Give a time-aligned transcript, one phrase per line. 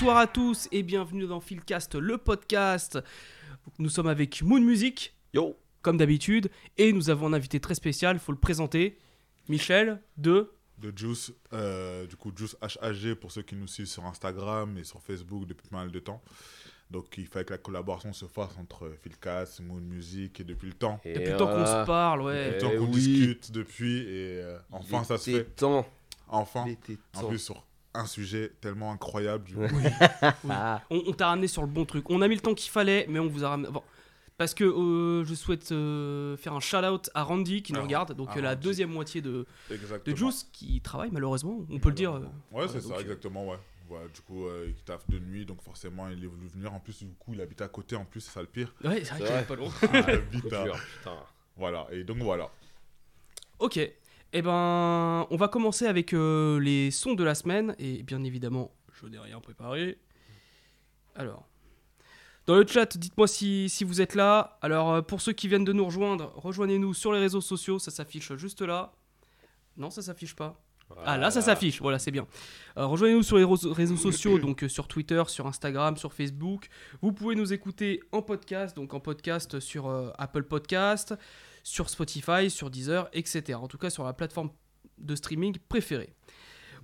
[0.00, 2.98] Bonsoir à tous et bienvenue dans Philcast, le podcast.
[3.78, 6.48] Nous sommes avec Moon Music, Yo comme d'habitude,
[6.78, 8.96] et nous avons un invité très spécial, il faut le présenter.
[9.50, 10.52] Michel de.
[10.78, 14.84] de Juice, euh, du coup Juice HAG pour ceux qui nous suivent sur Instagram et
[14.84, 16.22] sur Facebook depuis pas mal de temps.
[16.90, 20.74] Donc il fallait que la collaboration se fasse entre Philcast, Moon Music et depuis le
[20.74, 20.98] temps.
[21.04, 22.46] Et Depuis le temps qu'on se parle, ouais.
[22.46, 22.90] Depuis le temps Eh qu'on oui.
[23.02, 25.44] discute depuis et euh, enfin ça se fait.
[25.44, 25.86] temps.
[26.26, 26.64] Enfin,
[27.16, 29.44] en plus sur un sujet tellement incroyable.
[29.44, 29.62] du coup.
[30.50, 30.82] Ah.
[30.90, 32.08] On, on t'a ramené sur le bon truc.
[32.10, 33.68] On a mis le temps qu'il fallait, mais on vous a ramené.
[33.70, 33.82] bon.
[34.38, 38.14] Parce que euh, je souhaite euh, faire un shout-out à Randy qui nous Ah, regarde,
[38.14, 38.62] donc ah, la Randy.
[38.62, 40.16] deuxième moitié de, de.
[40.16, 42.14] Juice qui travaille malheureusement, on peut le dire.
[42.14, 42.24] euh.
[42.50, 43.58] Ouais, c'est ça, donc, exactement, ouais.
[43.86, 46.72] Voilà, du coup, euh, il taffe de nuit, donc forcément, il est voulu venir.
[46.72, 48.72] En plus, du coup, il habite à côté, en plus, c'est ça le pire.
[48.82, 49.68] Ouais, c'est vrai qu'il pas loin.
[49.92, 50.64] Ah, putain.
[51.56, 52.48] Voilà, et donc voilà.
[53.58, 53.78] Ok.
[54.32, 57.74] Eh ben, on va commencer avec euh, les sons de la semaine.
[57.78, 59.98] Et bien évidemment, je n'ai rien préparé.
[61.16, 61.50] Alors,
[62.46, 64.58] dans le chat, dites-moi si, si vous êtes là.
[64.62, 67.78] Alors, euh, pour ceux qui viennent de nous rejoindre, rejoignez-nous sur les réseaux sociaux.
[67.78, 68.92] Ça s'affiche juste là.
[69.76, 70.60] Non, ça s'affiche pas.
[71.06, 71.80] Ah là, ça s'affiche.
[71.80, 72.26] Voilà, c'est bien.
[72.76, 76.68] Euh, Rejoignez-nous sur les réseaux sociaux, donc euh, sur Twitter, sur Instagram, sur Facebook.
[77.02, 81.14] Vous pouvez nous écouter en podcast, donc en podcast sur Apple Podcast,
[81.62, 83.58] sur Spotify, sur Deezer, etc.
[83.60, 84.50] En tout cas, sur la plateforme
[84.98, 86.12] de streaming préférée.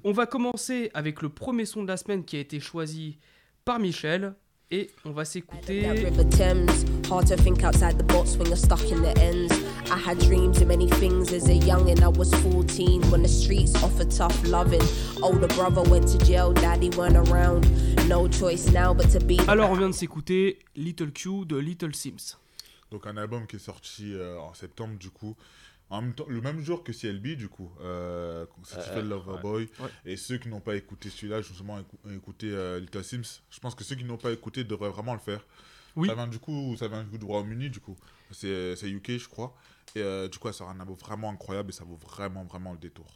[0.05, 3.19] On va commencer avec le premier son de la semaine qui a été choisi
[3.65, 4.35] par Michel.
[4.73, 5.89] Et on va s'écouter.
[5.89, 6.69] River Thames,
[7.09, 9.53] hard to think outside the box when you're stuck in the ends.
[9.93, 13.29] I had dreams of many things as a young and I was 14 when the
[13.29, 14.83] streets offered tough loving.
[15.23, 17.65] Older brother went to jail, daddy weren't around.
[18.09, 19.39] No choice now but to be.
[19.47, 22.37] Alors, on vient de s'écouter Little Q de Little Sims.
[22.91, 25.37] Donc un album qui est sorti euh, en septembre du coup,
[25.91, 29.69] en même temps, le même jour que CLB du coup, euh, Certified Euh, Loverboy.
[29.81, 29.89] Ouais.
[30.05, 33.75] Et ceux qui n'ont pas écouté celui-là, justement écou- écouté euh, Little Sims, je pense
[33.75, 35.45] que ceux qui n'ont pas écouté devraient vraiment le faire.
[35.97, 36.09] Oui.
[36.09, 37.97] Ça vient du coup, ça vient du coup du Royaume-Uni du coup,
[38.31, 39.55] c'est c'est UK je crois.
[39.95, 42.73] Et euh, du coup, ça sort un album vraiment incroyable et ça vaut vraiment vraiment
[42.73, 43.07] le détour.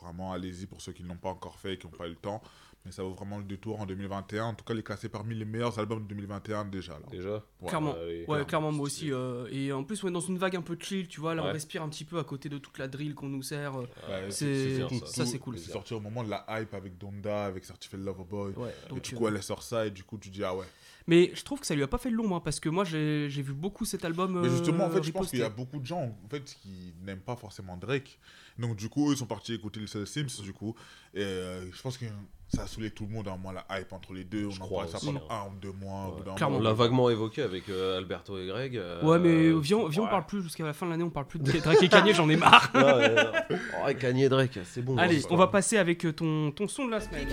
[0.00, 2.10] Vraiment, allez-y pour ceux qui ne l'ont pas encore fait et qui n'ont pas eu
[2.10, 2.42] le temps.
[2.86, 4.44] Mais ça vaut vraiment le détour en 2021.
[4.44, 6.92] En tout cas, il est classé parmi les meilleurs albums de 2021 déjà.
[6.92, 7.06] Là.
[7.10, 7.68] Déjà Ouais.
[7.68, 7.94] Clairement.
[7.94, 9.10] Ouais, clairement, clairement, moi aussi.
[9.10, 11.34] euh, et en plus, on est dans une vague un peu chill, tu vois.
[11.34, 11.52] Là, on Ouais.
[11.52, 13.74] respire un petit peu à côté de toute la drill qu'on nous sert.
[13.78, 13.86] euh.
[14.08, 15.56] Ouais, c'est- ça, c'est cool.
[15.58, 18.52] C'est sorti au moment de la hype avec Donda, avec Certified Lover Boy.
[18.56, 20.66] Ouais, Et du euh, coup, elle sort ça et du coup, tu dis ah ouais.
[21.06, 22.84] Mais je trouve que ça lui a pas fait le long, moi, parce que moi,
[22.84, 24.40] j'ai vu beaucoup cet album.
[24.42, 26.44] Mais justement, en euh, fait, je pense qu'il y a beaucoup de gens en fait,
[26.44, 28.18] qui n'aiment pas forcément Drake.
[28.58, 30.74] Donc, du coup, eux, ils sont partis écouter Little Sims, du coup.
[31.12, 32.04] Et euh, je pense que
[32.54, 34.48] ça a saoulé tout le monde, à moins la hype entre les deux.
[34.50, 35.42] Je On en crois parle ça pendant hein.
[35.46, 36.06] un ou deux mois.
[36.08, 36.58] au bout d'un Clairement.
[36.58, 38.76] On l'a vaguement évoqué avec euh, Alberto et Greg.
[38.76, 41.26] euh, Ouais, mais viens, viens on parle plus jusqu'à la fin de l'année, on parle
[41.26, 42.70] plus de Drake et Kanye, j'en ai marre.
[42.74, 43.56] Ouais, ouais, ouais.
[43.86, 44.96] Ouais, Kanye et Drake, c'est bon.
[44.98, 47.26] Allez, hein, on va passer avec ton, ton son de la semaine.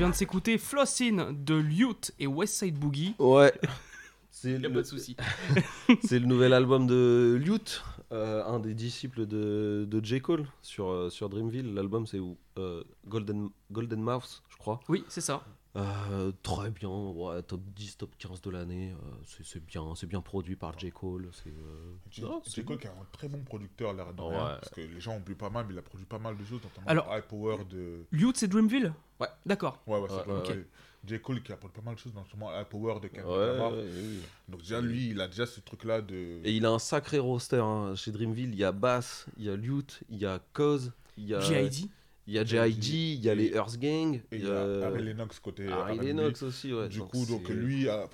[0.00, 3.14] Vient de s'écouter Flossin de Lute et Westside Boogie.
[3.18, 3.52] Ouais.
[4.30, 5.14] C'est le, pas de souci.
[6.02, 10.22] c'est le nouvel album de Lute, euh, un des disciples de, de J.
[10.22, 11.74] Cole sur, euh, sur Dreamville.
[11.74, 14.80] L'album, c'est où euh, Golden, Golden Mouse, je crois.
[14.88, 15.44] Oui, c'est ça.
[15.76, 18.90] Euh, très bien, ouais, top 10, top 15 de l'année.
[18.92, 20.90] euh, c'est- c'est bien, c'est bien produit par J.
[20.90, 21.28] Cole.
[21.32, 22.22] C'est euh, J.
[22.22, 22.50] non, J.
[22.50, 24.28] c'est Cole qui est un très bon producteur, l'air de Ouais.
[24.30, 26.44] rien, Parce que les gens oublient pas mal, mais il a produit pas mal de
[26.44, 28.04] choses, notamment Alors- High Power de.
[28.10, 29.28] Lute, c'est Dreamville Ouais.
[29.46, 29.80] D'accord.
[29.86, 30.66] Ouais, ouais, c'est.
[31.06, 31.18] J.
[31.20, 34.20] Cole qui a produit pas mal de choses, notamment High Power de oui.
[34.48, 36.40] Donc, déjà, lui, il a déjà ce truc-là de.
[36.44, 37.94] Et il a un sacré roster hein.
[37.94, 38.50] chez Dreamville.
[38.52, 41.40] Il y a Bass, il y a Lute, il y a Cause, il y a
[41.40, 41.88] G.I.D.
[42.30, 44.52] il y a J.I.D., il y a les Earth Gang, Et il y a
[44.84, 45.66] a Harry Lennox côté.
[45.66, 45.98] Harry.
[45.98, 46.72] Lennox aussi.
[46.72, 46.88] Ouais.
[46.88, 48.06] Du coup, donc c'est- lui, euh,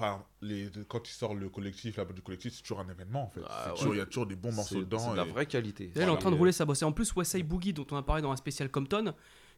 [0.89, 3.41] quand il sort le collectif, la du collectif, c'est toujours un événement en fait.
[3.47, 5.13] Ah, C'est Il y a toujours des bons c'est- morceaux C'est dedans.
[5.13, 5.91] de la vraie qualité.
[5.95, 6.81] Il est en train de rouler sa bosse.
[6.81, 9.13] Et en plus, Westside Boogie, dont on a parlé dans un spécial Compton,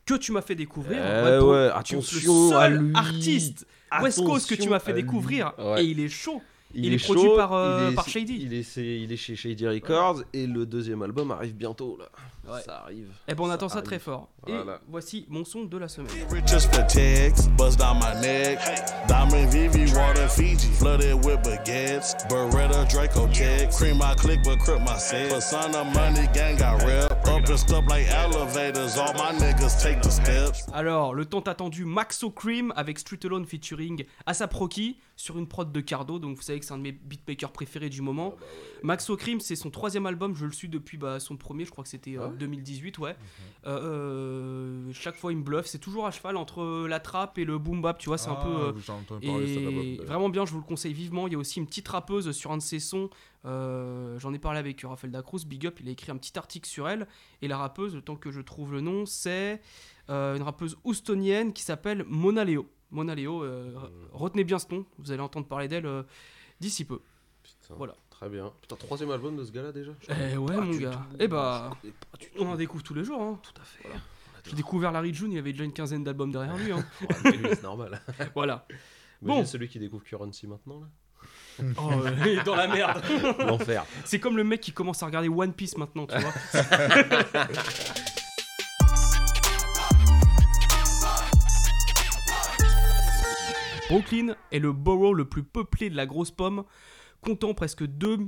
[0.04, 0.98] que tu m'as fait découvrir.
[1.38, 2.92] Pour- ouais, attention le seul à lui.
[2.94, 3.66] artiste
[4.02, 5.52] West Coast que tu m'as fait découvrir.
[5.58, 5.84] Ouais.
[5.84, 6.42] Et il est chaud.
[6.74, 8.38] Il, Il est, est produit chaud, par, euh, il est- par Shady.
[8.42, 12.10] Il est, c'est- il est chez Shady Records et le deuxième album arrive bientôt là.
[12.50, 12.62] Ouais.
[12.62, 13.08] Ça arrive.
[13.26, 13.86] Eh ben, on attend ça arrive.
[13.86, 14.28] très fort.
[14.46, 14.76] Voilà.
[14.76, 16.10] Et voici mon son de la semaine.
[16.30, 18.58] Riches for tags, bust down my neck.
[19.06, 22.14] Diamond VV, water Fiji, flooded with baguettes.
[22.28, 23.70] Beretta, Draco Tech.
[23.70, 25.30] Cream my click, but crip my set.
[25.30, 27.10] Persona money gang got rep.
[27.28, 28.96] Up and stuff like elevators.
[28.96, 30.66] All my niggas take the steps.
[30.72, 35.70] Alors, le tant attendu Maxo Cream avec Street Alone featuring Asap Rocky sur une prod
[35.70, 36.18] de Cardo.
[36.18, 38.34] Donc, vous savez que c'est un de mes beatmakers préférés du moment.
[38.82, 40.34] Maxo Cream, c'est son troisième album.
[40.34, 41.64] Je le suis depuis bah, son premier.
[41.64, 43.16] Je crois que c'était euh, 2018, ouais.
[43.66, 43.78] Euh,
[44.88, 45.66] euh, chaque fois, il me bluffe.
[45.66, 48.18] C'est toujours à cheval entre la trappe et le boom bap, tu vois.
[48.18, 48.48] C'est un Ah, peu.
[48.50, 48.72] euh,
[49.26, 49.46] parler
[49.94, 51.26] et vraiment bien, je vous le conseille vivement.
[51.26, 53.10] Il y a aussi une petite rappeuse sur un de ses sons.
[53.44, 55.44] euh, J'en ai parlé avec Raphaël Dacruz.
[55.46, 57.06] Big Up, il a écrit un petit article sur elle.
[57.42, 59.60] Et la rappeuse, le temps que je trouve le nom, c'est
[60.10, 62.66] euh, une rappeuse houstonienne qui s'appelle Mona Leo.
[62.90, 63.74] Mona Leo, euh,
[64.12, 64.86] retenez bien ce nom.
[64.98, 66.02] Vous allez entendre parler d'elle euh,
[66.60, 67.00] d'ici peu.
[67.42, 67.94] Putain, Voilà.
[68.18, 68.52] Très bien.
[68.60, 71.06] Putain, troisième album de ce gars-là déjà Eh ouais, pas mon gars.
[71.20, 71.70] Eh bah,
[72.18, 72.26] tout.
[72.40, 73.20] on en découvre tous les jours.
[73.22, 73.38] Hein.
[73.42, 73.84] Tout à fait.
[73.88, 74.00] Voilà.
[74.44, 76.72] J'ai découvert Larry June, il y avait déjà une quinzaine d'albums derrière lui.
[76.72, 76.84] hein.
[77.02, 78.00] Ouais, mais lui, c'est normal.
[78.34, 78.66] voilà.
[79.22, 79.38] Bon.
[79.40, 79.44] Bon.
[79.44, 80.86] celui qui découvre Currency maintenant, là.
[81.76, 83.02] Oh, euh, il est dans la merde.
[83.40, 83.84] L'enfer.
[84.04, 86.32] C'est comme le mec qui commence à regarder One Piece maintenant, tu vois.
[93.88, 96.64] Brooklyn est le borough le plus peuplé de la grosse pomme,
[97.20, 98.18] comptant presque 2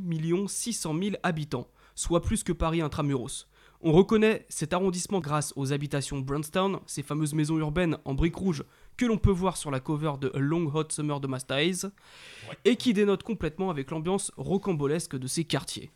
[0.46, 3.46] 600 000 habitants, soit plus que Paris intramuros.
[3.82, 8.64] On reconnaît cet arrondissement grâce aux habitations Brownstown, ces fameuses maisons urbaines en briques rouges
[8.98, 11.86] que l'on peut voir sur la cover de A Long Hot Summer de Master Eyes,
[12.66, 15.90] et qui dénote complètement avec l'ambiance rocambolesque de ces quartiers.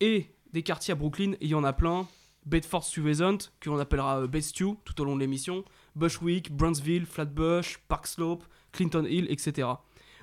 [0.00, 2.08] Et des quartiers à Brooklyn, il y en a plein.
[2.46, 5.64] Bedford-Stuyvesant, que l'on appellera euh, Bed-Stew tout au long de l'émission,
[5.96, 9.68] Bushwick, Brownsville, Flatbush, Park Slope, Clinton Hill, etc.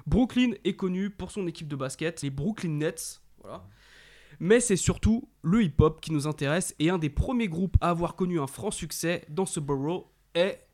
[0.05, 3.21] Brooklyn est connu pour son équipe de basket, les Brooklyn Nets.
[4.39, 8.15] Mais c'est surtout le hip-hop qui nous intéresse et un des premiers groupes à avoir
[8.15, 10.65] connu un franc succès dans ce borough est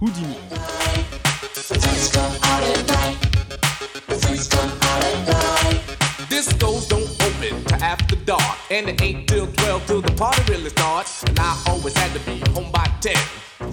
[0.00, 0.36] Houdini.
[7.82, 8.40] After dark,
[8.70, 11.22] and it ain't till 12 till the party really starts.
[11.24, 13.14] And I always had to be home by 10,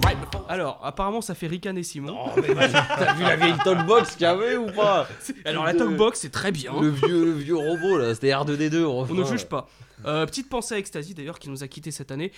[0.04, 0.44] right before.
[0.48, 2.16] Alors, apparemment, ça fait ricaner Simon.
[2.36, 5.08] T'as vu la vieille talkbox qu'il y avait ou pas?
[5.44, 6.72] Alors, la talkbox, c'est très bien.
[6.80, 8.84] Le vieux, le vieux robot là, c'était R2D2.
[8.84, 9.68] On ne juge pas.
[10.04, 12.30] Euh, petite pensée à Ecstasy d'ailleurs qui nous a quitté cette année.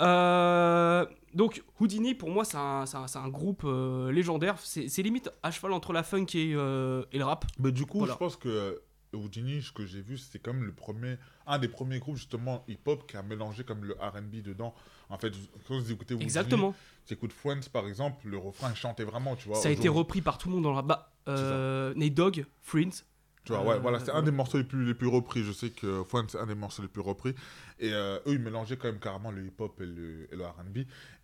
[0.00, 4.56] Euh, donc Houdini pour moi c'est un, un- un groupe euh, légendaire.
[4.58, 7.44] C'est limite à cheval entre la funk et, euh, et le rap.
[7.60, 8.14] Mais du coup, Voilà.
[8.14, 8.80] je pense que
[9.14, 11.16] Houdini, ce que j'ai vu, c'est comme le premier,
[11.46, 14.74] un des premiers groupes justement hip-hop qui a mélangé comme le R&B dedans.
[15.10, 15.32] En fait,
[15.68, 16.74] quand vous écoutez Houdini, Exactement.
[17.06, 19.56] tu écoutes Friends par exemple, le refrain il chantait vraiment, tu vois.
[19.58, 20.86] Ça a été repris par tout le monde dans le rap.
[20.86, 23.04] Bah, euh, Nate Dogg, Friends.
[23.44, 24.24] Tu vois, ouais, Euh, voilà, c'est un voilà.
[24.24, 25.42] des morceaux les plus, les plus repris.
[25.44, 27.34] Je sais que Friends, c'est un des morceaux les plus repris.
[27.78, 30.78] Et euh, eux, ils mélangeaient quand même carrément le hip-hop et le, et le R&B.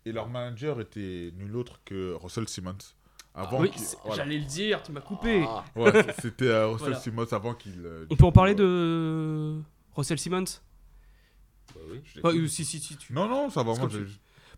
[0.05, 2.77] Et leur manager était nul autre que Russell Simmons.
[3.33, 3.71] Avant oui,
[4.03, 4.23] voilà.
[4.23, 5.45] j'allais le dire, tu m'as coupé.
[5.47, 5.91] Ah, Ouais,
[6.21, 6.99] c'était euh, Russell Voilà.
[6.99, 7.85] Simmons avant qu'il.
[7.85, 8.55] euh, On peut en parler ouais.
[8.57, 9.61] de
[9.95, 10.43] Russell Simmons?
[11.73, 12.01] Bah oui.
[12.03, 13.73] Je l'ai- Ouais, euh, si, si, si, tu- Non, non, ça va.
[13.75, 14.05] Moi, tu-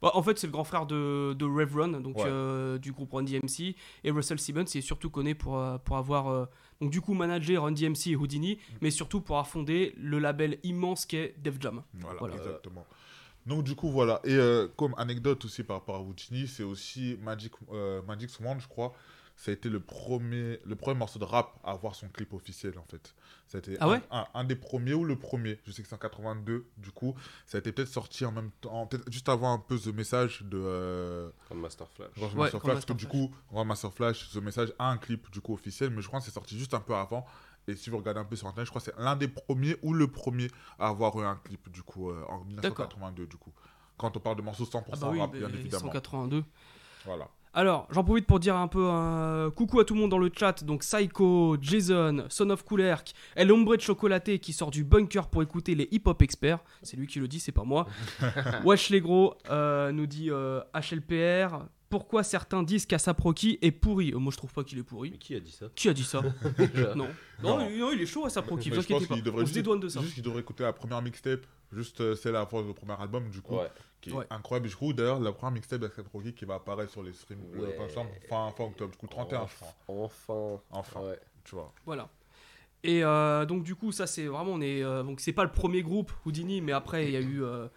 [0.02, 2.24] Bah, en fait, c'est le grand frère de, de Rev Run, donc Ouais.
[2.28, 3.76] euh, du groupe Run DMC.
[4.04, 6.46] Et Russell Simmons est surtout connu pour, euh, pour avoir, euh,
[6.82, 10.58] donc du coup, managé Run DMC et Houdini, mais surtout pour avoir fondé le label
[10.64, 11.84] immense qu'est Def Jam.
[11.94, 12.36] Voilà, Voilà.
[12.36, 12.86] exactement.
[13.46, 17.18] Donc du coup voilà et euh, comme anecdote aussi par rapport à Houdini, c'est aussi
[17.22, 18.94] Magic euh, Magic Swan je crois,
[19.36, 22.78] ça a été le premier le premier morceau de rap à avoir son clip officiel
[22.80, 23.14] en fait.
[23.50, 24.02] Ça a été Ah un, ouais?
[24.12, 27.16] un, un des premiers ou le premier, je sais que c'est en 82 du coup,
[27.46, 30.42] ça a été peut-être sorti en même temps peut-être juste avant un peu ce message
[30.44, 32.10] de euh, Comme Master Flash.
[32.16, 34.74] Grand Ouais, Master Grand Flash, Master parce que du coup, Grand Master Flash, ce message
[34.80, 36.96] a un clip du coup officiel, mais je crois que c'est sorti juste un peu
[36.96, 37.26] avant.
[37.68, 39.78] Et si vous regardez un peu sur internet, je crois que c'est l'un des premiers
[39.82, 40.48] ou le premier
[40.80, 43.52] à avoir eu un clip du coup euh, en 1982 du coup.
[43.98, 45.86] Quand on parle de morceaux 100% Ah bah oui, rap, bah, bien évidemment.
[45.86, 46.44] 182.
[47.06, 47.28] Voilà.
[47.56, 50.32] Alors, j'en profite pour dire un peu un coucou à tout le monde dans le
[50.36, 50.64] chat.
[50.64, 55.44] Donc, Psycho, Jason, Son of Coolerk, El Hombre de Chocolaté qui sort du bunker pour
[55.44, 56.60] écouter les hip-hop experts.
[56.82, 57.86] C'est lui qui le dit, c'est pas moi.
[58.66, 61.60] Wesh les gros, euh, nous dit euh, HLPR.
[61.94, 65.12] Pourquoi certains disent qu'Asaproki est pourri Euh, Moi, je trouve pas qu'il est pourri.
[65.12, 66.22] Mais qui a dit ça Qui a dit ça
[66.96, 66.96] non.
[66.96, 67.08] non.
[67.44, 67.70] Non.
[67.70, 69.14] il- non, il est chaud Asaproki, vous je pense inquiétez pas.
[69.14, 70.02] qu'il devrait On se dédouane de ça.
[70.02, 73.42] Juste qu'il devrait écouter la première mixtape, juste euh, celle avant le premier album du
[73.42, 73.70] coup, Ouais.
[74.02, 74.26] qui est Ouais.
[74.32, 74.68] incroyable.
[74.70, 77.62] Je trouve d'ailleurs la première mixtape d'Axel Rocky qui va apparaître sur les streams le
[77.62, 77.78] Ouais.
[77.78, 79.74] 25 fin, fin octobre, du coup 31 je crois.
[79.88, 80.62] Enfin.
[80.72, 81.20] Enfin, Ouais.
[81.44, 81.72] tu vois.
[81.86, 82.10] Voilà.
[82.84, 85.52] Et euh, donc du coup, ça c'est vraiment on est euh, donc c'est pas le
[85.52, 87.68] premier groupe Houdini, mais après il y a eu euh,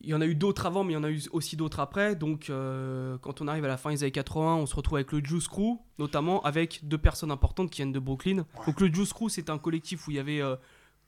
[0.00, 1.80] il y en a eu d'autres avant, mais il y en a eu aussi d'autres
[1.80, 2.14] après.
[2.16, 5.12] Donc euh, quand on arrive à la fin des années 80, on se retrouve avec
[5.12, 8.44] le Juice Crew, notamment avec deux personnes importantes qui viennent de Brooklyn.
[8.66, 10.56] Donc le Juice Crew, c'est un collectif où il y avait euh,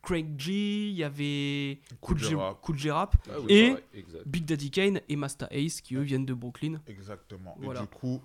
[0.02, 2.60] Craig G, il y avait Cool J Rap.
[2.62, 3.76] Cool J Rap, Ah oui, Et-.
[4.26, 6.80] Big Daddy Kane et Master Ace qui eux viennent de Brooklyn.
[6.86, 7.56] Exactement.
[7.60, 7.80] Voilà.
[7.80, 8.22] Et du coup,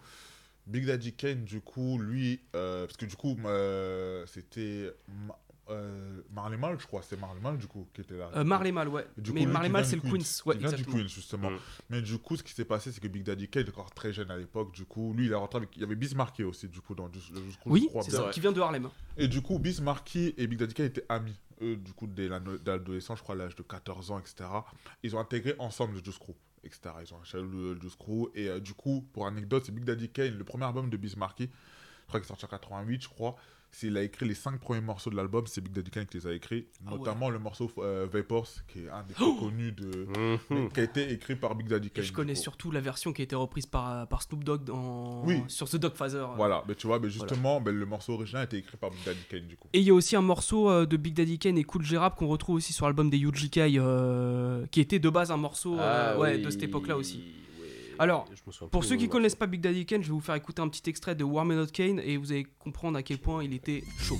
[0.68, 4.90] Big Daddy Kane, du coup, lui, euh, parce que du coup, euh, c'était
[5.70, 8.30] euh, Marley Mal, je crois, c'est Marley Mal, du coup, qui était là.
[8.36, 9.06] Euh, Marley Mal, ouais.
[9.18, 10.86] Du coup, mais Marley Mal c'est le du Queens, ouais, il vient du.
[10.86, 11.50] Queens, justement.
[11.52, 11.58] Mm.
[11.90, 14.30] Mais du coup, ce qui s'est passé, c'est que Big Daddy Kane encore très jeune
[14.32, 14.74] à l'époque.
[14.74, 15.70] Du coup, lui, il est rentré avec.
[15.76, 18.40] Il y avait Bismarcky aussi, du coup, dans le- je Oui, crois c'est ça, qui
[18.40, 18.90] vient de Harlem.
[19.18, 21.36] Et du coup, Bismarcky et Big Daddy Kane étaient amis.
[21.62, 24.44] eux, du coup, dès l'ado- dès l'adolescence, je crois à l'âge de 14 ans, etc.,
[25.04, 26.34] ils ont intégré ensemble le Juice Crew,
[26.66, 26.94] etc.
[27.02, 28.30] Ils ont acheté le Juice Crew.
[28.36, 31.44] Et euh, du coup, pour anecdote, c'est Big Daddy Kane, le premier album de Bismarcky,
[31.46, 33.38] je crois qu'il est sorti en 88, je crois.
[33.78, 36.28] S'il a écrit les cinq premiers morceaux de l'album, c'est Big Daddy Kane qui les
[36.28, 36.98] a écrits, Ah ouais.
[36.98, 40.08] notamment le morceau euh, Vapors, qui est un des plus connus de.
[40.50, 40.70] Mhm.
[40.72, 42.04] qui a été écrit par Big Daddy Et Kane.
[42.06, 42.40] je du connais coup.
[42.40, 45.26] surtout la version qui a été reprise par, par Snoop Dogg dans...
[45.26, 45.42] Oui.
[45.50, 46.26] sur The Dogfather.
[46.38, 49.04] Voilà, mais tu vois, mais justement, ben, le morceau original a été écrit par Big
[49.06, 49.68] Daddy Kane, du coup.
[49.74, 52.16] Et il y a aussi un morceau euh, de Big Daddy Kane et Cool Rap
[52.16, 56.14] qu'on retrouve aussi sur l'album des UGK, euh, qui était de base un morceau euh,
[56.16, 57.22] Ah ouais, oui, de cette époque-là aussi.
[58.00, 60.62] Alors, Je Pour ceux qui connaissent pas Big Daddy Kane, je vais vous faire écouter
[60.62, 63.54] un petit extrait de Warm Not Kane et vous allez comprendre à quel point il
[63.54, 64.18] était chaud.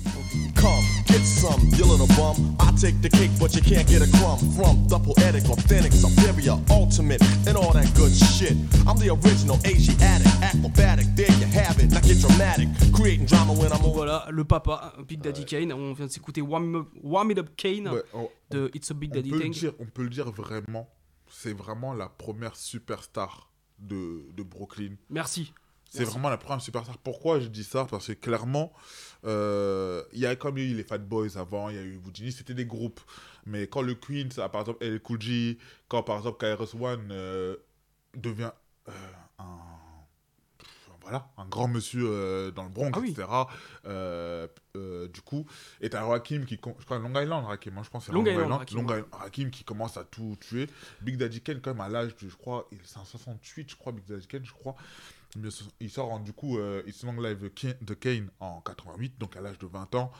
[0.54, 2.56] Come, get some, you little bum.
[2.60, 6.56] I take the cake, but you can't get a crumb from the poetic, authentic, superior,
[6.70, 8.56] ultimate, and all that good shit.
[8.86, 11.06] I'm the original Asiatic, acrobatic.
[11.14, 11.90] There you have it.
[11.90, 13.96] Now get dramatic, creating drama when I'm over.
[13.96, 15.72] Voilà, le papa, Big Daddy Kane.
[15.72, 16.86] On vient de s'écouter Warm,
[17.30, 20.30] It Up Kane Ouais, on- de It's a Big Daddy dire, on peut le dire
[20.30, 20.88] vraiment,
[21.28, 23.45] c'est vraiment la première superstar
[23.78, 24.94] de, de Brooklyn.
[25.10, 25.52] Merci.
[25.88, 26.98] C'est vraiment la première superstar.
[26.98, 27.86] Pourquoi je dis ça?
[27.88, 28.72] Parce que clairement,
[29.24, 32.32] euh, il y a comme eu les Fat Boys avant, il y a eu Houdini,
[32.32, 33.00] c'était des groupes.
[33.46, 35.18] Mais quand le Queen, ça, par exemple, El Cool
[35.88, 37.56] quand par exemple KRS One euh,
[38.14, 38.50] devient
[38.88, 38.92] euh,
[39.38, 39.58] un,
[41.08, 43.28] voilà, un grand monsieur euh, dans le Bronx, Ah etc.
[43.86, 45.46] euh, euh, du coup,
[45.80, 48.36] et t'as Rakim qui, je crois Long Island, Rakim, hein, je pense Long Long, Island,
[48.46, 48.96] Island, Rakim, Long ouais.
[48.98, 50.68] Island, Rakim qui commence à tout tuer.
[51.02, 53.76] Big Daddy Kane, quand même, à l'âge de, je crois, il- c'est en 68, je
[53.76, 54.74] crois, Big Daddy Kane, je crois.
[55.80, 57.50] Il sort en, du coup It's Long Live
[57.82, 60.10] de Kane en 88, donc à l'âge de 20 ans.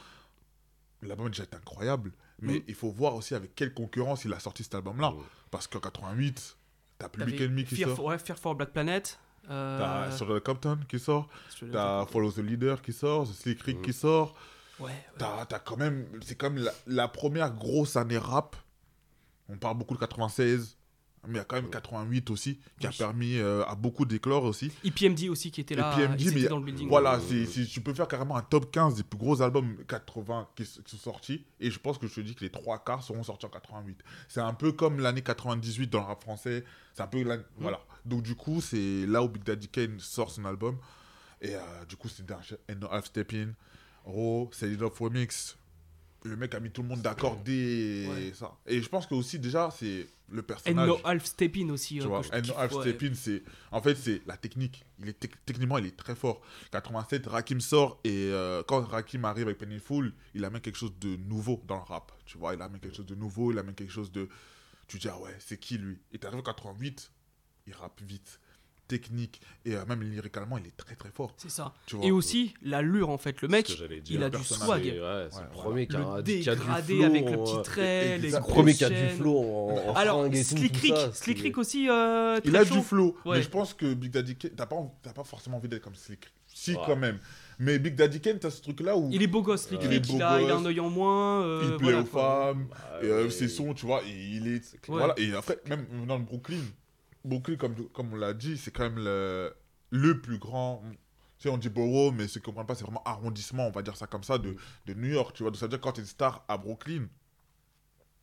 [1.03, 2.63] L'album déjà est incroyable, mais Mm.
[2.69, 5.13] il faut voir aussi avec quelle concurrence il a sorti cet album-là.
[5.51, 6.57] Parce qu'en 88,
[6.99, 9.19] t'as Public Enemy qui Fear, sort, for, ouais, Fear for Black Planet.
[9.51, 11.29] Euh, t'as Sur the Compton qui sort,
[11.73, 13.83] t'as Follow the Leader qui sort, The Slick Rick Mm.
[13.83, 14.35] qui sort.
[14.79, 15.05] Ouais, ouais.
[15.19, 18.57] T'as t'as quand même, c'est comme la, la première grosse année rap.
[19.49, 20.77] On parle beaucoup de 96,
[21.27, 24.45] mais il y a quand même 88 aussi, qui a permis euh, à beaucoup d'éclore
[24.45, 24.71] aussi.
[24.85, 25.95] EPMD aussi qui était là.
[25.97, 26.89] PMD, ils étaient mais dans le building.
[26.89, 29.77] Voilà, Euh, c'est- c'est- tu peux faire carrément un top 15 des plus gros albums
[29.89, 31.45] 80 qui, sont sortis.
[31.61, 33.99] Et je pense que je te dis que les trois quarts seront sortis en 88.
[34.29, 36.65] C'est un peu comme l'année 98 dans le rap français.
[36.95, 37.23] C'est un peu.
[37.23, 37.81] la- Voilà.
[38.05, 40.79] Donc, du coup, c'est là où Big Daddy Kane sort son album.
[41.43, 42.39] Et euh, du coup, c'est d'un
[42.81, 43.49] No Half Step In,
[44.05, 45.57] Raw, c'est Love Remix.
[46.25, 48.33] Le mec a mis tout le monde d'accord dès Ouais.
[48.35, 48.57] ça.
[48.67, 50.89] Et je pense que aussi, déjà, c'est le And personnage.
[50.89, 51.99] No Half Step In aussi.
[51.99, 52.81] Tu euh, vois, and kiffe, Half.
[52.81, 54.85] Step In, c'est en fait c'est la technique.
[54.99, 56.41] Il est tec- techniquement il est très fort.
[56.73, 61.17] 87, Rakim sort et euh, quand Rakim arrive avec Pennyful, il amène quelque chose de
[61.17, 62.13] nouveau dans le rap.
[62.25, 64.29] Tu vois, il amène quelque chose de nouveau, il amène quelque chose de.
[64.89, 65.99] Tu dis ah ouais, c'est qui lui?
[66.13, 67.11] Et t'arrives en 88,
[67.67, 68.41] il rappe vite,
[68.89, 71.35] technique et euh, même lyricalement il est très très fort.
[71.37, 71.73] C'est ça.
[71.87, 72.05] Tu vois.
[72.07, 73.43] Et aussi, l'allure en fait.
[73.43, 73.71] Le mec,
[74.09, 74.83] il a du swag.
[74.85, 77.25] C'est ouais, c'est Ouais, le premier qui a, Le qui a du dégradé flow, avec
[77.31, 81.39] le euh, petit trait, les premier qui a du flow en, en Alors, Slick Rick,
[81.43, 81.89] Rick aussi.
[81.89, 82.75] euh, Il a chaud.
[82.77, 83.39] du flow, Ouais.
[83.39, 85.95] mais je pense que Big Daddy Kane, t'as pas, t'as pas forcément envie d'être comme
[85.95, 86.33] Slick Rick.
[86.47, 86.79] Si, Ouais.
[86.87, 87.19] quand même.
[87.59, 89.89] Mais Big Daddy Kane, t'as ce truc-là où Il est beau gosse, Slick Ouais.
[89.89, 90.07] Rick.
[90.07, 90.61] Il est Il, beau a, il a gosse.
[90.63, 91.43] un œil en moins.
[91.43, 92.23] euh, il plaît voilà, aux quoi.
[92.55, 92.67] femmes.
[92.71, 94.77] Bah, euh, ses sons, tu vois, et il est.
[94.89, 95.15] Voilà.
[95.19, 96.61] Et après, même dans le Brooklyn,
[97.27, 99.55] Brooklyn, comme, comme on l'a dit, c'est quand même le,
[99.91, 100.83] le plus grand.
[101.39, 103.71] Tu sais, on dit borough, mais ceux qui ne comprennent pas, c'est vraiment arrondissement, on
[103.71, 104.57] va dire ça comme ça, de,
[104.87, 105.35] de New York.
[105.37, 107.07] Tu vois, donc ça veut dire que quand tu es une star à Brooklyn,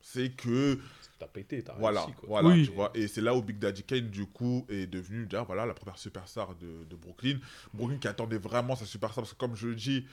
[0.00, 0.78] c'est que.
[1.18, 2.28] T'as pété, t'as Voilà, réussi, quoi.
[2.28, 2.66] voilà, Oui.
[2.66, 2.90] tu vois.
[2.94, 5.96] Et c'est là où Big Daddy Kane, du coup, est devenu, déjà, voilà, la première
[5.98, 7.38] superstar de, de Brooklyn.
[7.72, 10.06] Brooklyn qui attendait vraiment sa superstar, parce que comme je le dis,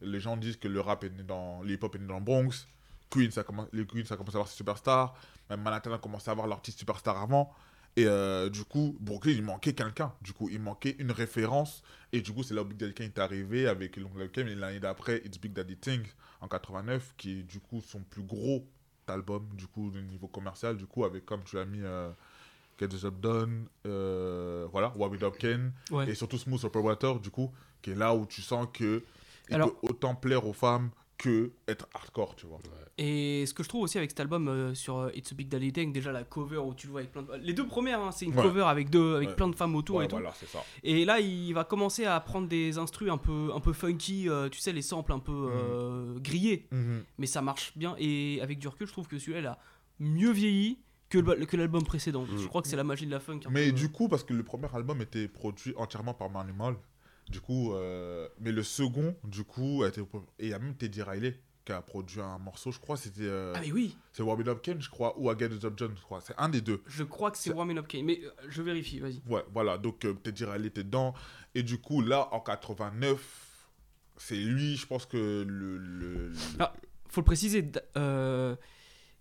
[0.00, 2.68] les gens disent que le rap est né dans, l'hip-hop est né dans le Bronx.
[3.10, 5.14] Queen, ça commence, les Queens, ça commence à avoir ses superstars.
[5.50, 7.52] Même Manhattan a commencé à avoir l'artiste superstar avant.
[7.96, 10.12] Et euh, du coup, Brooklyn, il manquait quelqu'un.
[10.20, 11.82] Du coup, il manquait une référence.
[12.12, 14.48] Et du coup, c'est là où Big Daddy Kane est arrivé avec Long Live Kane.
[14.48, 16.06] Et l'année d'après, It's Big Daddy Things
[16.42, 18.66] en 89, qui est du coup son plus gros
[19.08, 20.76] album, du coup, au niveau commercial.
[20.76, 22.10] Du coup, avec, comme tu l'as mis, euh,
[22.78, 24.92] Get the Job Done, euh, voilà,
[25.38, 25.72] Ken.
[25.90, 26.10] Ouais.
[26.10, 27.50] Et surtout Smooth Operator, du coup,
[27.80, 29.02] qui est là où tu sens que
[29.48, 32.58] il Alors- peut autant plaire aux femmes que être hardcore, tu vois.
[32.98, 35.48] Et ce que je trouve aussi avec cet album euh, sur euh, It's a Big
[35.48, 37.32] Daddy Thing, déjà la cover où tu le vois avec plein de...
[37.42, 38.42] Les deux premières, hein, c'est une Ouais.
[38.42, 39.34] cover avec, deux, avec Ouais.
[39.34, 40.16] plein de femmes autour et tout.
[40.16, 40.62] voilà, c'est ça.
[40.82, 44.48] Et là, il va commencer à prendre des instrus un peu, un peu funky, euh,
[44.50, 46.68] tu sais, les samples un peu euh, grillés.
[47.18, 47.94] Mais ça marche bien.
[47.98, 49.58] Et avec du recul, je trouve que celui-là, il a
[49.98, 52.24] mieux vieilli que le- que l'album précédent.
[52.24, 52.38] Mm.
[52.38, 53.40] Je crois que c'est la magie de la funk.
[53.46, 53.72] un Mais peu.
[53.72, 56.76] du coup, parce que le premier album était produit entièrement par Manimal,
[57.30, 60.00] du coup, euh, mais le second, du coup, a été.
[60.38, 63.22] Et il y a même Teddy Riley qui a produit un morceau, je crois, c'était.
[63.22, 66.02] euh, Ah mais oui, c'est Up Ken, je crois, ou Again the Job John, je
[66.02, 66.20] crois.
[66.20, 66.80] C'est un des deux.
[66.86, 68.04] je crois que c'est Up Kane.
[68.04, 69.20] Mais euh, je vérifie, vas-y.
[69.28, 69.76] Ouais, voilà.
[69.76, 71.14] Donc, Teddy Riley était dedans.
[71.56, 73.66] Et du coup, là, en 89,
[74.18, 75.16] c'est lui, je pense que
[75.46, 75.78] le.
[75.78, 76.72] le, le- Ah,
[77.08, 77.68] faut le préciser,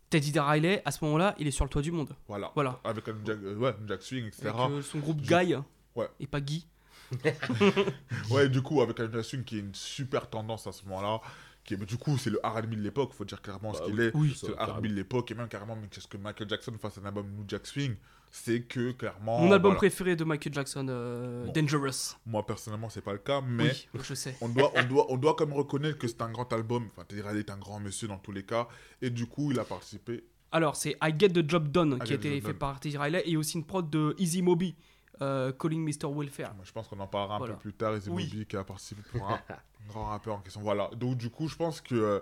[0.09, 2.15] Teddy Riley, à ce moment-là, il est sur le toit du monde.
[2.27, 2.51] Voilà.
[2.53, 2.79] Voilà.
[2.83, 4.49] Avec un Jack, ouais, un Jack Swing, etc.
[4.55, 5.55] Avec son groupe Je- Guy.
[5.95, 6.07] Ouais.
[6.19, 6.67] Et pas Guy.
[8.31, 11.21] Ouais, du coup, avec un Jack Swing qui est une super tendance à ce moment-là.
[11.63, 13.95] Qui est, du coup, c'est le R&B de l'époque, faut dire clairement ce Bah qu'il
[13.99, 14.05] oui.
[14.05, 14.11] est.
[14.15, 14.37] Oui.
[14.39, 14.53] C'est le.
[14.55, 17.43] R&B de l'époque, et même carrément, mais qu'est-ce que Michael Jackson fasse un album New
[17.47, 17.95] Jack Swing,
[18.29, 19.39] c'est que clairement.
[19.39, 19.77] Mon album voilà.
[19.77, 21.51] préféré de Michael Jackson, euh, Bon.
[21.53, 22.17] Dangerous.
[22.27, 23.71] Moi, personnellement, c'est pas le cas, mais.
[23.95, 24.37] Oui, je sais.
[24.41, 26.87] On doit, on, doit, on doit quand même reconnaître que c'est un grand album.
[26.91, 28.67] Enfin, Teddy Riley est un grand monsieur dans tous les cas.
[29.01, 30.23] Et du coup, il a participé.
[30.51, 32.57] Alors, c'est I Get the Job Done I qui a the été fait Done.
[32.59, 34.75] par Teddy Riley et aussi une prod de Easy Moby,
[35.21, 36.07] euh, Calling Mr.
[36.13, 36.53] Welfare.
[36.63, 37.53] Je pense qu'on en parlera un Voilà.
[37.55, 37.95] peu plus tard.
[37.95, 38.25] Easy Oui.
[38.31, 39.39] Moby qui a participé pour un
[39.87, 40.61] grand rappeur en question.
[40.61, 40.89] Voilà.
[40.95, 42.19] Donc, du coup, je pense que euh,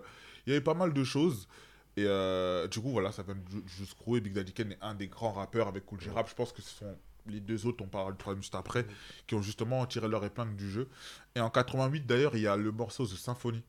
[0.48, 1.48] y avait pas mal de choses.
[1.96, 3.36] Et euh, du coup, voilà, ça vient
[3.68, 6.28] Juice Crew et Big Daddy Kane est un des grands rappeurs avec Cool J Rap.
[6.28, 6.98] Je pense que ce sont
[7.28, 8.86] les deux autres, on parlera le troisième juste après,
[9.28, 10.90] qui ont justement tiré leur épingle du jeu.
[11.36, 13.64] Et en 88, d'ailleurs, il y a le morceau The Symphony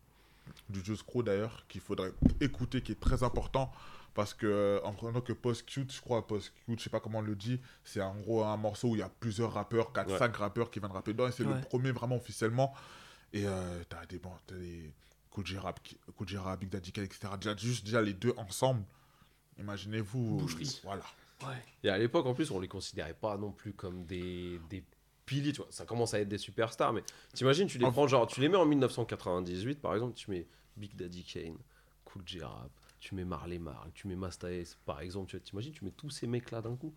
[0.69, 3.71] du Juice Crew, d'ailleurs, qu'il faudrait écouter, qui est très important.
[4.15, 7.23] Parce que, euh, en prenant que Post-Cute, je crois, Post-Cute, je sais pas comment on
[7.23, 10.39] le dit, c'est en gros un morceau où il y a plusieurs rappeurs, 4-5 Ouais.
[10.39, 11.55] rappeurs qui viennent rapper dedans, et c'est Ouais.
[11.55, 12.73] le premier vraiment officiellement.
[13.33, 14.93] Et euh, t'as des, bon, t'as des
[15.31, 17.33] Cool J Rap, qui- Cool J Rap, Big Daddy Kane, etc.
[17.41, 18.85] Déjà, juste déjà les deux ensemble,
[19.59, 20.37] imaginez-vous.
[20.39, 20.81] Boucherie.
[20.85, 21.03] Voilà.
[21.43, 21.63] Ouais.
[21.83, 24.85] Et à l'époque, en plus, on les considérait pas non plus comme des, des
[25.27, 25.67] piliers, tu vois.
[25.71, 27.03] Ça commence à être des superstars, mais
[27.33, 30.47] t'imagines, tu les En- prends, genre, tu les mets en 1998, par exemple, tu mets
[30.77, 31.57] Big Daddy Kane,
[32.05, 32.71] Cool J Rap,
[33.05, 36.09] tu mets Marley Marl, tu mets Masta Ace, par exemple, tu t'imagines, tu mets tous
[36.09, 36.95] ces mecs-là d'un coup.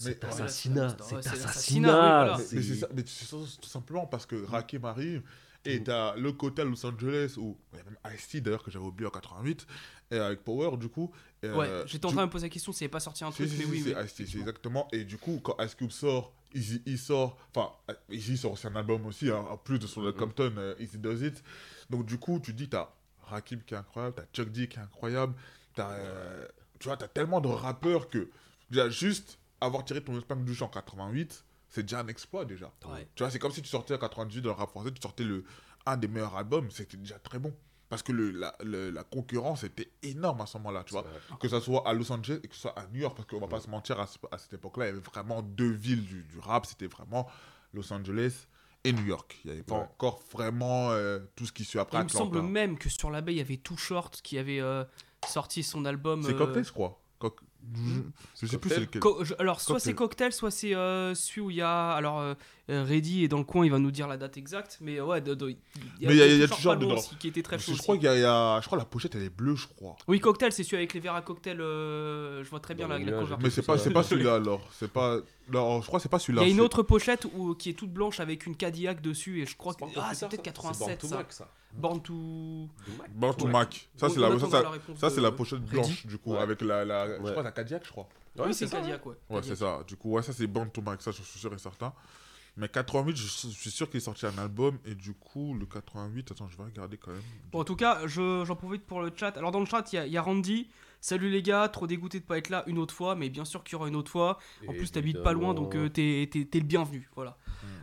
[0.00, 2.36] Mais- C'est assassinat, c'est c'est assassinat.
[2.38, 5.22] Mais, c'est ça, mais c'est ça, tout simplement parce que Rakim arrive
[5.64, 8.70] et t'as le côté à Los Angeles où il y a même Ice-T d'ailleurs que
[8.72, 9.66] j'avais oublié en 88
[10.10, 11.12] et avec Power du coup.
[11.42, 13.30] et, Ouais, euh, j'étais en train de me poser la question avait pas sorti un
[13.30, 14.88] truc, mais oui, c'est c'est exactement.
[14.92, 17.36] Et du coup, quand Ice Cube sort, Easy il sort.
[17.54, 17.70] Enfin,
[18.10, 20.12] Easy sort aussi un album aussi, hein, en plus de son Mhm.
[20.14, 21.44] Compton, euh, Easy Does It.
[21.90, 22.88] Donc, du coup, tu dis, t'as
[23.30, 25.34] Rakim qui est incroyable, t'as Chuck D qui est incroyable,
[25.74, 25.90] t'as.
[25.92, 26.46] euh,
[26.78, 28.28] tu vois, t'as tellement de rappeurs que.
[28.70, 32.72] Déjà, juste avoir tiré ton épingle du jeu en 88, c'est déjà un exploit déjà.
[32.86, 33.06] Ouais.
[33.14, 35.24] Tu vois, c'est comme si tu sortais en 98 dans le rap français, tu sortais
[35.24, 35.44] le,
[35.86, 37.52] un des meilleurs albums, c'était déjà très bon.
[37.88, 41.02] Parce que le, la, le- la concurrence était énorme à ce moment-là, tu vois
[41.40, 43.40] que ça soit à Los Angeles et que ce soit à New York, parce qu'on
[43.40, 46.22] va pas se mentir, à, à cette époque-là, il y avait vraiment deux villes du,
[46.22, 47.28] du rap, c'était vraiment
[47.74, 48.46] Los Angeles
[48.84, 49.38] et New York.
[49.44, 49.82] Il n'y avait pas Ouais.
[49.82, 53.20] encore vraiment euh, tout ce qui suit après Il me semble même que sur la
[53.20, 54.84] baie, il y avait Too Short qui avait euh,
[55.28, 56.22] sorti son album.
[56.22, 57.00] C'est euh, Cocktail, je crois.
[57.18, 57.40] Cock-
[57.74, 58.00] Je,
[58.40, 59.00] je sais plus c'est Cocktail lequel.
[59.02, 61.90] Co- je- alors, soit c'est Cocktail, soit c'est euh, celui où il y a.
[61.90, 62.34] Alors,
[62.70, 64.78] Reddy est dans le coin, il va nous dire la date exacte.
[64.80, 65.54] Mais ouais, de- de- Mais
[66.00, 66.94] il y a- il y a Too Too Short dedans.
[66.94, 67.72] aussi, qui était très Je, chaud.
[67.74, 69.56] je crois qu'il y, a- il y a, je crois la pochette elle est bleue,
[69.56, 69.96] je crois.
[70.08, 71.60] Oui, Cocktail, c'est celui avec les verres à cocktail.
[71.60, 73.36] euh, je vois très bien Dans la, la.
[73.42, 74.66] Mais c'est pas, c'est pas celui-là alors.
[74.72, 75.18] C'est pas.
[75.52, 76.42] Non, je crois que c'est pas Il celui-là.
[76.42, 79.46] y a une autre pochette où, qui est toute blanche avec une Cadillac dessus et
[79.46, 80.52] je crois que ah, c'est peut-être ça.
[80.52, 81.16] 87 C'est ça.
[81.16, 81.48] Mac, ça.
[81.72, 82.68] Born to
[83.14, 83.50] Born to Ouais.
[83.52, 83.88] Mac.
[83.96, 85.70] Ça, c'est la, ça, la réponse ça, c'est de la pochette Reddy.
[85.70, 86.38] blanche, du coup, Ouais.
[86.38, 86.84] avec la.
[86.84, 88.08] la je crois la Cadillac, je crois.
[88.38, 88.68] Ouais, oui, c'est.
[88.70, 89.14] Cadillac, ouais.
[89.28, 89.80] Ouais, c'est ça.
[89.86, 91.92] Du coup, ouais, ça c'est Born to Mac, ça je suis sûr et certain.
[92.56, 94.78] Mais 88, je, suis sûr qu'il est sorti un album.
[94.84, 97.22] Et du coup, le 88, attends, je vais regarder quand même.
[97.52, 99.36] Bon, en tout cas, je- j'en profite pour le chat.
[99.38, 100.68] Alors, dans le chat, il y, il y a Randy.
[101.02, 103.64] Salut les gars, trop dégoûté de pas être là une autre fois, mais bien sûr
[103.64, 104.38] qu'il y aura une autre fois.
[104.68, 107.08] En plus, t'habites pas loin, donc euh, t'es t'es le bienvenu.
[107.16, 107.36] Voilà.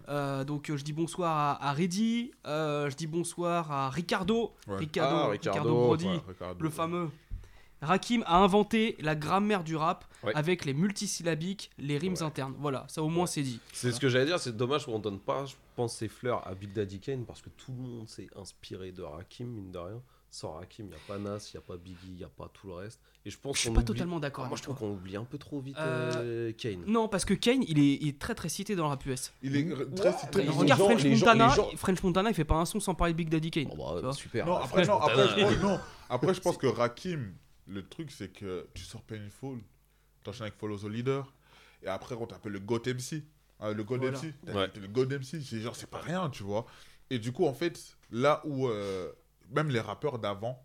[0.10, 4.54] Euh, donc, euh, je dis bonsoir à, à Reddy, euh, je dis bonsoir à Ricardo,
[4.68, 4.78] Ouais.
[4.78, 6.64] Ricardo, Ah, Ricardo, Ricardo, Brody, Ouais, Ricardo.
[6.64, 7.10] le fameux.
[7.82, 10.32] Rakim a inventé la grammaire du rap Ouais.
[10.36, 12.24] avec les multisyllabiques, les rimes Ouais.
[12.24, 12.56] internes.
[12.58, 13.28] Voilà, ça au moins Ouais.
[13.28, 13.60] c'est dit.
[13.74, 16.56] C'est ce que j'allais dire, c'est dommage qu'on donne pas, je pense, ces fleurs à
[16.56, 20.02] Big Daddy Kane parce que tout le monde s'est inspiré de Rakim, mine de rien.
[20.30, 22.30] Sans Rakim, il n'y a pas Nas, il n'y a pas Biggie, il n'y a
[22.30, 23.00] pas tout le reste.
[23.26, 24.92] Et je pense Je suis pas oublie- totalement d'accord Ah, Moi, avec je trouve qu'on
[24.94, 26.12] oublie un peu trop vite Euh,
[26.50, 26.84] euh, Kane.
[26.86, 29.34] Non, parce que Kane, il est, il est très très cité dans le rap US.
[29.42, 30.44] Il est r- très cité.
[30.44, 32.94] les Regarde gens- French gens- Montana, gens- French Montana, il fait pas un son sans
[32.96, 33.70] parler de Big Daddy Kane.
[33.76, 34.46] Bon, bah, super.
[34.46, 35.80] Non, après, non, après, je pense, non.
[36.10, 37.34] Après, je pense que Rakim,
[37.68, 39.60] le truc, c'est que tu sors Painful,
[40.24, 41.34] t'enchaînes avec Follow the Leader,
[41.84, 43.24] et après, on t'appelle le God MC.
[43.60, 44.18] Ah, le God Voilà.
[44.20, 44.34] MC.
[44.54, 44.70] Ouais.
[44.80, 46.66] Le God MC, c'est genre, c'est pas rien, tu vois.
[47.10, 49.12] Et du coup, en fait, là où euh,
[49.52, 50.64] même les rappeurs d'avant,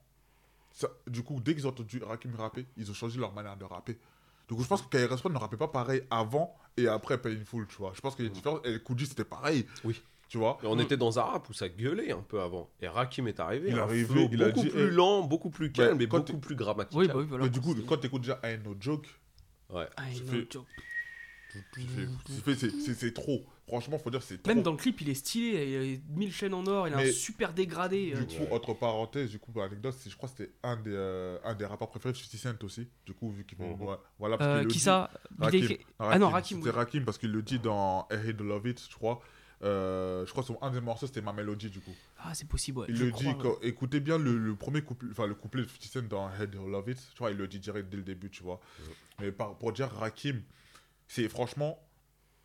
[0.71, 3.65] ça- du coup, dès qu'ils ont entendu Rakim rapper, ils ont changé leur manière de
[3.65, 3.99] rapper.
[4.49, 7.67] Du coup, je pense que KRS One ne rappait pas pareil avant et après Painful,
[7.69, 7.93] tu vois.
[7.95, 8.61] Je pense qu'il y a une différence.
[8.65, 9.67] Et Koudji, c'était pareil.
[9.85, 10.03] Oui.
[10.29, 10.59] Tu vois.
[10.63, 12.71] Et on était dans un rap où ça gueulait un peu avant.
[12.81, 13.69] Et Rakim est arrivé.
[13.71, 16.19] Il est arrivé, flow il a beaucoup dit, plus eh, lent, beaucoup plus calme quand
[16.27, 16.99] beaucoup plus grammatical.
[17.01, 17.45] Oui, bah oui, voilà.
[17.45, 19.07] Mais du coup, quand t'écoutes déjà I No Joke,
[19.69, 19.87] Ouais.
[19.97, 20.17] Tu no joke.
[20.17, 20.65] tu fais- tu fais-
[22.95, 23.45] c'est- trop.
[23.67, 24.53] Franchement, faut dire, c'est trop.
[24.55, 26.99] Même dans le clip, il est stylé, il a mille chaînes en or, il a
[26.99, 28.13] Mais- un super dégradé.
[28.15, 30.77] euh, Du coup, autre parenthèse, du coup, pour l'anecdote, c'est- je crois que c'était un
[30.77, 32.89] des, euh, un des rappeurs préférés de 50 Cent aussi.
[33.07, 33.75] Du coup, vu qu'il ouais,
[34.19, 35.11] voilà, parce euh, qui dit- ça?
[35.39, 35.61] Rakim.
[35.61, 36.59] Big- Ah non, Rakim.
[36.59, 36.77] C'était oui.
[36.77, 39.21] Rakim parce qu'il le dit dans I Hate Love It, je crois.
[39.65, 41.95] Euh, je crois que son un des morceaux c'était Ma Melody du coup.
[42.19, 42.87] Ah, c'est possible, ouais.
[42.89, 43.37] Il je le crois, dit, ouais.
[43.41, 46.57] quand- écoutez bien le, le premier couplet, enfin le couplet de 50 Cent dans Head
[46.57, 48.61] Love It, tu vois, il le dit direct dès le début, tu vois.
[49.21, 50.43] Mais par- pour dire Rakim,
[51.15, 51.79] c'est franchement,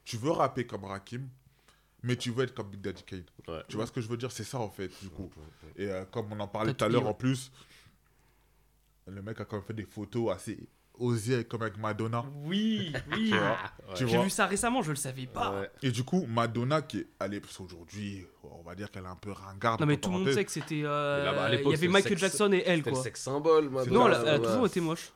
[0.03, 1.29] tu veux rapper comme Rakim,
[2.03, 3.23] mais tu veux être comme Big Daddy Kane.
[3.47, 3.63] Ouais.
[3.69, 4.29] Tu vois ce que je veux dire?
[4.29, 5.29] C'est ça en fait, du coup.
[5.77, 7.49] Et euh, comme on en parlait tout à l'heure en plus,
[9.05, 10.59] le mec a quand même fait des photos assez
[10.99, 12.25] osées comme avec Madonna.
[12.43, 13.31] Oui, oui.
[13.95, 15.61] Tu J'ai vu ça récemment, je le savais pas.
[15.61, 15.71] Ouais.
[15.81, 19.15] Et du coup, Madonna qui est allée, parce qu'aujourd'hui, on va dire qu'elle est un
[19.15, 19.79] peu ringarde.
[19.79, 20.81] Non, mais tout le monde sait que c'était.
[20.83, 23.01] euh, il y avait Michael sexe- Jackson et elle, le quoi.
[23.01, 23.95] sexe symbole, Madonna.
[23.97, 25.13] Non, elle elle a toujours été moche.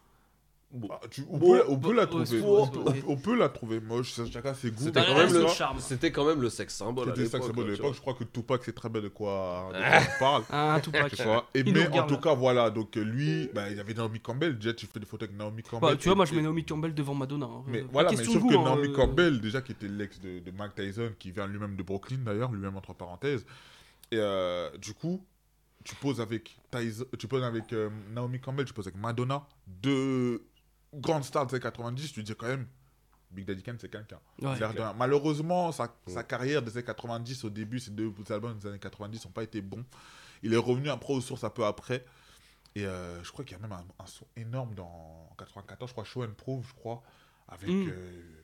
[0.90, 2.42] Ah, tu- on, peut, on peut la trouver.
[2.42, 4.84] on, peut, on peut la trouver moche, chacun ses goûts.
[4.86, 5.48] C'était Bah, quand, même le...
[5.48, 5.80] charme.
[5.80, 7.44] C'était quand même le sexe symbole C'était l'époque.
[7.46, 7.94] c'est bon de l'époque.
[7.96, 10.44] Je crois que Tupac sait très bien de quoi, de quoi on parle.
[10.50, 11.14] Ah, Tupac.
[11.16, 11.48] Tu vois.
[11.54, 12.70] Et Il nous mais en regarde, tout cas, voilà.
[12.70, 14.58] Donc lui, bah, il y avait Naomi Campbell.
[14.58, 15.90] Déjà, tu fais des photos avec Naomi Campbell.
[15.92, 17.46] Bah, tu vois, moi je Et- mets Naomi Campbell devant Madonna.
[17.48, 17.64] hein.
[17.68, 20.40] Mais Euh, voilà, mais sauf que hein, Naomi euh, Campbell, déjà qui était l'ex de,
[20.40, 23.46] de Mike Tyson, qui vient lui-même de Brooklyn d'ailleurs, lui-même entre parenthèses.
[24.12, 25.26] Et euh, du coup,
[25.84, 30.44] tu poses avec Tyson, tu poses avec euh, Naomi Campbell, tu poses avec Madonna, deux
[30.94, 32.68] grandes stars des années 90, tu dis quand même,
[33.32, 34.20] Big Daddy Kane, c'est quelqu'un.
[34.42, 34.58] Ouais.
[34.98, 39.26] Malheureusement, sa, sa carrière des années 90, au début, ces deux albums des années 90
[39.26, 39.86] n'ont pas été bons.
[40.44, 42.06] Il est revenu après aux sources un peu après.
[42.76, 45.94] Et euh, je crois qu'il y a même un, un son énorme dans 94, je
[45.94, 47.04] crois, Show and Prove, je crois,
[47.48, 47.70] avec.
[47.70, 47.90] Mm.
[47.90, 48.44] euh,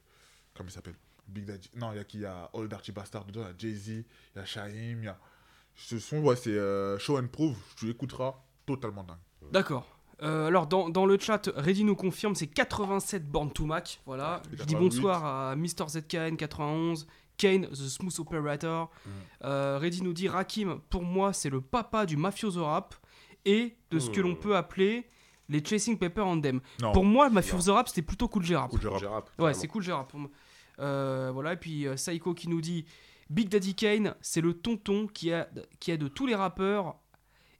[0.54, 0.96] comment il s'appelle?
[1.28, 1.70] Big Daddy.
[1.76, 2.18] Non, il y a qui?
[2.18, 4.06] Il y a Old Archie Bastard dedans, il y a Jay-Z, il
[4.36, 5.18] y a Shaheem, il y a.
[5.76, 9.18] Ce son, ouais, c'est euh, Show and Prove, tu l'écouteras, totalement dingue.
[9.52, 9.97] D'accord.
[10.24, 14.02] Euh, alors, dans, dans le chat, Reddy nous confirme, c'est 87 Born to Mac.
[14.06, 14.38] Voilà.
[14.46, 14.80] Ouais, Je dis 88.
[14.80, 15.88] bonsoir à Mr.
[15.88, 18.90] ZKN 91, Kane, The Smooth Operator.
[19.06, 19.10] Mm.
[19.46, 22.96] Euh, Reddy nous dit Rakim, pour moi, c'est le papa du mafioso rap
[23.46, 24.40] et de ce que l'on Mm.
[24.40, 25.08] peut appeler
[25.50, 26.62] les Chasing Pepper Andem.
[26.94, 28.70] Pour moi, mafioso rap, c'était plutôt cool G-Rap.
[28.72, 29.00] Cool J Rap.
[29.00, 30.30] J'ai rap, Ouais, c'est cool G-Rap pour moi.
[30.80, 32.86] Euh, voilà, et puis euh, Saiko qui nous dit
[33.30, 35.48] Big Daddy Kane, c'est le tonton qui a,
[35.80, 36.96] qui a de tous les rappeurs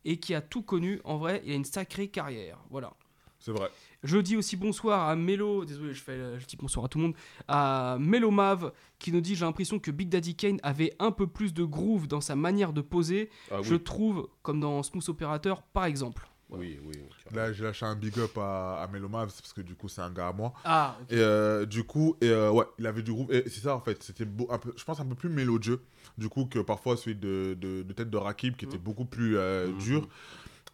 [0.06, 1.02] et qui a tout connu.
[1.04, 2.60] En vrai, il a une sacrée carrière.
[2.70, 2.94] Voilà.
[3.40, 3.70] c'est vrai.
[4.04, 7.06] Je dis aussi bonsoir à Melo, désolé, je, fais, je dis bonsoir à tout le
[7.06, 7.16] monde,
[7.48, 11.28] à Melo Mav qui nous dit J'ai l'impression que Big Daddy Kane avait un peu
[11.28, 15.10] plus de groove dans sa manière de poser, Ah oui, je trouve, comme dans Smooth
[15.10, 16.30] Operator par exemple.
[16.50, 16.94] Oui, oui.
[17.34, 20.10] Là, j'ai lâché un big up à, à Melomavs parce que du coup, c'est un
[20.12, 20.54] gars à moi.
[20.64, 23.32] Ah, Et euh, du coup, et, euh, ouais, il avait du groove.
[23.34, 24.02] Et c'est ça, en fait.
[24.02, 25.82] C'était beau- un peu, je pense un peu plus mélodieux.
[26.18, 29.38] Du coup, que parfois celui de, de, de Tête de Rakim, qui était beaucoup plus
[29.38, 29.78] euh, Mhm.
[29.78, 30.08] dur.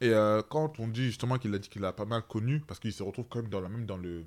[0.02, 2.80] Et euh, quand on dit justement qu'il a dit qu'il a pas mal connu, parce
[2.80, 4.26] qu'il se retrouve quand même dans la même dans le.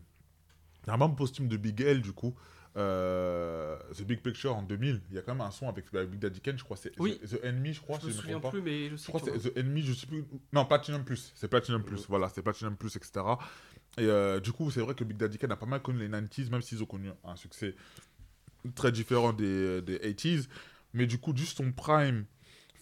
[0.87, 2.35] Dans le même posthume de Big L, du coup.
[2.77, 6.11] Euh, The Big Picture en 2000, il y a quand même un son avec, avec
[6.11, 7.19] Big Daddy Kane, je crois, c'est Oui.
[7.19, 8.51] The, The Enemy, je crois, je me si je souviens me pas.
[8.51, 10.25] plus, mais je Je sais crois que que c'est The Enemy, je sais plus.
[10.53, 11.33] Non, Platinum Plus.
[11.35, 12.07] C'est Platinum Plus.
[12.09, 13.25] Voilà, c'est Platinum Plus, etc.
[13.99, 16.09] Et euh, du coup, c'est vrai que Big Daddy Kane a pas mal connu les
[16.09, 17.75] 90s, même s'ils ont connu un succès
[18.75, 20.49] très différent des, des 80s.
[20.93, 22.27] Mais du coup, juste son prime,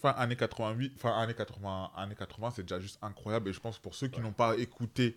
[0.00, 3.48] fin années 88, fin années 80, années 80 c'est déjà juste incroyable.
[3.48, 5.16] Et je pense que pour ceux qui n'ont pas écouté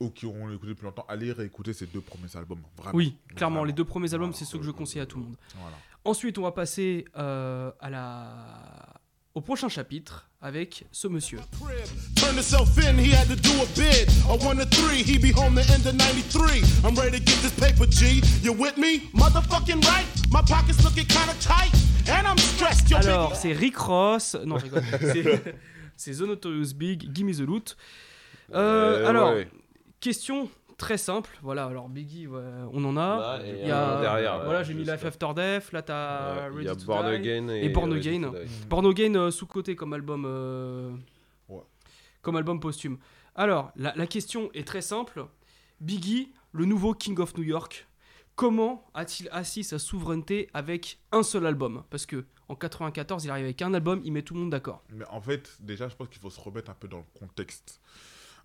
[0.00, 2.60] ou qui auront écouté depuis longtemps, allez réécouter ces deux premiers albums.
[2.76, 2.96] Vraiment.
[2.96, 3.64] Oui, clairement, Vraiment.
[3.64, 4.38] les deux premiers albums, Voilà.
[4.44, 5.36] c'est ceux que je conseille à tout le monde.
[5.60, 5.76] Voilà.
[6.04, 9.00] Ensuite, on va passer euh, à la...
[9.34, 11.38] au prochain chapitre avec ce monsieur.
[12.16, 14.08] Turn himself in, he had to do a bid.
[14.28, 16.62] A one to three, he be home the end of 93.
[16.84, 18.20] I'm ready to get this paper, G.
[18.42, 19.08] You with me?
[19.14, 20.06] Motherfucking right.
[20.30, 21.72] My pockets looking kinda tight.
[22.06, 22.98] And I'm stressed, yo.
[22.98, 24.34] Alors, c'est Rick Ross.
[24.44, 24.82] Non, je rigole.
[25.00, 25.54] C'est-
[25.96, 27.76] c'est The Notorious Big, Gimme the Loot.
[28.52, 29.48] Euh, Euh, alors, ouais.
[30.04, 31.30] Question très simple.
[31.42, 33.16] Voilà, alors Biggie, ouais, on en a.
[33.38, 34.38] Là, et Il y a, un derrière.
[34.38, 35.72] là, voilà, j'ai mis Life After Death.
[35.72, 37.14] Là, t'as Ready to Born Die.
[37.14, 38.32] Again et, et Born Ready Again.
[38.32, 38.66] Die.
[38.68, 40.90] Born Again euh, sous-côté comme album, euh,
[41.48, 41.62] Ouais.
[42.22, 42.98] comme album posthume.
[43.34, 45.26] Alors, la, la question est très simple.
[45.80, 47.86] Biggie, le nouveau King of New York,
[48.36, 51.82] comment a-t-il assis sa souveraineté avec un seul album?
[51.90, 54.82] Parce que en 94, il arrive avec un album, il met tout le monde d'accord.
[54.90, 57.80] Mais en fait, déjà, je pense qu'il faut se remettre un peu dans le contexte.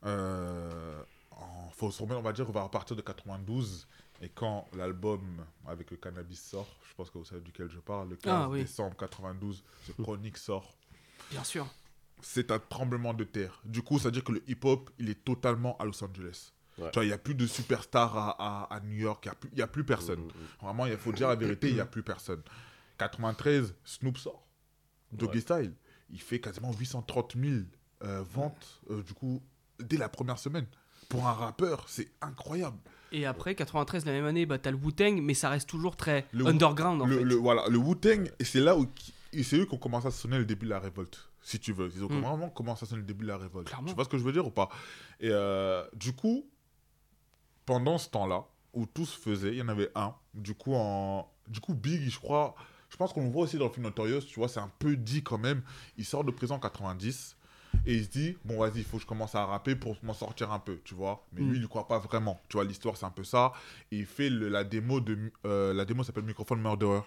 [0.05, 1.01] Euh,
[1.41, 3.87] en- faut se remettre, on va dire, on va repartir de 92.
[4.21, 5.21] Et quand l'album
[5.67, 8.49] avec le cannabis sort, je pense que vous savez duquel je parle, le 15 Ah,
[8.49, 8.61] oui.
[8.61, 10.73] décembre 92, The Chronic sort.
[11.31, 11.65] Bien sûr.
[12.21, 13.61] C'est un tremblement de terre.
[13.63, 16.51] Du coup, ça veut dire que le hip-hop, il est totalement à Los Angeles.
[16.77, 16.89] Ouais.
[16.91, 18.29] Tu vois, il n'y a plus de superstars à,
[18.63, 20.19] à- à New York, il n'y a, plus- il y a plus personne.
[20.19, 22.41] Mm, mm, Vraiment, il faut dire la vérité, il n'y a plus personne.
[22.97, 24.45] 93, Snoop sort.
[25.11, 25.41] Doggy Ouais.
[25.41, 25.73] Style.
[26.09, 27.61] Il fait quasiment 830 000
[28.03, 29.41] euh, ventes, euh, du coup,
[29.79, 30.65] dès la première semaine.
[31.07, 32.77] Pour un rappeur, c'est incroyable.
[33.11, 36.27] Et après, 93, la même année, bah, t'as le Wu-Tang, mais ça reste toujours très
[36.31, 37.23] Le underground en le, fait.
[37.23, 38.85] le- voilà, le Wu-Tang, c'est là où
[39.33, 41.89] c'est eux qui ont commencé à sonner le début de la révolte, si tu veux.
[41.95, 42.21] Ils ont Mm.
[42.21, 43.67] vraiment commencé à sonner le début de la révolte.
[43.67, 43.87] Clairement.
[43.87, 44.69] Tu vois ce que je veux dire ou pas?
[45.19, 46.45] Et euh, du coup,
[47.65, 50.13] pendant ce temps-là, où tout se faisait, il y en avait un.
[50.33, 51.27] Du coup, en...
[51.47, 52.53] du coup Big, je crois,
[52.89, 54.95] je pense qu'on le voit aussi dans le film Notorious, tu vois, c'est un peu
[54.95, 55.63] dit quand même.
[55.97, 57.35] Il sort de prison en 90
[57.89, 60.13] et il se dit, bon, vas-y, il faut que je commence à rapper pour m'en
[60.13, 61.25] sortir un peu, tu vois.
[61.33, 61.49] Mais Mm.
[61.49, 62.39] lui, il ne croit pas vraiment.
[62.47, 63.51] Tu vois, l'histoire, c'est un peu ça.
[63.91, 65.17] Et il fait le- la démo de.
[65.45, 67.01] euh, la démo s'appelle Microphone Murderer.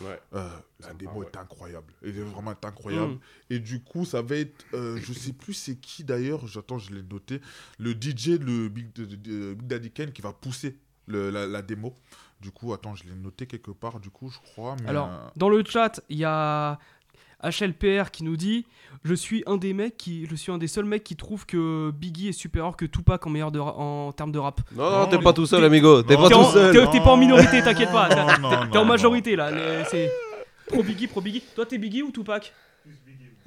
[0.00, 0.18] Ouais.
[0.34, 0.48] Euh,
[0.80, 1.92] la démo est incroyable.
[2.02, 3.12] Elle est vraiment incroyable.
[3.14, 3.20] Mm.
[3.50, 4.64] Et du coup, ça va être.
[4.74, 7.40] euh, je sais plus c'est qui d'ailleurs, j'attends, je l'ai noté.
[7.78, 11.46] Le DJ, le Big, de- de- de- Big Daddy Kane, qui va pousser le- la,
[11.46, 11.94] la démo.
[12.40, 14.76] Du coup, attends, je l'ai noté quelque part, du coup, je crois.
[14.82, 16.78] Mais Alors, euh, dans le chat, il y a
[17.42, 18.66] HLPR qui nous dit
[19.04, 20.26] Je suis un des mecs qui.
[20.30, 23.30] Je suis un des seuls mecs qui trouve que Biggie est supérieur que Tupac en,
[23.30, 24.60] meilleur de en termes de rap.
[24.76, 26.02] Non, Non, t'es pas tout seul, amigo.
[26.02, 26.90] T'es pas T'es tout en, seul.
[26.90, 28.08] t'es- pas en minorité, t'inquiète pas.
[28.14, 29.50] Non, T'es- non, T'es en majorité là.
[29.90, 30.10] C'est
[30.68, 31.42] pro Biggie, pro Biggie.
[31.54, 32.52] Toi, t'es Biggie ou Tupac?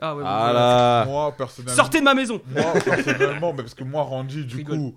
[0.01, 0.23] Ah ouais.
[0.25, 1.75] Ah moi, personnellement.
[1.75, 4.77] Sortez de ma maison Moi, personnellement, mais parce que moi, Randy, du Rigole.
[4.77, 4.95] coup,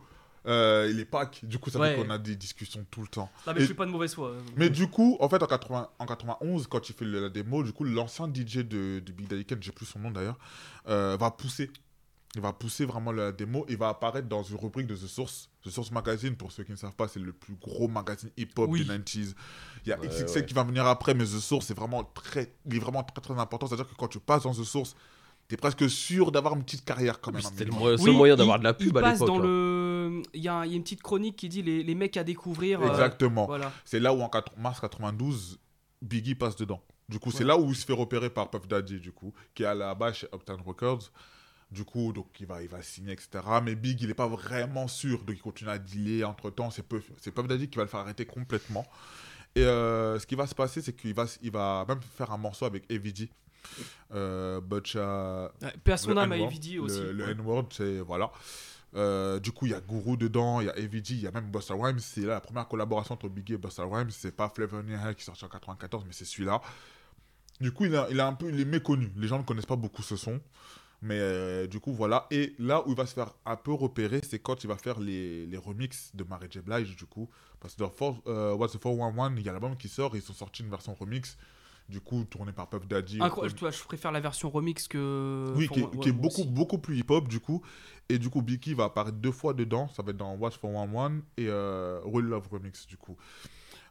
[0.48, 1.40] euh, il est Pâques.
[1.44, 1.94] Du coup, ça Ouais.
[1.94, 3.30] fait qu'on a des discussions tout le temps.
[3.46, 4.32] Non, mais Et- je suis pas de mauvaise foi.
[4.56, 7.72] Mais du coup, en fait, en, 80, en 91, quand il fait la démo, du
[7.72, 10.38] coup, l'ancien DJ de, de Big Daddy Kane, j'ai plus son nom d'ailleurs,
[10.88, 11.70] euh, va pousser.
[12.34, 15.48] Il va pousser vraiment la démo et va apparaître dans une rubrique de The Source.
[15.64, 18.68] The Source Magazine, pour ceux qui ne savent pas, c'est le plus gros magazine hip-hop
[18.70, 18.80] Oui.
[18.80, 19.34] des 90s.
[19.84, 20.46] Il y a Ouais, XXL ouais.
[20.46, 23.38] qui va venir après, mais The Source, c'est vraiment très, il est vraiment très, très
[23.40, 23.66] important.
[23.66, 24.94] C'est-à-dire que quand tu passes dans The Source,
[25.48, 27.40] tu es presque sûr d'avoir une petite carrière quand même.
[27.40, 27.72] C'était le
[28.12, 29.26] moyen d'avoir de la il pub à l'époque.
[29.26, 29.42] dans hein.
[29.42, 29.87] le.
[30.34, 32.24] Il y, a il y a une petite chronique qui dit les, les mecs à
[32.24, 32.80] découvrir.
[32.82, 33.46] euh, Exactement.
[33.46, 33.72] Voilà.
[33.84, 35.58] C'est là où en 4 mars 92,
[36.02, 36.82] Biggie passe dedans.
[37.08, 39.62] Du coup, c'est là où il se fait repérer par Puff Daddy, du coup, qui
[39.62, 41.10] est à la base chez Uptown Records.
[41.70, 43.28] Du coup, donc il va, il va signer, etc.
[43.62, 46.24] Mais Big, il n'est pas vraiment sûr, donc il continue à dealer.
[46.24, 48.86] Entre temps, c'est Puff, c'est Puff Daddy qui va le faire arrêter complètement.
[49.54, 52.36] Et euh, ce qui va se passer, c'est qu'il va, il va même faire un
[52.38, 53.28] morceau avec AVD.
[54.14, 55.52] Euh, Butcha,
[56.14, 57.00] le à N-word, Evidy aussi.
[57.00, 57.28] Le, le.
[57.30, 57.98] N-word, c'est.
[58.00, 58.30] Voilà.
[58.94, 61.30] Euh, du coup, il y a Guru dedans, il y a AVG, il y a
[61.30, 61.98] même Busta Rhymes.
[61.98, 64.10] C'est la première collaboration entre Biggie et Busta Rhymes.
[64.10, 66.60] C'est pas Flavor qui est sorti en 94, mais c'est celui-là.
[67.60, 69.12] Du coup, il, a, il, a un peu, il est méconnu.
[69.16, 70.40] Les gens ne connaissent pas beaucoup ce son.
[71.00, 72.26] Mais euh, du coup, voilà.
[72.30, 74.98] Et là où il va se faire un peu repérer, c'est quand il va faire
[74.98, 76.60] les, les remixes de Mary J.
[76.60, 77.28] Blige, du coup.
[77.60, 80.30] Parce que dans Four- euh, What's the 411, il y a l'album qui sort, ils
[80.30, 81.36] ont sorti une version remix.
[81.88, 83.18] Du coup, tournée par Puff Daddy.
[83.18, 85.54] Incroyable, tu vois, je préfère la version remix que.
[85.56, 86.46] Oui, qui est, qui beaucoup, aussi.
[86.46, 87.62] beaucoup plus hip-hop, du coup.
[88.08, 89.88] Et du coup, Biggie va apparaître deux fois dedans.
[89.88, 93.16] Ça va être dans Watch for One One et euh, Will Love Remix, du coup.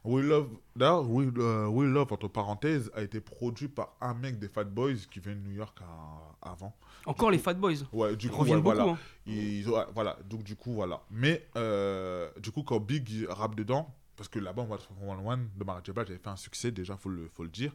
[0.04, 4.38] Will Love, d'ailleurs, Will, euh, Will Love, entre parenthèses, a été produit par un mec
[4.38, 6.74] des Fat Boys qui vient de New York à- avant.
[7.06, 7.74] Encore les Fat Boys.
[7.92, 8.76] Ouais, du Ils coup, reviennent ouais, beaucoup.
[8.76, 8.92] voilà.
[8.92, 8.98] hein.
[9.26, 11.00] Ils- ouais, voilà, donc du coup, voilà.
[11.10, 15.48] Mais, euh, du coup, quand Big rappe dedans, parce que là-bas, Watch for One One
[15.56, 17.72] de Mara j'avait fait un succès, déjà, faut le, faut le dire.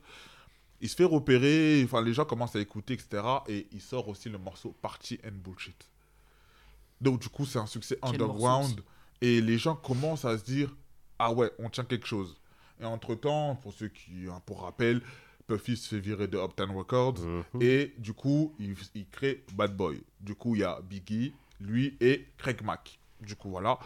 [0.81, 3.23] Il se fait repérer, enfin, les gens commencent à écouter, etc.
[3.47, 5.89] Et il sort aussi le morceau Party and Bullshit.
[7.03, 8.81] Donc, du coup, c'est un succès Quel underground.
[9.21, 10.75] Et les gens commencent à se dire
[11.19, 12.35] Ah ouais, on tient quelque chose.
[12.81, 15.01] Et entre-temps, pour ceux qui, hein, pour rappel,
[15.47, 17.19] Puffy se fait virer de Uptown Records.
[17.19, 17.61] Mhm.
[17.61, 20.01] Et du coup, il, il crée Bad Boy.
[20.21, 22.99] Du coup, il y a Biggie, lui et Craig Mack.
[23.21, 23.77] Du coup, voilà.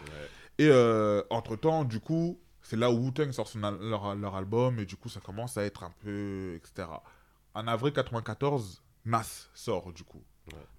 [0.58, 4.78] Et euh, entre-temps, du coup, c'est là où Wu-Tang sort son al- leur, leur album.
[4.80, 6.54] Et du coup, ça commence à être un peu.
[6.56, 6.88] etc.
[7.54, 10.22] En avril 94, Nas sort, du coup.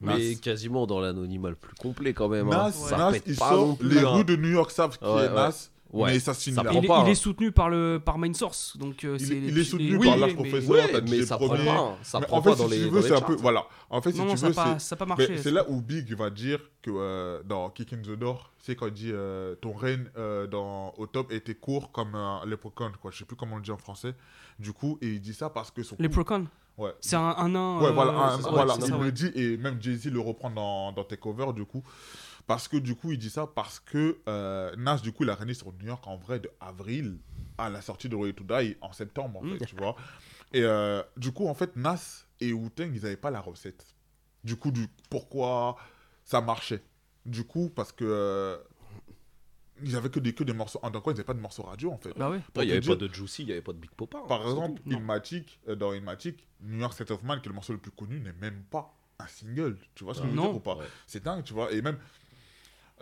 [0.02, 0.36] Mais Nas.
[0.42, 2.48] quasiment dans l'anonymat le plus complet quand même.
[2.52, 2.66] hein.
[2.68, 3.68] Nas, Ça Nas, pète il pas sort.
[3.68, 4.10] non plus, les hein.
[4.10, 5.36] rues de New York savent qui Ouais, est ouais.
[5.36, 5.70] Nas.
[5.92, 6.12] Ouais.
[6.12, 6.70] Mais ça se finit Ça là.
[6.70, 7.12] prend Il, est- pas, il hein.
[7.12, 8.78] est soutenu par, le, par Main Source.
[8.78, 11.24] Donc, euh, Il c'est il est soutenu par oui, Large mais- Professor, Ouais, t'as mais
[11.24, 11.98] ça prend pas.
[12.04, 13.18] Ça Mais prend en pas fait, dans si les tu dans veux, les c'est un
[13.18, 13.26] charts.
[13.28, 13.36] peu.
[13.38, 13.66] Voilà.
[13.90, 14.86] En fait, si Non, non, tu ça veux, n'a pas, c'est.
[14.90, 15.38] ça a pas Mais marché.
[15.42, 18.86] c'est là où Big va dire que euh, dans Kick in the Door, c'est quand
[18.86, 23.10] il dit euh, ton règne euh, dans, au top était court comme un leprechaun, quoi.
[23.10, 24.14] Je sais plus comment on le dit en français.
[24.60, 25.96] Du coup, et il dit ça parce que son.
[25.98, 26.46] Les Procon.
[26.80, 26.94] Ouais.
[27.02, 27.80] C'est un, un nain.
[27.80, 29.04] Ouais, euh, voilà, un- c'est ça, voilà, ça, il ouais.
[29.06, 31.84] le dit et même Jay-Z le reprend dans, dans Takeover du coup.
[32.48, 35.36] Parce que du coup, il dit ça parce que euh, Nas, du coup, il a
[35.36, 37.20] régné sur New York en vrai de avril
[37.60, 39.60] à la sortie de Ready to Die en septembre, en Mm.
[39.60, 39.96] fait, tu vois.
[40.54, 43.86] Et euh, du coup, en fait, Nas et Wu-Tang, ils n'avaient pas la recette.
[44.44, 45.76] Du coup, du, pourquoi
[46.24, 46.82] ça marchait
[47.26, 48.60] Du coup, parce que.
[49.84, 51.98] Ils avaient que des, que des morceaux underground, ils n'avaient pas de morceaux radio en
[51.98, 52.14] fait.
[52.18, 54.20] Bah Il n'y avait dire- pas de Juicy, il n'y avait pas de Big Papa.
[54.28, 54.98] par c'est exemple, Non.
[54.98, 57.92] Ilmatic, euh, dans Ilmatic, New York State of Mind, qui est le morceau le plus
[57.92, 59.78] connu, n'est même pas un single.
[59.96, 60.48] Tu vois ce que je veux Non.
[60.48, 60.76] dire ou pas?
[60.76, 60.86] Ouais.
[61.08, 61.72] C'est dingue, tu vois.
[61.74, 61.98] Et même.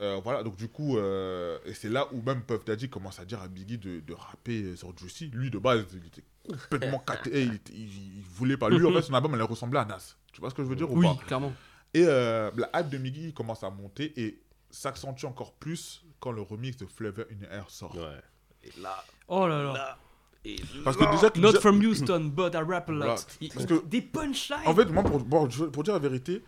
[0.02, 3.26] euh, voilà, donc du coup, euh, et c'est là où même Puff Daddy commence à
[3.26, 5.28] dire à Biggie de, de rapper sur Juicy.
[5.34, 6.24] Lui, de base, il était
[6.70, 7.44] complètement caté.
[7.44, 8.70] Il, il- il voulait pas.
[8.70, 10.16] Lui, en fait, son album, elle ressemblait à Nas.
[10.32, 11.26] Tu vois ce que je veux dire ou Oui, pas?
[11.26, 11.52] clairement.
[11.96, 16.42] Et euh, la hype de Biggie commence à monter et s'accentue encore plus quand le
[16.42, 17.96] remix de Flavor in the Air sort.
[17.96, 18.22] Ouais.
[18.64, 19.74] Et là, Oh là là.
[19.74, 19.98] là,
[20.46, 22.98] et Parce que déjà, Not déjà- from Houston, but I rap a lot.
[23.00, 23.16] Voilà.
[23.54, 24.60] Parce que- Des punchlines.
[24.66, 26.44] En fait, moi, pour, pour, pour dire la vérité,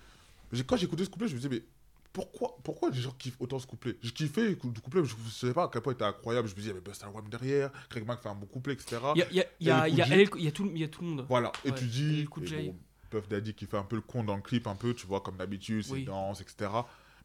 [0.68, 1.64] quand j'écoutais ce couplet, je me disais, mais
[2.12, 3.96] pourquoi, pourquoi les gens kiffent autant ce couplet?
[4.02, 6.48] Je kiffais le couplet, je ne savais pas à quel point il était incroyable.
[6.48, 8.98] Je me disais, avait Busta Rhymes derrière, Craig Mack fait un bon couplet, etc.
[9.16, 11.26] Il y a, y y y tout, le monde.
[11.30, 12.28] Voilà, et Ouais, tu et dis.
[12.44, 12.68] Jay.
[12.68, 12.78] bon,
[13.12, 15.22] Puff Daddy qui fait un peu le con dans le clip, un peu, tu vois,
[15.22, 16.06] comme d'habitude, c'est Oui.
[16.06, 16.70] danse, etc.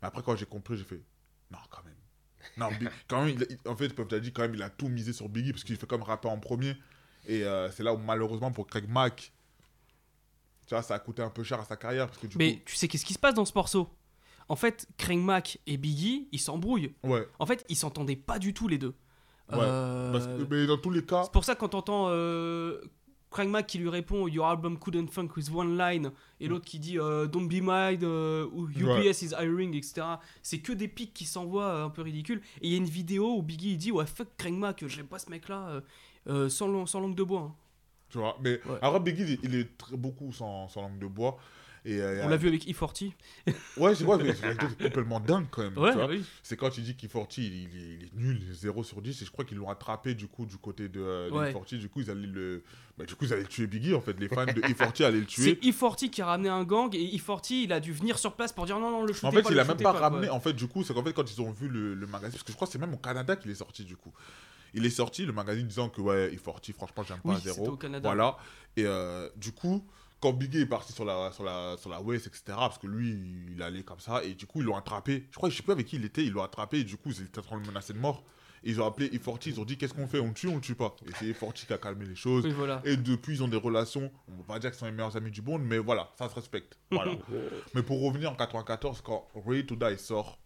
[0.04, 1.02] Mais après, quand j'ai compris, j'ai fait,
[1.50, 1.94] non, quand même.
[2.58, 2.68] Non,
[3.08, 5.52] quand même, il- en fait, Puff Daddy, quand même, il a tout misé sur Biggie,
[5.52, 6.76] parce qu'il fait comme rapper en premier.
[7.26, 9.32] Et euh, c'est là où, malheureusement, pour Craig Mack,
[10.66, 12.56] tu vois, ça a coûté un peu cher à sa carrière, parce que du Mais
[12.56, 12.62] coup.
[12.66, 13.88] tu sais qu'est-ce qui se passe dans ce morceau?
[14.48, 16.94] En fait, Craig Mack et Biggie, ils s'embrouillent.
[17.02, 18.94] Ouais, En fait, ils s'entendaient pas du tout les deux.
[19.50, 22.06] Ouais, Euh, parce que- mais dans tous les cas, C'est pour ça que quand t'entends
[22.10, 22.78] euh,
[23.34, 26.78] Craig Mack qui lui répond Your album couldn't funk with one line et l'autre qui
[26.78, 29.10] dit euh, Don't be mad euh, ou UPS Ouais.
[29.10, 30.02] is hiring, etc.
[30.42, 32.40] C'est que des pics qui s'envoient euh, un peu ridicules.
[32.62, 35.06] Et il y a une vidéo où Biggie il dit Ouais, fuck Craig Mack, j'aime
[35.06, 35.82] pas ce mec là
[36.48, 37.40] sans, lang- sans langue de bois.
[37.40, 37.54] hein.
[38.08, 38.38] tu vois.
[38.40, 38.78] Mais Ouais.
[38.80, 41.36] alors, Biggie, il, il est très, beaucoup sans, sans langue de bois.
[41.86, 43.12] Et, euh, il On l'a vu avec E40.
[43.76, 45.76] Ouais, c'est c'est c'est complètement dingue quand même.
[45.76, 46.24] Ouais, oui.
[46.42, 49.24] C'est quand tu dis qu'E40, il, il, est- il est nul, 0 sur 10, et
[49.26, 51.52] je crois qu'ils l'ont attrapé du coup du côté de, euh, de Ouais.
[51.52, 52.62] E40, du coup ils allaient le...
[52.96, 55.26] Bah, du coup ils allaient tuer Biggie en fait, les fans de E40 allaient le
[55.28, 55.70] C'est tuer.
[55.72, 58.64] E40 qui a ramené un gang et E40 il a dû venir sur place pour
[58.64, 60.00] dire non, non, le shootez En fait, pas, il le a même pas quoi.
[60.00, 62.32] ramené, en fait du coup, c'est qu'en fait quand ils ont vu le, le magazine,
[62.32, 64.12] parce que je crois que c'est même au Canada qu'il est sorti du coup.
[64.72, 67.72] Il est sorti, le magazine disant que ouais, E40, franchement j'aime Oui, pas c'était 0.
[67.72, 68.08] au Canada.
[68.08, 68.38] Voilà,
[68.78, 69.84] et euh, du coup...
[70.24, 73.14] Quand Biggie est parti sur la, sur, la, sur la West, etc., parce que lui,
[73.52, 75.26] il allait comme ça, et du coup, ils l'ont attrapé.
[75.30, 77.10] Je crois, je sais plus avec qui il était, ils l'ont attrapé, et du coup,
[77.10, 78.24] ils étaient en train de le menacer de mort.
[78.62, 80.20] Et ils ont appelé E40, ils ont dit qu'est-ce qu'on fait?
[80.20, 80.96] On le tue, on le tue pas?
[81.06, 82.42] Et c'est E40 qui a calmé les choses.
[82.46, 82.80] Oui, voilà.
[82.86, 85.14] Et depuis, ils ont des relations, on va pas dire que ce sont les meilleurs
[85.14, 86.78] amis du monde, mais voilà, ça se respecte.
[86.90, 87.12] Voilà.
[87.74, 90.38] mais pour revenir en 94, quand Ready to Die sort,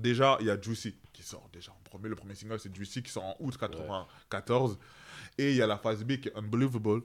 [0.00, 2.08] déjà, il y a Juicy qui sort déjà en premier.
[2.08, 4.80] Le premier single, c'est Juicy qui sort en août 94.
[5.38, 7.02] Et il y a la phase B qui est Unbelievable.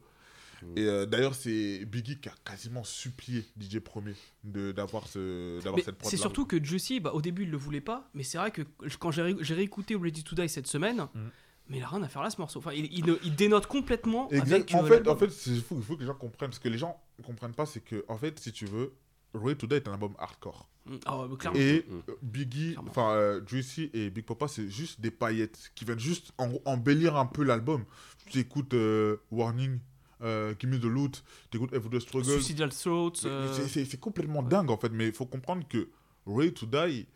[0.76, 6.10] Et euh, d'ailleurs, c'est Biggie qui a quasiment supplié DJ Premier d'avoir ce, cette prod
[6.12, 8.62] c'est surtout que Juicy, bah, au début, il le voulait pas, mais c'est vrai que
[9.00, 11.30] quand j'ai ré- j'ai réécouté Ready to Die cette semaine, Mhm.
[11.70, 12.60] mais il a rien à faire là ce morceau.
[12.60, 14.52] Enfin, il, il, il dénote complètement Exact.
[14.54, 14.74] avec.
[14.76, 16.50] en euh, fait, en fait, il faut, faut que les gens comprennent.
[16.50, 18.94] Parce que les gens ne comprennent pas, c'est que, en fait, si tu veux,
[19.34, 20.68] Ready to Die est un album hardcore.
[20.86, 20.96] Mm.
[21.06, 21.60] Ah, bah, clairement.
[21.60, 26.00] Et euh, Biggie, enfin euh, Juicy et Big Papa, c'est juste des paillettes qui viennent
[26.00, 27.86] juste en- embellir un peu l'album.
[28.26, 29.80] Tu écoutes euh, Warning,
[30.22, 32.32] euh, Give Me the Loot, tu écoutes Every Struggle.
[32.32, 33.26] Suicidal Thoughts.
[33.26, 35.90] Euh, c'est- c'est complètement dingue en fait, mais il faut comprendre que
[36.26, 37.08] Ready to Die,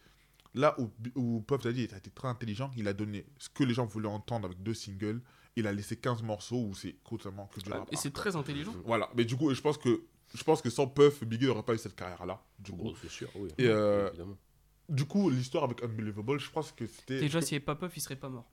[0.54, 3.74] là où, où Puff Daddy a été très intelligent, il a donné ce que les
[3.74, 5.22] gens voulaient entendre avec deux singles.
[5.58, 7.88] Il a laissé 15 morceaux où c'est totalement que du rap.
[7.92, 8.74] Et c'est très intelligent.
[8.86, 11.74] Voilà, mais du coup, je pense que, je pense que sans Puff, Biggie n'aurait pas
[11.76, 12.42] eu cette carrière-là.
[12.60, 13.50] Du coup, Bon, c'est sûr, oui.
[13.58, 14.38] Et, euh, évidemment.
[14.90, 17.20] du coup l'histoire avec Unbelievable, je pense que c'était.
[17.22, 18.50] Déjà, s'il n'y avait pas Puff, il serait pas mort.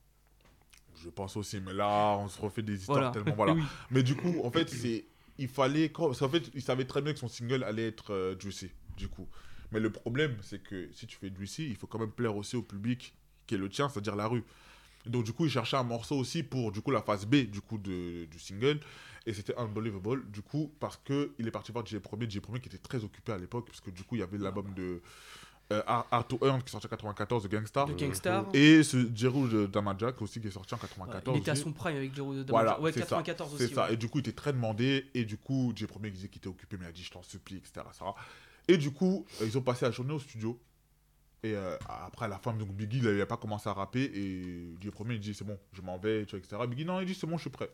[1.03, 3.11] Je pense aussi, mais là, on se refait des histoires Voilà.
[3.13, 3.35] tellement.
[3.37, 3.53] Voilà.
[3.55, 3.63] Oui.
[3.91, 5.05] Mais du coup, en fait, c'est.
[5.39, 5.89] Il fallait.
[5.91, 8.71] quand- Parce qu'en fait, il savait très bien que son single allait être euh, Juicy,
[8.97, 9.27] du coup.
[9.73, 12.57] Mais le problème, c'est que si tu fais Juicy, il faut quand même plaire aussi
[12.57, 13.15] au public
[13.47, 14.45] qui est le tien, c'est-à-dire la rue.
[15.07, 17.61] Donc, du coup, il cherchait un morceau aussi pour, du coup, la phase B, du
[17.61, 18.79] coup, de, du single.
[19.27, 22.61] Et c'était Unbelievable, du coup, parce que il est parti voir DJ Premier, DJ Premier
[22.61, 25.01] qui était très occupé à l'époque, parce que du coup, il y avait l'album de
[25.73, 27.87] euh, Ar- Arto Earn qui sortait en 94, de Gangstar.
[27.87, 28.47] De Gangstar.
[28.53, 31.37] Et ce Jeru de Damajak aussi qui est sorti en 94.
[31.37, 33.17] il était à son prime avec Jero de Voilà, Ouais, c'est ça.
[33.17, 33.69] 94 aussi.
[33.69, 33.91] C'est ça.
[33.91, 35.07] Et du coup, il était très demandé.
[35.15, 37.23] Et du coup, j'ai premier disait qu'il était occupé, mais il a dit Je t'en
[37.23, 37.87] supplie, etc.
[37.93, 38.05] ça.
[38.69, 40.59] Et du coup, euh, ils ont passé la journée au studio.
[41.45, 44.03] Et euh, après, à la fin, donc Biggie, il n'avait pas commencé à rapper.
[44.15, 46.63] Et DJ Premier, il dit C'est bon, je m'en vais, tu vois, etc.
[46.69, 47.71] Biggie, non, il dit C'est bon, je suis prêt.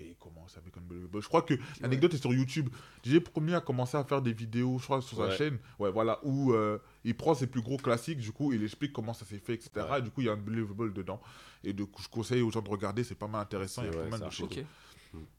[0.00, 1.22] Et il commence avec Unbelievable.
[1.22, 2.68] Je crois que l'anecdote est sur YouTube.
[3.04, 5.36] DJ Premier a commencé à faire des vidéos, je crois, sur sa Ouais.
[5.36, 5.58] chaîne.
[5.78, 9.14] Ouais, voilà, où euh, il prend ses plus gros classiques, du coup, il explique comment
[9.14, 9.70] ça s'est fait, etc.
[9.88, 10.00] Ouais.
[10.00, 11.20] Et du coup, il y a Unbelievable dedans.
[11.62, 13.82] Et du coup, je conseille aux gens de regarder, c'est pas mal intéressant.
[13.82, 14.46] Il y a pas mal de choses.
[14.50, 14.64] Ok.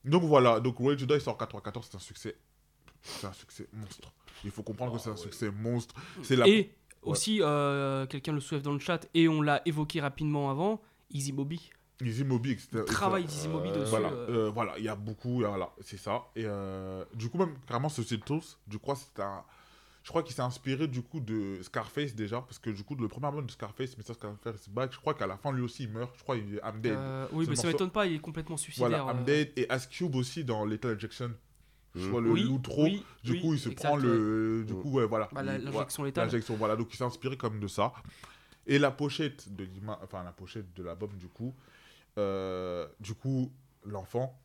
[0.06, 2.38] Donc voilà, donc Roy Judah il sort en 94, c'est un succès.
[3.02, 4.14] C'est un succès monstre.
[4.46, 5.22] Il faut comprendre que c'est un Ah, ouais.
[5.22, 5.94] succès monstre.
[6.24, 6.48] C'est la.
[6.48, 10.82] Et aussi, euh, quelqu'un le soulève dans le chat, et on l'a évoqué rapidement avant,
[11.12, 11.70] Easy Bobby.
[12.04, 12.84] Easy Moby, etc.
[12.86, 13.90] Travail d'Easy Bobby Euh, dessus.
[13.90, 16.24] Voilà, euh, euh, voilà, il y a beaucoup, voilà, c'est ça.
[16.36, 19.44] Et euh, du coup, même carrément, ce Toast, je crois, c'est un.
[20.04, 23.08] Je crois qu'il s'est inspiré du coup de Scarface déjà, parce que du coup, le
[23.08, 24.14] premier album de Scarface, Mr.
[24.14, 26.12] Scarface Back, je crois qu'à la fin, lui aussi, il meurt.
[26.16, 26.94] Je crois qu'il est I'm Dead.
[26.94, 28.90] euh, oui, mais ça m'étonne pas, il est complètement suicidaire.
[29.04, 29.26] Voilà, I'm euh.
[29.26, 31.32] Dead et Ice Cube aussi dans Lethal Injection.
[31.96, 32.12] Je Mhm.
[32.12, 32.84] vois le Oui, l'outro.
[32.84, 34.64] oui, du oui, coup, il se exact, prend le.
[34.68, 34.82] Du ouais.
[34.84, 35.28] coup, ouais, voilà.
[35.32, 36.26] Bah, L'injection voilà, létale.
[36.28, 36.76] L'injection, voilà.
[36.76, 37.92] Donc, il s'est inspiré comme de ça.
[38.68, 39.68] Et la pochette de
[40.04, 41.56] enfin, la pochette de l'album, du coup,
[42.18, 43.52] euh, du coup,
[43.84, 44.40] l'enfant,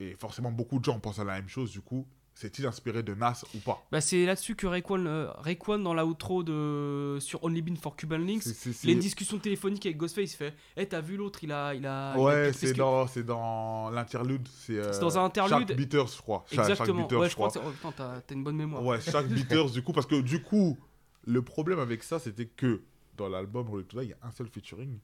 [0.00, 3.14] et forcément, beaucoup de gens pensent à la même chose, du coup, c'est-il inspiré de
[3.14, 3.84] Nas ou pas?
[3.92, 7.94] Bah, c'est là-dessus que Rayquan, euh, Rayquan, dans la outro de sur Only Been for
[7.94, 8.46] Cuban Links,
[8.82, 10.32] il a une discussion téléphonique avec Ghostface.
[10.32, 11.74] Il fait Eh, t'as vu l'autre Il a.
[11.74, 14.48] Il a il Ouais, peut-être c'est dans, c'est dans l'interlude.
[14.48, 15.68] C'est euh, C'est dans un interlude.
[15.68, 16.44] Shark Beaters, je crois.
[16.50, 17.02] Exactement.
[17.02, 18.82] Beaters, ouais, je je crois que c'est- oh, putain, t'as t'as une bonne mémoire.
[18.82, 20.78] Ouais, chaque Beaters, du coup, parce que du coup,
[21.24, 22.82] Le problème avec ça, c'était que
[23.16, 23.68] dans l'album
[24.00, 24.98] il y a un seul featuring.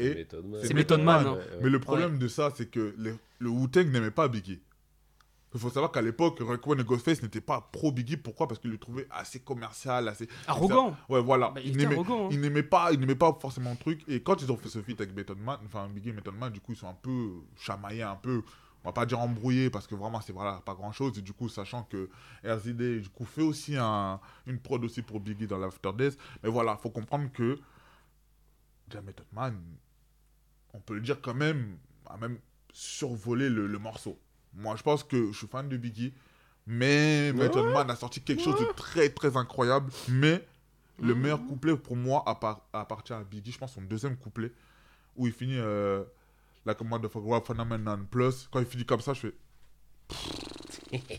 [0.00, 0.60] Et- Method Man.
[0.64, 1.58] C'est Method Man, Ouais, hein.
[1.62, 4.60] Mais le problème de ça, c'est que le, le Wu-Tang n'aimait pas Biggie.
[5.54, 8.18] Il faut savoir qu'à l'époque, Raekwon et Ghostface n'étaient pas pro Biggie.
[8.18, 8.46] Pourquoi?
[8.46, 10.28] Parce qu'ils le trouvaient assez commercial, assez...
[10.46, 10.94] Arrogant.
[11.08, 11.48] Ouais, voilà.
[11.54, 12.28] Bah, il était n'aimaient arrogant.
[12.30, 12.36] hein.
[12.36, 14.02] n'aimaient pas, pas forcément le truc.
[14.08, 16.52] Et quand ils ont fait ce feat avec Method Man, enfin Biggie et Method Man,
[16.52, 18.42] du coup, ils sont un peu chamaillés, un peu,
[18.84, 21.16] on va pas dire embrouillés, parce que vraiment, c'est voilà, pas grand chose.
[21.18, 22.10] Et du coup, sachant que
[22.44, 26.12] RZD, du coup, fait aussi un, une prod aussi pour Biggie dans l'After Days.
[26.42, 27.58] Mais voilà, faut comprendre que
[28.96, 29.60] Method Man,
[30.74, 31.76] on peut le dire quand même,
[32.06, 32.38] a même
[32.72, 34.18] survolé le, le morceau.
[34.54, 36.12] Moi, je pense que je suis fan de Biggie,
[36.66, 39.90] mais Method Man a sorti quelque chose de très très incroyable.
[40.08, 40.46] Mais
[41.00, 44.50] le meilleur couplet pour moi appart- appartient à Biggie, je pense son deuxième couplet,
[45.16, 46.02] où il finit euh,
[46.66, 48.48] la commande de Rap Phenomenon Plus.
[48.50, 49.34] Quand il finit comme ça, je fais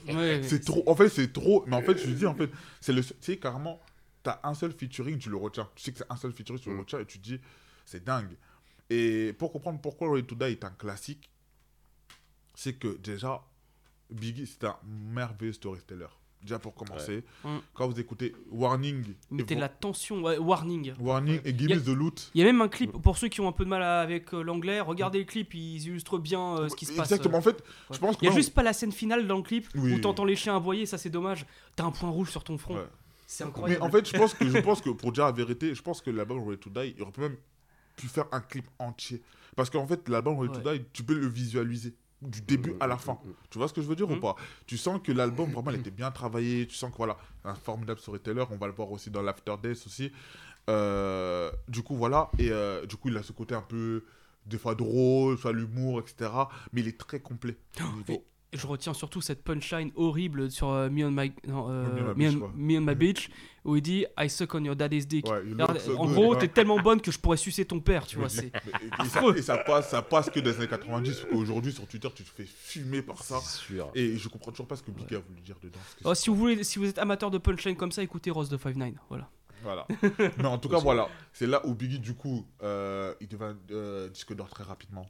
[0.08, 0.84] Ouais, c'est trop.
[0.88, 1.64] En fait, c'est trop.
[1.68, 2.50] Mais en fait, je lui dis, en fait,
[2.82, 3.04] c'est le.
[3.04, 3.80] Tu sais, carrément,
[4.30, 5.68] t'as un seul featuring, tu le retiens.
[5.76, 7.40] Tu sais que c'est un seul featuring, tu le retiens et tu te dis,
[7.86, 8.36] c'est dingue.
[8.90, 11.30] Et pour comprendre pourquoi Ready to Die est un classique,
[12.56, 13.42] c'est que déjà,
[14.10, 16.08] Biggie, c'est un merveilleux storyteller.
[16.42, 17.58] Déjà pour commencer, Mm.
[17.74, 19.04] quand vous écoutez Warning,
[19.38, 20.22] et de la tension.
[20.24, 20.94] ouais, warning.
[20.98, 22.32] Warning et Give a- Me the Loot.
[22.34, 24.00] Il y a même un clip, pour ceux qui ont un peu de mal à-
[24.02, 27.12] avec euh, l'anglais, regardez le clip, ils illustrent bien euh, ce qui se passe.
[27.12, 27.96] Exactement, en fait, Ouais.
[27.96, 28.26] je pense que.
[28.26, 29.94] Il y a juste pas la scène finale dans le clip Oui.
[29.94, 31.46] où t'entends les chiens aboyer, ça c'est dommage.
[31.76, 32.78] T'as un point rouge sur ton front.
[33.30, 33.36] Ouais.
[33.36, 33.84] C'est Mais incroyable.
[33.84, 36.10] en fait, je pense que, je pense que pour dire la vérité, je pense que
[36.10, 37.38] l'album Ready to Die, il aurait pu même
[37.96, 39.22] pu faire un clip entier.
[39.56, 42.98] Parce qu'en fait, l'album Ready to Die, tu peux le visualiser du début à la
[42.98, 43.18] fin.
[43.50, 44.36] Tu vois ce que je veux dire ou pas?
[44.66, 46.68] Tu sens que l'album, vraiment, il était bien travaillé.
[46.68, 48.46] Tu sens que voilà, un formidable storyteller.
[48.50, 50.12] On va le voir aussi dans l'After Days aussi.
[50.70, 52.30] Euh, du coup, voilà.
[52.38, 54.04] Et euh, du coup, il a ce côté un peu,
[54.46, 56.32] des fois drôle, soit l'humour, etc.
[56.74, 57.58] Mais il est très complet.
[58.08, 58.22] Et
[58.54, 62.06] je retiens surtout cette punchline horrible sur euh, Me on My, non, euh, Me on
[62.16, 62.52] My Me Beach, on- ouais.
[62.56, 63.30] Me on My Beach
[63.66, 65.28] où il dit I suck on your daddy's dick.
[65.30, 65.43] Ouais,
[65.80, 66.14] so en good.
[66.16, 66.39] gros, Ouais.
[66.39, 68.26] t'es tellement bonne que je pourrais sucer ton père, tu vois.
[68.28, 70.68] Mais- c'est mais- et, et ça, et ça passe, ça passe que dans les années
[70.68, 71.28] 90.
[71.34, 73.39] Aujourd'hui, sur Twitter, tu te fais fumer par ça.
[73.41, 73.91] C'est sûr.
[73.93, 75.78] Et je comprends toujours pas ce que Biggie a voulu dire dedans.
[76.04, 78.58] Oh, si vous voulez, si vous êtes amateur de punchline comme ça, écoutez Rose de
[78.58, 78.93] 5-9.
[79.10, 79.30] Voilà.
[79.62, 79.86] Voilà.
[80.38, 81.10] Mais en tout cas, voilà.
[81.34, 85.06] C'est là où Biggie, du coup, euh, il devient euh, disque d'or très rapidement.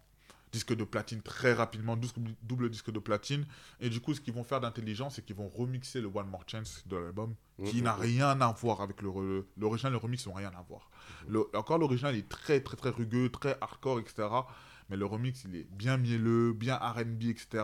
[0.52, 3.46] Disque de platine très rapidement, double, double disque de platine.
[3.80, 6.44] Et du coup, ce qu'ils vont faire d'intelligent, c'est qu'ils vont remixer le One More
[6.48, 7.36] Chance de l'album,
[7.66, 7.84] qui Mhm.
[7.84, 9.92] n'a rien à voir avec le l'original.
[9.92, 10.90] Le remix n'ont rien à voir.
[11.28, 14.28] Le- encore, l'original est très, très, très rugueux, très hardcore, etc.
[14.90, 17.64] Mais le remix, il est bien mielleux, bien RB, etc.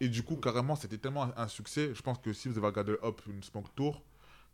[0.00, 1.92] Et du coup, carrément, c'était tellement un, un succès.
[1.96, 4.04] Je pense que si vous avez regardé Hop, une Smoke Tour,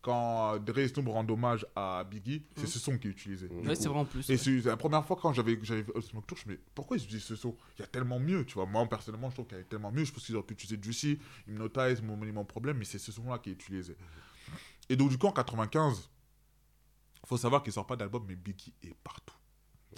[0.06, 2.66] quand Dre et Snoop rendent hommage à Biggie, c'est Mhm.
[2.68, 3.48] ce son qui est utilisé.
[3.48, 3.74] Ouais, coup.
[3.74, 4.30] c'est vrai en plus.
[4.30, 4.38] Et ouais.
[4.38, 7.24] c'est la première fois quand j'avais j'avais Smoke Tour, je me dis pourquoi ils utilisent
[7.24, 7.56] ce son?
[7.76, 8.66] Il y a tellement mieux, tu vois.
[8.66, 10.04] Moi personnellement, je trouve qu'il y a tellement mieux.
[10.04, 13.38] Je pense qu'ils auraient pu utiliser Juicy, Hypnotize, Mon Monument Problème, mais c'est ce son-là
[13.40, 13.96] qui est utilisé.
[14.88, 16.08] Et donc, du coup, en 95,
[17.26, 19.34] faut savoir qu'il sort pas d'album, mais Biggie est partout.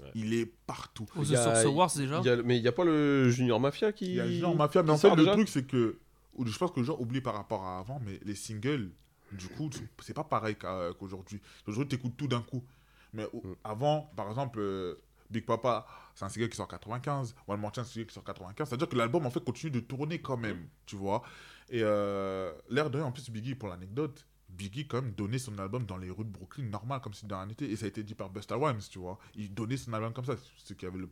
[0.03, 0.11] Ouais.
[0.15, 1.07] Il est partout.
[1.17, 2.21] Aux Il y The a- Source Awards déjà.
[2.21, 4.07] Il y a- mais il n'y a pas le Junior Mafia qui.
[4.07, 5.99] Il y a Genre Mafia, mais en fait, le truc, c'est que.
[6.43, 8.91] Je pense que les gens oublient par rapport à avant, mais les singles,
[9.33, 9.71] du coup,
[10.01, 11.41] c'est pas pareil qu'aujourd'hui.
[11.67, 12.65] Aujourd'hui, tu écoutes tout d'un coup.
[13.13, 13.27] Mais
[13.65, 14.95] avant, par exemple, euh,
[15.31, 17.35] Big Papa, c'est un single qui sort en 95.
[17.47, 18.69] One More Chance, c'est un single qui sort en 95.
[18.69, 21.23] C'est-à-dire que l'album, en fait, continue de tourner quand même, tu vois.
[21.71, 25.85] Et euh, l'air de en plus, Biggie, pour l'anecdote, Biggie, quand même, donnait son album
[25.85, 27.67] dans les rues de Brooklyn, normal, comme si de rien n'était.
[27.67, 29.19] Et ça a été dit par Busta Rhymes, tu vois.
[29.35, 30.37] Il donnait son album comme ça.
[30.57, 31.11] Ceux qui avaient le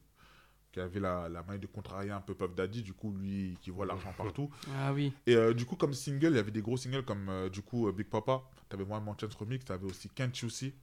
[0.77, 3.70] qui avait la, la main de contrarier un peu Puff Daddy, du coup, lui, qui
[3.70, 4.51] voit l'argent partout.
[4.79, 5.11] Ah oui.
[5.27, 7.62] Et euh, du coup, comme single, il y avait des gros singles comme, euh, du
[7.62, 10.74] coup, euh, Big Papa, t'avais One Chance Remix, t'avais aussi Can't You See,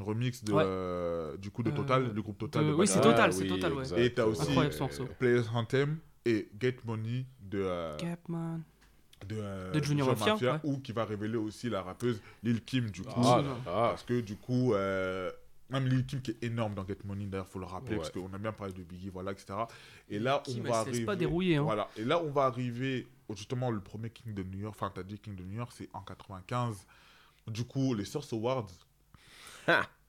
[0.00, 0.62] remix de, Ouais.
[0.64, 2.64] euh, du coup, de Euh, Total, le groupe Total.
[2.64, 3.02] de- de oui, c'est.
[3.02, 3.80] Total, c'est Total, ouais.
[3.80, 3.98] exact.
[3.98, 4.54] Et t'as aussi.
[5.18, 10.60] Players Anthem et Get Money de, euh, de, euh, De Junior Mafia, ouais.
[10.64, 13.10] ou qui va révéler aussi la rappeuse Lil Kim, du coup.
[13.22, 13.56] Ah là là.
[13.66, 15.30] Parce que du coup, euh,
[15.74, 17.98] même Lil Kim qui est énorme dans Get Money, d'ailleurs, faut le rappeler, Ouais.
[17.98, 19.54] parce qu'on a bien parlé de Biggie, voilà, etc.
[20.08, 21.04] Et là, on va arriver.
[21.04, 21.62] pas dérouiller, hein.
[21.62, 21.88] Voilà.
[21.96, 25.18] Et là, on va arriver, justement, le premier King de New York, enfin, t'as dit
[25.18, 26.86] King de New York, c'est en 95.
[27.46, 28.66] Du coup, les Source Awards.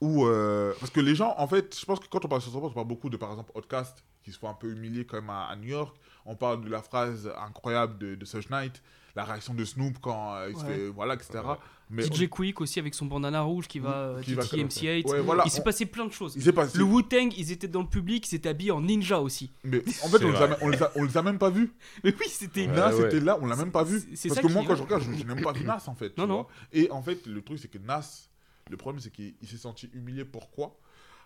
[0.01, 2.43] Où, euh, parce que les gens, en fait, je pense que quand on parle de
[2.45, 5.05] Source Awards, on parle beaucoup de, par exemple, Outcast, qui se font un peu humilier
[5.05, 5.95] quand même à, à New York.
[6.25, 8.81] On parle de la phrase incroyable de, de Suge Knight,
[9.15, 10.73] la réaction de Snoop quand euh, il se Ouais.
[10.75, 11.39] fait, voilà, etc.
[11.45, 11.55] Ouais.
[11.91, 15.07] Mais DJ Quick aussi avec son bandana rouge qui va euh, Qui comme- MC8.
[15.07, 16.33] Ouais, voilà, il s'est on- passé plein de choses.
[16.35, 16.79] il s'est passé.
[16.79, 19.51] Le Wu-Tang, ils étaient dans le public, ils étaient habillés en ninja aussi.
[19.63, 21.71] Mais en fait, on les, a, on, les a, on les a même pas vus.
[22.03, 22.61] Mais oui, c'était.
[22.67, 23.05] Ouais, Nas ouais.
[23.05, 23.99] était là, on l'a même pas vu.
[23.99, 25.83] C'est- c'est Parce ça que moi, quand je regarde, je, n'ai même pas vu Nas
[25.87, 26.15] en fait.
[26.15, 26.33] tu Non, non.
[26.41, 26.47] vois.
[26.73, 28.29] Et en fait, le truc, c'est que Nas,
[28.71, 30.25] le problème, c'est qu'il il s'est senti humilié.
[30.25, 30.75] Pourquoi?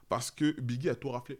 [0.10, 1.40] Parce que Biggie a tout raflé.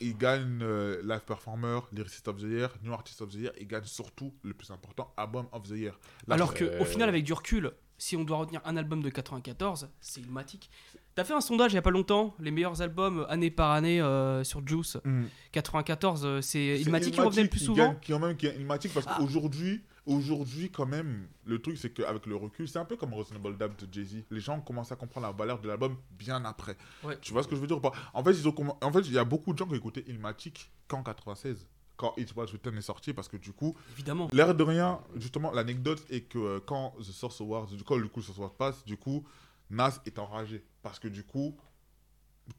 [0.00, 3.66] Il gagne euh, Live Performer, Lyricist of the Year, New Artist of the Year, il
[3.66, 5.98] gagne surtout, le plus important, Album of the Year.
[6.28, 9.10] Alors c'est- que au final, avec du recul, si on doit retenir un album de
[9.10, 10.70] 94, c'est Ilmatic.
[11.14, 14.00] T'as fait un sondage il y a pas longtemps, les meilleurs albums année par année
[14.00, 14.96] euh, sur Juice.
[15.04, 15.24] Mm.
[15.52, 17.88] 94, euh, c'est Ilmatic qui revenait le plus souvent.
[17.88, 19.16] gagne- qui, quand même, qui est parce Ah.
[19.18, 23.56] qu'aujourd'hui, aujourd'hui, quand même, le truc, c'est qu'avec le recul, c'est un peu comme Reasonable
[23.56, 24.24] Doubt de Jay-Z.
[24.30, 26.76] Les gens commencent à comprendre la valeur de l'album bien après.
[27.04, 27.18] Ouais.
[27.20, 27.92] Tu vois ce que je veux dire ou pas?
[28.12, 30.04] En fait, ils ont comm- en fait, il y a beaucoup de gens qui écouté
[30.08, 34.28] Ilmatic qu'en 96, quand It Was Written est sorti, parce que du coup, Évidemment.
[34.32, 38.22] L'air de rien, justement, l'anecdote est que euh, quand The Source Awards, quand le coup
[38.22, 39.24] Source Awards passe, du coup,
[39.70, 40.64] Nas est enragé.
[40.82, 41.56] Parce que du coup,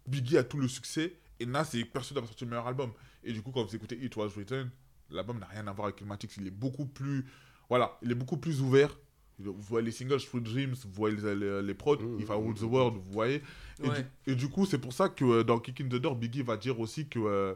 [0.08, 2.92] Biggie a tout le succès et Nas est persuadé d'avoir sorti le meilleur album.
[3.24, 4.70] Et du coup, quand vous écoutez It Was Written,
[5.12, 6.36] l'album n'a rien à voir avec Ilmatic.
[6.38, 7.26] Il est beaucoup plus.
[7.70, 8.98] Voilà, il est beaucoup plus ouvert.
[9.40, 12.32] Vous voyez les singles Through Dreams, vous voyez les, les, les prods, Mmh, If I
[12.34, 12.66] mmh, Rule the mmh.
[12.74, 13.42] World, vous voyez.
[13.84, 14.04] Et, Ouais.
[14.26, 16.58] du, et du coup, c'est pour ça que euh, dans Kicking the Door, Biggie va
[16.58, 17.20] dire aussi que.
[17.20, 17.56] euh,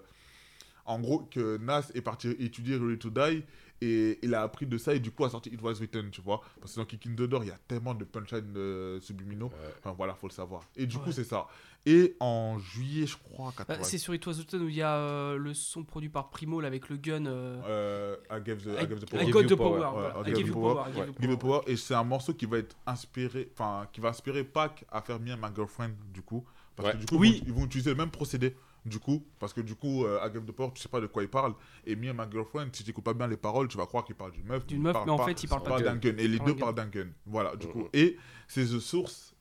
[0.88, 3.44] en gros, que Nas est parti étudier Ready to Die
[3.82, 6.22] et il a appris de ça et du coup a sorti It Was Written, tu
[6.22, 6.42] vois.
[6.62, 9.52] Parce que dans Kicking the Door, il y a tellement de punchlines euh, subliminaux.
[9.80, 10.62] Enfin voilà, faut le savoir.
[10.76, 11.12] Et du coup, Ouais.
[11.12, 11.48] c'est ça.
[11.88, 13.84] Et en juillet, je crois, Bah, 80.
[13.84, 16.60] c'est sur It Was Written où il y a euh, le son produit par Primo
[16.60, 17.26] là, avec le gun.
[17.28, 19.24] euh, euh, I Gave the, I I, Gave the I Power.
[19.26, 19.80] Give got You the Power.
[20.26, 20.86] I I give power.
[21.22, 21.62] I the power.
[21.68, 25.20] Et c'est un morceau qui va être inspiré, enfin, qui va inspirer Pac à faire
[25.20, 26.44] Me and My Girlfriend, du coup.
[26.76, 26.94] Parce Ouais.
[26.96, 27.36] que du coup, Oui.
[27.36, 29.24] ils, vont, ils vont utiliser le même procédé, du coup.
[29.40, 31.30] Parce que du coup, euh, I Give the Power, tu sais pas de quoi il
[31.30, 31.54] parle.
[31.86, 34.04] Et Me and My Girlfriend, si tu écoutes pas bien les paroles, tu vas croire
[34.04, 34.66] qu'il parle d'une meuf.
[34.66, 36.18] D'une meuf, mais en pas- fait, il parle pas de d'un gun.
[36.18, 37.10] Et les deux parlent d'un gun.
[37.28, 37.82] Voilà, du coup.
[37.82, 37.90] Mhm.
[37.94, 38.18] Et
[38.48, 39.35] c'est The Source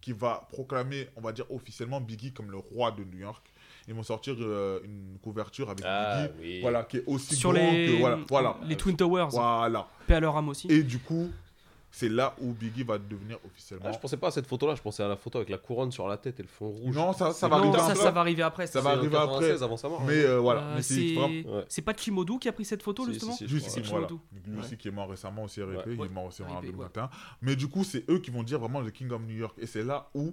[0.00, 3.46] qui va proclamer, on va dire officiellement, Biggie comme le roi de New York.
[3.88, 6.60] Ils vont sortir euh, une couverture avec Ah, Biggie, oui.
[6.60, 9.28] voilà, qui est aussi Sur grand les, que voilà, voilà, les Twin Towers.
[9.30, 9.86] voilà.
[10.06, 10.68] Paix à leur âme aussi.
[10.70, 11.30] Et du coup,
[11.92, 13.86] c'est là où Biggie va devenir officiellement.
[13.88, 15.90] Ah, je pensais pas à cette photo-là, je pensais à la photo avec la couronne
[15.90, 16.94] sur la tête et le fond rouge.
[16.94, 18.02] non, ça, ça va non, arriver ça, après.
[18.02, 18.66] ça va arriver après.
[18.66, 18.80] Ça ça.
[18.80, 19.26] va arriver après.
[19.48, 20.02] 96 avant sa mort.
[20.04, 21.82] Mais euh, voilà, Euh, c'est Ouais.
[21.84, 24.06] pas Chimodou qui a pris cette photo Si, justement si, si, Juste crois, voilà.
[24.08, 24.20] Chimodou.
[24.46, 25.94] Lui aussi qui est mort récemment aussi RIP, Ouais.
[25.94, 26.70] il est mort aussi en RIP, ouais.
[26.72, 27.10] 2021.
[27.42, 29.56] Mais du coup, c'est eux qui vont dire vraiment le King of New York.
[29.58, 30.32] Et c'est là où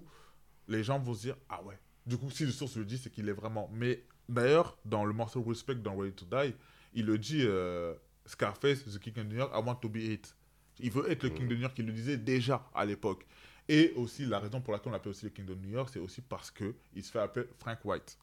[0.67, 1.77] les gens vont se dire Ah ouais.
[2.05, 3.69] Du coup, si le source le dit, c'est qu'il est vraiment.
[3.73, 6.53] Mais d'ailleurs, dans le morceau Respect dans Ready to Die,
[6.93, 7.93] il le dit euh,
[8.25, 10.35] Scarface, The King of New York, I want to be it.
[10.79, 13.25] Il veut être le King de New York, il le disait déjà à l'époque.
[13.69, 15.99] Et aussi, la raison pour laquelle on l'appelle aussi le King de New York, c'est
[15.99, 18.17] aussi parce que il se fait appeler Frank White.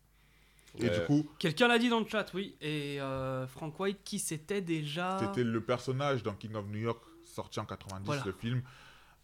[0.78, 2.56] Et du coup, Quelqu'un l'a dit dans le chat, oui.
[2.60, 7.00] Et euh, Frank White, qui c'était déjà C'était le personnage dans King of New York,
[7.24, 8.22] sorti en 90, Voilà.
[8.26, 8.62] le film.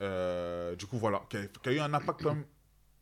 [0.02, 2.44] Euh, du coup, voilà, qui a, qui a eu un impact comme.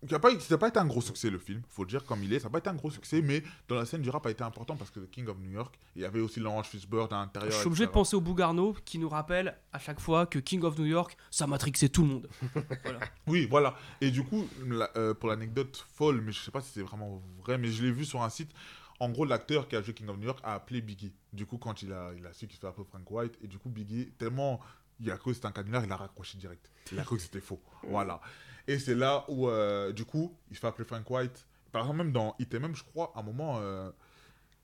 [0.06, 2.04] Qui n'a pas, ça n'a pas été un gros succès, le film, faut le dire
[2.04, 2.38] comme il est.
[2.38, 4.44] Ça n'a pas été un gros succès, mais dans la scène du rap a été
[4.44, 7.16] important parce que The King of New York, il y avait aussi l'Orange Fishbird à
[7.16, 7.50] l'intérieur.
[7.50, 10.62] Je suis obligé de penser au Bougarno qui nous rappelle à chaque fois que King
[10.62, 12.28] of New York, ça matrixait tout le monde.
[12.84, 13.00] voilà.
[13.26, 13.74] Oui, voilà.
[14.00, 17.20] Et du coup, la- euh, pour l'anecdote folle, mais je sais pas si c'est vraiment
[17.42, 18.52] vrai, mais je l'ai vu sur un site.
[19.00, 21.12] En gros, l'acteur qui a joué King of New York a appelé Biggie.
[21.32, 23.48] Du coup, quand il a, il a su qu'il se fait appeler Frank White, et
[23.48, 24.60] du coup, Biggie, tellement
[25.00, 26.70] il a cru que c'était un canular, il a raccroché direct.
[26.92, 27.60] Il a cru que c'était faux.
[27.84, 28.20] Voilà.
[28.68, 31.46] Et c'est là où, euh, du coup, il se fait appeler Frank White.
[31.72, 33.56] Par exemple, même dans It même, je crois, à un moment.
[33.60, 33.90] euh,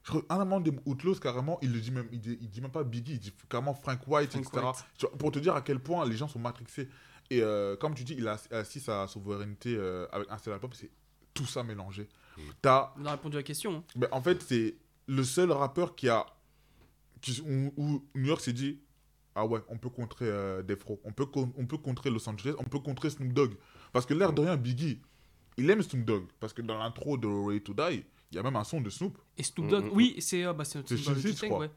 [0.05, 2.61] je crois, un moment des Outlaws, carrément, il le dit même, il dit, il dit
[2.61, 4.64] même pas Biggie, il dit carrément Frank White, Frank etc.
[4.66, 4.84] White.
[4.98, 6.88] Tu vois, Pour te dire à quel point les gens sont matrixés.
[7.30, 10.70] Et euh, comme tu dis, il a assis sa souveraineté euh, avec un seul album,
[10.74, 10.90] c'est
[11.32, 12.09] tout ça mélangé.
[12.61, 13.76] T'as, On a répondu à la question.
[13.76, 13.84] hein.
[13.96, 14.76] ben, en fait, c'est
[15.07, 16.26] le seul rappeur qui a.
[17.22, 18.80] Qui, où, où New York s'est dit
[19.34, 22.64] Ah ouais, on peut contrer euh, Defro, on peut, on peut contrer Los Angeles, on
[22.64, 23.55] peut contrer Snoop Dogg.
[23.95, 24.99] Parce que l'air de rien, Biggie,
[25.57, 26.24] il aime Snoop Dogg.
[26.40, 28.90] Parce que dans l'intro de Ready to Die, il y a même un son de
[28.90, 29.16] Snoop.
[29.38, 31.70] Et Snoop Mm, Dogg, mm, oui, c'est euh, bah, c'est ouais.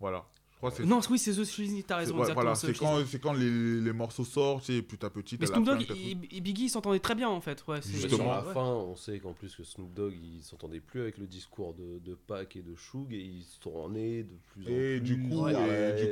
[0.00, 0.24] Voilà.
[0.50, 0.86] Je crois que c'est.
[0.86, 2.42] Non, oui, c'est The Shizzy, t'as c'est- raison, ouais, exactement.
[2.42, 5.36] voilà, c'est quand, quand les, les morceaux sortent, c'est petit à petit.
[5.38, 5.86] Mais Snoop Dogg
[6.32, 7.64] et, Biggie s'entendaient très bien en fait.
[7.68, 8.16] Ouais, Justement.
[8.16, 8.52] sur la ouais.
[8.54, 12.00] fin, on sait qu'en plus que Snoop Dogg, il s'entendait plus avec le discours de,
[12.04, 15.00] de Pac et de Shug et ils se tournaient de plus en Et plus.
[15.00, 15.52] du coup, et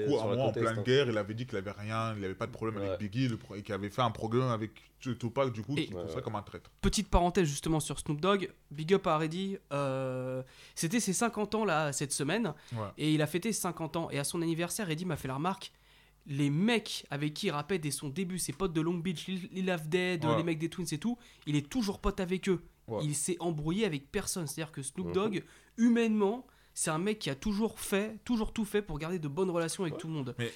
[0.05, 0.83] du coup, à moment, en pleine hein.
[0.87, 2.87] guerre, il avait dit qu'il avait rien, il avait pas de problème Ouais.
[2.89, 4.71] avec Biggie, le pro- et qu'il avait fait un programme avec
[5.01, 6.23] Tupac, du coup, qui Ouais.
[6.23, 6.71] comme un traître.
[6.81, 10.43] Petite parenthèse justement sur Snoop Dogg, Big Up à Reddy, euh,
[10.75, 12.89] c'était ses 50 ans là cette semaine Ouais.
[12.99, 15.35] et il a fêté ses 50 ans et à son anniversaire Reddy m'a fait la
[15.35, 15.73] remarque
[16.29, 19.71] les mecs avec qui il rappait dès son début, ses potes de Long Beach, Lil
[19.71, 20.37] Have Dead, Ouais.
[20.39, 21.17] les mecs des Twins et tout,
[21.47, 22.65] il est toujours pote avec eux.
[23.03, 24.47] Il s'est embrouillé avec personne.
[24.49, 25.13] C'est-à-dire que Snoop Mhm.
[25.13, 25.45] Dogg,
[25.77, 26.47] humainement,
[26.79, 29.83] c'est un mec qui a toujours fait, toujours tout fait pour garder de bonnes relations
[29.85, 30.01] avec Ouais.
[30.01, 30.35] tout le monde.
[30.39, 30.53] Ouais.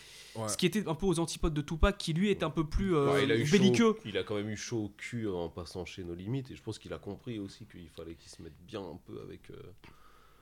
[0.48, 2.94] Ce qui était un peu aux antipodes de Tupac, qui lui est un peu plus
[2.94, 3.94] euh, il, a eu belliqueux.
[3.94, 6.56] chaud, il a quand même eu chaud au cul en passant chez nos limites et
[6.56, 9.50] je pense qu'il a compris aussi qu'il fallait qu'il se mette bien un peu avec,
[9.50, 9.56] euh,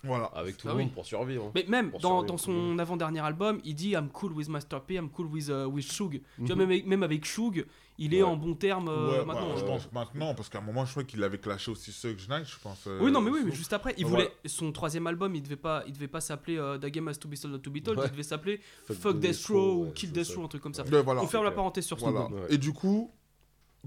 [0.04, 0.26] Voilà.
[0.26, 0.84] avec tout Ah le oui.
[0.84, 1.44] monde pour survivre.
[1.46, 1.52] hein.
[1.54, 4.94] Mais même dans, survivre, dans son avant-dernier album, il dit I'm cool with Master P,
[4.94, 6.12] I'm cool with, uh, with Shug.
[6.12, 6.58] Tu vois, Mhm.
[6.58, 7.66] même avec, même avec Shug,
[8.00, 8.28] il est Ouais.
[8.28, 9.48] en bon terme euh, Ouais, maintenant.
[9.48, 12.28] bah, je pense maintenant, parce qu'à un moment, je crois qu'il avait clashé aussi Suge
[12.28, 12.84] Knight, je pense.
[12.86, 15.56] euh, Oui, non, mais oui, mais juste après, il voulait son troisième album, il devait
[15.56, 17.82] pas, il devait pas s'appeler euh, The Game Has to Be Sold Not to Be
[17.82, 18.04] Told, Ouais.
[18.06, 20.32] il devait s'appeler Fuck Fuck the Death Row ou ouais, Kill Death.
[20.36, 20.84] Row, un truc comme ça.
[20.84, 21.22] Ouais, voilà.
[21.22, 22.26] On ferme la parenthèse sur Voilà.
[22.28, 22.46] Ouais.
[22.50, 23.10] Et du coup,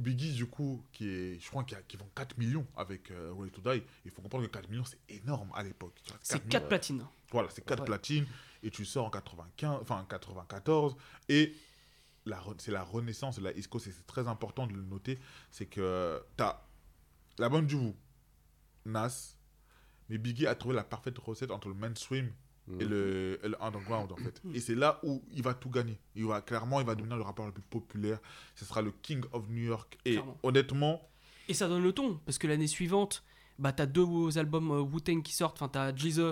[0.01, 3.33] Biggie, du coup, qui est, je crois qu'il y a- vont 4 millions avec euh,
[3.37, 3.83] Ready to Die.
[4.05, 5.99] Il faut comprendre que 4 millions, c'est énorme à l'époque.
[6.21, 6.67] C'est 4 4 millions.
[6.67, 7.05] platines.
[7.31, 7.85] Voilà, c'est 4 Ouais.
[7.85, 8.25] platines.
[8.63, 10.95] Et tu sors en 95, enfin 94.
[11.29, 11.55] Et
[12.59, 13.87] c'est la renaissance de la East Coast.
[13.87, 15.17] Et c'est très important de le noter.
[15.49, 16.61] C'est que tu as
[17.39, 17.95] la bonne du vous,
[18.85, 19.35] Nas.
[20.09, 22.31] Mais Biggie a trouvé la parfaite recette entre le mainstream
[22.79, 24.41] et, le, et le underground en fait.
[24.53, 25.99] Et c'est là où il va tout gagner.
[26.15, 28.19] Il va clairement, il va devenir le rappeur le plus populaire.
[28.55, 29.97] Ce sera le King of New York.
[30.05, 30.37] Et Clairement.
[30.43, 31.01] honnêtement,
[31.49, 33.23] Et ça donne le ton, parce que l'année suivante,
[33.59, 35.57] bah, t'as deux albums euh, Wu-Tang qui sortent.
[35.61, 36.31] Enfin, t'as Jesus,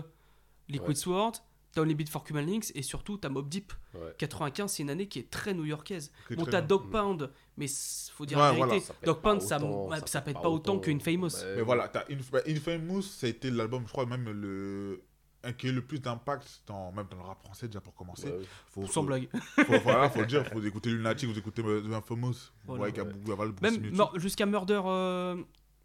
[0.70, 0.96] Liquid Ouais.
[0.96, 1.34] Sword,
[1.74, 3.74] t'as Only Beat for Human Links, et surtout t'as Mob Deep.
[3.96, 4.14] Ouais.
[4.20, 6.12] 95, c'est une année qui est très new-yorkaise.
[6.32, 6.68] Bon, t'as bien.
[6.68, 7.66] Dog Pound, mais
[8.14, 8.86] faut dire Ouais, la vérité.
[8.86, 10.80] voilà, Dog pas Pound, ça, ça ça pète pas pas autant autant.
[10.84, 11.30] qu'une Famous.
[11.56, 15.02] Mais voilà, t'as Inf- bah, Infamous, ça a été l'album, je crois, même le.
[15.58, 18.28] Qui a eu le plus d'impact dans, même dans le rap français déjà pour commencer.
[18.30, 18.46] Ouais, ouais.
[18.68, 19.30] Faut, Sans faut- blague.
[19.56, 21.64] Faut, voilà, faut le dire, faut écouter Lunatic, vous écoutez
[21.94, 22.32] Infamous.
[22.32, 22.78] Vous Voilà.
[22.80, 25.42] voyez qu'il y a beaucoup- il y a le Même jusqu'à Murder, euh,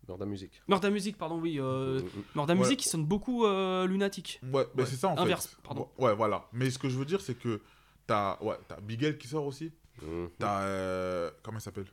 [0.09, 0.61] Murder Music.
[0.69, 1.59] Murder Music, pardon, oui.
[1.61, 2.09] euh, Mm, mm.
[2.35, 2.59] Murder Ouais.
[2.59, 4.41] Music, qui sonne beaucoup euh, lunatique.
[4.43, 5.57] Ouais, mais Ouais, c'est ça en inverse, fait.
[5.63, 5.89] pardon.
[5.99, 6.47] Ouais, voilà.
[6.53, 7.61] Mais ce que je veux dire, c'est que
[8.07, 9.73] t'as ouais, as Bigel qui sort aussi.
[10.03, 10.27] Mm.
[10.39, 10.61] T'as.
[10.63, 11.87] euh, comment il s'appelle?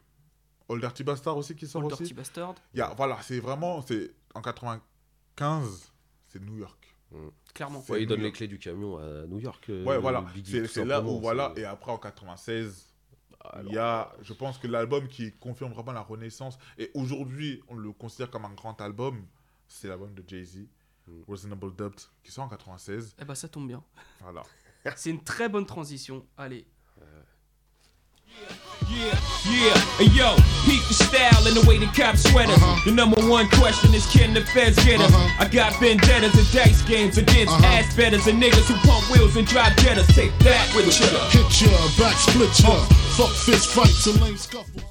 [0.67, 2.03] Old Dirty Bastard aussi qui sort Old aussi.
[2.03, 2.55] Dirty Bastard.
[2.73, 3.81] Il y a, voilà, c'est vraiment.
[3.81, 5.91] c'est En 95,
[6.27, 6.95] c'est New York.
[7.53, 7.83] Clairement.
[7.89, 9.65] Ouais, il donne les clés du camion à New York.
[9.69, 10.21] euh, Ouais, voilà.
[10.33, 11.53] Biggie, C'est là où, voilà.
[11.55, 12.93] Et après, en 96,
[13.39, 17.61] Alors, il y a, je pense que l'album qui confirme vraiment la renaissance, et aujourd'hui,
[17.67, 19.25] on le considère comme un grand album,
[19.67, 20.67] c'est l'album de Jay-Z,
[21.07, 21.23] Mm.
[21.27, 23.15] Reasonable Doubt, qui sort en 96.
[23.19, 23.83] Eh ben, ça tombe bien.
[24.19, 24.43] Voilà.
[24.95, 26.27] C'est une très bonne transition.
[26.37, 26.67] Allez.
[28.89, 29.17] Yeah,
[29.47, 32.59] yeah, hey yo, peep the style and the way the cops sweat us.
[32.83, 35.13] The number one question is can the feds get us?
[35.39, 39.47] I got vendettas and dice games against ass betters and niggas who pump wheels and
[39.47, 40.13] drive jettas.
[40.13, 41.07] Take that with ya.
[41.29, 42.75] Hit ya, back split ya.
[43.15, 44.83] Fuck fist fights and lame scuffles.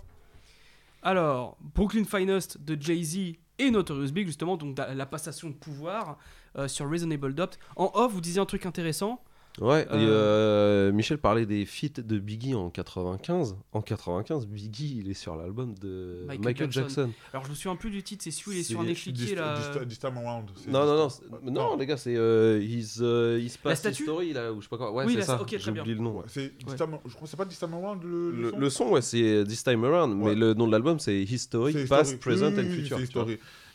[1.02, 6.16] Alors, Brooklyn Finest de Jay-Z et Notorious Big, justement, donc la passation de pouvoir
[6.56, 7.58] euh, sur Reasonable Doubt.
[7.76, 9.22] En off, vous disiez un truc intéressant.
[9.58, 13.56] Ouais, et, Euh, euh, Michel parlait des feats de Biggie en 95.
[13.72, 17.00] En 95, Biggie, il est sur l'album de Michael Michael, Jackson.
[17.02, 17.12] Jackson.
[17.32, 19.34] Alors, je me souviens plus du titre, c'est celui, il est C'est sur un échiquier
[19.34, 19.58] là.
[20.00, 20.50] time around.
[20.68, 24.32] Non, non, non, time- non, les gars, c'est euh, His, euh, His Past statue History,
[24.32, 24.92] là, ou je sais pas quoi.
[24.92, 25.82] Ouais, Oui, c'est la- ça, ok, très j'ai bien.
[25.82, 26.18] oublié le nom.
[26.18, 26.76] Ouais, c'est This Ouais.
[26.76, 29.02] Time- je crois que c'est pas This Time Around le, Le, son le son, ouais,
[29.02, 32.18] c'est This Time Around, mais le nom de l'album, c'est History, Past.
[32.20, 32.98] Present and Future.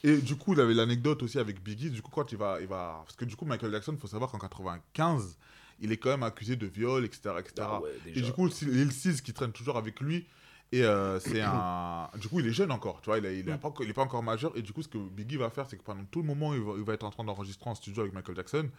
[0.03, 1.89] Et du coup, il avait l'anecdote aussi avec Biggie.
[1.89, 3.01] Du coup, quand il va, il va.
[3.05, 5.35] Parce que du coup, Michael Jackson, il faut savoir qu'en 95,
[5.79, 7.35] il est quand même accusé de viol, etc.
[7.39, 7.53] etc.
[7.59, 8.25] Ah ouais, et déjà.
[8.27, 10.25] du coup, il Sis qui traîne toujours avec lui.
[10.71, 12.09] Et euh, c'est un.
[12.19, 13.89] Du coup, il est jeune encore, tu vois, il, a- il, a pas, encore- il
[13.89, 14.51] est pas encore majeur.
[14.57, 16.61] Et du coup, ce que Biggie va faire, c'est que pendant tout le moment il
[16.61, 18.69] va, il va être en train d'enregistrer en studio avec Michael Jackson,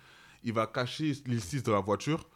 [0.42, 2.28] il va cacher Lil Sis dans la voiture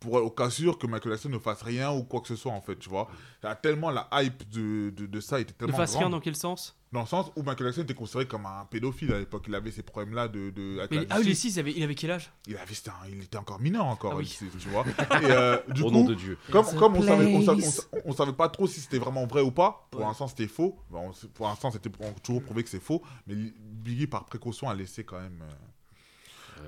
[0.00, 2.52] pour au cas sûr que Michael Jackson ne fasse rien ou quoi que ce soit,
[2.52, 3.08] en fait, tu vois.
[3.42, 6.10] Il y a tellement la hype de, de, de ça était Ne tellement fasse rien
[6.10, 6.76] dans quel sens?
[6.92, 9.44] Dans le sens où Michael Jackson était considéré comme un pédophile à l'époque.
[9.48, 11.34] Il avait ces problèmes-là de, de, avec Mais, Ah oui.
[11.34, 12.30] 6, il avait, il avait quel âge?
[12.46, 14.38] Il, avait, c'était un- il était encore mineur encore, Ah oui.
[14.38, 14.84] tu vois.
[15.22, 16.38] Et euh, du Au coup, nom de Dieu.
[16.52, 17.74] comme, comme on, savait, on, savait, on place.
[17.92, 20.06] sa- on savait pas trop si c'était vraiment vrai ou pas, pour Ouais.
[20.06, 20.78] l'instant c'était faux.
[20.90, 23.02] Bon, c'est- pour l'instant c'était pour- toujours prouvé que c'est faux.
[23.26, 25.52] Mais Biggie, par précaution, a laissé quand même euh,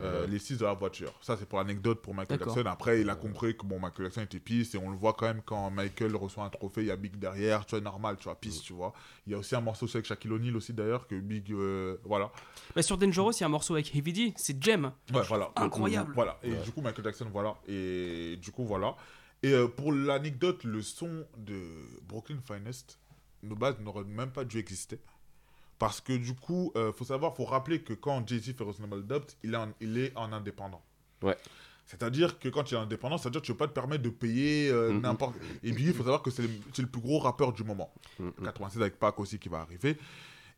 [0.03, 1.13] euh, les six de la voiture.
[1.21, 2.39] Ça, c'est pour l'anecdote pour Michael.
[2.39, 2.65] Jackson.
[2.67, 5.27] Après, il a compris que bon, Michael Jackson était pisse et on le voit quand
[5.27, 8.25] même quand Michael reçoit un trophée, il y a Big derrière, tu vois, normal, tu
[8.25, 8.93] vois, pisse, tu vois.
[9.27, 12.31] Il y a aussi un morceau avec Shaquille O'Neal aussi d'ailleurs, que Big, euh, voilà.
[12.75, 14.93] bah, Sur Dangerous, il y a un morceau avec Heavy D, c'est Jem.
[15.13, 15.51] Ouais, voilà.
[15.57, 16.13] Incroyable.
[16.15, 16.39] Voilà.
[16.43, 17.57] Et du coup, Michael Jackson, voilà.
[17.67, 18.97] Et du coup, voilà.
[19.43, 21.61] Et euh, pour l'anecdote, le son de
[22.09, 22.99] Brooklyn Finest,
[23.43, 24.99] de base, n'aurait même pas dû exister.
[25.79, 29.37] Parce que du coup, euh, faut savoir, faut rappeler que quand Jay-Z fait Reasonable Doubt,
[29.45, 30.83] il est en, il est en indépendant.
[31.23, 31.37] Ouais.
[31.87, 34.11] C'est-à-dire que quand tu es indépendant, c'est-à-dire que tu ne peux pas te permettre de
[34.11, 35.37] payer euh, n'importe.
[35.63, 37.93] Et Biggie, il faut savoir que c'est le, c'est le plus gros rappeur du moment.
[38.19, 38.33] Mhm.
[38.45, 39.97] 96 avec Pac aussi qui va arriver.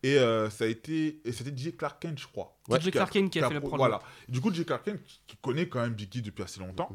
[0.03, 1.21] Et euh, ça a été.
[1.25, 2.57] Et c'était DJ Clark Kent, je crois.
[2.81, 3.79] DJ Clark Kent qui a fait la pro- prod.
[3.79, 4.01] Voilà.
[4.29, 6.91] Du coup, DJ Clark Kent, qui- connaît quand même Biggie depuis assez longtemps.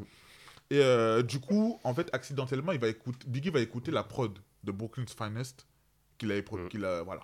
[0.71, 4.38] Et euh, du coup, en fait, accidentellement, il va écouter, Biggie va écouter la prod
[4.63, 5.65] de Brooklyn's Finest
[6.17, 6.67] qu'il avait pro- Mhm.
[6.69, 7.21] qu'il a, voilà.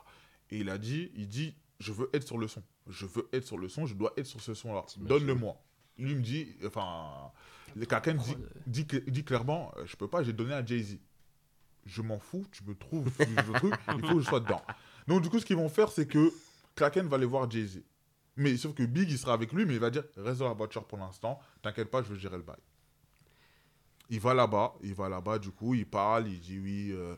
[0.51, 2.61] Et il a dit, il dit, je veux être sur le son.
[2.87, 4.85] Je veux être sur le son, je dois être sur ce son-là.
[4.97, 5.55] Donne-le-moi.
[5.97, 7.31] Lui me dit, enfin,
[8.01, 8.35] Kent dit,
[8.67, 10.97] dit, cl- dit clairement, euh, je peux pas, j'ai donné à Jay-Z.
[11.85, 14.61] Je m'en fous, tu me trouves le truc, il faut que je sois dedans.
[15.07, 16.31] Donc du coup, ce qu'ils vont faire, c'est que
[16.75, 17.81] Kent va aller voir Jay-Z.
[18.37, 20.53] Mais sauf que Big, il sera avec lui, mais il va dire Reste dans la
[20.53, 22.57] voiture pour l'instant, t'inquiète pas, je vais gérer le bail.
[24.09, 27.15] Il va là-bas, il va là-bas, du coup, il parle, il dit Oui, euh,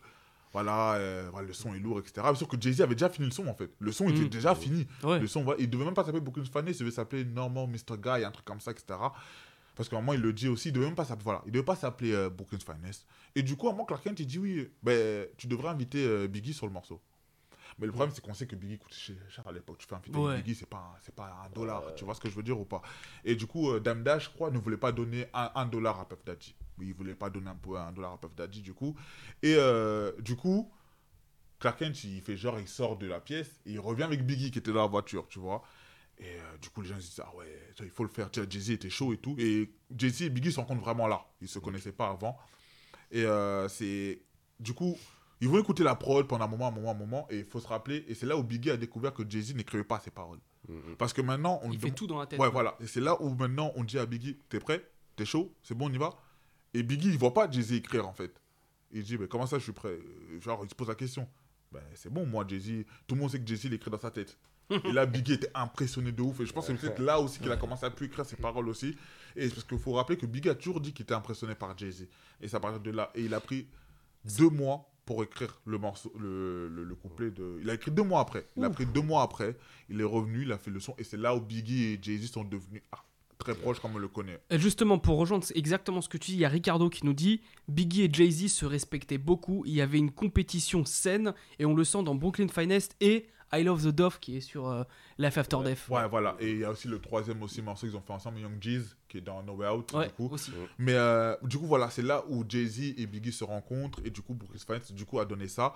[0.54, 2.26] voilà, euh, voilà, le son est lourd, etc.
[2.36, 3.72] Sauf que Jay-Z avait déjà fini le son, en fait.
[3.80, 4.30] Le son était Mm.
[4.30, 4.88] déjà fini.
[5.04, 5.20] Ouais.
[5.20, 7.98] Le son, voilà, il devait même pas s'appeler Brooklyn Fanny, il devait s'appeler Normal Mr.
[7.98, 8.86] Guy, un truc comme ça, etc.
[9.76, 11.52] Parce qu'à un moment, il le dit aussi, il devait même pas s'appeler, voilà, il
[11.52, 13.08] devait pas s'appeler euh, Brooklyn's Finest.
[13.36, 16.06] Et du coup, à un moment, Clark Kent, il dit oui, ben, tu devrais inviter
[16.06, 17.02] euh, Biggie sur le morceau.
[17.80, 19.16] Mais le problème, c'est qu'on sait que Biggie coûte cher
[19.48, 19.80] à l'époque.
[19.80, 20.38] Tu fais inviter Ouais.
[20.38, 21.82] Biggie, c'est pas, un- c'est pas un dollar.
[21.96, 22.84] Tu vois ce que je veux dire ou pas?
[23.26, 26.00] Et du coup, euh, Dame Dash, je crois, ne voulait pas donner un, un dollar
[26.00, 26.54] à Puff Daddy.
[26.84, 28.96] Oui, il voulait pas donner un, peu- un dollar à Puff Daddy, du coup.
[29.42, 30.72] Et euh, du coup,
[31.60, 34.52] Clark Kent, il fait genre, il sort de la pièce et il revient avec Biggie
[34.52, 35.64] qui était dans la voiture, tu vois.
[36.20, 38.10] Et euh, du coup, les gens ils se disent, ah ouais, ça, il faut le
[38.10, 38.30] faire.
[38.32, 39.36] Jay-Z était chaud et tout.
[39.40, 41.26] Et Jay-Z et Biggie se rencontrent vraiment là.
[41.42, 42.38] Ils se connaissaient pas avant.
[43.12, 44.22] Et euh, c'est.
[44.60, 44.98] Du coup,
[45.42, 47.28] ils vont écouter la prod pendant un moment, un moment, un moment.
[47.30, 48.06] Et il faut se rappeler.
[48.08, 50.40] Et c'est là où Biggie a découvert que Jay-Z n'écrivait pas ses paroles.
[50.98, 52.40] Parce que maintenant, on Il fait tout dans la tête.
[52.40, 52.78] Ouais, voilà.
[52.80, 54.88] Et c'est là où maintenant on dit à Biggie, t'es prêt?
[55.16, 55.54] T'es chaud?
[55.62, 56.12] C'est bon, on y va?
[56.74, 58.34] Et Biggie, il voit pas Jay-Z écrire en fait.
[58.92, 59.98] Il dit, mais comment ça, je suis prêt?
[60.40, 61.28] Genre, il se pose la question.
[61.72, 64.12] Ben, c'est bon, moi, Jay-Z, tout le monde sait que Jay-Z il écrit dans sa
[64.12, 64.38] tête.
[64.70, 66.40] et là, Biggie était impressionné de ouf.
[66.40, 68.36] Et je pense que c'est peut-être là aussi qu'il a commencé à plus écrire ses
[68.36, 68.96] paroles aussi.
[69.36, 71.78] Et c'est parce qu'il faut rappeler que Biggie a toujours dit qu'il était impressionné par
[71.78, 72.08] Jay-Z.
[72.42, 73.12] Et ça part de là.
[73.16, 73.68] Et il a pris
[74.38, 77.60] deux mois pour écrire le morceau, le, le, le couplet de.
[77.62, 78.48] Il a écrit deux mois après.
[78.56, 79.58] Il a pris deux mois après.
[79.90, 80.96] Il est revenu, il a fait le son.
[80.98, 83.04] Et c'est là où Biggie et Jay-Z sont devenus ah,
[83.44, 84.40] très proches comme on le connaît.
[84.50, 87.06] Et Justement, pour rejoindre c'est exactement ce que tu dis, il y a Ricardo qui
[87.06, 91.66] nous dit Biggie et Jay-Z se respectaient beaucoup, il y avait une compétition saine, et
[91.66, 94.84] on le sent dans Brooklyn Finest et I Love the Dove qui est sur euh,
[95.20, 95.88] Life After Death.
[95.88, 96.36] Ouais, voilà.
[96.40, 98.82] Et il y a aussi le troisième aussi morceau qu'ils ont fait ensemble, Young Jeez,
[99.08, 99.94] qui est dans No Way Out.
[99.94, 100.28] Ouais, du coup.
[100.32, 100.52] aussi.
[100.80, 104.00] Mais euh, du coup, voilà, c'est là où Jay-Z et Biggie se rencontrent.
[104.06, 105.76] Et du coup, Brooklyn Finance, du coup, a donné ça.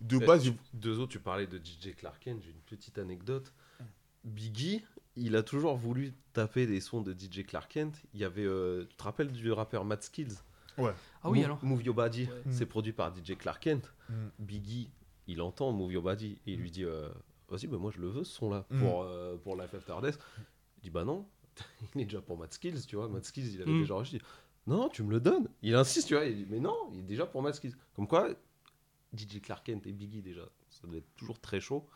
[0.00, 2.98] De Euh, base, tu- Deux autres, tu parlais de DJ Clark Kent, j'ai une petite
[2.98, 3.52] anecdote.
[4.24, 4.84] Biggie,
[5.16, 8.02] il a toujours voulu taper des sons de DJ Clark Kent.
[8.14, 10.34] Il y avait, euh, tu te rappelles du rappeur Matt Skills?
[10.78, 10.92] Ouais.
[11.22, 12.42] Ah oui, Move- alors Move Your Body, Ouais.
[12.50, 13.92] c'est produit par DJ Clark Kent.
[14.08, 14.14] Mm.
[14.38, 14.90] Biggie,
[15.26, 17.08] il entend Move Your Body et il lui dit euh,
[17.48, 18.78] Vas-y, bah, moi je le veux ce son-là Mm.
[18.80, 20.18] pour, euh, pour Life After Death.
[20.78, 21.26] Il dit Bah non,
[21.94, 23.08] il est déjà pour Matt Skills, tu vois.
[23.08, 23.80] Matt Skills, il avait Mm.
[23.80, 24.20] déjà enregistré.
[24.66, 25.48] Non, tu me le donnes.
[25.60, 26.24] Il insiste, tu vois.
[26.24, 27.74] Il dit Mais non, il est déjà pour Matt Skills.
[27.94, 28.30] Comme quoi,
[29.14, 31.86] DJ Clark Kent et Biggie, déjà, ça doit être toujours très chaud.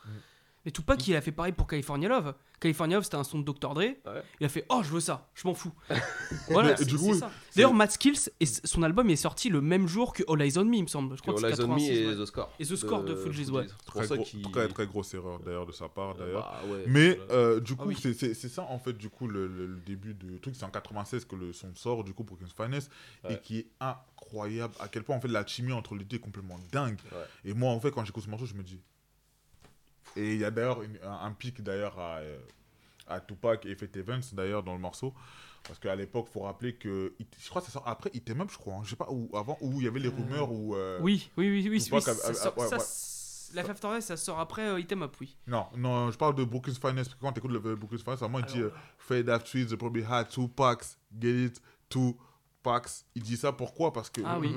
[0.67, 2.35] Mais Tupac, il a fait pareil pour California Love.
[2.59, 3.73] California Love, c'était un son de Dr.
[3.73, 3.79] Dre.
[3.81, 3.97] Ouais.
[4.41, 5.73] Il a fait Oh, je veux ça, je m'en fous.
[6.51, 7.15] voilà, coup,
[7.55, 10.65] D'ailleurs, Matt Skills, et son album est sorti le même jour que All Eyes on
[10.65, 11.17] Me, il me semble.
[11.17, 11.91] Je crois que All Eyes on Me 86.
[12.01, 12.17] et ouais.
[12.17, 12.53] The Score.
[12.59, 13.67] Et The Score de Fugees, ouais.
[13.87, 14.43] Très, gros- qu'il.
[14.51, 16.17] très, très grosse erreur d'ailleurs de sa part.
[16.17, 16.43] d'ailleurs.
[16.67, 17.97] Bah ouais, Mais euh, du coup, Ah oui.
[18.15, 20.57] c'est- ça en fait, du coup, le, le- le début du truc.
[20.57, 22.91] C'est en 96 que le son sort, du coup, pour King's Finest,
[23.31, 24.75] et qui est incroyable.
[24.81, 26.99] À quel point, en fait, la chimie entre les deux est complètement dingue.
[27.13, 27.51] Ouais.
[27.51, 28.81] Et moi, en fait, quand j'écoute ce morceau, je me dis.
[30.17, 32.39] Et il y a d'ailleurs un, un pic d'ailleurs à, euh,
[33.07, 35.15] à Tupac et Fate Evans d'ailleurs dans le morceau.
[35.65, 37.15] Parce qu'à l'époque, faut rappeler que.
[37.39, 38.75] Je crois que ça sort après Item Up, je crois.
[38.75, 38.81] hein.
[38.85, 39.29] Je sais pas où.
[39.37, 40.75] Avant, où il y avait les rumeurs où.
[40.77, 41.83] euh, Oui, oui, oui, oui.
[41.83, 44.17] Tupac oui, a- ça a- sort- ouais, ça ouais.
[44.17, 45.37] sort après euh, Item Up, oui.
[45.47, 47.11] Non, non, je parle de Brooklyn's Finest.
[47.11, 49.67] Parce que quand tu écoutes le Brooklyn's Finest, à moi, il dit euh, Fade After
[49.67, 50.97] they probably had two packs.
[51.21, 51.63] Get it?
[51.89, 52.17] Two
[52.63, 53.05] packs.
[53.17, 53.93] Il dit ça pourquoi?
[53.93, 54.55] Parce que Ah oui.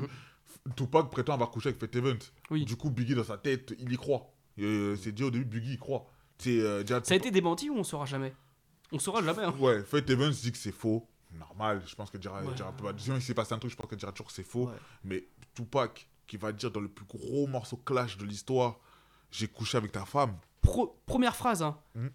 [0.76, 2.32] Tupac prétend avoir couché avec Fate.
[2.52, 2.66] Oui.
[2.66, 4.32] Du coup, Biggie, dans sa tête, il y croit.
[4.60, 6.06] Euh, c'est dit au début, Biggie, il croit.
[6.38, 8.34] C'est euh, déjà- Ça a été démenti ou on saura jamais?
[8.92, 9.44] On saura jamais.
[9.44, 9.54] hein.
[9.60, 11.08] Ouais, Fate Evans dit que c'est faux.
[11.32, 12.54] Normal, je pense que dira, Ouais.
[12.56, 12.92] dira pas.
[12.98, 14.66] Sinon, il s'est passé un truc, je pense qu'il dira toujours que c'est faux.
[14.68, 14.74] Ouais.
[15.04, 18.80] Mais Tupac, qui va dire dans le plus gros morceau clash de l'histoire,
[19.32, 20.36] j'ai couché avec ta femme.
[20.62, 21.78] Pro- première phrase, hein.
[21.96, 22.10] Mhm.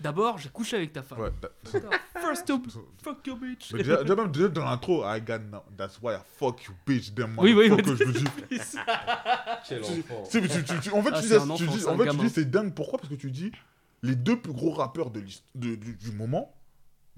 [0.00, 1.18] D'abord, j'ai couché avec ta femme.
[1.20, 1.50] Ouais, that-
[2.20, 2.62] First to
[3.02, 3.72] fuck your bitch.
[3.72, 5.62] Mais déjà, déjà même déjà dans l'intro, I got now.
[5.76, 7.12] That's why I fuck you, bitch.
[7.12, 7.82] Damn, Oui, oui, oui.
[7.84, 8.24] je me dis.
[9.68, 10.22] Quel tu- enfant.
[10.30, 12.24] tu en fait, Ah, tu c'est dis, tu c'est en un fait, tu gamin.
[12.24, 12.72] dis, c'est dingue.
[12.74, 12.98] Pourquoi?
[13.00, 13.50] Parce que tu dis,
[14.02, 15.20] les deux plus gros rappeurs de
[15.56, 16.54] de- du, du moment,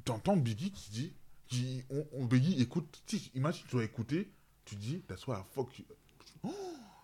[0.06, 1.12] t'entends Biggie qui dit,
[1.48, 3.02] qui, on, on- Biggie écoute,
[3.34, 4.30] imagine, tu dois écouter,
[4.64, 5.84] tu dis, that's why I fuck you.
[6.44, 6.50] Oh,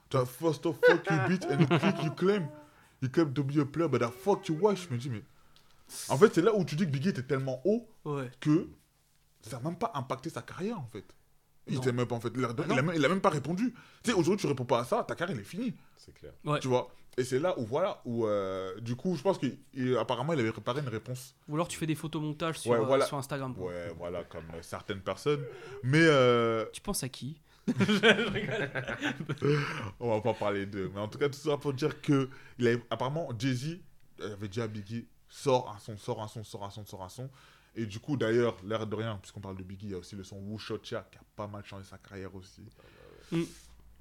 [0.08, 2.48] tu as first of fuck you, bitch, and the click you claim.
[3.06, 5.22] You claim to be a player, but I fuck you, Je me dis, mais.
[6.08, 8.28] En fait, c'est là où tu dis que Biggie était tellement haut Ouais.
[8.40, 8.68] que
[9.42, 11.04] ça n'a même pas impacté sa carrière en fait.
[11.68, 12.32] Il s'est même pas en fait.
[12.34, 12.74] Il a, Ah il a non.
[12.82, 13.72] même, il a même pas répondu.
[14.02, 15.74] Tu sais, aujourd'hui tu réponds pas à ça, ta carrière elle est finie.
[15.96, 16.32] C'est clair.
[16.44, 16.58] Ouais.
[16.60, 16.88] Tu vois?
[17.18, 20.80] Et c'est là où voilà où euh, du coup je pense qu'apparemment il avait préparé
[20.80, 21.34] une réponse.
[21.48, 23.54] Ou alors tu fais des photomontages sur, Ouais, euh, sur Instagram.
[23.58, 25.44] Ouais voilà comme euh, certaines personnes.
[25.84, 27.40] Mais euh, Tu penses à qui?
[30.00, 30.90] On va pas parler d'eux.
[30.94, 33.78] Mais en tout cas tout ça pour dire que il avait, apparemment Jay Z
[34.20, 37.08] avait dit à Biggie sort un son, sort un son, sort un son, sort un
[37.08, 37.28] son.
[37.74, 40.16] Et du coup, d'ailleurs, l'air de rien, puisqu'on parle de Biggie, il y a aussi
[40.16, 42.62] le son Wu Shot Chia qui a pas mal changé sa carrière aussi.
[43.30, 43.42] Mm.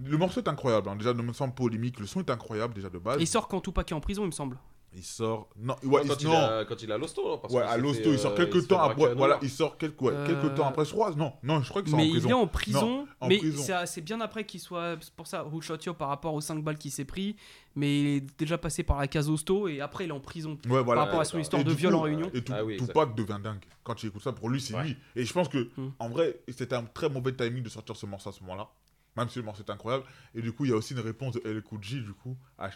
[0.06, 0.96] Le morceau est incroyable, hein.
[0.96, 2.00] déjà, de me semble polémique.
[2.00, 3.20] Le son est incroyable, déjà de base.
[3.20, 4.58] Et il sort quand Tupac est en prison, il me semble.
[4.96, 5.50] Il sort.
[5.58, 6.34] Non, ouais, quand, il, il non.
[6.38, 8.80] a, quand il a l'hosto, non, parce Ouais, à l'hosto, il sort euh, quelques temps
[8.80, 9.12] après.
[9.12, 11.12] à Voilà, il sort quelques, ouais, quelques temps après, je crois.
[11.16, 12.28] Non, non, je crois que c'est en Mais prison.
[12.28, 13.40] il est en prison, en mais
[13.86, 14.96] c'est bien après qu'il soit.
[15.02, 17.36] c'est Pour ça, Who Shot You par rapport aux 5 balles qu'il s'est pris,
[17.76, 20.58] mais il est déjà passé par la case hosto et après il est en prison.
[20.68, 21.02] Ouais, voilà.
[21.02, 22.32] par rapport à son histoire Et de viol coup, en réunion.
[22.34, 23.64] Et tout, Ah oui, Tupac devient dingue.
[23.84, 24.84] Quand il écoute ça, pour lui, c'est Ouais.
[24.86, 24.98] lui.
[25.16, 25.90] Et je pense que, Hmm.
[26.00, 28.68] en vrai, c'était un très mauvais timing de sortir ce morceau à ce moment-là.
[29.16, 30.04] Même si le morceau est incroyable.
[30.34, 32.66] Et du coup, il y a aussi une réponse de El J, du coup, à
[32.66, 32.70] Ah,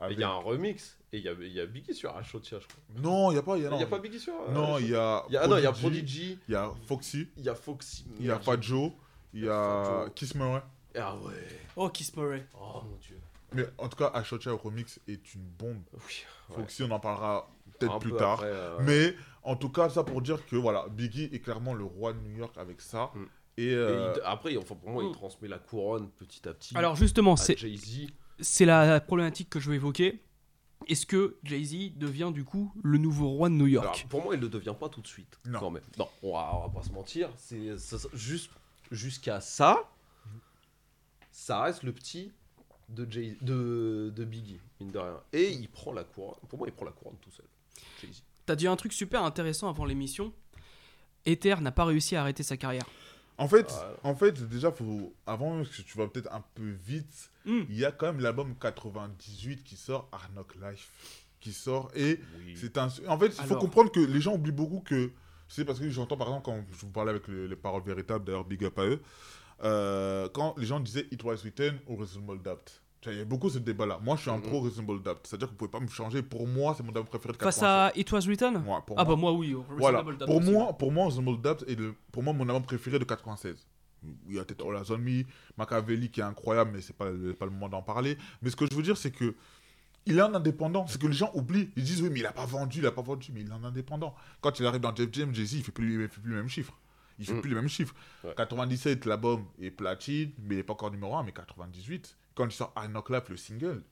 [0.00, 2.16] avec- Il y a un remix, et il y a, il y a Biggie sur
[2.16, 2.82] Ashotcha, je crois.
[3.02, 3.56] Non, il n'y a pas.
[3.56, 3.86] Il y a, non.
[3.86, 5.24] pas Biggie sur Non, il y a.
[5.28, 7.28] Il y a- ah non, il y a Prodigy, Il y a Foxy.
[7.36, 8.04] il y a Foxy.
[8.20, 8.92] Il y a Joe.
[9.32, 10.06] Il y a.
[10.14, 10.62] Kiss Murray.
[10.96, 11.32] Ah ouais.
[11.74, 12.46] Oh, Kiss Murray.
[12.60, 13.18] Oh mon dieu.
[13.52, 15.82] Mais en tout cas, Ashotcha remix est une bombe.
[15.92, 16.24] Oui.
[16.50, 16.56] ouais.
[16.56, 18.34] Foxy, on en parlera peut-être plus peu tard.
[18.34, 21.84] après, euh, Mais en tout cas, ça pour dire que voilà, Biggie est clairement le
[21.84, 23.10] roi de New York avec ça.
[23.14, 23.24] Mm.
[23.56, 25.12] Et, et euh, il- après, enfin, pour moi, il Mm.
[25.12, 26.76] transmet la couronne petit à petit.
[26.76, 28.08] Alors justement, c'est Jay-Z.
[28.40, 30.20] c'est la problématique que je veux évoquer.
[30.88, 34.34] Est-ce que Jay-Z devient du coup le nouveau roi de New Alors, York pour moi,
[34.34, 35.38] il ne le devient pas tout de suite.
[35.46, 35.58] Non.
[35.60, 35.82] Quand même.
[35.98, 37.30] Non, on va, on va pas se mentir.
[37.36, 37.70] C'est
[38.12, 38.50] juste
[38.90, 39.88] jusqu'à ça,
[41.30, 42.32] ça reste le petit
[42.90, 45.20] de, Jay, de, de Biggie, mine de rien.
[45.32, 46.34] Et il prend la couronne.
[46.48, 47.46] Pour moi, il prend la couronne tout seul.
[48.02, 48.22] Jay-Z.
[48.46, 50.32] T'as dit un truc super intéressant avant l'émission.
[51.24, 52.84] Ether n'a pas réussi à arrêter sa carrière.
[53.38, 53.96] En fait, Voilà.
[54.04, 57.62] en fait, déjà, faut, avant que tu vas peut-être un peu vite, Hmm.
[57.68, 60.88] il y a quand même l'album 98 qui sort, Arnock Life,
[61.40, 61.90] qui sort.
[61.94, 62.18] Et
[62.56, 62.88] c'est un.
[63.08, 63.58] En fait, il faut Alors.
[63.58, 65.10] comprendre que les gens oublient beaucoup que.
[65.48, 68.24] C'est parce que j'entends par exemple quand je vous parlais avec le- les paroles véritables,
[68.24, 69.00] d'ailleurs, big up à eux,
[69.62, 71.78] euh, quand les gens disaient It was written.
[71.86, 72.56] Tu vois,
[73.06, 73.98] Il y a beaucoup ce débat-là.
[74.02, 74.42] Moi, je suis un Mhm.
[74.42, 75.18] pro Reasonable Doubt.
[75.24, 76.22] C'est-à-dire que vous pouvez pas me changer.
[76.22, 77.64] Pour moi, c'est mon album préféré de Face 96.
[77.64, 79.14] à It Was Written Ouais, pour Ah moi.
[79.14, 79.54] bah moi oui.
[79.78, 80.02] Voilà.
[80.02, 83.04] Doubt Pour moi, pour moi, Reasonable Doubt est le, pour moi mon album préféré de
[83.04, 83.66] 96.
[84.28, 85.24] Il y a peut-être All Eyes on Me,
[85.56, 88.18] Machiavelli qui est incroyable, mais c'est pas, le- pas le moment d'en parler.
[88.42, 89.34] Mais ce que je veux dire, c'est que
[90.06, 90.86] il est un indépendant.
[90.86, 91.70] C'est que les gens oublient.
[91.76, 93.52] Ils disent oui, mais il a pas vendu, il a pas vendu, mais il est
[93.52, 94.14] un indépendant.
[94.42, 96.48] Quand il arrive dans Jeff James, Jay-Z, il fait plus, il fait plus les mêmes
[96.50, 96.78] chiffres.
[97.18, 97.40] Il fait Mm.
[97.40, 97.94] plus les mêmes chiffres.
[98.24, 98.34] Ouais.
[98.36, 102.16] 97, l'album est platine, mais il n'est pas encore numéro 1, mais 98.
[102.34, 103.82] Quand il sort Knock Life, le single,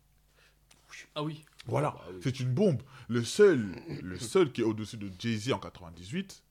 [1.14, 1.44] Ah oui.
[1.66, 2.20] voilà, bah oui.
[2.22, 2.82] c'est une bombe.
[3.08, 6.42] Le seul, le seul qui est au-dessus de Jay-Z en 98,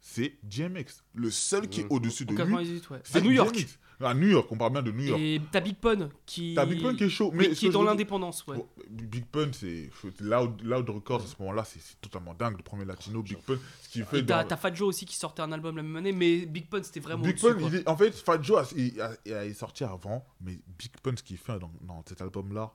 [0.00, 1.02] c'est DMX.
[1.14, 1.90] Le seul qui est Mhm.
[1.92, 3.00] au-dessus de lui, 98, ouais.
[3.04, 3.54] c'est New York.
[3.54, 3.78] DMX.
[4.02, 5.20] À New York, on parle bien de New York.
[5.20, 6.54] Et t'as Big Pun qui.
[6.54, 8.56] T'as Big Pun qui est chaud, mais qui est dans l'indépendance, ouais.
[8.56, 9.90] Bon, Big Pun, c'est
[10.20, 12.56] Loud, Loud Records à ce moment-là, c'est totalement dingue.
[12.56, 15.42] Le premier latino, Big Pun, ce qu'il fait t'as dans- Fat Joe aussi qui sortait
[15.42, 17.22] un album la même année, mais Big Pun c'était vraiment.
[17.24, 17.68] Big Pun, quoi.
[17.68, 20.58] il est- en fait, Fat Joe a- il, a- il a- est sorti avant, mais
[20.78, 22.72] Big Pun, ce qu'il fait dans, dans cet album-là,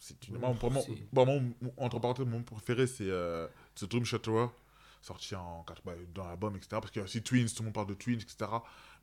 [0.00, 0.38] c'est une.
[0.38, 4.46] bon, moi, mon- entre parenthèses, mon préféré, c'est euh, The Dream Shatterer,
[5.04, 6.68] sorti en, bah, dans l'album, etc.
[6.72, 8.50] Parce qu'il y a aussi Twins, tout le monde parle de Twins, etc.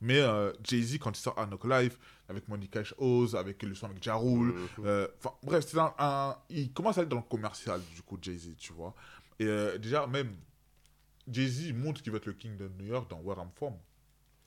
[0.00, 1.98] Mais euh, Jay-Z, quand il sort à Knock Life,
[2.28, 6.36] avec Monica Oz, avec le son avec Ja Rule, euh, enfin, bref, c'est un, un-
[6.50, 8.94] il commence à être dans le commercial, du coup, Jay-Z, tu vois.
[9.38, 10.34] Et euh, déjà, même,
[11.30, 13.74] Jay-Z montre qu'il va être le king de New York dans Where I'm From.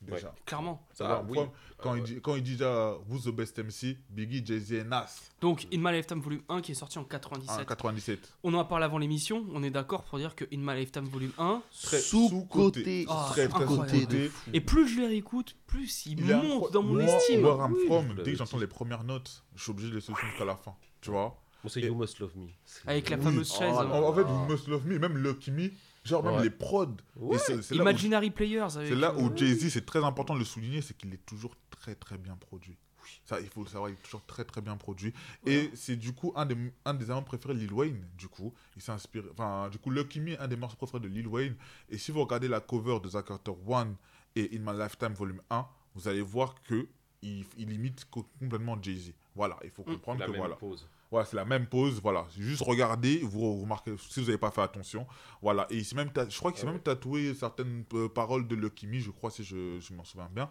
[0.01, 0.33] Déjà.
[0.45, 0.85] Clairement.
[0.93, 1.37] Ça Ah, oui.
[1.77, 2.07] Quand, Ah, il ouais.
[2.07, 5.07] dit, quand il dit déjà Who's the best MC, Biggie, Jay-Z et Nas.
[5.41, 7.65] Donc In My Lifetime Volume 1 qui est sorti en En 97.
[7.67, 8.33] 97.
[8.43, 11.05] On en a parlé avant l'émission, on est d'accord pour dire que In My Lifetime
[11.05, 13.05] Volume 1, Très Sous-côté.
[13.09, 13.89] Ah, très, très incroyable.
[13.99, 14.31] sous-côté.
[14.53, 17.43] et plus je les réécoute, plus il, Il monte incro- dans mon Moi, estime.
[17.43, 20.01] Where I'm Oui, From, dès que j'entends les premières notes, je suis obligé de les
[20.01, 20.75] soutenir jusqu'à la fin.
[21.01, 22.47] Tu vois c'est You Must Love Me.
[22.85, 23.73] Avec la fameuse Oh chaise.
[23.75, 23.89] hein.
[23.91, 25.71] en, en fait, You Must Love Me, même Lucky Me,
[26.05, 26.43] genre même Ouais.
[26.43, 26.95] les prods.
[27.17, 27.37] Ouais.
[27.37, 28.75] Où, Imaginary Players.
[28.77, 31.25] avec, c'est là où euh, Jay-Z, c'est très important de le souligner, c'est qu'il est
[31.25, 32.77] toujours très très bien produit.
[33.23, 35.13] Ça, il faut le savoir, il est toujours très très bien produit.
[35.45, 38.51] Et c'est du coup un des, un des albums préférés de Lil Wayne, du coup.
[38.75, 41.27] Il s'est inspiré, enfin, du coup, Lucky Me est un des morceaux préférés de Lil
[41.27, 41.55] Wayne.
[41.89, 43.95] Et si vous regardez la cover de Zack Carter 1
[44.35, 46.87] et In My Lifetime Volume 1, vous allez voir que
[47.21, 49.13] il, il imite co- complètement Jay-Z.
[49.35, 50.55] Voilà, il faut comprendre La que voilà.
[50.55, 50.87] pause.
[51.15, 52.27] Voilà, c'est la même pose, voilà.
[52.37, 55.07] Juste regardez, vous remarquez, si vous n'avez pas fait attention.
[55.41, 58.53] Voilà, et il même je crois qu'il s'est Ah même tatoué certaines euh, paroles de
[58.53, 60.49] Lucky Me, je crois, si je, je m'en souviens bien.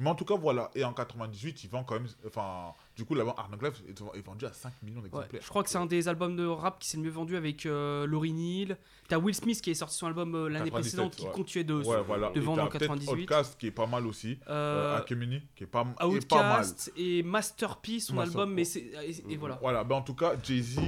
[0.00, 0.70] Mais en tout cas, voilà.
[0.74, 2.08] Et en 98, il vend quand même.
[2.26, 5.42] Enfin, du coup, l'album Arnold Life est, est vendu à 5 millions Ouais, d'exemplaires.
[5.42, 7.66] je crois que c'est un des albums de rap qui s'est le mieux vendu avec
[7.66, 8.78] euh, Lauryn Hill.
[9.08, 11.32] T'as Will Smith qui est sorti son album euh, l'année 97, précédente qui ouais.
[11.32, 12.30] continuait de, Ouais, voilà.
[12.30, 13.22] de vendre en t'as peut-être 98.
[13.24, 14.38] Outcast qui est pas mal aussi.
[14.48, 16.60] Euh, Euh, Akemini qui est pas, est pas mal.
[16.62, 18.80] Outcast et Masterpiece, son Master- album, mais c'est.
[18.80, 19.58] Et, et voilà.
[19.60, 20.80] Voilà, ben en tout cas, Jay-Z,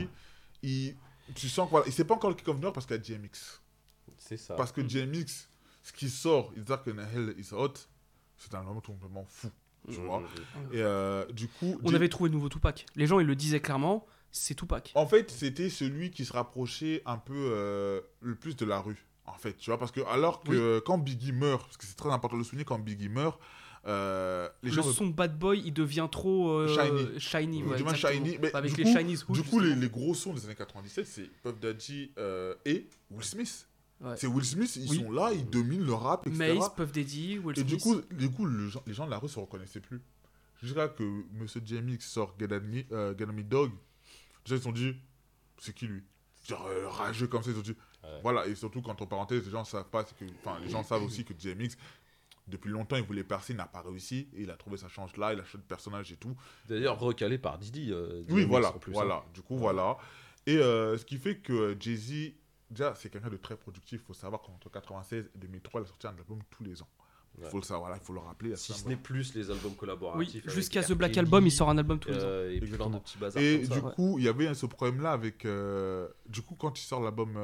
[0.62, 0.96] il,
[1.34, 2.96] tu sens que voilà, il sait pas encore le kick of New York parce qu'il
[2.96, 3.60] y a DMX.
[4.16, 4.54] C'est ça.
[4.54, 5.48] Parce que DMX,
[5.82, 7.74] ce qui sort, Is Dark and Hell is Hot,
[8.50, 9.50] c'est un album complètement fou.
[9.88, 10.22] Tu vois
[10.72, 11.78] Et euh, du coup.
[11.84, 12.86] On avait trouvé le nouveau Tupac.
[12.96, 14.92] Les gens, ils le disaient clairement, c'est Tupac.
[14.94, 19.06] En fait, c'était celui qui se rapprochait un peu euh, le plus de la rue.
[19.26, 20.82] En fait, tu vois, parce que alors que Oui.
[20.86, 23.38] quand Biggie meurt, parce que c'est très important de le souligner, quand Biggie meurt,
[23.86, 27.20] euh, les Le gens son bad boy, il devient trop euh, Shiny.
[27.20, 27.58] shiny.
[27.58, 30.32] Il ouais, shiny, mais Avec du les coup- Chinese hoods, Du coup, les, gros sons
[30.32, 33.66] des années 97, c'est Puff Daddy euh, et Will Smith.
[34.04, 34.16] Ouais.
[34.16, 34.98] C'est Will Smith, ils Oui.
[34.98, 36.54] sont là, ils dominent le rap, etc.
[36.58, 37.66] Mace, Puff Daddy, Will et Smith.
[37.74, 40.00] du coup, du coup le les gens de la rue se reconnaissaient plus.
[40.62, 43.70] Jusqu'à que Monsieur JMX sort Get At Me, euh, Get At Me Dog,
[44.44, 44.94] déjà ils se sont dit,
[45.58, 46.02] c'est qui lui?
[46.46, 47.76] Genre euh, rageux comme ça, ils se sont dit,
[48.22, 51.02] voilà, et surtout qu'entre parenthèses, les gens savent pas, c'est que, enfin, les gens savent
[51.02, 51.76] aussi que JMX,
[52.46, 55.16] depuis longtemps, il voulait percer, il n'a pas réussi, et il a trouvé sa chance
[55.16, 56.36] là, il a changé de personnage et tout.
[56.68, 57.90] D'ailleurs, recalé par Didi.
[57.90, 59.16] euh, Oui, voilà, plus, voilà.
[59.26, 59.30] hein.
[59.32, 59.96] Du coup, voilà.
[60.46, 62.32] Et euh, ce qui fait que Jay-Z,
[62.74, 64.00] déjà, c'est quelqu'un de très productif.
[64.02, 66.88] Il faut savoir qu'entre 96 et 2003, il a sorti un album tous les ans.
[67.36, 67.50] Il Ouais.
[67.50, 68.54] faut le savoir, il faut le rappeler.
[68.54, 70.44] Si ce n'est plus les albums collaboratifs.
[70.46, 70.92] Oui, jusqu'à The.
[70.92, 72.20] Black Album, il sort un album tous les ans.
[72.22, 72.90] euh, et plein Exactement.
[72.90, 73.74] de petits bazars Et comme ça.
[73.74, 75.44] du coup, il y avait ce problème-là avec.
[75.44, 77.36] euh, du coup, quand il sort l'album.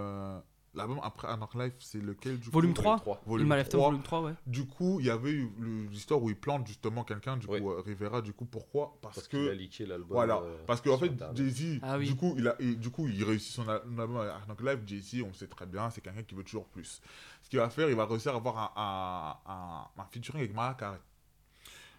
[0.74, 3.20] L'album après Anarch Life, c'est lequel du Volume coup 3 3.
[3.26, 3.86] Il Volume m'a left 3.
[3.88, 4.34] volume 3, ouais.
[4.46, 5.36] Du coup, il y avait
[5.90, 7.60] l'histoire où il plante justement quelqu'un, du Oui.
[7.60, 8.22] coup, euh, Rivera.
[8.22, 8.96] Du coup, pourquoi?
[9.02, 9.56] Parce, Parce qu'il a que.
[9.56, 10.08] leaké l'album.
[10.10, 11.12] Voilà, euh, parce qu'en fait.
[11.34, 12.06] Jay-Z, Ah oui.
[12.06, 14.80] du, coup, il a, et du coup, il réussit son al- album à Arnold Live.
[14.86, 17.00] Jay-Z, on sait très bien, c'est quelqu'un qui veut toujours plus.
[17.42, 18.70] Ce qu'il va faire, il va réussir à avoir un,
[19.46, 21.00] un, un, un featuring avec Mariah Carey.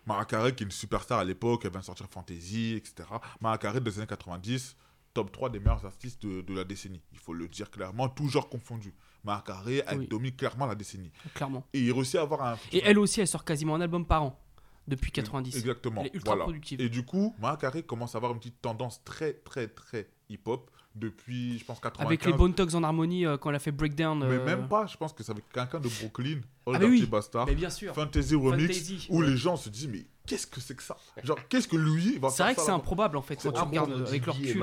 [0.05, 3.07] Mariah Carey, qui est une superstar à l'époque, elle vient de sortir Fantasy, etc.
[3.39, 4.76] Mariah Carey des années 90,
[5.14, 7.01] top 3 des meilleurs artistes de, de la décennie.
[7.14, 8.93] Il faut le dire clairement, toujours confondu.
[9.24, 10.07] Mariah Carey, elle Oui.
[10.07, 11.12] domine clairement la décennie.
[11.36, 11.64] Clairement.
[11.74, 12.57] Et il réussit à avoir un.
[12.72, 14.39] Et elle aussi, elle sort quasiment un album par an
[14.88, 15.55] depuis 90.
[15.55, 16.01] Exactement.
[16.01, 16.45] Elle est ultra voilà.
[16.45, 16.82] productive.
[16.82, 20.72] Et du coup, Mariah Carey commence à avoir une petite tendance très, très, très hip-hop
[20.95, 22.05] depuis, je pense, 95.
[22.05, 24.20] Avec les Bone Thugs en harmonie euh, quand elle a fait Breakdown.
[24.20, 26.86] Mais euh, même pas, je pense que c'est avec quelqu'un de Brooklyn, Old Ah, mais
[26.86, 27.05] oui.
[27.05, 27.93] Bastard, Mais bien sûr.
[27.93, 29.28] Fantasy Remix, Fantasy, où ouais.
[29.28, 30.97] les gens se disent, mais qu'est-ce que c'est que ça?
[31.24, 33.53] Genre, qu'est-ce que lui va C'est faire vrai que c'est improbable en fait quand C'est
[33.53, 34.59] tu regardes avec leur et cul.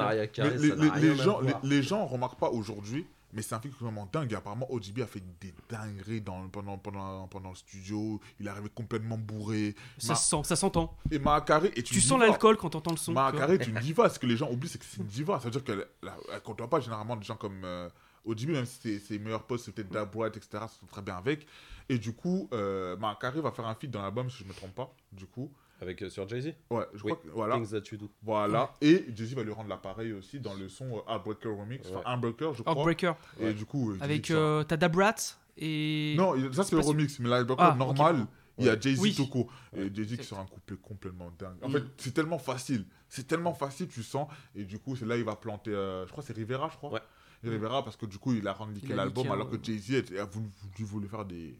[1.00, 4.34] les, gens, les, les gens remarquent pas aujourd'hui, mais c'est un film vraiment dingue.
[4.34, 8.20] Apparemment, OGB a fait des dingueries dans, pendant, pendant, pendant le studio.
[8.40, 9.74] Il est arrivé complètement bourré.
[9.98, 10.96] Ça Ma- se sent, ça s'entend.
[11.10, 13.12] Et est Tu sens l'alcool quand t'entends le son.
[13.14, 14.08] Carey est une diva.
[14.08, 15.38] Ce que les gens oublient, c'est que c'est une diva.
[15.38, 17.88] Ça veut dire qu'elle ne côtoie pas généralement des gens comme euh,
[18.24, 20.48] OGB, même si ses, ses meilleurs potes, c'est peut-être Dab White, etc.
[20.52, 21.46] Ça se très bien avec.
[21.88, 24.54] Et du coup, euh, Carey va faire un feat dans l'album, si je ne me
[24.54, 24.94] trompe pas.
[25.12, 27.12] Du coup, Avec euh, sur Jay-Z ouais, je Oui.
[27.12, 27.54] crois que voilà.
[27.56, 28.10] Things That You Do.
[28.22, 28.72] Voilà.
[28.80, 31.86] Et Jay-Z va lui rendre l'appareil aussi dans le son euh, Heartbreaker Remix.
[31.88, 32.02] Enfin, Ouais.
[32.06, 32.74] Heartbreaker, je crois.
[32.74, 33.16] Heartbreaker.
[33.40, 35.14] Et du coup, euh, Avec euh, t'as Dab Rat
[35.56, 36.14] et.
[36.18, 38.26] Non, ça c'est le remix, mais l'Heartbreaker Ah, normal,
[38.58, 38.78] il y a.
[38.78, 39.14] Jay-Z Oui.
[39.14, 39.48] Toko.
[39.76, 39.88] Et.
[39.94, 41.56] Jay-Z qui sort un couplet complètement dingue.
[41.62, 41.72] En Mm.
[41.72, 42.84] fait, c'est tellement facile.
[43.08, 44.28] C'est tellement facile, tu sens.
[44.54, 45.70] Et du coup, c'est là il va planter.
[45.70, 46.90] euh, je crois que c'est Rivera, je crois.
[46.92, 47.00] Ouais.
[47.44, 50.24] Et Rivera, parce que du coup, il a rendu l'album alors que Jay-Z était- a
[50.24, 51.54] voulu, voulu, voulu faire des.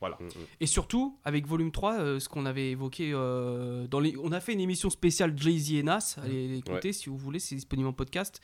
[0.00, 0.16] Voilà.
[0.20, 0.30] Mm, mm.
[0.60, 4.14] Et surtout, avec Volume 3, euh, ce qu'on avait évoqué euh, dans les...
[4.22, 7.54] On a fait une émission spéciale Jay-Z et Nas, allez l'écouter si vous voulez, c'est
[7.54, 8.40] disponible en podcast.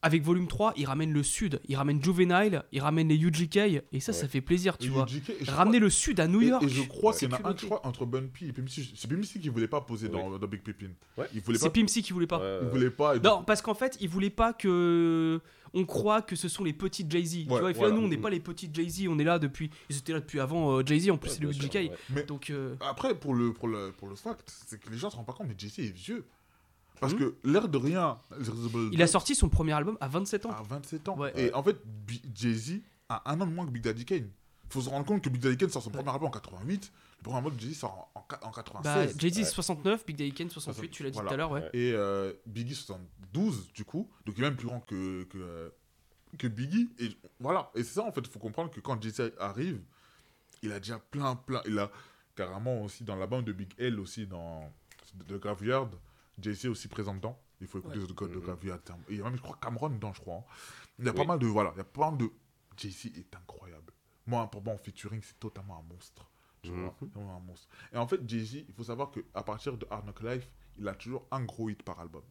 [0.00, 3.56] Avec Volume 3, il ramène le Sud, il ramène Juvenile, il ramène les UGK,
[3.90, 5.06] et ça, ça fait plaisir, tu Et vois.
[5.10, 6.62] UGK, Ramener crois- le Sud à New York.
[6.62, 8.52] Et, je crois c'est qu'il y en a un, je crois, entre Bun P et
[8.52, 8.92] PMC.
[8.94, 10.12] C'est PMC qui voulait pas poser Oui.
[10.12, 10.90] dans, dans Big Pippin.
[11.16, 11.26] Ouais.
[11.32, 11.70] C'est pas.
[11.70, 12.38] Pimsy qui voulait pas.
[12.38, 12.70] Ouais, Il ouais.
[12.70, 13.18] voulait pas.
[13.18, 15.40] Non, parce qu'en fait, il voulait pas que
[15.74, 17.44] on croit que ce sont les petits Jay-Z.
[17.46, 17.94] tu Ouais, vois, il fait, voilà.
[17.94, 19.70] ah, nous, on n'est pas les petits Jay-Z, on est là depuis.
[19.88, 21.90] Ils étaient là depuis avant euh, Jay-Z, en plus, Ouais, c'est le sûr, ouais.
[22.10, 25.10] Mais Donc, euh, Après, pour le, pour le, pour le fact, c'est que les gens
[25.10, 26.24] se rendent pas compte, mais Jay-Z est vieux.
[27.00, 27.18] Parce Mhm.
[27.20, 28.16] que l'air de rien,
[28.92, 30.50] il a sorti son premier album à 27 ans.
[30.50, 31.16] à 27 ans.
[31.36, 31.76] Et en fait,
[32.34, 34.28] Jay-Z a un an de moins que Big Daddy Kane.
[34.64, 36.92] Il faut se rendre compte que Big Daddy Kane sort son premier album en 88.
[37.18, 39.16] Le premier album de Jay-Z sort en, en, en Bah, 96.
[39.18, 41.28] Jay-Z 69, Big Daddy Kane 68, tu l'as dit Voilà.
[41.28, 41.62] tout à l'heure, ouais.
[41.62, 41.70] Ouais.
[41.72, 44.08] Et euh, Biggie 72, du coup.
[44.24, 45.72] Donc il est même plus grand que, que,
[46.38, 46.88] que Biggie.
[46.98, 47.08] Et
[47.40, 47.70] voilà.
[47.74, 49.82] Et c'est ça, en fait, il faut comprendre que quand Jay-Z arrive,
[50.62, 51.60] il a déjà plein, plein.
[51.66, 51.90] Il a
[52.36, 54.72] carrément aussi dans l'album de Big L, aussi dans
[55.26, 55.90] The Graveyard,
[56.40, 57.36] Jay-Z est aussi présent dedans.
[57.60, 58.06] Il faut écouter Ouais.
[58.06, 58.40] The, The Mhm.
[58.40, 58.78] Graveyard.
[59.08, 60.36] Et il y a même, je crois, Cameron dedans, je crois.
[60.36, 60.44] hein.
[61.00, 61.46] Il y a pas mal de.
[61.46, 62.30] Voilà, il y a pas mal de.
[62.76, 63.92] Jay-Z est incroyable.
[64.26, 66.30] Moi, pour moi, en featuring, c'est totalement un monstre.
[66.62, 67.28] Tu vois, Mhm.
[67.28, 67.68] un monstre.
[67.92, 70.94] Et en fait, Jay-Z, il faut savoir qu'à partir de Hard Knock Life, il a
[70.94, 72.22] toujours un gros hit par album.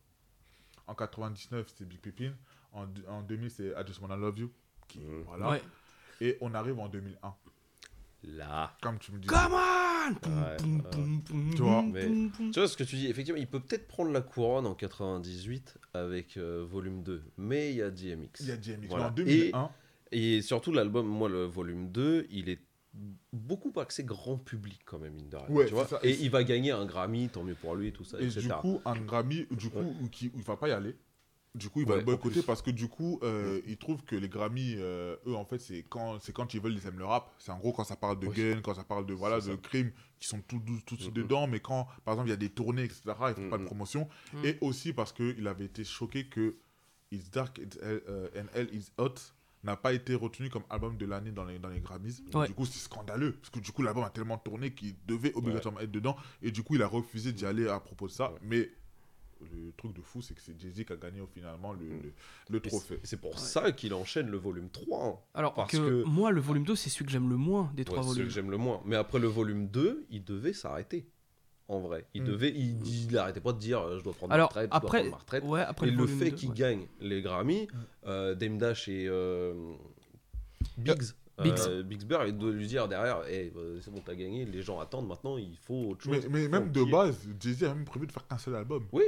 [0.86, 2.34] En 99, c'est Big Pippin.
[2.74, 4.52] En, en 2000, c'est I Just Wanna Love You.
[4.88, 5.24] Qui, Mhm.
[5.24, 5.50] voilà.
[5.50, 5.62] Ouais.
[6.22, 7.36] Et on arrive en 2001.
[8.24, 8.76] Là.
[8.82, 9.28] Comme tu me dis.
[9.28, 10.58] Come on Ouais,
[11.56, 12.30] Tu vois, mais-.
[12.54, 16.38] Tu ce que tu dis, effectivement, il peut peut-être prendre la couronne en 98 avec
[16.38, 18.40] euh, volume 2, mais il y a DMX.
[18.40, 18.88] Il y a DMX.
[18.88, 19.06] Voilà.
[19.06, 19.72] Mais en 2001,
[20.14, 22.62] Et surtout, l'album, moi, le volume 2, il est
[23.34, 25.50] beaucoup axé grand public quand même, mine de rien.
[25.50, 26.00] Ouais, tu vois c'est ça.
[26.04, 28.42] et il va gagner un Grammy, tant mieux pour lui, tout ça, et etc.
[28.42, 30.96] du coup, un Grammy, du coup, qui, où il va pas y aller.
[31.56, 34.16] Du coup, il va Ouais, le boycotter parce que du coup, euh, il trouve que
[34.16, 37.06] les Grammy, euh, eux, en fait, c'est quand, c'est quand ils veulent, ils aiment le
[37.06, 37.34] rap.
[37.40, 39.92] C'est en gros quand ça parle de gun, quand ça parle de, voilà, de crime,
[40.20, 41.24] qui sont tout, tout, tout de suite Mhm.
[41.24, 41.48] dedans.
[41.48, 43.68] Mais quand, par exemple, il y a des tournées, etc., ils font pas de Mhm.
[43.68, 44.08] promotion.
[44.44, 46.58] Et aussi parce qu'il avait été choqué que
[47.10, 49.16] It's dark it's hell, euh, and hell is hot.
[49.64, 52.22] N'a pas été retenu comme album de l'année dans les, dans les Grammys.
[52.34, 52.48] Ouais.
[52.48, 53.34] Du coup, c'est scandaleux.
[53.34, 56.16] Parce que du coup, l'album a tellement tourné qu'il devait obligatoirement être dedans.
[56.42, 58.34] Et du coup, il a refusé d'y aller à propos de ça.
[58.42, 58.70] Mais
[59.42, 61.86] le truc de fou, c'est que c'est Jay-Z qui a gagné finalement le,
[62.50, 63.00] le, c'est- trophée.
[63.04, 65.06] C'est pour ça qu'il enchaîne le volume 3.
[65.06, 65.16] hein.
[65.34, 67.84] Alors Parce que, que- moi, le volume 2, c'est celui que j'aime le moins des
[67.86, 68.28] trois Ouais, c'est celui volumes.
[68.30, 68.82] que j'aime le moins.
[68.86, 71.08] Mais après le volume 2, il devait s'arrêter.
[71.70, 72.06] En vrai.
[72.14, 72.26] Il Mm.
[72.26, 72.50] devait.
[72.56, 72.78] Il,
[73.10, 74.98] il arrêtait pas de dire euh, je dois prendre Alors, ma retraite, je dois après,
[75.00, 75.44] prendre ma retraite.
[75.44, 76.56] ouais, après et le fait 2, qu'il ouais.
[76.56, 77.68] gagne les Grammy,
[78.06, 79.54] euh, Dame Dash et euh,
[80.78, 81.14] Biggs.
[81.44, 81.60] Biggs.
[81.68, 81.84] euh,
[82.28, 85.38] il doit lui dire derrière, Eh, euh, c'est bon, t'as gagné, les gens attendent maintenant,
[85.38, 86.26] il faut autre chose.
[86.30, 88.86] Mais, mais même de base, Jay-Z a même prévu de faire qu'un seul album.
[88.92, 89.04] Oui.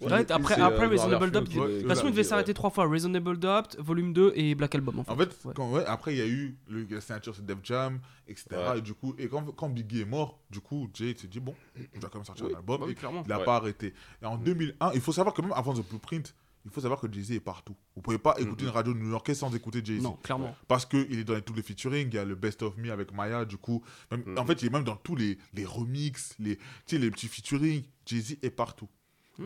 [0.00, 2.24] Ouais, après, c'est, après euh, Reasonable Doubt, de toute façon, il devait ouais.
[2.24, 4.98] s'arrêter trois fois Reasonable Doubt, volume 2 et Black Album.
[5.00, 5.52] En fait, En fait, Ouais.
[5.54, 8.46] quand, ouais, après, il y a eu le, la signature, c'est Def Jam, etc.
[8.52, 8.78] Ouais.
[8.78, 11.54] Et du coup, et quand, quand Biggie est mort, du coup, Jay s'est dit, bon,
[11.94, 12.52] je dois quand même sortir Oui.
[12.54, 12.78] un album.
[12.80, 13.22] Bah oui, et clairement.
[13.24, 13.44] il n'a Ouais.
[13.44, 13.92] pas arrêté.
[14.22, 16.34] Et en 2001, il faut savoir que même avant The Blueprint,
[16.64, 17.74] il faut savoir que Jay-Z est partout.
[17.96, 20.02] Vous pouvez pas écouter une radio new-yorkaise sans écouter Jay-Z.
[20.02, 20.54] non, clairement.
[20.68, 23.14] Parce qu'il est dans tous les featuring, il y a le Best of Me avec
[23.14, 23.82] Maya, du coup.
[24.10, 24.36] Même.
[24.38, 26.58] En fait, il est même dans tous les, les remixes, les,
[26.92, 27.82] les petits featuring.
[28.04, 28.88] Jay-Z est partout.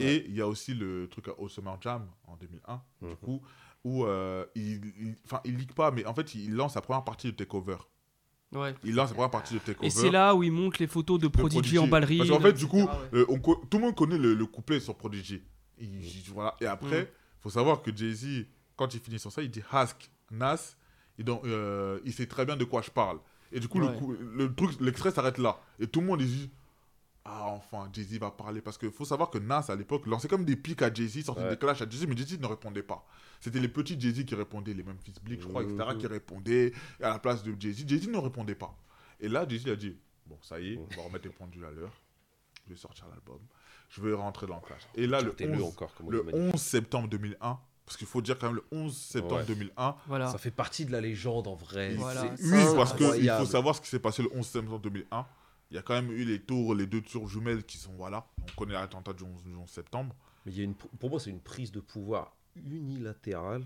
[0.00, 3.16] Et il y a aussi le truc à All Summer Jam en 2001, du Mhm.
[3.16, 3.42] coup,
[3.84, 7.04] où euh, il, il, enfin, il leak pas, mais en fait, il lance sa première
[7.04, 7.76] partie de Takeover.
[8.52, 8.74] Ouais.
[8.84, 9.86] Il lance sa première partie de Takeover.
[9.86, 12.18] Et c'est là où il montre les photos de Prodigy, en ballerine.
[12.18, 12.88] Parce qu'en fait, du coup, ouais.
[13.14, 15.42] euh, on co- tout le monde connaît le, le couplet sur Prodigy.
[15.78, 16.00] Il-
[16.32, 16.54] voilà.
[16.60, 17.06] Et après, Mm.
[17.40, 20.76] faut savoir que Jay-Z, quand il finit sur ça, il dit Ask Nas.
[21.18, 23.18] Et donc, euh, il sait très bien de quoi je parle.
[23.52, 23.96] Et du coup, le Ouais.
[23.98, 25.60] coup- le, truc, l'extrait s'arrête là.
[25.78, 26.50] Et tout le monde il dit
[27.26, 28.60] Ah, enfin, Jay-Z va parler.
[28.60, 31.42] Parce qu'il faut savoir que Nas, à l'époque, lançait comme des pics à Jay-Z, sortait
[31.42, 31.50] Ouais.
[31.50, 33.06] des clashs à Jay-Z, mais Jay-Z ne répondait pas.
[33.40, 36.72] C'était les petits Jay-Z qui répondaient, les Memphis Bleak, je crois, etc., qui répondaient
[37.02, 37.84] à la place de Jay-Z.
[37.88, 38.76] Jay-Z ne répondait pas.
[39.20, 39.96] Et là, Jay-Z a dit
[40.26, 41.92] Bon, ça y est, on va remettre les pendules à l'heure.
[42.66, 43.38] Je vais sortir l'album.
[43.90, 44.82] Je vais rentrer dans le clash.
[44.94, 46.54] Et là, le Chantez-le 11, encore, comme on le dit, magnifique.
[46.54, 49.44] 11 septembre 2001, parce qu'il faut dire quand même le 11 septembre Ouais.
[49.46, 49.96] 2001.
[50.06, 50.28] Voilà.
[50.28, 51.94] Ça fait partie de la légende en vrai.
[51.94, 52.24] Voilà.
[52.42, 55.26] Oui, parce qu'il faut savoir ce qui s'est passé le 11 septembre 2001.
[55.74, 58.28] Il y a quand même eu les tours, les deux tours jumelles qui sont, voilà,
[58.40, 60.14] on connaît l'attentat du 11, du 11 septembre.
[60.46, 63.64] Mais il y a une, pour moi, c'est une prise de pouvoir unilatérale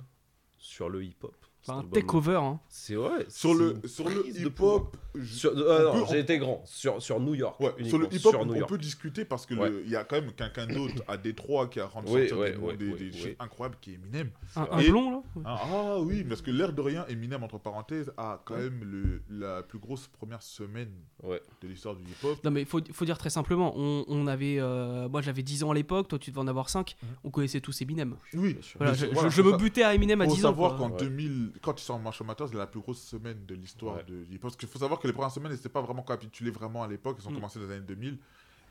[0.56, 1.36] sur le hip-hop.
[1.66, 2.36] Un takeover.
[2.40, 2.60] Hein.
[2.68, 3.26] C'est ouais.
[3.28, 6.62] Sur le, sur le hip-hop, Sur, ah non, peut- j'ai été grand.
[6.64, 7.58] Sur, sur New York.
[7.60, 9.68] Ouais, sur le hip-hop, on, peut discuter parce que Ouais.
[9.68, 12.38] le- il y a quand même quelqu'un d'autre à Détroit qui a rendu Oui, sortir
[12.38, 14.30] ouais, des, ouais, des, ouais, des incroyables qui est Eminem.
[14.56, 17.58] Un, un Et- blond, là Ah, ah oui, parce que l'air de rien, Eminem, entre
[17.58, 20.92] parenthèses, a quand même le, la plus grosse première semaine
[21.22, 21.42] Ouais.
[21.60, 22.38] de l'histoire du hip-hop.
[22.44, 25.72] Non mais faut, faut dire très simplement, on, on avait, euh, moi j'avais 10 ans
[25.72, 27.08] à l'époque, toi tu devais en avoir 5, Mhm.
[27.24, 28.16] on connaissait tous Eminem.
[28.34, 28.78] Oui, Bien sûr.
[28.78, 30.48] Voilà, je, me butais à Eminem à faut 10 ans.
[30.50, 30.98] savoir qu'en Ouais.
[31.00, 34.04] 2000, quand il sort Marshall Mathers, c'est la plus grosse semaine de l'histoire Ouais.
[34.04, 34.24] de.
[34.38, 36.88] Parce qu'il faut savoir que les premières semaines, elles n'étaient pas vraiment capitulées vraiment à
[36.88, 37.34] l'époque, elles ont Mm.
[37.34, 38.18] commencé dans les années 2000.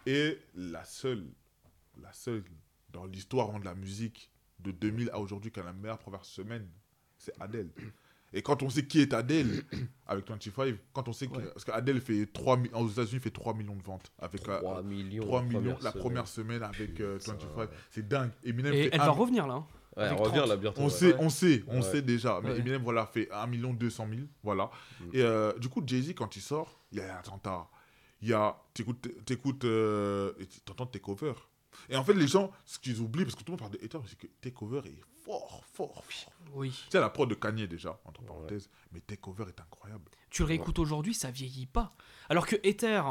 [0.05, 1.25] Et la seule,
[2.01, 2.43] la seule
[2.91, 6.67] dans l'histoire de la musique de 2000 à aujourd'hui qui a la meilleure première semaine,
[7.17, 7.69] c'est Adele.
[8.33, 9.63] Et quand on sait qui est Adele
[10.07, 11.37] avec 25, quand on sait que.
[11.37, 11.45] Ouais.
[11.53, 14.11] Parce qu'Adele fait 3 mi- aux États-Unis fait 3 millions de ventes.
[14.19, 15.23] Avec, euh, 3 millions.
[15.23, 16.01] 3 la millions première la semaine.
[16.03, 17.33] première semaine avec euh, Putain.
[17.33, 17.69] 25.
[17.89, 18.31] C'est dingue.
[18.43, 19.65] Eminem Et fait elle un va revenir là.
[19.97, 20.49] Ouais, Avec on revient 30.
[20.49, 20.81] là bientôt.
[20.81, 20.89] on ouais.
[20.91, 21.81] sait, on sait, on Ouais.
[21.81, 22.39] sait déjà.
[22.43, 22.59] Mais Ouais.
[22.59, 24.21] Eminem, voilà, fait 1 million 200 000.
[24.43, 24.69] Voilà.
[24.99, 25.05] Mm.
[25.13, 27.67] Et euh, du coup, Jay-Z, quand il sort, il y a l'attentat.
[28.21, 28.55] Il y a.
[28.73, 29.07] T'écoutes.
[29.25, 29.65] T'écoutes.
[29.65, 31.33] Euh, et t'entends Takeover.
[31.89, 33.83] Et en fait, les gens, ce qu'ils oublient, parce que tout le monde parle de
[33.85, 36.31] haters, c'est que Takeover est fort, fort, fort.
[36.53, 36.69] Oui.
[36.71, 38.69] Tu sais, la prod de Kanye déjà, entre parenthèses.
[38.91, 40.05] Mais Takeover est incroyable.
[40.29, 41.93] Tu le réécoutes aujourd'hui, ça vieillit pas.
[42.29, 43.01] Alors que Ether,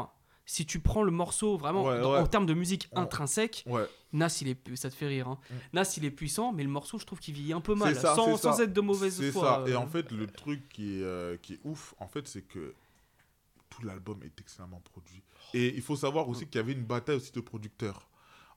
[0.49, 2.19] si tu prends le morceau vraiment Ouais, dans- ouais.
[2.19, 3.85] en termes de musique intrinsèque, Ouais.
[4.13, 5.27] Nas il est, ça te fait rire.
[5.27, 5.37] Hein.
[5.49, 5.53] Mm.
[5.73, 8.15] Nas il est puissant, mais le morceau je trouve qu'il vieillit un peu mal, ça,
[8.15, 9.63] sans, être de mauvaise C'est foi.
[9.65, 9.69] ça.
[9.69, 9.79] Et euh.
[9.79, 12.73] en fait, le truc qui est, euh, qui est ouf, en fait, c'est que
[13.69, 15.21] tout l'album est excellemment produit.
[15.53, 18.07] Et il faut savoir aussi qu'il y avait une bataille aussi de producteurs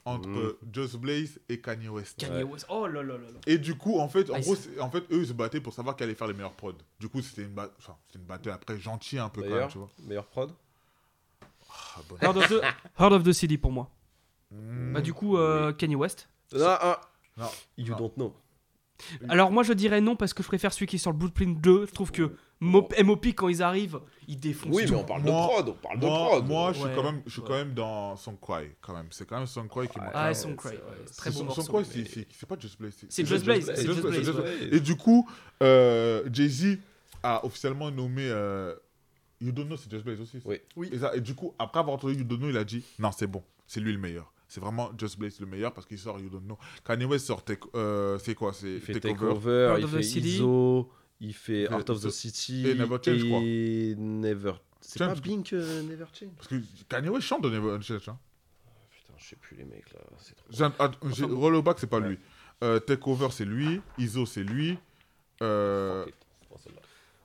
[0.04, 0.72] entre Mm.
[0.72, 2.18] Just Blaze et Kanye West.
[2.20, 3.40] Kanye West, oh là là là là.
[3.48, 5.74] Et du coup, en fait, en Ah, gros, en fait, eux, ils se battaient pour
[5.74, 6.72] savoir qui allait faire les meilleurs prods.
[7.00, 9.68] Du coup, c'était une, ba- enfin, c'était une bataille après gentille un peu quand même,
[9.68, 9.90] tu vois.
[10.04, 10.52] meilleur prod?
[11.96, 12.16] Ah, bon.
[12.20, 12.62] Heart of the,
[13.00, 13.90] Heart of the City pour moi.
[14.50, 14.92] Mm.
[14.94, 16.28] Bah du coup euh, Kanye West.
[16.58, 17.00] Ah, ah.
[17.36, 17.46] Non.
[17.78, 17.96] You Non.
[17.98, 18.36] don't know.
[19.30, 21.58] Alors moi je dirais non parce que je préfère celui qui est sur le Blueprint
[21.60, 21.86] 2.
[21.86, 24.74] Je trouve que Mo- MOP quand ils arrivent, ils défoncent.
[24.76, 24.92] Oui, tout.
[24.92, 25.68] mais on parle Moi- de prod.
[25.70, 26.46] On parle de Moi, prod.
[26.46, 27.46] moi, je suis quand même, je suis Ouais.
[27.48, 29.06] quand même dans Song Cry, quand même.
[29.10, 30.10] C'est quand même Song Cry qui m'a.
[30.12, 31.90] Ah, Ouais, Song c'est- Cry, ouais, c'est très beau Son- Son morceau.
[31.90, 33.06] Cry, c'est- pas Just Blaze.
[33.08, 33.70] C'est Just Blaze.
[34.70, 35.26] Et du coup,
[35.62, 36.76] euh, Jay-Z
[37.22, 38.74] a officiellement nommé euh,
[39.40, 40.40] You Don't Know, c'est Just Blaze aussi.
[40.40, 40.48] ça.
[40.76, 40.90] Oui.
[40.92, 43.10] Et, ça- et du coup, après avoir entendu You Don't Know, il a dit Non,
[43.12, 44.32] c'est bon, c'est lui le meilleur.
[44.48, 46.58] C'est vraiment Just Blaze le meilleur parce qu'il sort You Don't Know.
[46.84, 47.44] Kanye West sort
[47.74, 49.76] euh, c'est quoi C'est Il fait Takeover.
[49.78, 50.28] Il of the fait City.
[50.36, 50.90] ISO,
[51.20, 54.52] il fait Il fait Art of the The- City et Never Change, et Never.
[54.80, 55.14] C'est pas.
[55.14, 56.56] Blink euh, Never Change Parce que
[56.88, 58.08] Kanye West chante Never Change.
[58.08, 58.18] Hein.
[58.90, 60.00] Putain, je sais plus les mecs là.
[60.18, 60.46] C'est trop.
[60.50, 62.08] J'ai un- att- j'ai- Roll Back, c'est pas Ouais.
[62.10, 62.18] lui.
[62.64, 63.80] Euh, Takeover, c'est lui.
[63.98, 64.76] ISO, c'est lui.
[65.42, 66.04] Euh,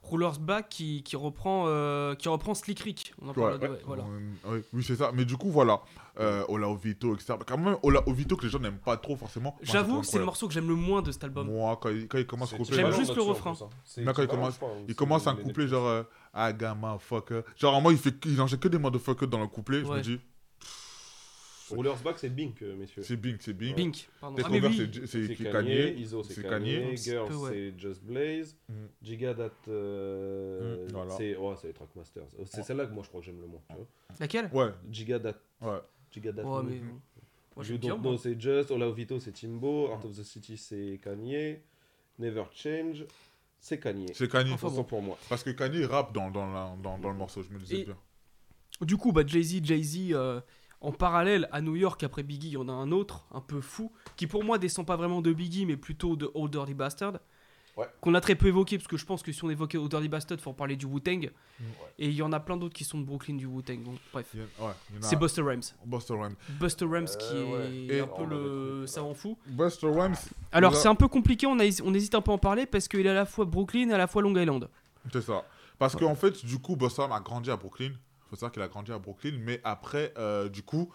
[0.05, 0.09] it.
[0.11, 3.13] Roller's Back qui, qui reprend, euh, qui reprend Slick Rick.
[3.21, 4.03] On en parle de- ouais, voilà.
[4.03, 5.11] Euh, ouais, oui, c'est ça.
[5.13, 5.81] Mais du coup, voilà.
[6.17, 7.33] Euh, Ola Ovito, etc.
[7.45, 9.57] Quand même, Ola Ovito que les gens n'aiment pas trop forcément.
[9.61, 11.47] J'avoue, c'est le morceau que j'aime le moins de cet album.
[11.51, 12.75] Moi, quand il, quand il commence à C'est coupler.
[12.77, 13.53] J'aime genre- juste le en refrain.
[13.97, 16.03] Mais quand il commence- Il commence un couplet genre euh,
[16.33, 17.41] I got my fucker.
[17.57, 19.81] Genre, moi, il, fait, il enchaîne que des motherfuckers dans le couplet.
[19.81, 20.19] Je me dis,
[21.69, 23.01] Roller's Back, c'est Bink, euh, messieurs.
[23.03, 23.75] c'est Bing, c'est Bing.
[23.75, 24.37] Bink, pardon.
[24.43, 26.01] Ah, c'est- c'est C'est Kanye, Kanye?
[26.01, 26.97] Iso c'est c'est Kanye, Kanye.
[26.97, 28.73] Girls c'est Just Blaze, Mm.
[29.01, 32.23] Giga That euh, Mm, c'est ouais, c'est les Trackmasters.
[32.39, 33.61] Euh, C'est celle-là que moi je crois que j'aime le moins.
[33.69, 33.87] tu vois.
[34.19, 34.49] Laquelle?
[34.53, 35.79] Ouais, Giga That, ouais.
[36.11, 36.43] Giga That.
[36.43, 36.81] Ouais, mais
[37.67, 37.77] You.
[37.77, 38.01] Don't.
[38.01, 41.59] Know c'est Just, Ola Vito c'est Timbo, Art of the City c'est Kanye,
[42.19, 43.05] Never Change
[43.59, 44.07] c'est Kanye.
[44.13, 44.51] C'est Kanye.
[44.51, 44.83] Enfin, Enfin, bon.
[44.83, 45.17] pour moi.
[45.29, 47.85] Parce que Kanye rappe dans, dans, la- dans, dans le morceau, je me disais Et-
[47.85, 47.97] bien.
[48.81, 50.41] Du coup, bah, Jay-Z, Jay-Z, euh,
[50.85, 53.59] en parallèle à New York, après Biggie, il y en a un autre, un peu
[53.61, 57.13] fou, qui pour moi descend pas vraiment de Biggie, mais plutôt de Old Dirty Bastard.
[57.77, 57.87] Ouais.
[57.99, 60.07] Qu'on a très peu évoqué, parce que je pense que si on évoquait Old Dirty
[60.07, 61.29] Bastard, faut en parler du Wu-Tang.
[61.99, 63.83] Et il y en a plein d'autres qui sont de Brooklyn du Wu-Tang.
[63.83, 64.33] Donc, bref.
[64.33, 64.71] Ouais,
[65.01, 65.61] C'est Buster Rhymes.
[65.85, 66.35] Buster Rhymes.
[66.57, 69.37] Buster Rhymes qui Euh, est Et- un peu le savant fou.
[69.47, 70.15] Buster Rhymes,
[70.53, 72.87] Alors c'est un peu compliqué, on, a, on hésite un peu à en parler parce
[72.87, 74.69] qu'il est à la fois Brooklyn et à la fois Long Island.
[75.11, 75.43] c'est ça.
[75.77, 77.91] Parce qu'en fait, du coup, Buster Rhymes a grandi à Brooklyn.
[78.25, 80.91] Il faut savoir qu'il a grandi à Brooklyn, mais après, euh, du coup,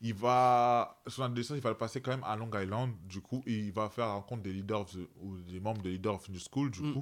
[0.00, 1.00] il va.
[1.06, 2.92] Son adolescence, il va le passer quand même à Long Island.
[3.04, 5.90] Du coup, il va faire la rencontre des leaders of the- ou des membres des
[5.90, 6.92] leaders of New School, du Mm.
[6.94, 7.00] coup.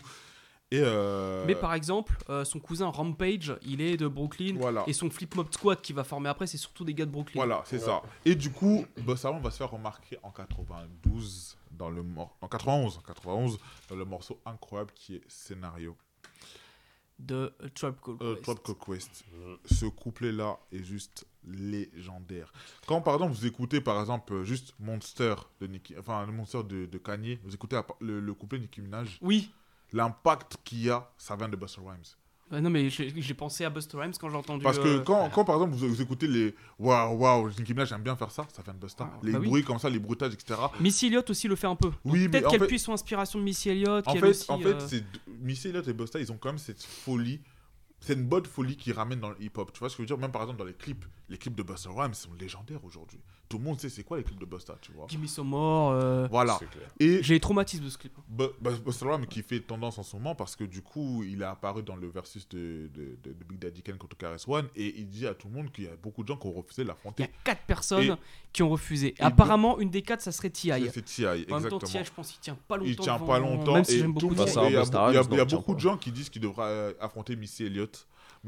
[0.71, 0.81] Et.
[0.83, 4.57] euh, Mais par exemple, euh, son cousin Rampage, il est de Brooklyn.
[4.59, 4.85] Voilà.
[4.87, 7.37] Et son Flip Mob Squad qui va former après, c'est surtout des gars de Brooklyn.
[7.41, 8.03] Voilà, c'est ça.
[8.27, 12.49] Et du coup, Busta Rhymes va se faire remarquer en 92 dans le mor- en
[12.49, 15.97] 91, en 91 dans le morceau incroyable qui est Scénario.
[17.19, 18.45] De euh, Tribe Called Euh, Quest.
[18.45, 19.25] Tribe Called Quest.
[19.65, 22.53] Ce couplet là est juste légendaire.
[22.87, 26.87] Quand par exemple vous écoutez par exemple juste Monster de Nicki, enfin le Monster de,
[26.87, 29.51] de Kanye, vous écoutez le, le couplet Nicki Minaj, Oui.
[29.93, 32.03] l'impact qu'il y a, ça vient de Busta Rhymes.
[32.51, 34.63] Non mais j'ai pensé à Buster Rhymes quand j'ai entendu.
[34.63, 37.91] Parce que euh, quand, quand, par exemple vous, vous écoutez les waouh waouh Nicki Minaj
[37.91, 39.11] j'aime bien faire ça, ça vient de Busta.
[39.13, 39.49] Ah, les bah oui.
[39.49, 40.59] bruits comme ça, les bruitages etc.
[40.81, 41.91] Missy Elliott aussi le fait un peu.
[42.05, 44.07] Oui, Peut-être qu'elle fait- puisse son inspiration de Missy Elliott.
[44.09, 45.01] En fait, aussi, en fait euh,
[45.43, 47.41] Missy Elliott et Busta, ils ont quand même cette folie.
[48.01, 49.73] C'est une bonne folie qui ramène dans le hip-hop.
[49.73, 50.19] Tu vois ce que je veux dire?
[50.19, 53.19] Même par exemple dans les clips, les clips de Busta Rhymes sont légendaires aujourd'hui.
[53.49, 55.07] Tout le monde sait c'est quoi les clips de Busta, tu vois.
[55.09, 55.93] Gimme Some More.
[55.93, 56.57] euh, Voilà.
[56.61, 56.89] C'est clair.
[57.01, 58.13] Et J'ai les traumatismes de ce clip.
[58.29, 61.43] Bu- Bu- Busta Rhymes qui fait tendance en ce moment parce que du coup, il
[61.43, 64.69] est apparu dans le versus de, de, de- de Big Daddy Kane contre KRS One
[64.77, 66.53] et il dit à tout le monde qu'il y a beaucoup de gens qui ont
[66.53, 67.23] refusé de Il y l'affronter.
[67.25, 68.13] a quatre personnes Et-
[68.53, 69.15] qui ont refusé.
[69.19, 70.89] Apparemment, une des quatre, ça serait T.I.
[70.93, 71.25] C'est T.I.
[71.27, 71.79] En même temps, exactement.
[71.81, 72.89] T.I., je pense qu'il tient pas longtemps.
[72.91, 74.43] Il tient pas longtemps Même si et j'aime beaucoup T.I.
[74.43, 77.88] et il y a, beaucoup de gens qui disent qu'il devra euh, affronter Missy Elliott.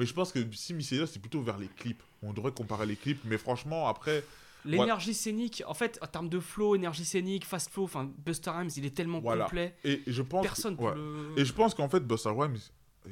[0.01, 2.03] Mais je pense que si Missy Elliott, c'est plutôt vers les clips.
[2.23, 3.21] On devrait comparer les clips.
[3.25, 4.25] Mais franchement, après,
[4.65, 8.71] L'énergie scénique, en fait, en termes de flow, énergie scénique, fast flow, enfin, Buster Rhymes,
[8.77, 9.45] il est tellement Voilà.
[9.45, 9.75] complet.
[9.85, 10.43] et je pense.
[10.43, 10.93] Personne ouais.
[10.93, 10.99] peut
[11.35, 11.39] le.
[11.41, 12.59] Et je pense qu'en fait, Busta Rhymes,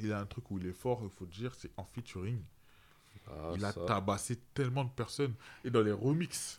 [0.03, 2.39] il a un truc où il est fort, il faut dire, c'est en featuring.
[3.31, 3.81] Ah, il a ça.
[3.83, 5.35] tabassé tellement de personnes.
[5.65, 6.59] Et dans les remixes.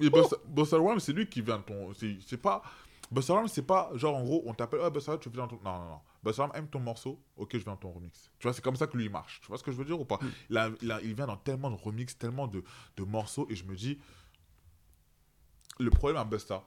[0.00, 1.92] Et Busta, Busta Rhymes, c'est lui qui vient de ton.
[2.26, 2.62] C'est pas.
[3.10, 5.56] Busta Rhymes, c'est pas genre en gros, on t'appelle, ah Busta Rhymes, tu viens dans
[5.56, 5.60] ton.
[5.64, 6.00] Non, non, non.
[6.22, 8.30] Busta Rhymes aime ton morceau, ok, je viens dans ton remix.
[8.38, 9.40] Tu vois, c'est comme ça que lui il marche.
[9.40, 10.18] Tu vois ce que je veux dire ou pas?
[10.50, 12.62] Il, a- il a- il vient dans tellement de remixes, tellement de,
[12.96, 13.98] de morceaux, et je me dis.
[15.78, 16.64] Le problème à Busta,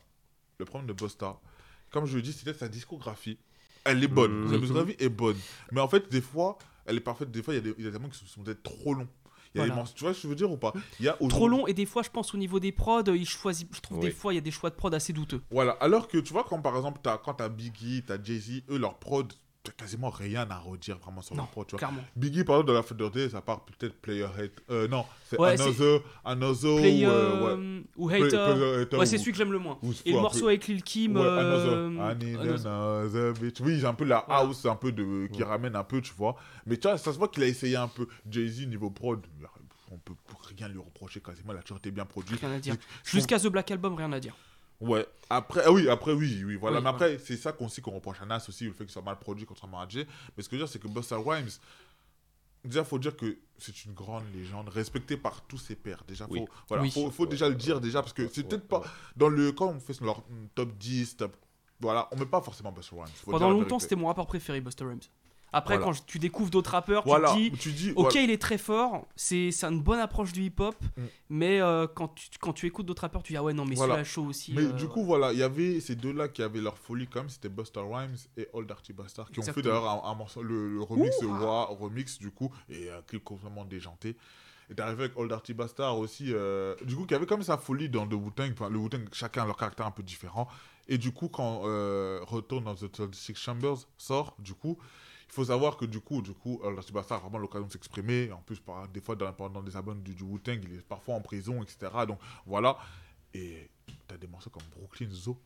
[0.58, 1.38] le problème de Busta,
[1.90, 3.38] comme je le dis, c'était sa discographie.
[3.84, 4.62] Elle est bonne, sa Oui.
[4.62, 5.38] discographie est bonne.
[5.72, 7.30] Mais en fait, des fois, elle est parfaite.
[7.32, 8.94] Des fois, il y a des, il y a des moments qui sont peut-être trop
[8.94, 9.10] longs.
[9.54, 9.76] Il y a des Voilà.
[9.76, 10.74] morceaux- tu vois ce que je veux dire ou pas?
[11.00, 13.28] Il y a Trop long, et des fois, je pense au niveau des prods, il
[13.28, 15.42] choisit, je trouve des fois, il y a des choix de prod assez douteux.
[15.52, 18.78] Voilà, alors que tu vois, quand par exemple, as, quand t'as Biggie, t'as Jay-Z, eux,
[18.78, 19.32] leur prod,
[19.64, 21.78] t'as quasiment rien à redire vraiment sur Non, leur prod, tu vois.
[21.80, 22.02] clairement.
[22.16, 24.52] Biggie, par exemple, dans la Fête Day, ça part peut-être Player Hate.
[24.72, 27.84] Euh, non, c'est Ouais, Another, Another, Play, ou, euh, euh, ouais.
[27.96, 28.54] ou Play- Hater.
[28.54, 29.78] Player Hater Ouais, c'est ou- celui que j'aime le moins.
[29.84, 31.16] ou Et le morceau avec Lil Kim.
[31.16, 32.02] Ouais, euh, another.
[32.10, 32.68] Another.
[32.68, 33.60] another bitch.
[33.62, 36.36] Oui, j'ai un peu la house, un peu de, qui ramène un peu, tu vois.
[36.66, 38.08] Mais tu vois, ça se voit qu'il a essayé un peu.
[38.30, 39.22] Jay-Z, niveau prod,
[39.92, 40.14] on peut
[40.56, 41.54] rien lui reprocher quasiment.
[41.54, 42.36] Il a toujours été bien produit.
[42.38, 42.76] Rien à dire.
[43.04, 44.34] Jusqu'à The Black Album, rien à dire.
[44.82, 46.78] Ouais, après, ah oui, après, oui, oui, voilà.
[46.78, 48.92] Oui, mais après, c'est ça qu'on sait qu'on reproche à Nas aussi, le fait qu'il
[48.92, 50.08] soit mal produit contrairement à Jay.
[50.36, 51.50] Mais ce que je veux dire, c'est que Busta Rhymes,
[52.66, 56.04] déjà, faut dire que c'est une grande légende, respectée par tous ses pairs.
[56.08, 56.46] Déjà, faut, Oui.
[56.68, 56.92] voilà, Oui.
[56.92, 58.84] faut, faut déjà le dire, déjà, parce que c'est peut-être pas.
[59.16, 59.52] Dans le.
[59.52, 61.38] Quand on fait leur mm, top 10, top.
[61.80, 63.08] Voilà, on met pas forcément Busta Rhymes.
[63.16, 65.00] faut Pendant longtemps, c'était mon rapport préféré, Buster Rhymes.
[65.54, 65.92] Après, Voilà.
[65.94, 67.90] quand tu découvres d'autres rappeurs, Voilà, tu dis, tu dis.
[67.92, 68.22] ok, voilà.
[68.22, 71.02] il est très fort, c'est une bonne approche du hip-hop, Mm.
[71.30, 73.76] mais euh, quand, tu, quand tu écoutes d'autres rappeurs, tu dis, ah ouais, non, mais
[73.76, 74.54] celui-là chaud aussi.
[74.54, 77.20] Mais euh, du coup, voilà, il y avait ces deux-là qui avaient leur folie quand
[77.20, 80.42] même, c'était Busta Rhymes et Old Dirty Bastard, qui ont fait d'ailleurs un, un morceau,
[80.42, 84.16] le, le remix de Wa, remix du coup, et un clip complètement déjanté.
[84.70, 87.58] Et d'arriver avec Old Dirty Bastard aussi, euh, du coup, qui avait quand même sa
[87.58, 90.48] folie dans The Wu-Tang, enfin, le Wu-Tang, chacun a leur caractère un peu différent.
[90.88, 94.78] Et du coup, quand euh, Return of the 36 Chambers sort, du coup,
[95.32, 98.32] il Il faut savoir que du coup, du coup, euh, a vraiment l'occasion de s'exprimer.
[98.34, 101.16] En plus, par, des fois, dans, pendant des albums du, du Wu-Tang, il est parfois
[101.16, 101.90] en prison, etc.
[102.06, 102.78] Donc voilà.
[103.34, 103.70] Et
[104.08, 105.40] t'as des morceaux comme Brooklyn Zoo,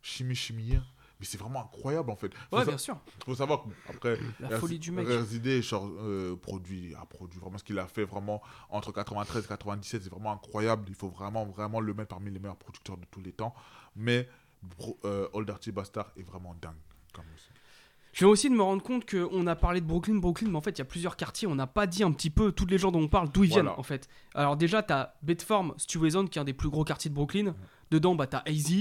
[0.00, 0.82] Chimie Chimien.
[1.20, 2.32] Mais c'est vraiment incroyable en fait.
[2.50, 2.98] Faut Ouais, bien sûr.
[3.24, 5.06] faut savoir que, après La folie du mec.
[5.62, 10.02] Genre, euh, produit a produit vraiment ce qu'il a fait vraiment entre 93 et 97
[10.02, 13.22] c'est vraiment incroyable il faut vraiment vraiment le mettre parmi les meilleurs producteurs de tous
[13.22, 13.54] les temps
[13.94, 14.28] mais
[14.62, 16.76] Bro- euh, Old Dirty Bastard est vraiment dingue
[17.14, 17.48] comme aussi.
[18.16, 20.62] Je viens aussi de me rendre compte qu'on a parlé de Brooklyn, Brooklyn, mais en
[20.62, 21.46] fait, il y a plusieurs quartiers.
[21.46, 23.50] On n'a pas dit un petit peu toutes les gens dont on parle, d'où ils
[23.50, 23.64] Voilà.
[23.64, 24.08] viennent, en fait.
[24.34, 27.54] Alors, déjà, t'as Bedford, Stuyvesant, qui est un des plus gros quartiers de Brooklyn.
[27.90, 28.72] Dedans, bah, t'as AZ,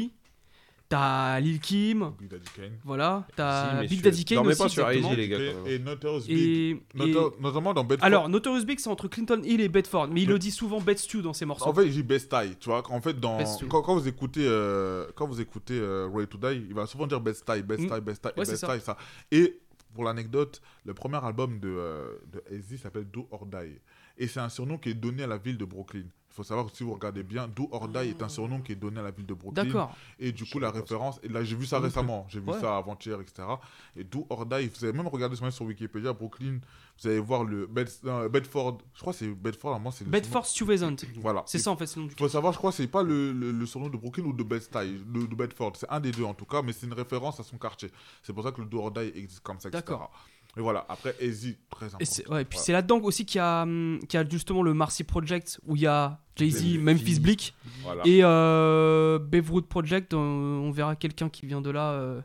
[0.90, 4.62] t'as Lil Kim, Big Daddy Kane voilà, t'as Si, mais Big Daddy Kane dormez aussi.
[4.62, 8.30] pas sur les gars, et, et Notorious Big Et, et- Noto- notamment dans Bedford alors,
[8.30, 10.98] Notorious Big, c'est entre Clinton Hill et Bedford, mais il Mais- le dit souvent Bed
[10.98, 11.68] Stew dans ses morceaux.
[11.68, 12.84] En fait, il dit Best Tie, tu vois.
[12.91, 16.38] En fait, dans, Best quand, quand vous écoutez, euh, quand vous écoutez euh, Ready to
[16.38, 17.90] Die, il va souvent dire Best Tie, Best Mm.
[17.95, 18.76] Tie, Best Tie, Ouais, Best ça.
[18.78, 18.98] Tie, ça.
[19.32, 19.60] Et
[19.94, 23.80] pour l'anecdote, le premier album de, euh, de s'appelle Do or Die.
[24.18, 26.06] Et c'est un surnom qui est donné à la ville de Brooklyn.
[26.36, 28.74] Il faut savoir que si vous regardez bien, Do or Die est un surnom qui
[28.74, 29.64] est donné à la ville de Brooklyn.
[29.64, 29.95] D'accord.
[30.20, 31.86] Et du coup, la référence, et là j'ai vu ça plus.
[31.86, 32.60] récemment, j'ai vu Ouais.
[32.60, 33.48] ça avant-hier, etc.
[33.95, 36.60] Et Do or Die, vous avez même regardé sur sur Wikipédia, Brooklyn,
[37.02, 37.90] vous allez voir le Bed-
[38.30, 40.95] Bedford, je crois que c'est Bedford, à moi c'est le Bedford Stuyvesant.
[41.22, 41.44] Voilà.
[41.45, 42.88] C'est ça, en fait, c'est le nom du Il faut savoir, je crois que c'est
[42.88, 45.72] pas le, le, le surnom de Brooklyn ou de Bed-Stuy, de, de Bedford.
[45.78, 47.90] C'est un des deux en tout cas, mais c'est une référence à son quartier.
[48.24, 49.82] C'est pour ça que le Do or Die existe comme ça, etc.
[49.86, 50.12] D'accord.
[50.57, 51.98] Et voilà, après, Easy, très important.
[51.99, 52.66] Et, c'est- ouais, et puis Voilà.
[52.66, 55.76] c'est là-dedans aussi qu'il y, a, hum, qu'il y a justement le Marcy Project où
[55.76, 57.20] il y a Jay-Z, Memphis.
[57.20, 57.53] Bleak
[57.84, 58.02] Voilà.
[58.06, 60.14] et euh, Beverwood Project.
[60.14, 61.91] On, on verra quelqu'un qui vient de là.
[61.94, 62.22] euh,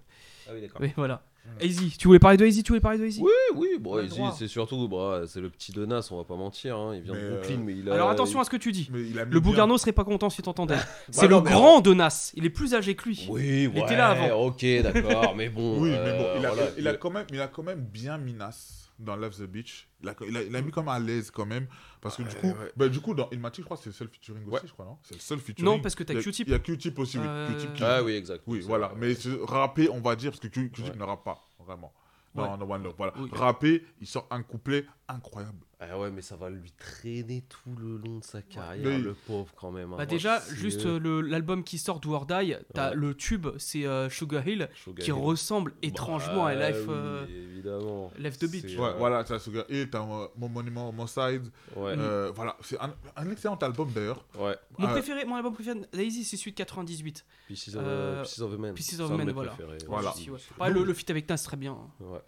[0.49, 0.81] Ah oui, d'accord.
[0.81, 1.23] oui, voilà.
[1.61, 4.33] Easy, tu voulais parler de Easy Tu voulais parler de Easy Oui, oui, bon, droit.
[4.39, 6.77] c'est surtout, bah, c'est le petit de Nas, on va pas mentir.
[6.77, 7.95] hein, Il vient Mais, de euh, Brooklyn, mais il a.
[7.95, 8.89] Alors attention à ce que tu dis.
[8.93, 10.77] Mais il a mis Le Bougarno serait pas content si t'entendais.
[10.77, 12.31] Bah C'est non, le mais grand de Nas.
[12.37, 13.27] Il est plus âgé que lui.
[13.29, 14.47] Oui, Il ouais, était là avant.
[14.47, 15.79] Ok, d'accord, mais bon.
[15.83, 17.81] Oui, mais bon, euh, il a, voilà, il, a quand même, il a quand même
[17.81, 19.89] bien Minas dans Love the Beach.
[20.05, 21.67] Il a, il a, il a mis comme à l'aise quand même.
[22.01, 22.73] Parce que du coup, ouais.
[22.77, 24.55] bah, du coup dans Ilmatic, je crois que c'est le seul featuring Ouais.
[24.59, 24.97] aussi, je crois, non?
[25.03, 25.65] C'est le seul featuring.
[25.71, 26.49] Non, parce que t'as Q-Tip.
[26.49, 27.25] Il y a Q-Tip aussi, oui.
[27.27, 28.43] Euh, Q-Tip qui- Ah oui, exact.
[28.47, 28.89] Oui, C'est voilà.
[28.89, 28.97] vrai.
[28.99, 29.15] Mais
[29.47, 30.97] rapper, on va dire, parce que Q-Tip Ouais.
[30.97, 31.93] ne rappe pas, vraiment.
[32.35, 32.57] Non, Ouais.
[32.59, 33.13] non, One Love, voilà.
[33.19, 33.29] Oui.
[33.33, 35.59] Rapper, il sort un couplet incroyable.
[35.83, 39.15] Ah ouais, mais ça va lui traîner tout le long de sa carrière, Mais- le
[39.15, 39.95] pauvre quand même.
[39.95, 39.97] hein.
[39.97, 42.97] Bah déjà, juste euh, le- l'album qui sort Do or Die, t'as Ouais.
[42.97, 45.17] le tube, c'est euh, Sugar Hill, Sugar qui Hill.
[45.17, 48.13] ressemble étrangement à Bah Life, oui, euh, évidemment.
[48.19, 48.65] Life the Beach.
[48.69, 51.51] C'est, Ouais, voilà, t'as Sugar Hill, t'as euh, mon monument, mon side.
[51.75, 54.23] Ouais, Euh, voilà, c'est un, un excellent album d'ailleurs.
[54.39, 54.57] ouais.
[54.79, 57.25] Mon Euh, préféré, mon album préféré d'Easy, c'est celui de 98.
[57.49, 58.75] Pieces of, Euh, Pieces of a Man.
[58.75, 59.53] Pieces of mes voilà.
[59.53, 60.11] préférés, Voilà.
[60.11, 61.79] Aussi, le, le feat avec Nas, très bien.
[62.01, 62.19] Ouais.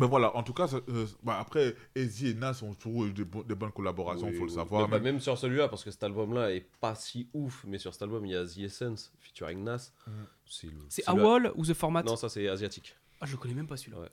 [0.00, 3.24] Mais voilà, en tout cas, euh, bah, après, Easy et Nas ont toujours eu des,
[3.24, 4.82] bo- des bonnes collaborations, Oui, faut le savoir.
[4.82, 7.78] Mais bah, même- même sur celui-là, parce que cet album-là est pas si ouf, mais
[7.78, 9.92] sur cet album, il y a The Essence featuring Nas.
[10.06, 10.12] Mhm.
[10.88, 12.02] C'est AWOL ou The Format?
[12.02, 12.96] Non, ça c'est asiatique.
[13.22, 13.98] Ah, je le connais même pas celui-là.
[14.00, 14.08] Ouais.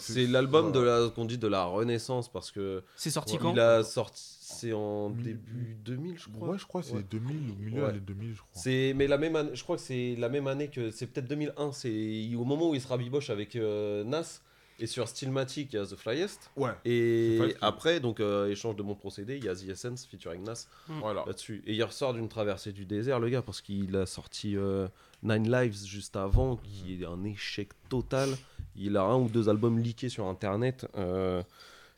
[0.00, 3.52] C'est- ouais, l'album de la qu'on dit de la Renaissance parce que C'est sorti quand?
[3.52, 6.48] il a sorti c'est en Mi- début 2000 je crois.
[6.50, 7.02] Ouais, je crois que c'est Ouais.
[7.08, 7.92] 2000, au milieu Ouais.
[7.92, 8.50] des 2000, je crois.
[8.52, 11.28] C'est mais la même année, je crois que c'est la même année que c'est peut-être
[11.28, 14.40] 2001, c'est au moment où il sera biboche avec euh, Nas
[14.80, 18.82] et sur Stillmatic il y a The Flyest Ouais, et après donc euh, échange de
[18.82, 21.24] mon procédé, il y a The Essence featuring Nas voilà.
[21.26, 24.88] là-dessus et il ressort d'une traversée du désert le gars parce qu'il a sorti euh,
[25.22, 28.30] Nine Lives juste avant qui est un échec total.
[28.76, 31.42] Il a un ou deux albums leakés sur internet euh,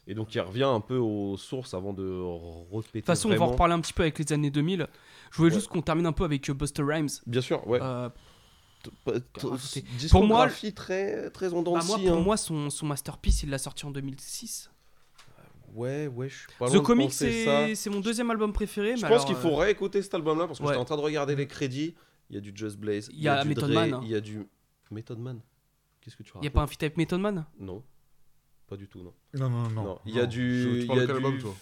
[0.06, 2.06] et donc il revient un peu aux sources avant de
[2.70, 4.86] repéter De toute façon, on va en reparler un petit peu avec les années 2000.
[5.32, 5.54] Je voulais Ouais.
[5.56, 7.08] juste qu'on termine un peu avec Buster Rhymes.
[7.26, 7.80] Bien sûr, ouais.
[10.10, 12.20] Pour moi, très très bah, moi, scie, pour hein.
[12.20, 14.70] moi, son, son masterpiece, il l'a sorti en 2006.
[15.74, 18.96] Ouais, ouais, je suis pas The Comic, c'est c'est mon deuxième album préféré.
[18.96, 20.70] Je mais pense qu'il faut euh, réécouter cet album-là parce que ouais.
[20.70, 21.94] j'étais en train de regarder les crédits.
[22.30, 24.00] Il y a du Just Blaze, Il y a du Method Dre, Man, hein.
[24.02, 24.48] il y a du
[24.90, 25.40] Method Man.
[26.00, 27.44] Qu'est-ce que tu Il n'y a racontes pas un feat avec Method Man?
[27.60, 27.84] Non,
[28.66, 29.12] pas du tout, non.
[29.38, 29.82] Non, non, non.
[29.84, 31.54] Non, il y a du- Je- Tu il parles y a de quel album, toi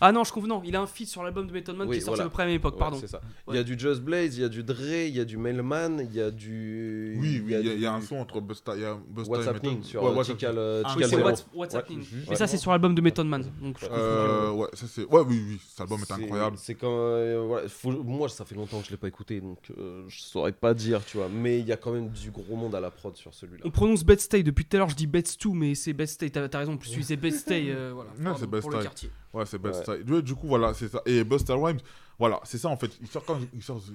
[0.00, 0.46] Ah non, je.
[0.46, 2.24] Non, il a un feat sur l'album de Method Man Oui, qui est sorti voilà.
[2.24, 2.98] à peu près à la même époque, Ouais, pardon.
[3.00, 3.20] c'est ça.
[3.48, 5.38] Il y a du Just Blaze, il y a du Dre, il y a du
[5.38, 7.16] Mailman, il y a du.
[7.18, 8.84] Oui, oui, il y, a- il y a du- un son entre Busta, il y
[8.84, 9.84] a Busta What's et Happening Method.
[9.90, 11.28] sur Ouais, euh, What's euh, Ah, Oui, Zero.
[11.54, 11.74] What's.
[11.74, 12.00] Happening.
[12.00, 12.24] Mhm.
[12.28, 13.44] Mais ça, c'est sur l'album de Method Man.
[13.62, 13.86] Donc, je.
[13.90, 15.04] Euh, ouais, ça c'est.
[15.06, 16.56] Ouais, oui, oui, cet album est incroyable.
[16.58, 19.58] C'est quand euh, voilà, faut- moi ça fait longtemps que je l'ai pas écouté donc
[19.78, 22.54] euh, je saurais pas dire tu vois mais il y a quand même du gros
[22.56, 23.62] monde à la prod sur celui-là.
[23.64, 26.58] On prononce Bedstay depuis tout à l'heure, je dis Bedstu, mais c'est Bedstay, t'as t'as
[26.58, 28.10] raison, en plus c'est Bedstay, euh, voilà.
[28.18, 28.82] Non, c'est Pour le Bedstay.
[28.82, 29.10] quartier.
[29.32, 30.22] Ouais, c'est Best Ouais.
[30.22, 31.00] Du coup, voilà, c'est ça.
[31.06, 31.80] Et Busta Rhymes,
[32.18, 32.90] voilà, c'est ça en fait.
[33.00, 33.92] Il sort quand il sort The,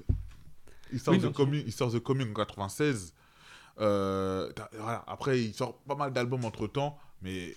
[0.93, 3.13] il sort Oui, The Coming, il sort The Coming en 96.
[3.79, 5.03] Euh, voilà.
[5.07, 7.55] Après, il sort pas mal d'albums entre temps, mais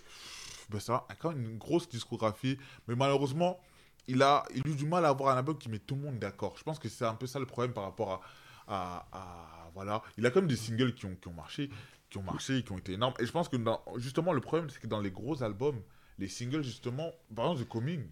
[0.71, 2.59] Busta a quand même une grosse discographie.
[2.89, 3.61] Mais malheureusement,
[4.09, 6.01] il a, il a eu du mal à avoir un album qui met tout le
[6.03, 6.55] monde d'accord.
[6.59, 8.23] Je pense que c'est un peu ça le problème par rapport
[8.67, 10.03] à, à, à- voilà.
[10.17, 11.71] Il a quand même des singles qui ont, qui ont marché.
[12.11, 13.15] Qui ont marché, qui ont été énormes.
[13.19, 15.81] Et je pense que dans- justement, le problème, c'est que dans les gros albums,
[16.19, 18.03] les singles, justement, par exemple, The Coming,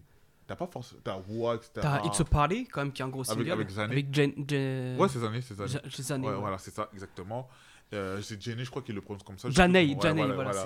[0.45, 1.01] t'as pas forcément.
[1.03, 1.81] T'as Wax, t'as.
[1.81, 3.51] T'as It's a Party, quand même, qui est un gros Avec- single.
[3.51, 3.91] avec Zané.
[3.93, 4.31] Avec Jen.
[4.47, 5.71] Jen- Ouais, ces années, ces années.
[5.71, 6.39] Ja- ces années, Ouais, ouais.
[6.39, 7.49] voilà, c'est ça, exactement.
[7.93, 9.49] Euh, c'est Jenny, je crois qu'il le prononce comme ça.
[9.49, 10.63] Janey, comment- Janey, ouais, voilà, voilà.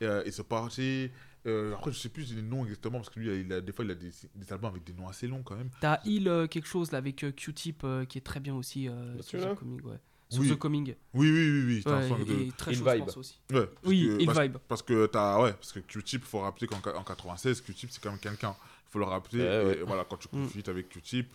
[0.00, 1.10] c'est- Euh, et c'est parti.
[1.46, 3.84] Euh, après, je sais plus les noms exactement parce que lui, il a, des fois,
[3.84, 5.70] il a des, des albums avec des noms assez longs quand même.
[5.80, 8.88] T'as Hill euh, quelque chose là avec euh, Q-Tip euh, qui est très bien aussi
[8.88, 9.82] euh, sur The Coming.
[9.82, 9.98] Ouais.
[10.32, 10.50] Sur Oui.
[10.50, 10.94] The Coming.
[11.14, 11.82] Oui, oui, oui, oui.
[11.86, 13.04] un Ouais, de- et très chaud Vibe.
[13.16, 13.38] aussi.
[13.52, 14.56] Ouais, Oui, que- Hill parce, Vibe.
[14.68, 18.10] Parce que t'as, ouais, parce que Q-Tip, faut rappeler qu'en en 96, Q-Tip c'est quand
[18.10, 18.54] même quelqu'un.
[18.90, 19.40] Faut le rappeler.
[19.42, 19.82] Ouais, et ouais.
[19.86, 20.42] voilà, quand tu Mm.
[20.44, 21.28] confites avec Q-Tip,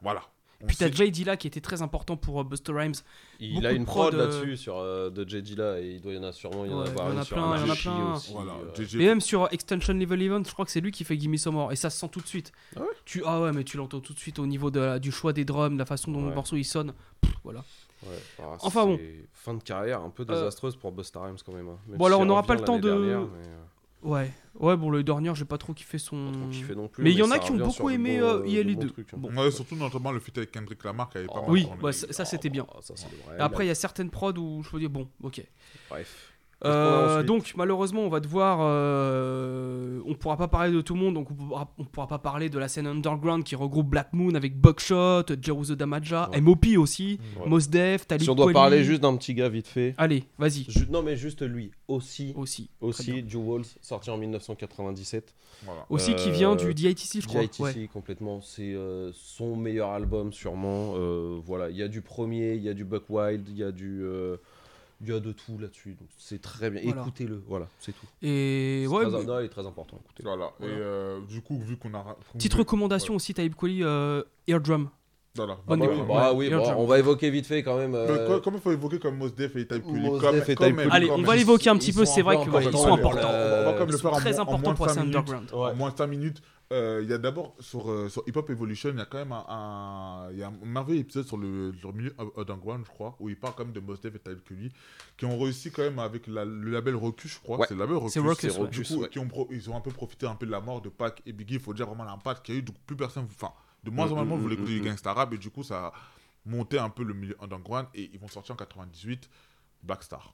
[0.00, 0.22] voilà.
[0.62, 2.92] On Puis t'as Jay Dilla qui était très important pour euh, Buster Rhymes.
[3.40, 6.00] Il Beaucoup a une prod, prod, euh, là-dessus sur euh, de JD là et il
[6.00, 7.24] doit y en a sûrement il y en Ouais, avoir il y en une a
[7.24, 8.14] sur plein, un il y en a plein.
[8.14, 8.32] aussi.
[8.32, 8.86] Voilà, euh.
[9.00, 11.54] Et même sur Extension Level Event, je crois que c'est lui qui fait Gimme Some
[11.54, 11.72] More.
[11.72, 12.52] Et ça se sent tout de suite.
[12.76, 12.86] Ah ouais?
[13.04, 15.44] Tu, ah ouais, mais tu l'entends tout de suite au niveau de du choix des
[15.44, 16.92] drums, de la façon dont le morceau il sonne.
[17.20, 17.64] Pff, voilà.
[18.04, 18.98] Ouais, ah, Enfin bon.
[19.32, 21.68] Fin de carrière un peu désastreuse pour Busta Rhymes quand même.
[21.68, 21.78] hein.
[21.88, 23.58] Même Bon, alors, on n'aura pas le temps de- dernière, mais, euh,
[24.04, 24.32] Ouais.
[24.58, 26.26] Ouais, bon, le dernier, j'ai pas trop kiffé son.
[26.32, 28.26] pas trop kiffé non plus, Mais il y en a qui ont beaucoup aimé bons-
[28.26, 28.74] euh, de ILE2.
[28.74, 29.16] bons trucs, hein.
[29.16, 29.32] Bon.
[29.32, 31.92] Ouais, surtout notamment le feat avec Kendrick Lamar qui avait pas Oh, mal Oui, ouais,
[31.92, 32.66] ça, ça, c'était bien.
[32.80, 32.94] Ça.
[33.38, 35.46] Et Après, il y a certaines prods où je me dis, bon, ok.
[35.88, 36.31] Bref.
[36.64, 41.14] Euh, donc malheureusement on va devoir euh, on pourra pas parler de tout le monde
[41.14, 44.34] donc on pourra, on pourra pas parler de la scène underground qui regroupe Black Moon
[44.34, 46.40] avec Buckshot, Jeru the Damaja, Ouais.
[46.40, 47.48] MOP aussi, Ouais.
[47.48, 48.54] Mos Def, Talib Si on doit Kweli.
[48.54, 49.94] parler juste d'un petit gars vite fait.
[49.98, 50.66] Allez, vas-y.
[50.90, 52.32] Non mais juste lui aussi.
[52.36, 52.70] Aussi.
[52.80, 55.34] Aussi, Joe Walls, sorti en 1997.
[55.64, 55.84] Voilà.
[55.90, 57.42] Aussi qui Euh, vient du DITC je crois.
[57.42, 57.88] DITC Ouais.
[57.92, 60.94] complètement, c'est euh, son meilleur album sûrement.
[60.96, 63.62] Euh, voilà, il y a du premier, il y a du Buck Wild, il y
[63.62, 64.36] a du, euh,
[65.02, 65.94] il y a de tout là-dessus.
[65.98, 66.80] Donc c'est très bien.
[66.84, 67.02] Voilà.
[67.02, 68.06] Écoutez-le, voilà, c'est tout.
[68.22, 70.00] Et ouais, très, mais- non, il est très important.
[70.04, 70.22] Écoutez.
[70.22, 70.50] Voilà.
[70.58, 70.72] Voilà.
[70.72, 72.16] Et euh, du coup, vu qu'on a.
[72.34, 74.88] petite recommandation aussi Talib Kweli euh, Eardrum.
[75.34, 75.56] Voilà.
[75.66, 76.74] Bonne bah oui, bah Ouais, oui, Eardrum.
[76.74, 77.94] bon, on va évoquer vite fait quand même.
[77.94, 80.54] Euh, quoi- comment il faut évoquer comme Mos Def et Type Mos comme, Def et
[80.54, 80.96] comme Type même- Curly.
[80.96, 83.28] Allez, comme on va l'évoquer un petit peu, c'est vrai qu'ils sont importants.
[83.28, 85.00] On va même le faire en, très moins- en importants moins pour de la 5
[85.00, 85.16] scène minutes.
[85.30, 85.50] underground.
[85.52, 85.70] Ouais.
[85.70, 86.42] En moins de 5 minutes.
[86.72, 89.18] Euh, Il y a d'abord sur, euh, sur Hip Hop Evolution, il y a quand
[89.18, 92.84] même un, un- il y a un merveilleux épisode sur le, sur le milieu underground,
[92.86, 94.72] je crois, où il parle quand même de Mos Def et Type Curly,
[95.16, 97.58] qui ont réussi quand même avec la- le label Recus, je crois.
[97.58, 97.66] Ouais.
[97.68, 98.12] C'est le label Recus.
[98.14, 98.68] C'est c'est ouais.
[98.68, 99.08] Du Ruckus, coup, ouais.
[99.10, 101.22] qui ont pro- ils ont un peu profité un peu de la mort de Pac
[101.26, 101.54] et Biggie.
[101.54, 102.62] Il faut dire vraiment l'impact qu'il y a eu.
[102.64, 103.52] Donc plus personne, enfin,
[103.84, 105.62] de moins en moins Mm, voulait mm, écouter mm, du gangsta rap et du coup
[105.64, 105.92] ça a
[106.46, 109.28] monté un peu le milieu underground et ils vont sortir en 98
[109.82, 110.26] Black Star.
[110.26, 110.32] Ouais.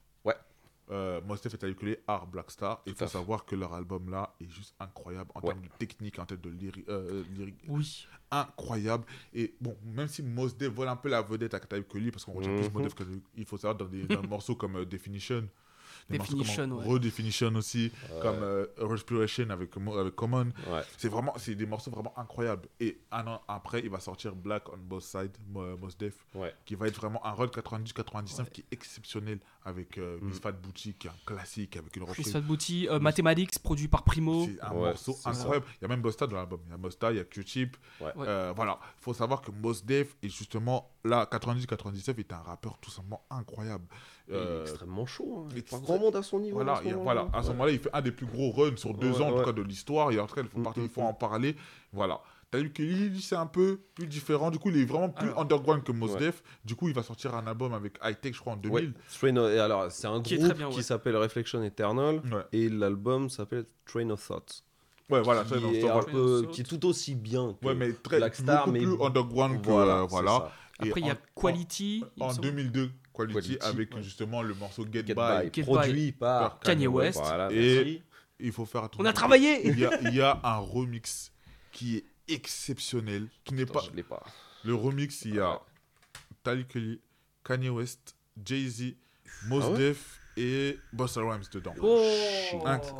[0.90, 2.80] Euh, Mos Def et Talib Kweli, Art Black Star.
[2.86, 5.48] Il faut savoir que leur album là est juste incroyable en Ouais.
[5.48, 8.06] termes de technique, en termes de lyri- euh, lyrique, Oui.
[8.30, 9.04] incroyable.
[9.34, 12.32] Et bon, même si Mos Def vole un peu la vedette à Kweli, parce qu'on
[12.32, 12.84] retient plus Mos Mhm.
[12.86, 13.04] Def que
[13.36, 15.46] il faut savoir dans des, dans des morceaux comme euh, Definition.
[16.08, 16.86] Definition, ouais.
[16.86, 20.46] Redefinition aussi, comme euh, Respiration avec, Mo- avec Common.
[20.70, 20.82] Ouais.
[20.96, 22.68] C'est vraiment, c'est des morceaux vraiment incroyables.
[22.80, 26.54] Et un an après, il va sortir Black on Both Sides, Mo- Mos Def, Ouais.
[26.64, 30.26] qui va être vraiment un run 90-99 qui est exceptionnel avec euh, Mm.
[30.28, 32.32] Miss Fat Booty, qui est un classique, avec une reprise.
[32.32, 34.46] Fat Booty, euh, Mathematics produit par Primo.
[34.46, 35.30] C'est un Ouais, morceau ça.
[35.30, 35.66] incroyable.
[35.80, 36.60] Il y a même Bosta dans l'album.
[36.66, 37.76] Il y a Bosta, il y a Q-Tip.
[38.00, 38.06] Ouais.
[38.16, 38.26] Ouais.
[38.26, 38.78] Euh, voilà.
[38.98, 43.24] Il faut savoir que Mos Def est justement là, 90-99, est un rappeur tout simplement
[43.30, 43.84] incroyable.
[44.28, 45.46] Il est Euh, extrêmement chaud.
[45.50, 45.60] Hein.
[45.70, 46.56] Pas grand monde à son niveau.
[46.56, 47.02] Voilà, à ce moment-là.
[47.22, 47.28] voilà.
[47.32, 47.52] à ce Ouais.
[47.54, 49.52] moment-là, il fait un des plus gros runs sur deux Ouais, ans, en tout cas,
[49.52, 50.10] de l'histoire.
[50.12, 51.06] Et en tout cas, il faut, Mm, partir- il mm, faut mm.
[51.06, 51.56] en parler.
[51.92, 52.20] Voilà.
[52.50, 54.50] T'as vu que lui, c'est un peu plus différent.
[54.50, 55.40] Du coup, il est vraiment plus Alors.
[55.42, 56.18] underground que Mos Ouais.
[56.18, 56.42] Def.
[56.64, 58.86] Du coup, il va sortir un album avec High Tech, je crois, en 2000.
[58.88, 58.92] Ouais.
[59.18, 60.82] Train of- et alors, c'est un Qui est groupe très bien, qui ouais.
[60.82, 62.44] s'appelle Reflection Eternal Ouais.
[62.52, 64.62] et l'album s'appelle Train of Thought.
[65.10, 65.42] Ouais, voilà.
[65.44, 66.02] qui, donc, est voilà.
[66.02, 69.02] peu, qui est tout aussi bien que Ouais, mais très, Black Star, beaucoup mais plus
[69.02, 69.66] underground que.
[69.70, 70.00] voilà.
[70.00, 70.50] euh, voilà.
[70.80, 72.04] Après, il y a en- Quality.
[72.20, 72.42] En semble.
[72.42, 72.90] 2002,
[73.26, 74.02] Quality, Quality, avec ouais.
[74.02, 75.44] justement le morceau Get, Get By.
[75.44, 77.18] By, Get produit par Kanye West.
[77.18, 78.02] Voilà, Et- merci.
[78.40, 79.02] Il faut faire attention.
[79.02, 81.32] On a travaillé Il y a, il y a un remix
[81.72, 83.82] qui est exceptionnel, qui n'est pas...
[83.90, 84.22] je l'ai pas.
[84.64, 85.60] Le remix, il y a
[86.44, 87.00] Kweli,
[87.44, 88.14] Kanye West,
[88.44, 88.94] Jay-Z,
[89.46, 89.78] Mos Ah ouais?
[89.78, 91.74] Def et Busta Rhymes dedans.
[91.82, 92.02] Oh.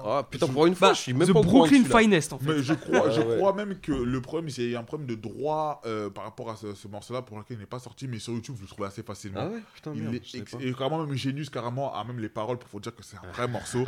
[0.05, 1.85] Ah putain, pour une fois, Bah, je suis même The pas Brooklyn.
[1.85, 2.47] Finest en fait.
[2.56, 3.36] Mais je crois, Ah je ouais.
[3.36, 6.24] crois même que le problème, c'est qu'il y a un problème de droit euh, par
[6.24, 8.62] rapport à ce, ce morceau-là pour lequel il n'est pas sorti, mais sur YouTube, vous
[8.62, 9.40] le trouvez assez facilement.
[9.43, 12.69] Ah ouais, putain, Il est et carrément même Genius carrément a même les paroles pour
[12.70, 13.85] vous dire que c'est un vrai morceau.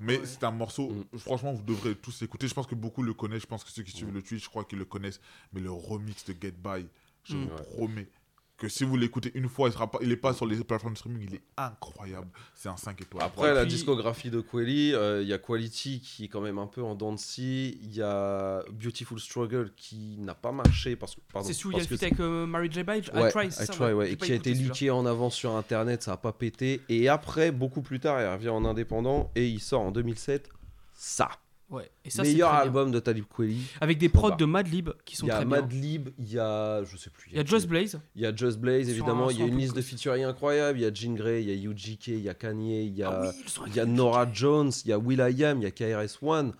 [0.00, 1.18] Mais c'est un morceau, Mm.
[1.18, 2.48] franchement, vous devrez tous l'écouter.
[2.48, 3.42] Je pense que beaucoup le connaissent.
[3.42, 4.14] Je pense que ceux qui suivent Mm.
[4.14, 5.20] le Twitch, je crois qu'ils le connaissent.
[5.52, 6.86] Mais le remix de Get By,
[7.22, 7.44] je Mm.
[7.44, 7.62] vous Ouais.
[7.76, 8.08] promets
[8.56, 10.94] que si vous l'écoutez une fois, il sera pas, il est pas sur les plateformes
[10.94, 11.26] de streaming.
[11.28, 12.28] Il est incroyable.
[12.54, 13.24] C'est un 5 étoiles.
[13.24, 16.66] Après, la discographie de Quelly, euh, il y a Quality qui est quand même un
[16.66, 17.78] peu en dents de scie.
[17.82, 21.20] Il y a Beautiful Struggle qui n'a pas marché parce que.
[21.32, 22.84] pardon, C'est celui y a avec euh, Mary J.
[22.84, 23.10] Blige?
[23.12, 25.56] Ouais, I Try, I ça, Try, ouais, et qui a été leaké en avance sur
[25.56, 26.80] internet, ça a pas pété.
[26.88, 30.48] Et après, beaucoup plus tard, il revient en indépendant et il sort en 2007
[30.94, 31.28] ça.
[31.70, 31.90] Ouais.
[32.04, 32.66] Et ça, c'est Meilleur très bien.
[32.66, 33.58] album de Talib Kweli.
[33.80, 35.60] Avec des prods de Madlib qui sont Il y a très bien.
[35.60, 36.84] Madlib, il y a.
[36.84, 37.30] Je sais plus.
[37.32, 38.00] Il y a Just Blaze.
[38.14, 39.30] Il y a Just Blaze, évidemment.
[39.30, 40.78] Il y a une liste de featuring incroyable.
[40.78, 43.02] Il y a Jean Grey, il y a UGK, il y a Kanye, il y
[43.02, 43.90] a, Ah oui, il y a UGK.
[43.90, 46.52] Nora Jones, il y a Will.i.am, il y a KRS-One.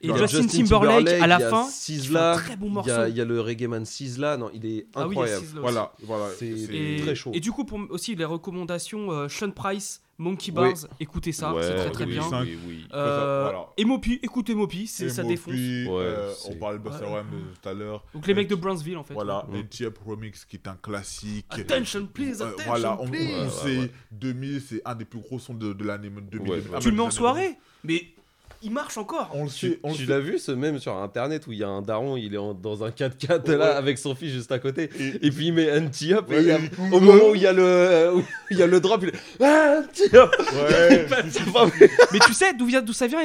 [0.00, 1.66] Et il y a Justin Timberlake, à la fin.
[1.68, 2.90] Sizzla, très bon morceau.
[2.90, 4.36] a, il y a le reggae man Sizzla.
[4.36, 5.44] Non, il est Ah oui, il y a incroyable.
[5.44, 5.72] Sizzla aussi.
[5.72, 6.26] Voilà, voilà.
[6.38, 7.30] C'est- très chaud.
[7.34, 10.54] et du coup, pour aussi les recommandations, euh, Sean Price, Monkey Oui.
[10.72, 12.22] Bars, écoutez ça, Ouais, c'est très très oui, bien.
[12.42, 12.86] Oui, oui.
[12.92, 13.66] Euh, Voilà.
[13.76, 15.52] Et Mopi, écoutez Mopi, c'est- ça défonce.
[15.54, 16.94] Mopi, Ouais, euh, c'est- on parlait de Ouais.
[16.96, 17.26] Rhymes
[17.60, 18.04] tout à l'heure.
[18.14, 19.14] Donc les mecs de Brownsville en fait.
[19.14, 19.58] Voilà, Ouais.
[19.58, 21.46] les T-Up Remix qui est un classique.
[21.50, 23.34] Attention please, Euh, attention voilà, on, please.
[23.34, 23.90] on Ouais, sait, ouais.
[24.12, 26.48] 2000, c'est un des plus gros sons de, de l'année 2000.
[26.48, 28.06] Ouais, Ah, Tu le mets en soirée, mais
[28.64, 29.30] il marche encore.
[29.34, 31.64] On le Tu, sait, on tu l'as vu ce même sur internet où il y
[31.64, 33.76] a un daron, il est en- dans un 4x4 là Ouais.
[33.76, 36.58] avec son fils juste à côté Et- et puis il met et Ouais, a-
[36.92, 39.44] au moment où il y a le où il y a le drop il est
[39.44, 39.80] ah,
[40.12, 41.22] Ouais, pas
[41.66, 41.90] vrai.
[42.12, 43.20] Mais tu sais d'où vient d'où ça vient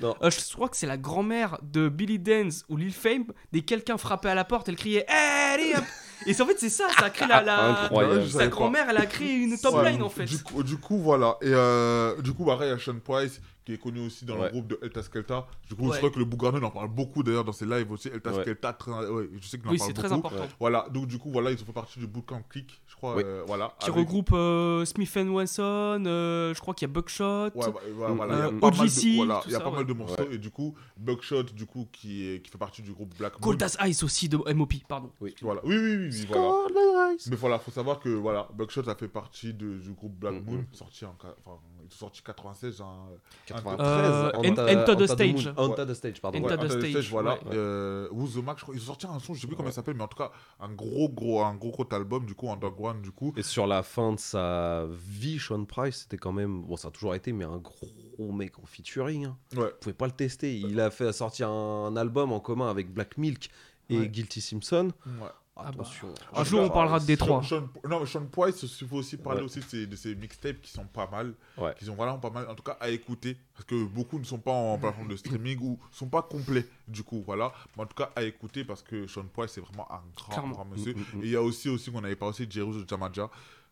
[0.00, 0.14] Non.
[0.22, 3.24] Euh, Je crois que c'est la grand-mère de Billy Dance ou Lil Fame.
[3.52, 5.84] Dès que quelqu'un frappait à la porte, elle criait Hey, up
[6.26, 7.82] Et c'est- en fait c'est ça, ça a créé la, la...
[7.84, 8.28] Incroyable.
[8.30, 10.24] Sa grand-mère, elle a créé une top Ouais, line en fait.
[10.24, 11.36] Du coup, du coup, voilà.
[11.42, 14.36] Et euh, du coup, pareil, il y a Sean Price qui est connu aussi dans
[14.36, 14.44] Ouais.
[14.46, 15.46] le groupe de Elta Skelta.
[15.68, 15.92] Du coup, Ouais.
[15.92, 18.08] je crois que le Bougarnon en parle beaucoup d'ailleurs dans ses lives aussi.
[18.08, 18.42] Elta Ouais.
[18.42, 20.26] Skelta, très- ouais, je sais qu'il en Oui, parle c'est très beaucoup.
[20.28, 20.46] important.
[20.60, 23.16] Voilà, donc du coup, voilà, ils ont fait partie du Bootcamp Click, je crois.
[23.16, 23.22] Oui.
[23.24, 23.74] euh, voilà.
[23.80, 27.24] Qui avec- regroupe euh, Smith Wesson, euh, je crois qu'il y a Buckshot.
[27.24, 28.60] Ouais, ouais, ouais, Mm, voilà, il y a mm.
[28.60, 29.76] pas mal OGC, de, voilà, tout il y a ça, pas ouais.
[29.76, 30.34] mal de morceaux Ouais.
[30.34, 33.40] et du coup Buckshot du coup qui est, qui fait partie du groupe Black Moon.
[33.40, 35.10] Cold as Ice aussi de MOP, pardon.
[35.42, 35.60] Voilà.
[35.64, 37.14] Oui oui oui, oui, voilà.
[37.30, 40.44] Mais voilà, faut savoir que voilà, Buckshot a fait partie de- du groupe Black Mhm.
[40.44, 43.08] Moon sorti en enfin ils sont sortis 96 en
[43.46, 45.52] 93 Euh, Enter- Enter the Stage.
[45.56, 47.34] Enter the Stage pardon Enter the Stage, voilà.
[47.34, 47.40] ouais.
[47.54, 48.74] Euh, Who's the Mac, je crois.
[48.74, 50.30] Ils ont sorti un son, je sais plus comment il s'appelle, mais en tout cas,
[50.60, 53.32] un gros, gros, un gros, gros album, du coup, Underground, du coup.
[53.36, 56.90] et sur la fin de sa vie Sean Price c'était quand même bon ça a
[56.90, 59.36] toujours été mais un gros mec en featuring hein.
[59.56, 59.62] Ouais.
[59.64, 63.16] vous pouvez pas le tester il a fait sortir un album en commun avec Black
[63.18, 63.50] Milk
[63.90, 64.08] et Ouais.
[64.08, 65.28] Guilty Simpson ouais.
[65.56, 67.42] Bah, attention Un jour, on parlera de Détroit.
[67.42, 69.44] Sean, non, Sean Price, il faut aussi parler Ouais.
[69.46, 71.34] aussi de ses, de ses mixtapes qui sont pas mal.
[71.56, 71.72] Ouais.
[71.78, 73.36] Qui sont vraiment pas mal, en tout cas, à écouter.
[73.54, 77.02] Parce que beaucoup ne sont pas en plateforme de streaming ou sont pas complets, du
[77.04, 77.52] coup, voilà.
[77.76, 80.64] Mais en tout cas, à écouter parce que Sean Price, c'est vraiment un grand, grand
[80.64, 80.94] monsieur.
[80.94, 81.22] Mm, mm, mm.
[81.22, 83.30] Et il y a aussi, aussi qu'on avait parlé aussi de Jerusalem Jamaja,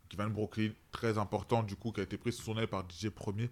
[0.09, 2.69] qui vient de Brooklyn, très important, du coup, qui a été pris sous son aile
[2.69, 3.51] par DJ Premier.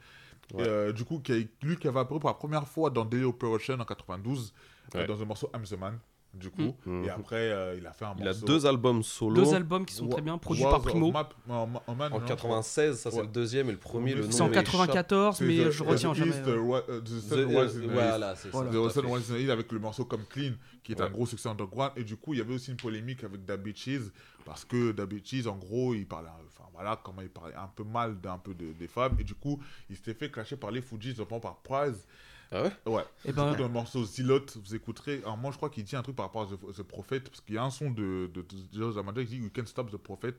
[0.54, 0.62] Ouais.
[0.64, 3.04] Et, euh, du coup, qui a- lui qui avait apparu pour la première fois dans
[3.04, 4.52] Daily Operation en 92,
[4.94, 5.06] euh, Ouais.
[5.06, 5.98] dans un morceau I'm the Man,
[6.32, 6.76] du coup.
[6.86, 7.04] Mm.
[7.04, 8.46] Et après, euh, il a fait un il a morceau.
[8.46, 11.10] deux albums solo Deux albums qui sont très bien, produits Wars par of Primo.
[11.10, 13.22] Map- en, en Man, en non, 96 ça c'est Ouais.
[13.22, 14.64] le deuxième et le premier le nom C'est en m'échappe.
[14.66, 16.30] 94, c'est mais The- je retiens The jamais.
[16.30, 18.70] East, uh, The Sun Was in the voilà c'est Voilà.
[18.70, 19.06] ça The Sun.
[19.06, 20.52] Was in avec le morceau comme Clean,
[20.84, 21.92] qui est un gros succès underground.
[21.96, 24.10] Et du coup, il y avait aussi une polémique avec Da Bitches,
[24.44, 27.84] parce que Da Bitches, en gros, il parlait, enfin voilà, comment il parlait un peu
[27.84, 29.16] mal d'un peu de- des femmes.
[29.18, 32.06] Et du coup, il s'était fait clasher par les Fujis, notamment par Prize.
[32.52, 32.70] Ah ouais?
[32.86, 33.04] Ouais.
[33.24, 35.20] Eh Du ben- dans le morceau Zilot, vous écouterez.
[35.22, 37.40] Alors, moi, je crois qu'il dit un truc par rapport à The, The Prophet, parce
[37.40, 40.34] qu'il y a un son de, de, de qui dit You can stop the prophet.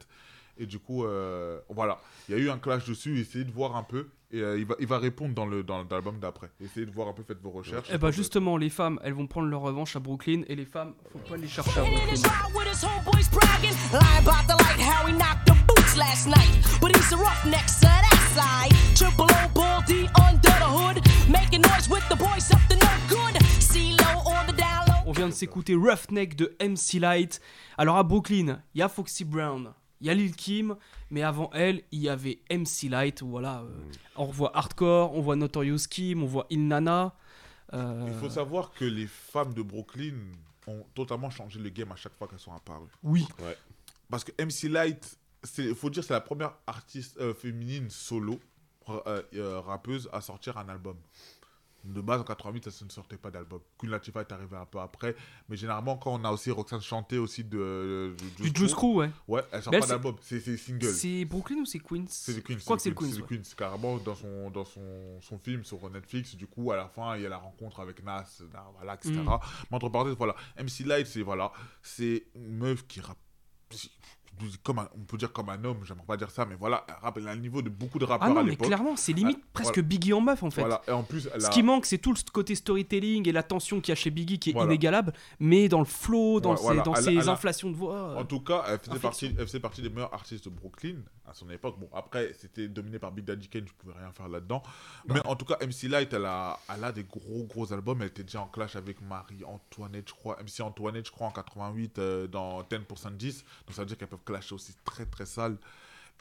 [0.58, 2.00] Et du coup, euh, voilà.
[2.28, 3.20] Il y a eu un clash dessus.
[3.20, 4.10] Essayez de voir un peu.
[4.32, 6.50] Et euh, il, va, il va répondre dans le dans l'album d'après.
[6.60, 7.88] Essayez de voir un peu, faites vos recherches.
[7.92, 10.94] Eh bah justement, les femmes, elles vont prendre leur revanche à Brooklyn, et les femmes,
[11.12, 12.22] faut pas les chercher à Brooklyn.
[15.98, 16.80] last night.
[16.80, 17.88] But he's a roughneck, so.
[18.96, 20.98] Triple O ball D under the hood,
[21.32, 23.36] making noise with the boys up to no good.
[23.60, 24.94] CeeLo on the down low.
[25.10, 27.40] On vient de s'écouter Roughneck de MC Light.
[27.78, 30.76] Alors à Brooklyn, il y a Foxy Brown, il y a Lil Kim,
[31.10, 33.22] mais avant elle, il y avait MC Light.
[33.24, 37.14] Voilà, euh, on voit Hardcore, on voit Notorious Kim, on voit Il Nana.
[37.74, 40.16] euh, Il faut savoir que les femmes de Brooklyn
[40.68, 42.90] ont totalement changé le game à chaque fois qu'elles sont apparues.
[43.04, 43.26] Oui,
[44.10, 45.18] Parce que MC Light,
[45.58, 48.40] il faut dire c'est la première artiste euh, féminine solo,
[48.88, 50.98] rappeuse, à sortir un album.
[51.84, 53.60] De base, en 88, ça ne sortait pas d'album.
[53.80, 55.16] Queen Latifah est arrivée un peu après.
[55.50, 59.10] Mais généralement, quand on a aussi Roxane chanté aussi de, de, du Juice Crew, ouais.
[59.28, 60.94] Ouais, elle sort Mais pas d'album, c'est single.
[60.94, 62.06] C'est Brooklyn ou c'est Queens?
[62.08, 62.60] C'est Queens.
[62.60, 63.10] Je crois que c'est le Queens.
[63.10, 63.28] C'est le ouais.
[63.30, 63.56] Queens.
[63.58, 67.24] Carrément, dans, son, dans son, son film sur Netflix, du coup, à la fin, il
[67.24, 69.14] y a la rencontre avec Nas, Nas, voilà, etc.
[69.14, 69.40] Mm.
[69.72, 70.36] Mais entre parenthèses, voilà.
[70.60, 71.52] MC Light, c'est voilà,
[71.82, 73.18] c'est une meuf qui rappe.
[74.64, 76.84] Comme un- on peut dire comme un homme, j'aimerais pas dire ça, mais voilà,
[77.16, 79.38] elle a le niveau de beaucoup de rappeurs Ah non, à mais clairement, c'est limite
[79.40, 79.88] Ah, presque voilà.
[79.88, 80.62] Biggie en meuf en fait.
[80.62, 83.44] Voilà, et en plus, Ce a- qui manque, c'est tout le côté storytelling et la
[83.44, 84.68] tension qu'il y a chez Biggie qui est Voilà.
[84.72, 88.16] inégalable, mais dans le flow, dans ses, dans Elle- ses elle a- inflations de voix.
[88.18, 90.96] En tout cas, elle faisait, partie, elle faisait partie des meilleurs artistes de Brooklyn
[91.28, 91.78] à son époque.
[91.80, 94.64] Bon, après, c'était dominé par Big Daddy Kane, je pouvais rien faire là-dedans.
[95.08, 98.02] Mais en tout cas, MC Light, elle a, elle a des gros, gros albums.
[98.02, 100.38] Elle était déjà en clash avec Marie-Antoinette, je crois.
[100.42, 103.44] MC Antoinette, je crois, en 88, euh, dans 10% 10.
[103.68, 105.58] Donc ça veut dire qu'elles clasher aussi très, très sale.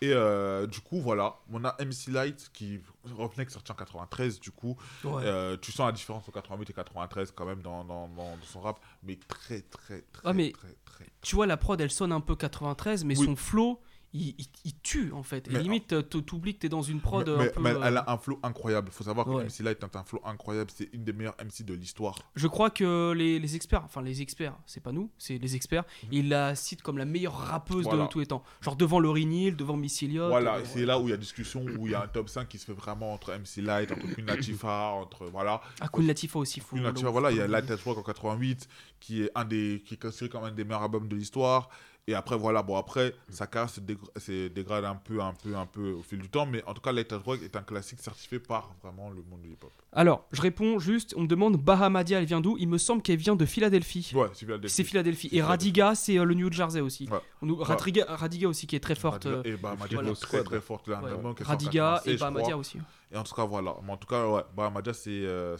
[0.02, 4.40] Et euh, du coup, voilà, on a MC Light qui revenait qui sorti en 93,
[4.40, 4.74] du coup.
[5.05, 5.22] Ouais.
[5.27, 8.47] Euh, tu sens la différence entre 88 et 93 quand même dans, dans, dans- dans
[8.47, 11.06] son rap, mais très, très, très, mais- très, très.
[11.20, 13.27] Tu vois, la prod, elle sonne un peu 93, mais Oui.
[13.27, 13.78] son flow,
[14.12, 15.47] il, il- il tue en fait.
[15.49, 17.61] Et Mais- limite, t'oublies que t'es dans une prod mais, un mais- peu.
[17.61, 18.89] mais euh, elle a un flow incroyable.
[18.91, 19.45] Il faut savoir que Ouais.
[19.45, 20.70] MC Light a un flow incroyable.
[20.74, 22.19] C'est une des meilleures MC de l'histoire.
[22.35, 25.85] Je crois que les, les experts, enfin les experts, c'est pas nous, c'est les experts,
[26.11, 27.82] ils la citent comme la meilleure rappeuse Mhm.
[27.85, 28.05] Voilà.
[28.05, 28.43] de tous les temps.
[28.61, 30.28] Genre devant Laurie Neal, devant Missy Elliott.
[30.28, 32.28] Voilà, euh, c'est là où il y a discussion, où il y a un top
[32.28, 35.27] 5 qui se fait vraiment entre MC Light, entre Queen Latifah, entre.
[35.27, 35.61] Voilà.
[35.81, 36.61] Ah, Queen Latifah aussi.
[36.61, 38.69] Queen Latifah, voilà, il y a Light Rock en 88,
[38.99, 39.82] qui est un des.
[39.87, 41.69] qui est considéré comme un des meilleurs albums de l'histoire.
[42.06, 45.55] Et après, voilà, bon, après, sa carrière se, dégra- se dégrade un peu, un peu,
[45.55, 47.62] un peu au fil du temps, mais en tout cas, Light as Rock est un
[47.62, 49.70] classique certifié par vraiment le monde du hip-hop.
[49.93, 52.56] Alors, je réponds juste, on me demande Bahamadia, elle vient d'où?
[52.59, 54.10] Il me semble qu'elle vient de Philadelphie.
[54.14, 54.74] Ouais, c'est Philadelphie.
[54.74, 55.28] C'est Philadelphie.
[55.31, 57.09] C'est Et Radiga, c'est euh, le New Jersey aussi.
[57.10, 57.18] Ouais.
[57.43, 59.24] On nous- Radiga, Radiga aussi qui est très forte.
[59.27, 60.10] Radiga- euh, Et Bahamadia voilà.
[60.10, 61.01] est très très forte là.
[61.02, 61.10] Ouais.
[61.44, 62.78] Radiga 196, et Bahamadia aussi.
[63.12, 63.77] Et en tout cas, voilà.
[63.85, 65.56] Mais en tout cas, ouais, Bahamadia, c'est euh,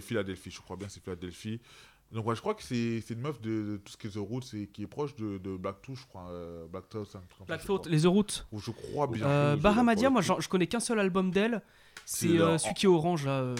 [0.00, 1.60] Philadelphie, je crois bien, c'est Philadelphie.
[2.12, 4.10] Donc, ouais, je crois que c'est c'est une meuf de, de tout ce qui est
[4.10, 6.28] The Roots et qui est proche de, de Black Tooth, je crois.
[6.30, 8.46] euh, Black Thought, un truc comme ça, Black je les The Roots.
[8.50, 9.24] Ou je crois bien.
[9.26, 11.62] Euh, Je- je- Bahamadia, moi je connais qu'un seul album d'elle.
[12.04, 13.40] C'est C'est euh, celui qui est orange là.
[13.40, 13.54] euh,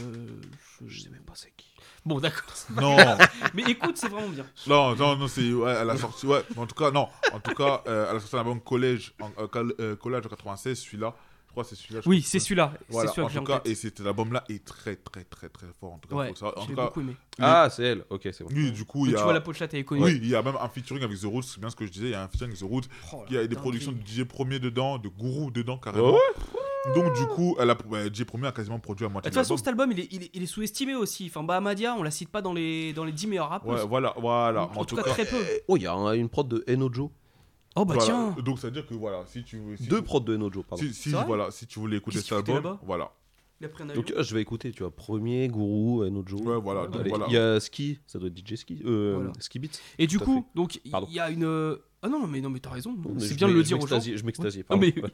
[0.85, 1.01] je...
[1.03, 1.67] sais même pas c'est qui.
[2.05, 2.49] Bon, d'accord.
[2.81, 2.97] Non.
[3.55, 4.47] Mais écoute, c'est vraiment bien.
[4.67, 5.53] Non, non, non, c'est.
[5.53, 6.27] Ouais, elle a sorti.
[6.27, 7.09] Ouais, en tout cas, non.
[7.33, 9.31] En tout cas, euh, elle a sorti un album Collège en,
[9.97, 11.15] Collège en 96, celui-là.
[11.51, 12.01] Je crois que c'est celui-là.
[12.07, 12.73] Oui, c'est celui-là.
[12.79, 15.67] C'est Voilà, celui-là en tout en cas, et cet album-là est très, très, très, très
[15.81, 15.95] fort.
[15.95, 16.29] En tout cas, Ouais.
[16.31, 16.33] En
[16.65, 17.17] tout cas, beaucoup aimé.
[17.41, 18.05] Ah, c'est elle.
[18.09, 18.51] Ok, c'est bon.
[18.55, 19.19] Oui, du coup, il y a.
[19.19, 20.05] tu vois, la pochette, elle est connue.
[20.05, 21.91] Oui, il y a même un featuring avec The Roots, c'est bien ce que je
[21.91, 22.07] disais.
[22.07, 22.85] Il y a un featuring avec The Roots.
[23.13, 26.15] Oh, il y a des productions de DJ Premier dedans, de Gourou dedans, carrément.
[26.95, 29.41] Donc, du coup, elle a, ouais, DJ Premier a quasiment produit De moitié toute de
[29.43, 29.59] façon, l'album.
[29.59, 31.27] cet album, il est, il est, il est sous-estimé aussi.
[31.29, 33.71] Enfin, Bahamadia, on la cite pas dans les, dans les 10 meilleurs rappeurs.
[33.75, 34.71] Ouais, voilà, voilà.
[34.77, 35.37] En, tout cas, très peu.
[35.69, 37.11] Oh, il y a un- une prod de Enojo.
[37.77, 38.05] Oh bah Voilà.
[38.05, 38.43] tiens.
[38.43, 39.77] Donc, ça veut dire que voilà, si tu veux.
[39.77, 40.83] Si Deux tu- prods de Enojo, pardon.
[40.85, 43.13] Si, si, voilà, si tu voulais écouter cet album, voilà.
[43.61, 44.01] Il a pris un avion.
[44.01, 46.39] Donc euh, je vais écouter, tu vois, premier, Guru, Enojo.
[46.39, 46.89] Ouais, voilà.
[47.29, 48.81] Il y a Ski, ça doit être DJ Ski.
[48.87, 49.33] Euh, Voilà.
[49.39, 49.79] Ski Beats.
[49.99, 50.57] Et du coup, fait.
[50.57, 51.45] donc il y a une.
[51.45, 52.97] euh, Ah non, non, mais non, mais t'as raison.
[53.19, 54.01] C'est bien de le dire aux gens.
[54.01, 54.87] Je m'extasie, Non, pardon.
[54.87, 54.95] mais-.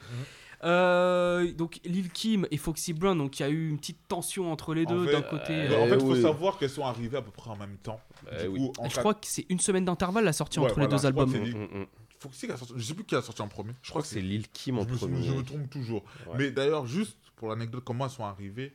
[0.63, 4.51] Euh, donc Lil Kim et Foxy Brown, donc il y a eu une petite tension
[4.51, 5.53] entre les deux d'un côté.
[5.53, 6.21] euh, euh, en fait, il faut oui.
[6.23, 7.99] savoir qu'elles sont arrivées à peu près en même temps.
[8.41, 8.59] Du oui.
[8.59, 10.87] coup, en je quatre- crois que c'est une semaine d'intervalle la sortie Ouais, entre les
[10.87, 11.07] deux je
[12.23, 12.31] albums.
[12.31, 12.47] que c'est Lil-.
[12.47, 12.73] Foxy qui a sorti.
[12.77, 13.71] Je sais plus qui a sorti en premier.
[13.81, 15.23] Je Je crois que c'est Lil Kim en je me, premier.
[15.23, 16.03] je me trompe toujours.
[16.27, 16.35] Ouais.
[16.37, 18.73] Mais d'ailleurs, juste pour l'anecdote, comment elles sont arrivées,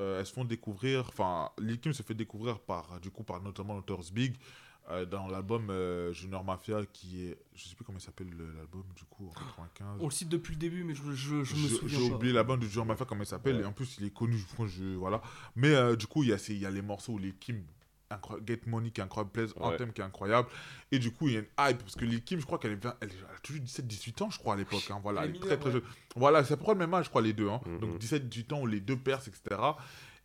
[0.00, 1.04] euh, elles se font découvrir.
[1.08, 4.36] Enfin, Lil Kim se fait découvrir par, du coup, par notamment Notorious Big
[4.90, 7.36] euh, dans l'album euh, Junior Mafia qui est.
[7.54, 9.98] Je sais plus comment il s'appelle le- l'album du coup en 95.
[10.00, 12.58] On le cite depuis le début, mais je, je, je me souviens J'ai oublié l'album
[12.58, 13.60] de Junior Mafia, comment il s'appelle.
[13.60, 14.38] Et en plus, il est connu.
[14.58, 15.20] Je, je, voilà.
[15.56, 17.34] Mais euh, du coup, il y, a ces- il y a les morceaux où Lil
[17.36, 17.62] Kim.
[18.46, 19.74] Get Money qui est incroyable, Plays Ouais.
[19.74, 20.48] Anthem qui est incroyable.
[20.90, 22.72] Et du coup, il y a une hype parce que Lil Kim, je crois qu'elle
[22.72, 24.90] est, elle, a toujours 17-18 ans, je crois, à l'époque.
[24.90, 24.98] hein.
[25.02, 25.72] Voilà, Elle est très très ouais.
[25.72, 25.82] jeune.
[26.16, 27.48] Voilà, c'est à peu près le même âge, je crois, les deux.
[27.50, 27.60] hein.
[27.66, 27.78] Mhm.
[27.80, 29.60] Donc 17-18 ans où les deux percent, etc.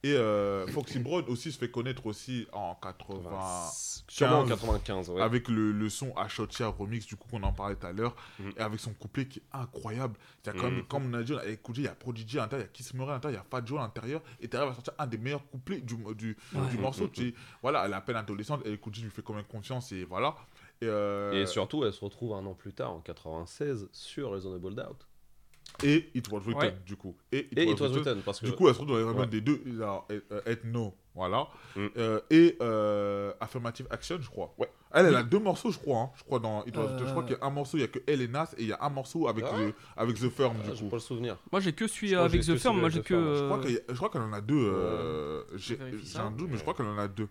[0.06, 3.70] Et euh, Foxy Brown aussi se fait connaître aussi en 80.
[4.10, 5.22] Sûrement en 15, 95, ouais.
[5.22, 8.52] Avec le, le son Achotia remix, du coup, qu'on en parlait tout à l'heure, Mhm.
[8.58, 10.16] et avec son couplet qui est incroyable.
[10.44, 10.84] Il y a quand même, Mhm.
[10.88, 13.12] comme on a dit, il y a Prodigy à l'intérieur, il y a Kiss Murray
[13.12, 15.08] à l'intérieur, il y a Fat Joe à l'intérieur, et tu arrives à sortir un
[15.08, 16.70] des meilleurs couplets du, du, Ouais.
[16.70, 17.08] du morceau.
[17.08, 19.94] Tu sais, voilà, elle est à peine adolescente, et Koudji lui fait quand même confiance,
[19.94, 20.36] et voilà.
[20.82, 24.76] Et, euh, Et surtout, elle se retrouve un an plus tard, en 96, sur Reasonable
[24.76, 25.08] Doubt.
[25.84, 26.76] Et It Was Written, Ouais.
[26.86, 27.16] du coup.
[27.32, 28.04] Et It Et Was It Was Written.
[28.04, 28.46] Written, parce que...
[28.46, 29.28] Du coup, elle se retrouve dans les Ouais.
[29.28, 31.48] des deux, là, euh, Ethno, voilà.
[31.76, 31.88] Mm.
[31.98, 34.54] Euh, et euh, Affirmative Action, je crois.
[34.58, 34.70] Ouais.
[34.96, 35.98] Elle, elle a deux morceaux, je crois.
[36.00, 36.12] hein.
[36.16, 37.00] Je crois dans It Was Written.
[37.08, 37.26] Je crois Euh.
[37.26, 38.74] qu'il y a un morceau, il y a que elle et Nas, et il y
[38.74, 39.58] a un morceau avec, Ah.
[39.58, 40.90] le, avec The Firm, Ah, du coup.
[40.90, 41.38] pas le souvenir.
[41.52, 43.14] Moi j'ai que celui avec The Firm, moi avec j'ai The que.
[43.16, 43.38] Firm.
[43.90, 44.56] Je crois euh, qu'elle en a deux.
[44.58, 45.78] euh, j'ai
[46.18, 47.28] un doute, mais je crois qu'elle en a deux.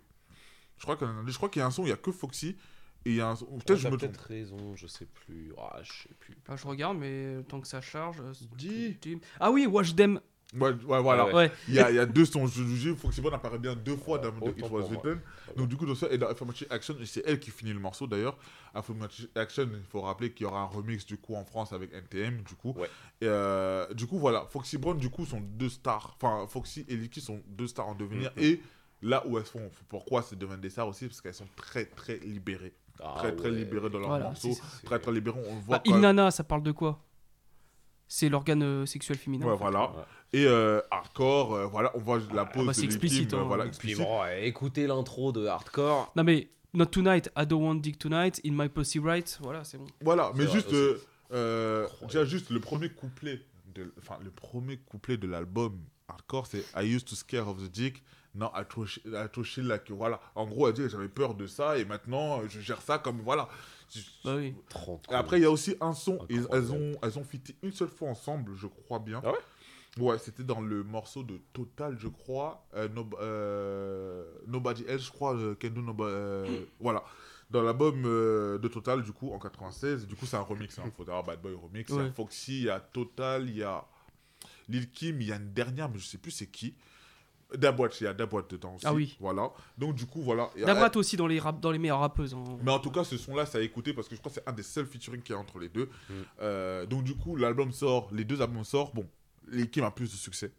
[0.78, 1.30] Je crois qu'elle en a deux.
[1.30, 2.56] Je crois qu'il y a un son, il y a que Foxy.
[3.04, 3.46] Et il y a un son.
[3.46, 4.10] ou Ah, Peut-être je me trompe.
[4.12, 5.52] peut-être raison, je sais plus.
[5.58, 6.36] Ah, je sais plus.
[6.48, 8.20] ah, je regarde, mais tant que ça charge.
[8.20, 8.96] euh, Dis.
[9.40, 10.20] Ah oui, Watch Them.
[10.54, 11.22] Ouais, ouais, voilà.
[11.22, 11.32] Ah ouais.
[11.34, 11.52] Ouais.
[11.66, 12.46] Il y, a, il y a deux sons.
[12.46, 14.82] Je vous dis, Foxy Brown apparaît bien deux fois dans Ouais, dans It Was.
[14.82, 15.18] Written.
[15.56, 17.78] Donc, du coup, dans ça, et dans Affirmative Action, et c'est elle qui finit le
[17.80, 18.36] morceau d'ailleurs.
[18.74, 21.90] Affirmative Action, il faut rappeler qu'il y aura un remix du coup en France avec
[21.94, 22.74] NTM, du coup.
[22.76, 22.86] Ouais.
[23.22, 24.46] Et euh, du coup, voilà.
[24.50, 26.18] Foxy Brown, du coup, sont deux stars.
[26.20, 28.30] Enfin, Foxy et Licky sont deux stars en devenir.
[28.36, 28.42] Mhm.
[28.42, 28.60] Et
[29.00, 32.18] là où elles font, pourquoi c'est deviennent des stars aussi Parce qu'elles sont très, très
[32.18, 32.74] libérées.
[33.04, 33.56] Ah, très, très ouais.
[33.56, 34.52] libérées dans leurs Voilà, morceaux.
[34.52, 35.40] c'est- Très, très libérées.
[35.48, 35.82] On voit Bah.
[35.86, 37.00] Ilnana, ça parle de quoi?
[38.08, 39.46] C'est l'organe euh, sexuel féminin.
[39.46, 39.62] Ouais, en fait.
[39.62, 39.80] voilà.
[39.90, 40.02] Ouais.
[40.34, 43.42] Et euh, hardcore, euh, voilà, on voit la pause bah, de c'est Lil explicite, hein.
[43.46, 43.98] voilà, Puis explicite.
[43.98, 46.12] bon, ouais, écoutez l'intro de Hardcore.
[46.16, 49.76] Non mais Not Tonight, I Don't Want Dick Tonight, In My Pussy Right, voilà, c'est
[49.78, 49.86] bon.
[50.00, 50.74] Voilà, mais vrai juste,
[51.30, 53.40] déjà juste le premier couplet,
[53.74, 57.70] de, enfin le premier couplet de l'album hardcore, c'est I used to scare of the
[57.70, 58.02] dick,
[58.34, 60.20] Non, I throw, shit- I throw shit like, voilà.
[60.34, 63.48] En gros, elle dit, j'avais peur de ça et maintenant, je gère ça comme, voilà.
[64.24, 64.54] Bah oui.
[64.70, 67.72] Trop après, il y a aussi un son, et elles ont, elles ont fité une
[67.72, 69.20] seule fois ensemble, je crois bien.
[69.24, 69.38] Ah ouais?
[69.98, 72.64] Ouais, c'était dans le morceau de Total, je crois.
[72.74, 72.88] Euh,
[73.20, 77.04] euh, Nobody Else, je crois, euh, Can Do Nobo- euh, voilà.
[77.50, 80.78] Dans l'album euh, de Total, du coup, en 96, du coup, c'est un remix.
[80.82, 81.90] Il faut savoir Bad Boy remix.
[81.90, 82.06] Il y Ouais.
[82.06, 83.84] a Foxy, il y a Total, il y a
[84.68, 86.74] Lil Kim, il y a une dernière, mais je sais plus c'est qui.
[87.56, 88.86] Dabwat, il y a Dabwat dedans aussi.
[88.86, 89.16] Ah oui.
[89.20, 89.50] Voilà.
[89.78, 90.50] Donc, du coup, voilà.
[90.56, 92.34] Dabrat aussi dans les, rap- dans les meilleures rappeuses.
[92.34, 92.42] hein.
[92.62, 94.48] mais en tout cas, ce son-là, ça a écouté parce que je crois que c'est
[94.48, 95.88] un des seuls featuring qu'il y a entre les deux.
[96.08, 96.12] Mm.
[96.40, 98.94] Euh, donc, du coup, l'album sort, les deux albums sortent.
[98.94, 99.06] Bon,
[99.50, 100.52] Lil Kim a plus de succès.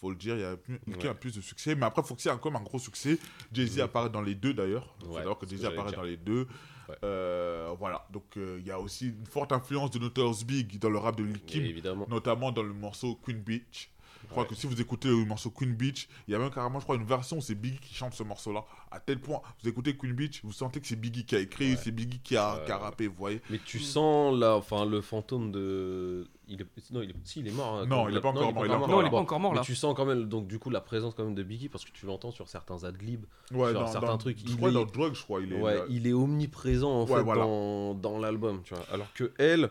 [0.00, 1.08] Faut le dire, il y a plus, Lil Kim Ouais.
[1.10, 1.74] a plus de succès.
[1.74, 3.18] Mais après, Foxy a quand même un gros succès.
[3.52, 3.80] Jay-Z Mm.
[3.82, 4.94] apparaît dans les deux d'ailleurs.
[5.06, 6.46] Ouais, c'est ce Jay-Z que j'allais apparaît dans les deux.
[6.88, 6.96] Ouais.
[7.04, 8.06] Euh, voilà.
[8.10, 11.16] Donc, euh, il y a aussi une forte influence de Notorious Big dans le rap
[11.16, 12.06] de Lil Kim, évidemment.
[12.08, 13.90] notamment dans le morceau Queen Beach.
[14.30, 14.48] Je crois Ouais.
[14.48, 16.94] que si vous écoutez le morceau Queen Beach, il y a même carrément, je crois,
[16.94, 18.64] une version où c'est Biggie qui chante ce morceau-là.
[18.92, 21.72] À tel point, vous écoutez Queen Beach, vous sentez que c'est Biggie qui a écrit,
[21.72, 21.76] Ouais.
[21.82, 23.42] c'est Biggie qui a, qui rappé, vous voyez.
[23.50, 26.28] Mais tu sens là, enfin, le fantôme de.
[26.46, 26.66] Il est...
[26.92, 27.14] Non, il est...
[27.24, 27.78] Si, il est mort.
[27.80, 29.10] hein, Non, il est pas encore mort, il est encore Non, il est là.
[29.10, 29.64] pas encore mort Mais là.
[29.64, 31.90] tu sens quand même, donc du coup, la présence quand même de Biggie parce que
[31.92, 33.24] tu l'entends sur certains adlibs.
[33.52, 35.52] Ouais, Sur dans, certains dans- trucs, Je il crois est- dans Drug, je crois, il
[35.52, 35.60] est.
[35.60, 35.84] ouais, là.
[35.88, 37.42] il est omniprésent en Ouais, fait voilà.
[37.42, 38.84] dans, dans l'album, tu vois.
[38.92, 39.70] Alors que elle,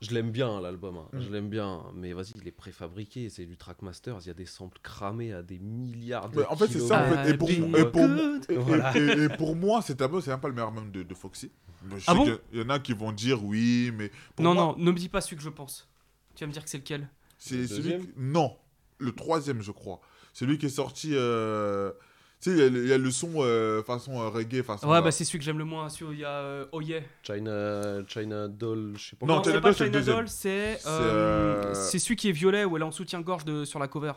[0.00, 1.08] je l'aime bien l'album, hein.
[1.12, 1.20] Mm.
[1.20, 4.46] je l'aime bien, mais vas-y, il est préfabriqué, c'est du Trackmasters, il y a des
[4.46, 7.30] samples cramés à des milliards de Mais en fait, c'est ça, en fait.
[7.30, 7.56] Et pour, et
[7.90, 8.96] pour, been et- et- Voilà.
[8.96, 11.50] et- et pour moi, cet album, c'est même pas le meilleur album de, de Foxy.
[11.90, 13.90] Je sais Ah bon qu'il y a- Il y en a qui vont dire oui,
[13.96, 14.10] mais.
[14.36, 15.88] pour Non, moi, non, ne me dis pas celui que je pense.
[16.34, 17.08] Tu vas me dire que c'est lequel?
[17.38, 17.94] C'est Le celui.
[18.16, 18.56] Non,
[18.98, 20.00] le troisième, je crois.
[20.32, 21.10] Celui qui est sorti.
[21.14, 21.92] euh,
[22.40, 24.62] Tu sais, il y a le- il y, a le son euh, façon euh, reggae,
[24.62, 24.88] façon.
[24.88, 25.88] Ouais, euh, bah c'est celui que j'aime le moins.
[26.10, 27.02] Il y a euh, Oh Yeah.
[27.22, 29.26] China, China Doll, je sais pas.
[29.26, 30.12] Non, Non, China c'est pas Doll, c'est le China.
[30.16, 33.66] Doll, c'est C'est, euh, euh, celui qui est violet où elle est en soutien-gorge de-
[33.66, 34.12] sur la cover.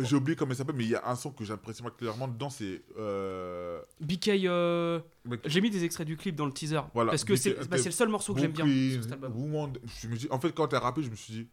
[0.00, 2.50] J'ai oublié comment il s'appelle, mais il y a un son que j'apprécie particulièrement dedans,
[2.50, 2.82] c'est.
[2.98, 4.98] euh, BK, euh,
[5.44, 6.80] j'ai mis des extraits du clip dans le teaser.
[6.92, 9.32] Voilà, parce que c'est bah, c'est le seul morceau que j'aime bien sur cet album.
[9.36, 9.72] Woman,
[10.02, 11.46] je me dis, en fait, quand t'as rappé, je me suis dit.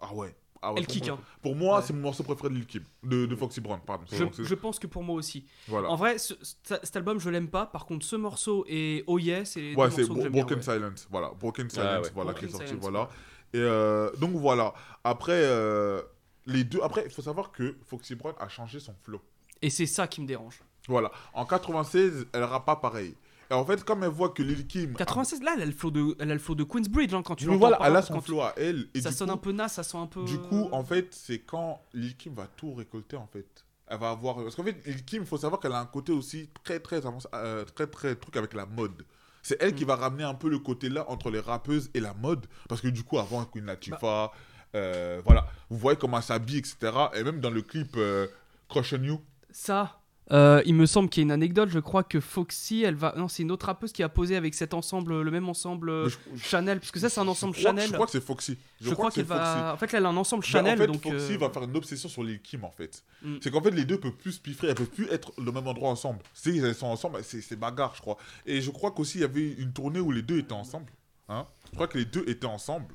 [0.00, 0.34] Ah ouais.
[0.62, 1.24] Ah ouais Elle pour kick, moi, hein.
[1.42, 1.84] Pour moi, Ouais.
[1.86, 4.04] c'est mon morceau préféré de Lil Kim, de, de Foxy Brown, pardon.
[4.10, 5.46] Je, pense que pour moi aussi.
[5.68, 5.88] Voilà.
[5.90, 7.66] En vrai, ce- ce- cet album, je l'aime pas.
[7.66, 10.22] Par contre, ce morceau et Oh Yeah, c'est les Ouais, deux c'est morceaux que Bro-
[10.22, 10.42] j'aime bien.
[10.42, 10.62] Broken ouais.
[10.62, 11.30] Silence, voilà.
[11.38, 12.10] Broken Silence, Ah ouais.
[12.14, 13.00] voilà, Broken qui est sorti, Silence, voilà.
[13.02, 13.08] ouais.
[13.54, 14.74] Et euh, donc voilà.
[15.04, 16.02] Après, euh,
[16.46, 16.80] les deux.
[16.82, 19.20] Après, il faut savoir que Foxy Brown a changé son flow.
[19.62, 20.60] Et c'est ça qui me dérange.
[20.88, 21.10] Voilà.
[21.34, 23.14] En 96, elle rappe pas pareil.
[23.50, 24.94] Et en fait, comme elle voit que Lil Kim.
[24.94, 27.22] a- 96, là, elle a le flow de, elle a le flow de Queensbridge hein,
[27.24, 28.88] quand tu l'entends voilà, elle a son flow à elle.
[28.94, 30.24] Et ça sonne coup, un peu nas, ça sent un peu.
[30.24, 33.46] Du coup, en fait, c'est quand Lil Kim va tout récolter, en fait.
[33.88, 34.36] Elle va avoir...
[34.36, 37.00] Parce qu'en fait, Lil Kim, il faut savoir qu'elle a un côté aussi très, très,
[37.00, 39.04] avancé- euh, très, très truc avec la mode.
[39.44, 39.88] C'est elle qui Mm.
[39.88, 42.46] va ramener un peu le côté là entre les rappeuses et la mode.
[42.68, 44.32] Parce que du coup, avant, Queen Latifah, Bah.
[44.74, 45.46] euh, voilà.
[45.70, 46.76] Vous voyez comment elle s'habille, etc.
[47.14, 48.26] Et même dans le clip euh,
[48.68, 49.20] Crush on You.
[49.52, 50.00] Ça,
[50.32, 51.68] euh, il me semble qu'il y a une anecdote.
[51.68, 53.14] Je crois que Foxy, elle va.
[53.16, 56.08] Non, c'est une autre rappeuse qui a posé avec cet ensemble, le même ensemble euh,
[56.08, 57.88] je- je- Chanel, puisque ça, c'est un je ensemble crois- Chanel.
[57.88, 58.58] Je crois que c'est Foxy.
[58.80, 59.72] Je crois que qu'elle va.
[59.74, 61.02] En fait, là, elle a un ensemble Chanel, en fait, donc.
[61.02, 63.04] Foxy euh, va faire une obsession sur Lil Kim en fait.
[63.22, 63.36] Mm.
[63.40, 65.66] C'est qu'en fait les deux peuvent plus se piffrer, elles peuvent plus être au même
[65.68, 66.18] endroit ensemble.
[66.34, 68.16] Si elles sont ensemble, c'est c'est bagarre, je crois.
[68.46, 70.90] Et je crois qu'aussi il y avait une tournée où les deux étaient ensemble.
[71.28, 72.94] Hein je crois que les deux étaient ensemble,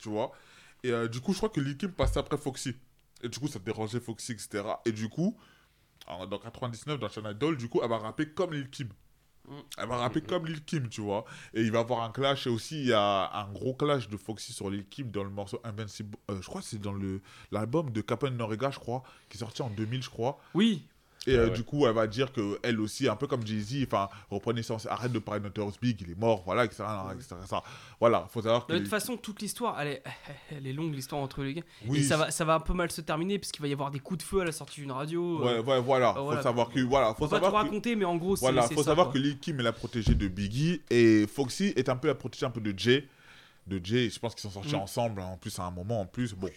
[0.00, 0.32] tu vois.
[0.84, 2.74] Et euh, du coup, je crois que Lil Kim passait après Foxy.
[3.22, 4.64] Et du coup, ça dérangeait Foxy, etc.
[4.84, 5.36] Et du coup,
[6.12, 8.88] en- dans 99, dans Channel Doll, du coup, elle va rapper comme Lil Kim.
[9.76, 11.24] Elle va rapper comme Lil Kim, tu vois.
[11.52, 12.46] Et il va avoir un clash.
[12.46, 15.30] Et aussi, il y a un gros clash de Foxy sur Lil Kim dans le
[15.30, 16.16] morceau Invincible.
[16.30, 16.94] euh, je crois que c'est dans
[17.50, 20.38] l'album de Capone Norega, je crois, qui est sorti en 2000, je crois.
[20.54, 20.86] Oui.
[21.26, 21.54] Et euh, Ah ouais.
[21.54, 24.76] du coup, elle va dire que elle aussi, un peu comme Jay-Z, enfin, reprenez ça,
[24.90, 26.82] arrête de parler de Notorious Big, il est mort, voilà, etc.
[27.14, 27.62] etc., ça.
[28.00, 28.72] Voilà, faut savoir que.
[28.72, 30.02] De toute façon, toute l'histoire, elle est,
[30.50, 31.62] elle est longue, l'histoire entre les gars.
[31.86, 33.92] Oui, Et ça va, ça va un peu mal se terminer, puisqu'il va y avoir
[33.92, 35.44] des coups de feu à la sortie d'une radio.
[35.44, 36.10] Ouais, euh, ouais, voilà.
[36.10, 36.42] euh, faut voilà.
[36.42, 36.80] savoir que.
[36.80, 38.40] Voilà, faut Faut pas tout savoir que- raconter, mais en gros, c'est.
[38.44, 39.14] Voilà, faut ça, savoir quoi.
[39.14, 42.46] que Lil Kim est la protégée de Biggie et Foxy est un peu la protégée
[42.46, 43.06] un peu de Jay.
[43.68, 44.80] De Jay, je pense qu'ils sont sortis Mm.
[44.80, 46.34] ensemble en plus à un moment en plus.
[46.34, 46.50] Bon,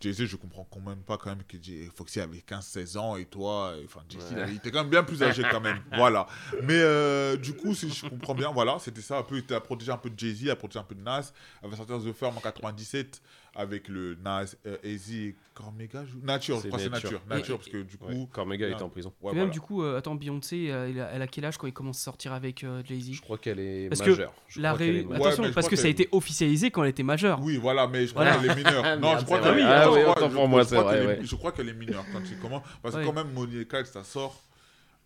[0.00, 3.24] Jay-Z, je comprends quand même pas quand même que Jay- Foxy avait 15-16 ans et
[3.24, 4.44] toi, euh, enfin Jay-Z, Ouais.
[4.48, 5.82] il était quand même bien plus âgé quand même.
[5.96, 6.26] voilà.
[6.62, 9.54] Mais euh, du coup, si je comprends bien, voilà, c'était ça un peu, il était
[9.56, 11.32] à protéger un peu de Jay-Z, à protéger un peu de Nas.
[11.62, 13.20] Va sortir The Firm en 97
[13.58, 16.04] avec le Nas, euh, Easy et Cormega.
[16.06, 17.20] je- Nature, je C'est crois que c'est Nature.
[17.28, 17.58] Nature.
[17.58, 18.06] Parce que du coup.
[18.06, 19.12] Ouais, Cormega était en prison.
[19.20, 19.52] ouais, Et même voilà.
[19.52, 21.98] du coup, euh, attends, Beyoncé, euh, elle, a, elle a quel âge quand il commence
[21.98, 23.12] à sortir avec euh, Jay-Z?
[23.14, 24.32] Je crois qu'elle est Parce que majeure.
[24.46, 25.26] Je La crois qu'elle ré- est majeure.
[25.26, 27.40] Attention, parce que ça a été officialisé quand elle était majeure.
[27.42, 28.38] Oui, voilà, mais je crois Voilà.
[28.40, 28.82] qu'elle est mineure.
[29.00, 29.94] non, Merde, je crois qu'elle est Ah mineure.
[29.94, 31.18] Je crois- qu'elle est- ouais.
[31.22, 32.62] Je crois qu'elle est mineure quand il commence.
[32.82, 33.26] Parce que quand même,
[33.68, 34.44] Clyde, ça sort.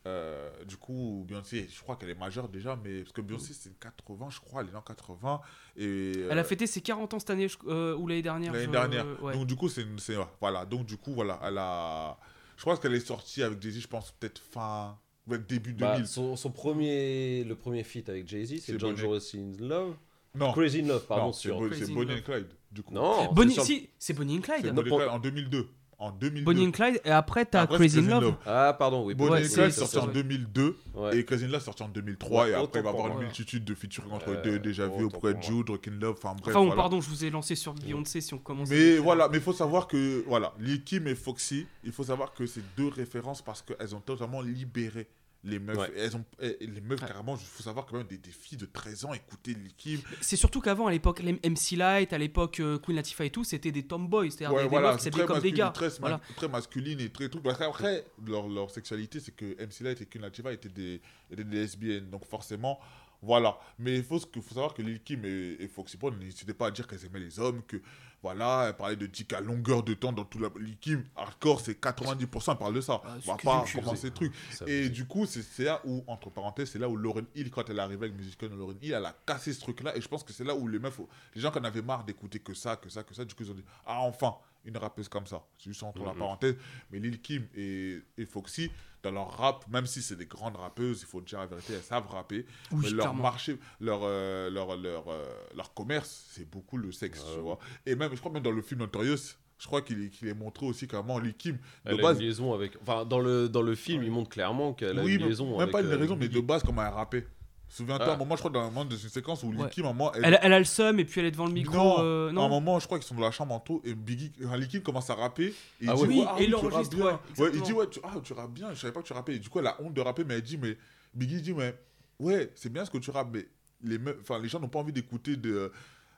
[0.06, 3.78] Euh, du coup, Beyoncé, je crois qu'elle est majeure déjà, mais parce que Beyoncé, c'est
[3.78, 5.40] 80, je crois, elle est en 80.
[5.76, 8.52] Et, Elle a euh, fêté ses 40 ans cette année, je- euh, ou l'année dernière.
[8.52, 9.06] l'année dernière.
[9.22, 9.32] ouais.
[9.34, 9.82] Donc, du coup, c'est.
[9.82, 12.18] une- c'est- Voilà, donc, du coup, voilà, elle a.
[12.56, 14.98] Je pense qu'elle est sortie avec Jay-Z, je pense peut-être fin.
[15.28, 16.06] Ouais, début Bah, 2000.
[16.08, 18.96] son, son premier, le premier feat avec Jay-Z, c'est John.
[18.96, 19.94] Jones in Love.
[20.34, 21.60] non, Crazy in Love, pardon, c'est sur.
[21.74, 22.92] C'est Bonnie and Clyde, du coup.
[22.92, 24.74] Non, c'est Bonnie, sur- si, c'est Bonnie and Clyde.
[24.74, 25.68] Bonnie Clyde en 2002.
[26.02, 26.44] En 2002.
[26.44, 28.34] Bonnie and Clyde, et après t'as Après, Crazy in Love.
[28.44, 29.14] Ah, pardon, oui.
[29.14, 31.16] Bonnie Ouais, and Clyde sorti en 2002 Ouais.
[31.16, 33.18] et Crazy in Love sorti en 2003 Ouais, et après il va y avoir une
[33.20, 36.48] multitude de featuring entre Ouais, deux déjà vu auprès de Jude, Rockin' Love, enfin bref.
[36.56, 36.82] Enfin bon, voilà.
[36.82, 38.68] pardon, je vous ai lancé sur Beyoncé si on commence.
[38.68, 42.34] Mais voilà, mais il faut savoir que voilà, Lil Kim et Foxy, il faut savoir
[42.34, 45.06] que c'est deux références parce qu'elles ont totalement libéré
[45.44, 45.76] les meufs.
[45.76, 45.90] Ouais.
[45.96, 47.08] Elles ont, et les meufs, Ouais.
[47.08, 50.00] carrément, il faut savoir quand même des, des filles de 13 ans écoutaient Lil Kim.
[50.20, 53.72] C'est surtout qu'avant, à l'époque, MC Light, à l'époque euh, Queen Latifah et tout, c'était
[53.72, 55.70] des tomboys, c'est-à-dire Ouais, des, des voilà, meufs qui s'habillaient comme des gars.
[55.70, 56.20] Très, Voilà.
[56.36, 57.42] très masculine et très truc.
[57.42, 61.00] Parce qu'après, leur, leur sexualité, c'est que MC Light et Queen Latifah étaient des,
[61.30, 62.08] étaient des lesbiennes.
[62.10, 62.78] Donc forcément,
[63.20, 63.58] voilà.
[63.78, 66.86] Mais il faut savoir que Lil Kim et, et Foxy Brown n'hésitaient pas à dire
[66.86, 67.82] qu'elles aimaient les hommes, que
[68.22, 70.48] voilà, elles parlaient de dick à longueur de temps dans tout la.
[70.80, 73.02] Kim, hardcore, c'est 90%, elle parle de ça.
[73.04, 74.32] Ah, On va pas commencer ces trucs.
[74.52, 77.50] Ça Et du coup, c'est c'est là où, entre parenthèses, c'est là où Lauren Hill,
[77.50, 79.96] quand elle est arrivée avec Music Gun, Lauren Hill, elle a cassé ce truc-là.
[79.96, 81.00] Et je pense que c'est là où les meufs,
[81.34, 83.42] les gens qui en avaient marre d'écouter que ça, que ça, que ça, du coup,
[83.42, 85.42] ils ont dit Ah, enfin, une rappeuse comme ça.
[85.58, 86.18] C'est juste entre la Mhm.
[86.18, 86.56] parenthèse.
[86.90, 88.70] Mais Lil Kim et, et Foxy,
[89.02, 91.82] dans leur rap, même si c'est des grandes rappeuses, il faut dire la vérité, elles
[91.82, 92.46] savent rapper.
[92.70, 93.22] Oui, mais leur clairement.
[93.22, 95.24] marché, leur, euh, leur, leur, euh,
[95.56, 97.58] leur commerce, c'est beaucoup le sexe, tu vois.
[97.86, 100.34] Et même, je crois même dans le film Notorious, je crois qu'il est, qu'il est
[100.34, 102.72] montré aussi comment Lil Kim, de Elle a base, une liaison avec.
[102.82, 105.50] Enfin, dans le, dans le film, il montre clairement qu'elle a oui, une liaison.
[105.50, 107.26] même avec, pas une euh, raison, mais de base, comment elle rappait.
[107.74, 108.10] Souviens-toi, Ah.
[108.10, 109.66] à un moment, je crois, dans un moment, dans une séquence où Ouais.
[109.78, 111.74] Un moment, elle- Elle, elle a le seum et puis elle est devant le micro.
[111.74, 112.48] non, euh, à un non.
[112.50, 114.30] moment, je crois qu'ils sont dans la chambre en tout et Biggie,
[114.68, 115.46] Kim commence à rapper.
[115.46, 116.08] Et il Ah dit, ouais.
[116.08, 117.04] Oui, ah et rappes l'enregistre, bien.
[117.06, 119.14] ouais, Ouais, il dit, ouais, tu, ah, tu rappes bien, je savais pas que tu
[119.14, 119.36] rappais.
[119.36, 120.76] Et du coup, elle a honte de rapper, mais elle dit, mais
[121.14, 121.74] Biggie dit, mais
[122.18, 123.46] ouais, c'est bien ce que tu rappes, mais
[123.82, 125.72] les, meufs- enfin, les gens n'ont pas envie d'écouter de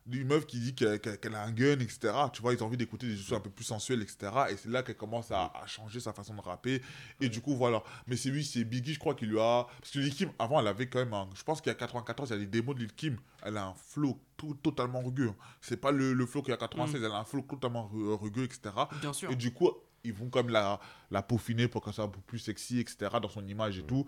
[0.06, 1.00] d'une meuf qui dit qu'elle
[1.34, 2.12] a un gun, etc.
[2.32, 4.30] Tu vois, ils ont envie d'écouter des choses un peu plus sensuelles, etc.
[4.50, 6.82] Et c'est là qu'elle commence à, à changer sa façon de rapper.
[7.20, 7.82] Et du coup, voilà.
[8.06, 9.66] Mais c'est lui, c'est Biggie, je crois qu'il lui a.
[9.80, 11.28] Parce que Lil Kim, avant, elle avait quand même un.
[11.34, 13.16] Je pense qu'il y a 94, il y a des démos de Lil Kim.
[13.42, 15.32] Elle a un flow tout, totalement rugueux.
[15.62, 18.12] C'est pas le, le flow qu'il y a 96, elle a un flow totalement ru-
[18.14, 18.74] rugueux, etc.
[19.00, 19.30] Bien sûr.
[19.30, 19.70] Et du coup,
[20.04, 23.10] ils vont comme la, la peaufiner pour qu'elle soit un peu plus sexy, etc.
[23.22, 24.04] dans son image et tout.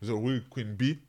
[0.00, 1.00] The Real Queen Bee.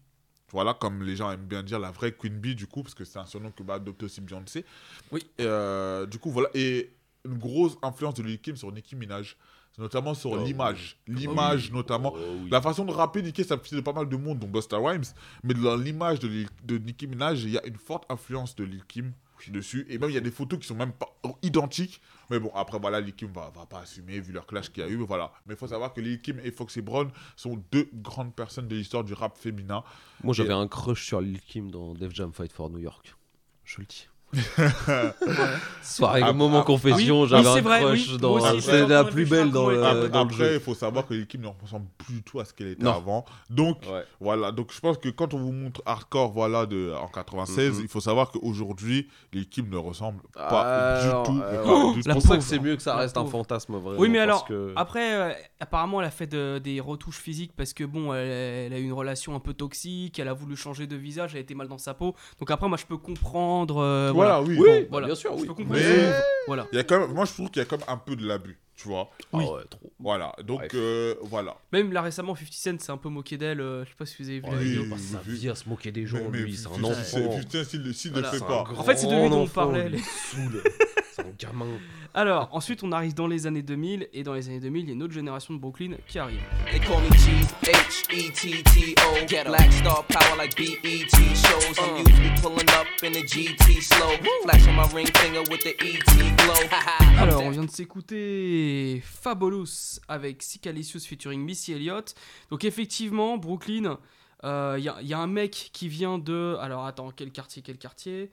[0.51, 3.03] Voilà, comme les gens aiment bien dire, la vraie Queen Bee, du coup, parce que
[3.03, 4.63] c'est un surnom que va adopter aussi Beyoncé.
[5.11, 5.21] Oui.
[5.39, 6.49] Et, euh, du coup, voilà.
[6.53, 6.91] Et
[7.25, 9.35] une grosse influence de Lil Kim sur Nicki Minaj,
[9.79, 10.97] notamment sur Oh, l'image.
[11.07, 12.13] L'image, notamment.
[12.15, 12.49] Oh, oui.
[12.51, 15.03] La façon de rapper, Nicki, ça de pas mal de monde, dont Busta Rhymes.
[15.43, 18.63] Mais dans l'image de, Lil- de Nicki Minaj, il y a une forte influence de
[18.63, 19.11] Lil Kim
[19.47, 19.85] dessus.
[19.89, 22.01] Et même, il y a des photos qui sont même pas identiques.
[22.29, 24.85] Mais bon, après, voilà, Lil Kim va, va pas assumer vu leur clash qu'il y
[24.85, 24.97] a eu.
[24.97, 25.31] mais Voilà.
[25.45, 28.75] Mais il faut savoir que Lil Kim et Foxy Brown sont deux grandes personnes de
[28.75, 29.83] l'histoire du rap féminin.
[30.23, 33.15] Moi, j'avais un crush sur Lil Kim dans Def Jam Fight for New York.
[33.63, 34.07] Je le dis.
[35.81, 38.17] Soirée, Ah, moment ah, confession, oui, j'avais c'est un vrai, crush oui.
[38.17, 38.59] dans.
[38.59, 40.53] J'ai la plus belle dans le, Après, dans le après, jeu.
[40.55, 42.93] il faut savoir que Kim ne ressemble plus du tout à ce qu'elle était Non.
[42.95, 43.25] avant.
[43.49, 44.03] Donc, Ouais.
[44.19, 47.81] Voilà, donc je pense que quand on vous montre hardcore voilà, de, en 96, Mhm.
[47.83, 49.07] il faut savoir qu'aujourd'hui,
[49.51, 50.61] Kim ne ressemblent pas
[51.01, 51.41] Alors, du tout.
[51.43, 53.99] euh, C'est La pour ça que c'est mieux que ça La reste un fantasme vraiment.
[53.99, 57.51] Oui, mais parce alors, que- après, euh, apparemment, elle a fait de- des retouches physiques
[57.55, 60.55] parce que, bon, elle, elle a eu une relation un peu toxique, elle a voulu
[60.55, 62.15] changer de visage, elle était mal dans sa peau.
[62.39, 63.77] Donc après, moi, je peux comprendre.
[63.77, 64.41] euh, Voilà, voilà.
[64.41, 64.57] oui.
[64.59, 65.07] Oui, Voilà.
[65.07, 65.49] bien sûr, oui.
[65.67, 66.11] Mais-
[66.47, 66.67] Voilà.
[66.71, 68.15] Il y a quand même, moi, je trouve qu'il y a quand même un peu
[68.15, 69.09] de l'abus, tu vois.
[69.33, 69.45] Ah Oui.
[69.45, 69.91] ouais, trop.
[69.99, 71.55] Voilà, donc euh, voilà.
[71.71, 73.61] Même là récemment, 50 Cent s'est un peu moqué d'elle.
[73.61, 74.83] euh, je sais pas si vous avez vu la Oui, vidéo.
[74.91, 75.33] oui, Ça oui.
[75.35, 77.39] vient se moquer des gens, Mais- mais lui, c'est un.
[77.39, 78.27] Putain, s'il s'il Voilà.
[78.27, 78.71] ne le C'est fait un pas.
[78.77, 80.61] En fait, c'est de lui dont on enfant, parlait, lui, saoule.
[81.15, 81.65] C'est un gamin.
[82.13, 84.09] Alors, ensuite, on arrive dans les années 2000.
[84.11, 86.41] Et dans les années 2000, il y a une autre génération de Brooklyn qui arrive.
[86.69, 87.31] They call me G
[87.63, 89.25] H E T T O.
[89.25, 91.79] Get Black star power like BET shows.
[91.79, 94.09] I'm usually pulling up in a GT slow,
[94.43, 96.77] flashing my ring finger with the ET glow.
[97.17, 102.13] Alors, on vient de s'écouter Fabulous avec Sicalicious featuring Missy Elliott.
[102.49, 103.99] Donc, effectivement, Brooklyn,
[104.43, 106.57] il y, a- y a un mec qui vient de.
[106.59, 108.31] Alors, attends, quel quartier Quel quartier?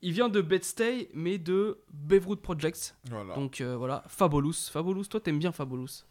[0.00, 2.94] Il vient de Bed-Stuy, mais de Beverwood Projects.
[3.10, 3.34] Voilà.
[3.34, 4.54] Donc, euh, voilà, Fabulous.
[4.72, 6.04] Fabulous, toi, t'aimes bien Fabulous.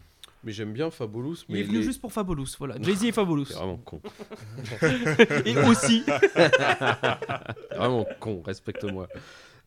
[0.44, 1.38] Mais j'aime bien Fabulous.
[1.50, 2.76] Il Mais est venu les- juste pour Fabulous, voilà.
[2.82, 3.46] Jay-Z et Fabulous.
[3.50, 4.02] C'est vraiment con.
[5.46, 6.04] et aussi.
[7.76, 9.08] Vraiment con, respecte-moi.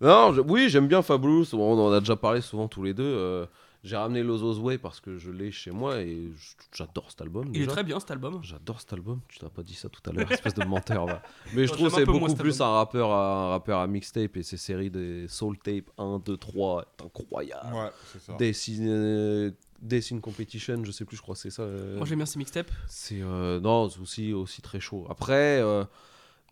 [0.01, 1.47] Non, je- oui, j'aime bien Fabulous.
[1.55, 3.03] On en a déjà parlé souvent tous les deux.
[3.05, 3.47] euh,
[3.83, 6.31] J'ai ramené Lozos Way parce que je l'ai chez moi et
[6.75, 7.51] j'adore cet album.
[7.55, 8.41] Il est très bien cet album.
[8.43, 9.21] J'adore cet album.
[9.29, 11.07] Tu t'as pas dit ça tout à l'heure, espèce de menteur.
[11.07, 11.23] va.
[11.55, 14.43] Mais je trouve que c'est beaucoup plus un rappeur à, un rappeur à mixtape et
[14.43, 17.75] ses séries des Soul Tape 1, 2, 3 est incroyable.
[17.75, 18.35] Ouais, c'est ça.
[18.35, 19.51] Destiny, euh,
[19.81, 21.63] Destiny Competition, je sais plus, je crois que c'est ça.
[21.63, 22.71] euh, Moi, j'aime bien ces mixtapes.
[22.87, 25.07] c'est euh, non, c'est aussi aussi très chaud.
[25.09, 25.85] Après, euh,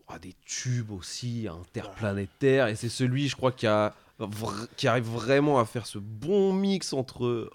[0.07, 3.93] ah, des tubes aussi interplanétaires et c'est celui, je crois, qui a
[4.77, 7.49] qui arrive vraiment à faire ce bon mix entre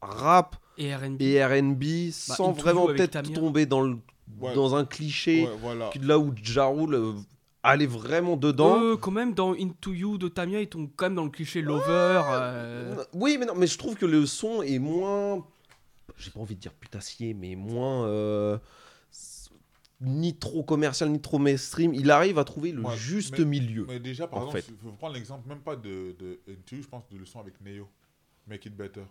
[0.00, 1.20] rap, Et R&B.
[1.22, 3.96] et R&B sans vraiment peut-être tomber dans, le,
[4.40, 4.54] Ouais.
[4.54, 5.44] dans un cliché.
[5.44, 5.90] Ouais, voilà.
[6.02, 7.12] Là où Ja Rule euh,
[7.62, 8.80] allait vraiment dedans.
[8.80, 11.62] Euh, quand même, dans Into You de Tamia, ils tombent quand même dans le cliché
[11.62, 12.22] lover.
[12.30, 15.44] euh, Oui, mais non, mais je trouve que le son est moins.
[16.16, 18.06] J'ai pas envie de dire putassier, mais moins.
[20.00, 21.92] Ni trop commercial, ni trop mainstream.
[21.92, 23.84] Il arrive à trouver le Ouais, juste mais- milieu.
[23.88, 24.72] Mais déjà, par en exemple, fait.
[24.72, 26.38] il faut prendre l'exemple même pas de, de
[26.70, 27.88] You, je pense de le son avec Neo,
[28.46, 29.02] Make It Better.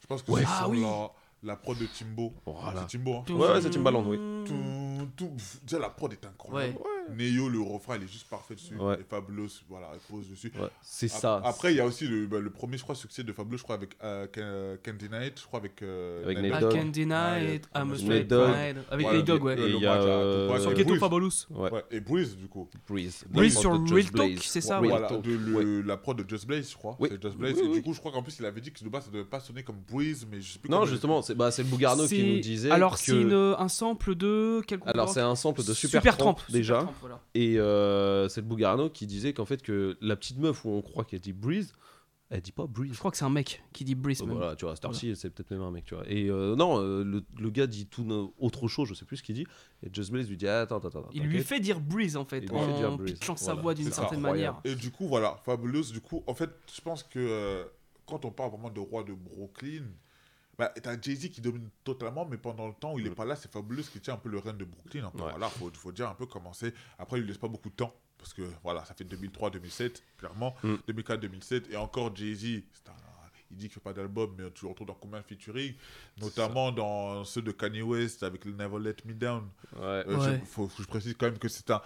[0.00, 0.40] Je pense que Ouais.
[0.40, 0.80] c'est Ah oui.
[0.82, 1.12] la,
[1.44, 2.32] la prod de Timbo.
[2.46, 2.80] Voilà.
[2.88, 3.32] C'est Timbo, hein.
[3.32, 4.18] Ouais, c'est Timbaland, oui.
[4.44, 5.30] Tout, tout,
[5.62, 6.78] déjà la prod est incroyable.
[6.78, 7.03] Ouais.
[7.12, 8.74] Neo, le refrain, il est juste parfait dessus.
[8.76, 8.94] Ouais.
[9.00, 10.52] Et Fabulous, voilà, il pose dessus.
[10.58, 11.40] Ouais, c'est ça.
[11.44, 13.62] Après, il y a aussi le, bah, le premier, je crois, succès de Fabulous, je
[13.62, 15.82] crois, avec euh, Can- Candy Night, je crois, avec.
[15.82, 16.70] euh, Avec Nate I Nate Dogg.
[16.72, 16.80] Dogg.
[16.80, 18.50] can deny Ouais, it, I'm a Nate straight Dogg.
[18.90, 19.58] Avec les dogs, ouais.
[19.60, 21.00] Et il y a, match à euh, et Ghetto Breeze.
[21.00, 21.30] Fabulous.
[21.50, 21.70] Ouais.
[21.72, 22.68] Ouais, et Breeze, du coup.
[22.88, 23.24] Breeze.
[23.28, 24.80] Breeze sur Real Just Talk, c'est ça.
[24.80, 26.96] Voilà, de la prod de Just Blaze, je crois.
[26.98, 27.08] Oui.
[27.12, 27.56] C'est Just Blaze.
[27.60, 29.10] Oui, et du coup, je crois qu'en plus, il avait dit que de base, ça
[29.10, 31.68] devait pas sonner comme Breeze, mais je sais plus Non, justement, c'est bah, c'est le
[31.68, 32.70] Bougarno qui nous disait.
[32.70, 34.62] Alors, c'est un sample de.
[34.86, 36.88] Alors, c'est un sample de Super, Tramp, déjà.
[37.00, 37.20] Voilà.
[37.34, 40.82] Et euh, c'est le Bougarno qui disait qu'en fait, que la petite meuf où on
[40.82, 41.72] croit qu'elle dit Breeze,
[42.30, 42.92] elle dit pas Breeze.
[42.94, 44.22] Je crois que c'est un mec qui dit Breeze.
[44.22, 44.36] même.
[44.36, 46.04] Voilà, tu vois, à cette heure-ci, c'est peut-être même un mec, tu vois.
[46.08, 49.22] Et euh, non, euh, le, le gars dit tout autre chose, je sais plus ce
[49.22, 49.46] qu'il dit.
[49.82, 51.10] Et Just Blaze lui dit Attends, attends, attends.
[51.12, 53.62] Il lui fait dire Breeze en fait, Il en pitchant sa voilà.
[53.62, 54.56] voix d'une certaine incroyable.
[54.56, 54.60] manière.
[54.64, 57.64] Et du coup, voilà, Fabulous, du coup, en fait, je pense que euh,
[58.06, 59.84] quand on parle vraiment de roi de Brooklyn,
[60.58, 63.36] bah, t'as Jay-Z qui domine totalement, mais pendant le temps où il est pas là,
[63.36, 65.10] c'est Fabulous qui tient un peu le règne de Brooklyn.
[65.14, 65.20] Mm.
[65.20, 65.30] Ouais.
[65.30, 66.72] Voilà, faut, faut dire un peu commencer.
[66.98, 70.54] Après, il lui laisse pas beaucoup de temps, parce que voilà, ça fait 2003-2007, clairement,
[70.62, 70.74] Mm.
[70.88, 72.94] 2004-2007, et encore Jay-Z, c'est un-
[73.50, 75.74] il dit qu'il fait pas d'album, mais tu le retrouves dans combien de featuring,
[76.20, 79.44] notamment dans ceux de Kanye West avec le Never Let Me Down.
[79.76, 79.80] Ouais.
[79.82, 80.40] Euh, Ouais.
[80.40, 81.80] je, faut, faut que je précise quand même que c'est un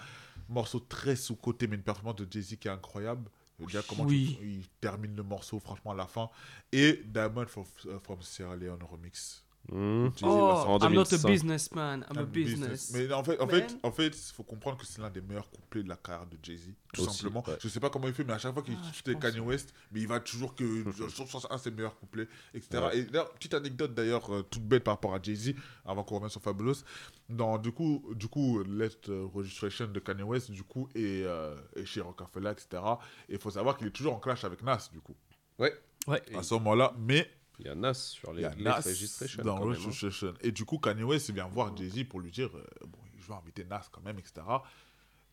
[0.47, 3.29] morceau très sous-côté, mais une performance de Jay-Z qui est incroyable.
[3.67, 4.37] Déjà, comment Oui.
[4.39, 6.29] tu- il termine le morceau, franchement, à la fin.
[6.71, 7.65] Et Diamond from,
[8.03, 9.43] from Sierra Leone remix.
[9.71, 10.09] Mmh.
[10.23, 10.77] Oh.
[10.81, 11.27] I'm not a 2005.
[11.31, 12.91] businessman, I'm a Un business.
[12.93, 13.55] Mais en fait, en Man.
[13.55, 16.25] fait, en fait, il faut comprendre que c'est l'un des meilleurs couplets de la carrière
[16.27, 17.43] de Jay-Z, tout Aussi, simplement.
[17.47, 17.57] ouais.
[17.61, 19.13] Je sais pas comment il fait, mais à chaque fois qu'il Ah.
[19.19, 20.63] Kanye West, mais il va toujours que
[21.09, 22.83] sur un de ses meilleurs couplets, etc.
[22.83, 22.97] Ouais.
[22.99, 25.53] Et d'ailleurs, petite anecdote d'ailleurs euh, toute bête par rapport à Jay-Z,
[25.85, 26.83] avant qu'on revienne sur Fabulous.
[27.29, 28.89] Dans du coup, du coup, Let
[29.33, 32.81] Registration de Kanye West, du coup, et, euh, et chez Rockefeller, etc.
[33.29, 35.15] Et il faut savoir qu'il est toujours en clash avec Nas, du coup.
[35.59, 35.73] Ouais.
[36.07, 36.23] Ouais.
[36.35, 37.29] À ce moment-là, mais
[37.59, 39.59] Il y a Nas sur les, les Nas Registration, dans hein.
[39.59, 40.33] Registration.
[40.41, 43.33] Et du coup, Kanye West vient voir Jay-Z pour lui dire euh, bon, je vais
[43.33, 44.41] inviter Nas quand même, etc.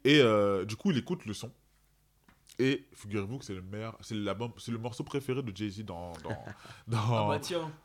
[0.05, 1.53] Et euh, du coup, il écoute le son.
[2.59, 6.13] Et figurez-vous que c'est le meilleur, c'est l'album, c'est le morceau préféré de Jay-Z dans
[6.25, 6.31] dans
[6.89, 7.39] dans, Ah bah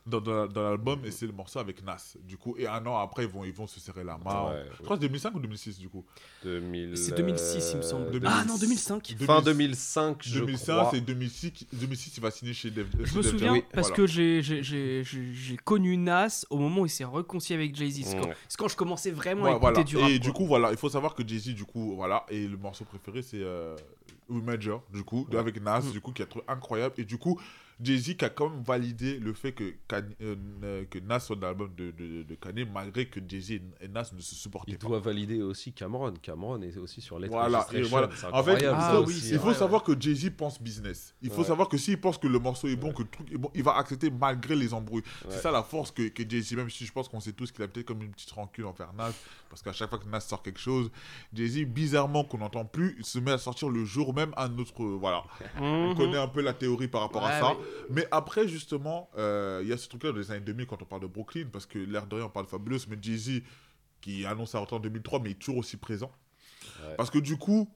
[0.06, 2.14] dans, dans- dans l'album et c'est le morceau avec Nas.
[2.24, 4.48] Du coup, et un an après, ils vont ils vont se serrer la main.
[4.50, 6.04] Ouais, je crois que c'est 2005 ou 2006 du coup.
[6.44, 8.16] 2000, C'est 2006, il me semble.
[8.16, 9.14] euh, Ah non, 2005.
[9.26, 10.90] Fin 2005, je 2005, crois.
[10.92, 12.86] c'est 2006, 2006, il va signer chez Def.
[12.98, 13.62] Je chez me Def souviens Jam.
[13.72, 13.96] parce Voilà.
[13.96, 18.04] que j'ai- j'ai j'ai- connu Nas au moment où il s'est réconcilié avec Jay-Z.
[18.06, 19.84] C'est quand, c'est quand je commençais vraiment Ouais, à écouter voilà.
[19.84, 20.10] du rap.
[20.10, 20.26] Et quoi.
[20.26, 23.20] du coup, voilà, il faut savoir que Jay-Z, du coup, voilà, et le morceau préféré,
[23.22, 23.76] c'est euh,
[24.28, 25.90] We Major, du coup, avec Nas, Mm.
[25.92, 26.94] du coup, qui est trouvé incroyable.
[26.98, 27.40] Et du coup,
[27.82, 31.36] Jay-Z qui a quand même validé le fait que, Kanye- euh, euh, que Nas soit
[31.36, 34.70] dans l'album de, de, de Kanye, malgré que Jay-Z et et Nas ne se supportaient
[34.72, 34.86] Il pas.
[34.86, 36.12] doit valider aussi Cameron.
[36.22, 38.08] Cameron est aussi sur Let Voilà, voilà.
[38.32, 39.40] En fait, Ah oui, aussi, c'est Il hein.
[39.40, 41.14] faut savoir que Jay-Z pense business.
[41.22, 41.46] Il faut Ouais.
[41.48, 43.62] savoir que s'il pense que le morceau est bon, que le truc est bon, il
[43.62, 45.02] va accepter malgré les embrouilles.
[45.24, 45.30] Ouais.
[45.30, 47.62] C'est ça la force que, que Jay-Z, même si je pense qu'on sait tous qu'il
[47.64, 49.12] a peut-être comme une petite rancune envers Nas,
[49.50, 50.90] parce qu'à chaque fois que Nas sort quelque chose,
[51.32, 54.82] Jay-Z, bizarrement qu'on n'entend plus, il se met à sortir le jour même un autre.
[54.82, 55.24] euh, voilà.
[55.60, 55.96] On Mhm.
[55.96, 57.56] connaît un peu la théorie par rapport à ça.
[57.90, 60.84] Mais après, justement, euh, il y a ce truc-là dans les années 2000 quand on
[60.86, 63.42] parle de Brooklyn, parce que l'air de rien, on parle de Fabulous, mais Jay-Z,
[64.00, 66.10] qui annonce sa retraite en 2003, mais il est toujours aussi présent.
[66.82, 66.96] Ouais.
[66.96, 67.68] Parce que du coup,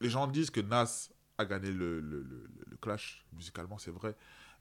[0.00, 4.14] les gens disent que Nas a gagné le, le, le- le clash, musicalement, c'est vrai.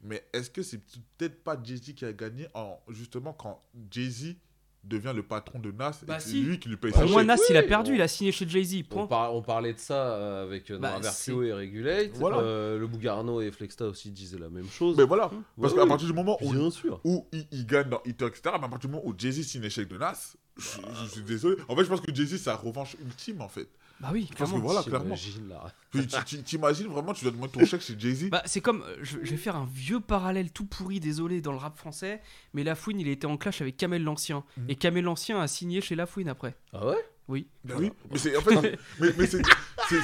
[0.04, 0.80] Mais est-ce que c'est
[1.18, 4.36] peut-être pas Jay-Z qui a gagné, en, justement, quand Jay-Z
[4.84, 6.42] devient le patron de Nas Bah et c'est si.
[6.42, 8.32] lui qui lui paye Pour sa moi, Nas, il a perdu, on- il a signé
[8.32, 8.78] chez Jay-Z.
[8.90, 9.08] On, Point.
[9.08, 12.12] par- on parlait de ça euh, avec euh, Bah, et Regulate.
[12.16, 12.38] Voilà.
[12.40, 14.98] Euh, le Bougarno et Flexta aussi disaient la même chose.
[14.98, 15.30] Mais voilà,
[15.60, 17.00] parce Ouais, qu'à partir du moment où, Bien sûr.
[17.04, 19.62] où il, il gagne dans Hit, etc., mais à partir du moment où Jay-Z signe
[19.62, 20.64] l'échec de Nas, je,
[21.04, 21.58] je suis désolé.
[21.68, 23.70] En fait, je pense que Jay-Z, c'est sa revanche ultime, en fait.
[24.02, 24.66] Bah oui, Parce que clairement.
[24.66, 25.16] voilà, clairement.
[25.16, 25.74] J'imagine, là.
[25.92, 28.82] Puis tu- tu- T'imagines vraiment, tu dois demander ton chèque chez Jay-Z Bah, c'est comme,
[28.84, 32.22] euh, je, je vais faire un vieux parallèle tout pourri, désolé, dans le rap français,
[32.54, 34.44] mais Lafouine, il était en clash avec Kamel l'Ancien.
[34.58, 34.66] Mhm.
[34.70, 36.56] Et Kamel l'Ancien a signé chez Lafouine après.
[36.74, 36.98] Ah ouais?
[37.28, 37.48] Oui.
[37.64, 39.42] Ben oui, mais c'est en fait, mais, mais c'est,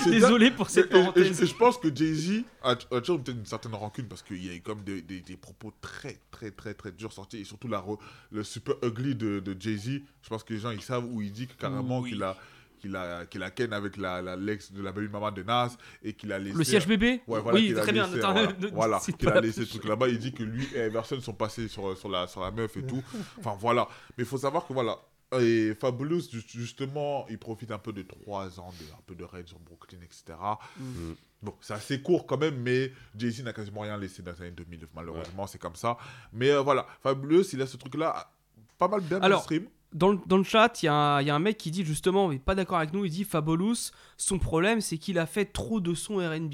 [0.06, 1.42] Désolé pour cette Et- et- et- parenthèse.
[1.42, 4.50] Et, je pense que Jay-Z a, a toujours peut-être une certaine rancune parce qu'il y
[4.50, 7.68] a eu comme des, des, des propos très, très, très, très durs sortis et surtout
[7.68, 7.84] la,
[8.32, 10.02] le super ugly de, de Jay-Z.
[10.22, 12.12] Je pense que les gens ils savent où il dit que carrément Oui.
[12.12, 12.38] qu'il a
[12.78, 15.76] qu'il a, qu'il a ken avec la, la l'ex de la baby maman de Nas
[16.04, 16.58] et qu'il a laissé.
[16.58, 18.06] Le siège bébé Ouais, voilà, Oui, qu'il a très bien.
[18.08, 20.08] laissé, Attends, voilà, ne- voilà, cite qu'il pas a la laissé ce truc là-bas.
[20.10, 22.84] Il dit que lui et Everson sont passés sur, sur, la, sur la meuf et
[22.84, 23.04] tout.
[23.40, 23.88] Enfin, voilà.
[24.18, 24.98] Mais il faut savoir que voilà.
[25.42, 29.26] Et Fabulous, ju- justement, il profite un peu de trois ans, de, un peu de
[29.26, 30.38] raid sur Brooklyn, etc.
[30.80, 31.12] Mm.
[31.42, 34.52] Bon, c'est assez court quand même, mais Jay-Z n'a quasiment rien laissé dans les années
[34.52, 35.98] 2000, malheureusement, c'est comme ça.
[36.32, 38.32] Mais euh, voilà, Fabulous, il a ce truc-là,
[38.78, 39.68] pas mal bien Alors, mainstream.
[39.94, 41.72] Dans le, dans le chat, il y, a un- il y a un mec qui
[41.72, 45.26] dit justement, mais pas d'accord avec nous, il dit Fabulous, son problème c'est qu'il a
[45.26, 46.54] fait trop de sons RB.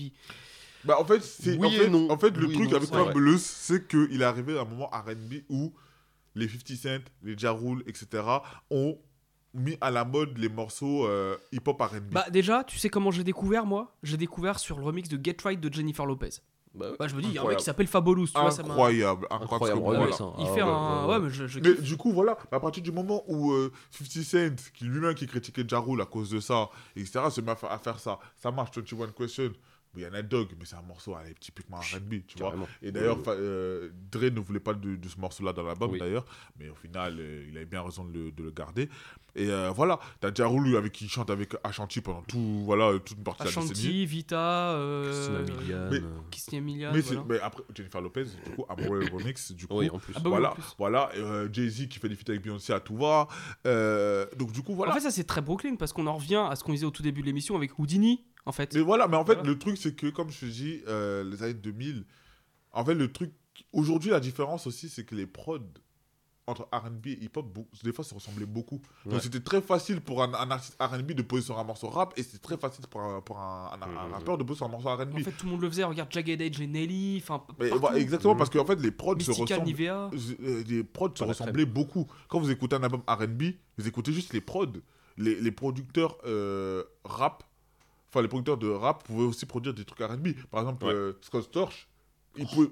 [0.86, 2.10] Bah, en fait, c'est, Oui en fait, non.
[2.12, 2.90] en fait le Oui truc non, avec.
[2.90, 5.74] Fabulous, c'est qu'il est arrivé à un moment RB où
[6.36, 8.24] les 50 Cent, les Ja Rule, etc.
[8.70, 8.98] ont
[9.54, 12.12] mis à la mode les morceaux euh, hip-hop RB.
[12.12, 13.96] Bah déjà, tu sais comment j'ai découvert moi?
[14.04, 16.30] J'ai découvert sur le remix de Get Right de Jennifer Lopez.
[16.76, 17.60] Bah, Bah je me dis, il y a un mec Incroyable.
[17.60, 18.70] qui s'appelle Fabulous, tu vois, ça m'a...
[18.70, 19.80] incroyable, incroyable.
[19.80, 20.36] Incroyable, voilà.
[20.40, 21.02] Il Ah, fait ouais, un...
[21.02, 21.20] ouais, Ouais, ouais.
[21.22, 24.56] mais je, je Mais du coup, voilà, à partir du moment où euh, 50 Cent,
[24.74, 28.00] qui lui-même qui critiquait Ja Rule à cause de ça, etc., se met à faire
[28.00, 29.52] ça, ça marche, 21 Question.
[29.96, 32.56] Il y en a Dog, mais c'est un morceau allez, typiquement RB, tu vois.
[32.82, 36.00] Et d'ailleurs, Oui, euh, Dre ne voulait pas de, de ce morceau-là dans l'album, Oui.
[36.00, 36.26] d'ailleurs,
[36.58, 38.90] mais au final, euh, il avait bien raison de le, de le garder.
[39.36, 42.92] Et euh, voilà, t'as Ja Rule avec qui il chante avec Ashanti pendant tout, voilà,
[43.00, 43.72] toute une partie de la décennie.
[43.72, 44.78] Ashanti, Vita,
[46.32, 46.62] Christina euh...
[46.62, 47.46] Milian, mais- euh, voilà.
[47.46, 50.14] après, Jennifer Lopez, du coup, Amoureux Remix, du coup, Oui, en plus.
[50.16, 50.64] Ah bah oui, en voilà, plus.
[50.78, 53.28] voilà euh, Jay-Z qui fait des feats avec Beyoncé à tout va.
[53.66, 54.92] Euh, donc, du coup, voilà.
[54.92, 56.92] En fait, ça c'est très Brooklyn parce qu'on en revient à ce qu'on disait au
[56.92, 58.74] tout début de l'émission avec Houdini, en fait.
[58.74, 59.50] Mais voilà, mais en fait, Voilà.
[59.50, 62.06] le truc, c'est que, comme je te dis, euh, les années 2000,
[62.72, 63.32] en fait, le truc.
[63.72, 65.60] Aujourd'hui, la différence aussi, c'est que les prods
[66.46, 68.82] entre RB et hip-hop, des fois, se ressemblaient beaucoup.
[69.06, 72.14] Donc, c'était très facile pour un, un artiste RB de poser sur un morceau rap,
[72.18, 74.70] et c'est très facile pour un, pour un, un- un rappeur de poser sur un
[74.70, 75.14] morceau RB.
[75.16, 75.86] En fait, tout le monde le faisait.
[75.86, 77.46] Regarde Jagged Edge et Nelly, enfin.
[77.96, 79.66] Exactement, parce qu'en fait, les prods se Mystical, ressemblent.
[79.68, 80.10] Nivea.
[80.42, 82.08] euh, les prods se ressemblaient beaucoup.
[82.28, 83.44] Quand vous écoutez un album RB,
[83.78, 84.66] vous écoutez juste les prods.
[85.16, 87.44] Les, les producteurs euh, rap,
[88.14, 90.28] enfin les producteurs de rap pouvaient aussi produire des trucs RB.
[90.52, 90.94] Par exemple, Ouais.
[90.94, 91.88] euh, Scott Storch,
[92.38, 92.70] il, pouvait-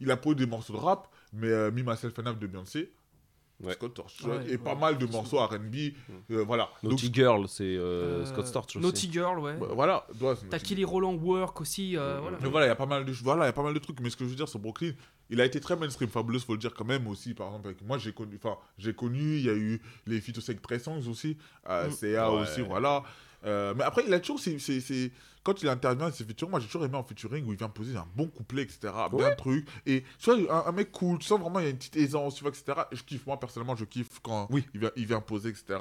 [0.00, 2.92] il a produit des morceaux de rap, mais euh, Me, Myself and I de Beyoncé,
[3.62, 3.74] Ouais.
[3.74, 4.20] Scott Storch.
[4.24, 4.58] Ouais, et ouais.
[4.58, 5.92] pas mal de morceaux RB.
[6.32, 6.68] euh, voilà.
[6.82, 8.80] Naughty Donc, Girl, c'est euh, Euh, Scott Storch aussi.
[8.80, 9.56] Naughty Girl, ouais.
[9.56, 10.04] bah, voilà.
[10.50, 12.22] T'as Kelly Roland Work aussi, euh, Mhm.
[12.22, 12.38] voilà.
[12.42, 13.78] Mais voilà, il y a pas mal de voilà, il y a pas mal de
[13.78, 14.90] trucs mais ce que je veux dire sur Brooklyn,
[15.30, 17.82] il a été très mainstream Fabulous faut le dire quand même aussi par exemple avec
[17.86, 20.80] moi j'ai connu enfin, j'ai connu, il y a eu les feats aussi avec Trey
[20.80, 21.36] Songz aussi,
[21.68, 21.92] euh, Mm.
[21.92, 22.40] CA Ouais.
[22.42, 23.04] aussi voilà.
[23.44, 25.12] Euh, mais après il a toujours c'est
[25.44, 27.96] quand il intervient ses featuring, moi j'ai toujours aimé en featuring où il vient poser
[27.96, 28.92] un bon couplet etc.
[29.10, 29.34] bien Ouais.
[29.36, 32.40] truc et vois un, un mec cool, sens vraiment il y a une petite aisance
[32.50, 32.82] etc.
[32.92, 34.64] Et je kiffe moi personnellement je kiffe quand Oui.
[34.74, 35.78] il vient il vient poser etc.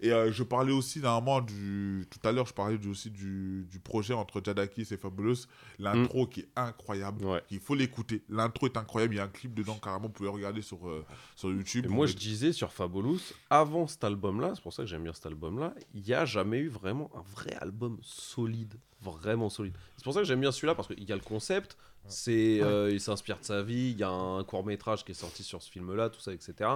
[0.00, 2.06] Et euh, je parlais aussi d'un moment du.
[2.10, 5.46] Tout à l'heure, je parlais du- aussi du, du projet entre Jadakis et Fabulous.
[5.78, 7.24] L'intro qui est incroyable.
[7.24, 7.42] Ouais.
[7.50, 8.22] Il faut l'écouter.
[8.28, 9.14] L'intro est incroyable.
[9.14, 10.06] Il y a un clip dedans, carrément.
[10.06, 11.04] Vous pouvez regarder sur, euh,
[11.34, 11.86] sur YouTube.
[11.86, 13.20] Et moi, je disais sur Fabulous,
[13.50, 16.58] avant cet album-là, c'est pour ça que j'aime bien cet album-là, il n'y a jamais
[16.58, 19.76] eu vraiment un vrai album solide, vraiment solide.
[19.96, 21.76] C'est pour ça que j'aime bien celui-là, parce qu'il y a le concept,
[22.08, 25.42] c'est, euh, il s'inspire de sa vie, il y a un court-métrage qui est sorti
[25.42, 26.70] sur ce film-là, tout ça, etc.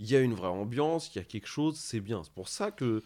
[0.00, 2.22] Il y a une vraie ambiance, il y a quelque chose, c'est bien.
[2.24, 3.02] C'est pour ça que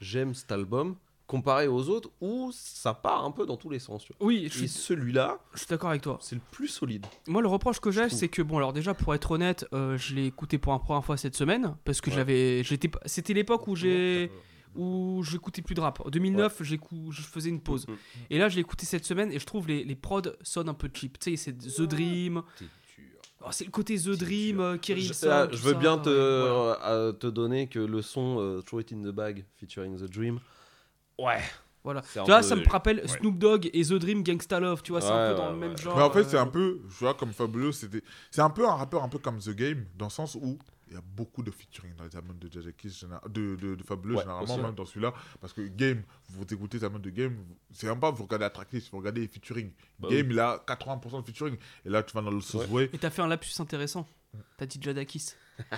[0.00, 0.96] j'aime cet album,
[1.26, 4.04] comparé aux autres, où ça part un peu dans tous les sens.
[4.04, 4.26] tu vois.
[4.26, 6.18] Oui, je Et suis, celui-là, je suis d'accord avec toi.
[6.20, 7.06] c'est le plus solide.
[7.26, 10.14] Moi, le reproche que j'ai, c'est que, bon, alors déjà, pour être honnête, euh, je
[10.14, 12.16] l'ai écouté pour la première fois cette semaine, parce que Ouais.
[12.16, 14.30] j'avais, j'étais, c'était l'époque où j'ai,
[14.74, 16.00] où j'écoutais plus de rap.
[16.04, 17.86] En 2009, j'écou- je faisais une pause.
[17.88, 17.92] Mm.
[18.30, 20.74] Et là, je l'ai écouté cette semaine, et je trouve les, les prods sonnent un
[20.74, 21.18] peu cheap.
[21.18, 22.42] Tu sais, c'est The Dream.
[23.46, 25.98] Oh, c'est le côté The Dream, euh, Kerry Je, Hilson, ah, je veux ça, bien
[25.98, 29.96] te, ouais, euh, te donner que le son euh, Throw It in the Bag featuring
[29.98, 30.38] The Dream.
[31.18, 31.40] Ouais.
[31.82, 32.00] Voilà.
[32.00, 35.02] Tu vois, peu- ça me rappelle Snoop Dogg et The Dream Gangsta Love, tu vois,
[35.02, 35.76] c'est un Ouais, peu dans ouais, le même ouais.
[35.76, 35.94] genre.
[35.98, 38.00] Mais en fait, c'est un peu, je vois, comme Fabulous, c'était.
[38.30, 40.58] C'est un peu un rappeur un peu comme The Game, dans le sens où
[40.88, 43.76] il y a beaucoup de featuring dans les albums de Jadakis, général- de, de,
[44.14, 45.12] Ouais, généralement, même dans celui-là.
[45.40, 47.36] Parce que Game, vous écoutez les albums de Game,
[47.72, 49.70] c'est même pas vous regardez la tracklist, vous regardez les featuring.
[49.98, 51.56] Bah Game, il a 80% de featuring.
[51.84, 52.90] Et là, tu vas dans le Sauce Way.
[52.92, 54.06] Et t'as fait un lapsus intéressant.
[54.56, 55.30] T'as dit Jadakis.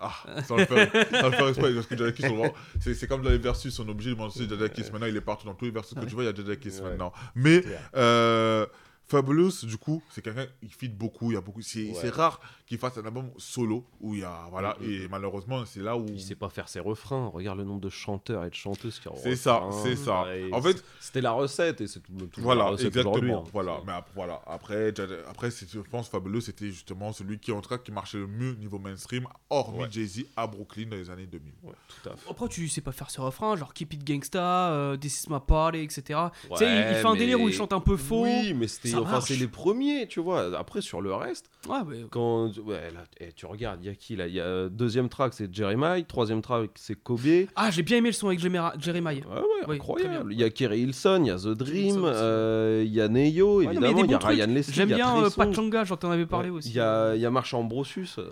[0.00, 0.12] Ah,
[0.44, 3.76] sans le faire, sans le faire exprès, parce que c'est c'est comme dans les versus,
[3.80, 4.84] on est obligé de mentionner Jadakis.
[4.92, 6.68] Maintenant, il est partout dans tous les versus que tu vois, il y a Jadakis
[6.76, 6.82] Ouais.
[6.90, 7.12] maintenant.
[7.34, 7.64] Mais
[7.96, 8.64] euh,
[9.08, 11.30] Fabulous, du coup, c'est quelqu'un qui fit beaucoup.
[11.30, 11.62] Il y a beaucoup.
[11.62, 12.10] C'est Ouais.
[12.10, 14.76] rare qu'il fasse un album solo où il y a voilà.
[14.80, 16.04] Mm, mm, Et malheureusement, c'est là où.
[16.08, 17.28] Il sait pas faire ses refrains.
[17.28, 20.24] Regarde le nombre de chanteurs et de chanteuses qui ont C'est ça, c'est ça.
[20.24, 23.44] Ouais, En fait, c'était la recette et c'est tout, la Voilà, recette exactement.
[23.46, 23.50] hein.
[23.52, 24.42] Voilà, mais ap- voilà.
[24.46, 24.92] Après,
[25.28, 28.52] après je pense Fabulous, c'était justement celui qui, en tout cas, qui marchait le mieux
[28.54, 29.88] niveau mainstream, hormis Ouais.
[29.90, 31.52] Jay-Z à Brooklyn dans les années 2000.
[31.62, 31.72] Ouais,
[32.02, 32.30] tout à fait.
[32.30, 35.38] Après, tu sais pas faire ses refrains, genre Keep It Gangsta, euh, This Is My
[35.46, 36.02] Party, etc.
[36.02, 38.24] tu sais, il, fait un mais- délire où il chante un peu faux.
[38.24, 40.58] Oui, mais c'était enfin, c'est les premiers, tu vois.
[40.58, 43.94] Après, sur le reste, Ouais, mais- quand ouais, là, eh, tu regardes, il y a
[43.94, 44.26] qui là?
[44.26, 47.20] Il y a deuxième track, c'est Jeremiah, troisième track, c'est Kobe.
[47.56, 49.20] Ah, j'ai bien aimé le son avec Jeremiah.
[49.26, 50.32] Ouais, ouais, Oui, très incroyable.
[50.32, 53.58] Il y a Kerry Hilson, il y a The Dream, euh, il y a Neyo,
[53.58, 54.34] Ouais, évidemment, il y, des a bons trucs.
[54.36, 54.74] Ryan Leslie.
[54.74, 55.30] J'aime bien euh.
[55.30, 56.68] Pachanga, j'en t'en avais parlé Ouais, aussi.
[56.70, 58.08] Il y a, il y a Marchand Brossus.
[58.18, 58.28] euh,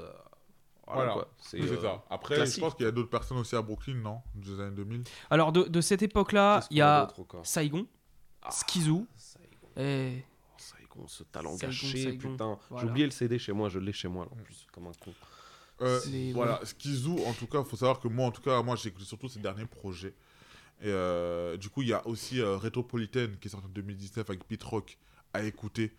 [0.89, 1.17] voilà.
[1.39, 2.05] C'est euh, ça.
[2.11, 2.57] Après, classique.
[2.57, 4.19] je pense qu'il y a d'autres personnes aussi à Brooklyn, non?
[4.35, 5.03] Des années 2000.
[5.31, 7.09] Alors, de, de cette époque-là, il y a
[7.43, 7.87] Saigon,
[8.51, 10.23] Skizou, Saigon, et
[10.97, 12.59] Saigon, ce talent gâché, putain.
[12.70, 12.85] voilà.
[12.85, 14.93] J'ai oublié le CD chez moi, je l'ai chez moi, là, en plus, comme un
[14.93, 15.12] con.
[15.82, 16.01] Euh,
[16.32, 18.89] voilà, Skizou, en tout cas, il faut savoir que moi, en tout cas, moi, j'ai
[18.89, 20.14] écouté surtout ses derniers projets.
[20.81, 24.28] Et euh, du coup, il y a aussi euh, Retropolitan qui est sorti en 2019
[24.28, 24.98] avec Pete Rock
[25.32, 25.93] à écouter.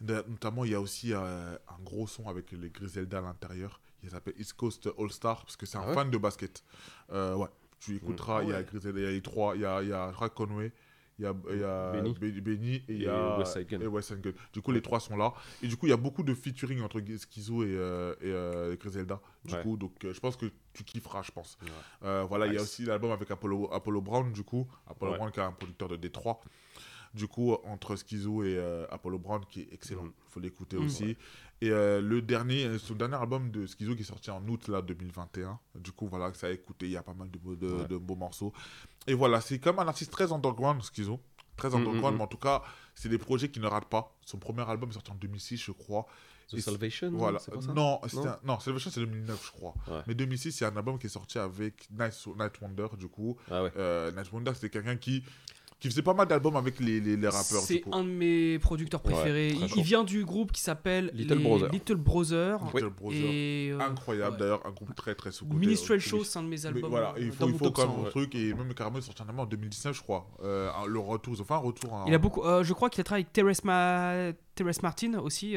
[0.00, 3.80] Notamment, il y a aussi euh, un gros son avec les Griselda à l'intérieur.
[4.02, 6.64] Il s'appelle East Coast All Star parce que c'est un Ah ouais fan de basket.
[7.12, 7.48] Euh, ouais,
[7.80, 8.38] tu écouteras.
[8.38, 8.64] Ah Il y a ouais.
[8.64, 9.56] Griselda, il y a les trois.
[9.56, 10.72] Il y a, il y a Conway,
[11.20, 12.12] il y a, il y a Benny.
[12.14, 14.34] Be- Benny et il y a West Side West Side.
[14.54, 15.34] Du coup, les trois sont là.
[15.62, 18.76] Et du coup, il y a beaucoup de featuring entre Schizo et, euh, et euh,
[18.76, 19.20] Griselda.
[19.44, 19.62] Du Ouais.
[19.62, 21.58] coup, donc euh, je pense que tu kifferas, je pense.
[21.62, 21.68] Ouais.
[22.04, 24.66] Euh, voilà, il y a aussi l'album avec Apollo, Apollo Brown, du coup.
[24.86, 25.18] Apollo Ouais.
[25.18, 26.40] Brown qui est un producteur de Détroit.
[27.12, 30.04] Du coup, entre Schizo et euh, Apollo Brown qui est excellent.
[30.06, 30.84] Il faut l'écouter Mhm.
[30.86, 31.16] aussi.
[31.62, 34.68] Et euh, le dernier, euh, son dernier album de Schizo qui est sorti en août
[34.68, 35.58] là, 2021.
[35.74, 36.86] Du coup, voilà, ça a écouté.
[36.86, 38.52] Il y a pas mal de beaux morceaux.
[39.06, 41.20] Et voilà, c'est comme un artiste très underground, Schizo.
[41.56, 42.18] Très Mhm, underground, mhm.
[42.18, 42.62] mais en tout cas,
[42.94, 44.14] c'est des projets qui ne ratent pas.
[44.24, 46.06] Son premier album est sorti en 2006, je crois.
[46.50, 47.38] The Et Salvation Voilà.
[47.38, 47.68] c'est pas ça?
[47.72, 48.26] Non, Non?
[48.26, 49.74] un- non, Salvation c'est 2009, je crois.
[49.88, 50.02] Ouais.
[50.06, 53.36] Mais 2006, c'est un album qui est sorti avec Night, Night Wonder, du coup.
[53.50, 53.72] Ah ouais.
[53.76, 55.22] Euh, Night Wonder, c'était quelqu'un qui,
[55.80, 57.62] qui faisait pas mal d'albums avec les, les, les rappeurs.
[57.62, 59.56] c'est un de mes producteurs préférés.
[59.76, 61.70] il, vient du groupe qui s'appelle Little les Brother.
[61.72, 62.60] Little Brother.
[62.74, 63.18] Little Brother.
[63.18, 64.38] Et, euh, Incroyable, ouais.
[64.38, 65.66] d'ailleurs, un groupe très très sous-côté.
[65.66, 66.90] Minstrel euh, Show, c'est un de mes Mais albums.
[66.90, 69.00] voilà, euh, il faut, il faut quand 100, même un truc, et même carrément, il
[69.00, 70.28] est sorti un album en 2019, je crois.
[70.44, 71.92] Euh, le retour, enfin un retour.
[71.94, 72.42] en- Il a beaucoup.
[72.42, 75.56] euh, je crois qu'il a travaillé avec Terrence, Ma- Terrence Martin aussi.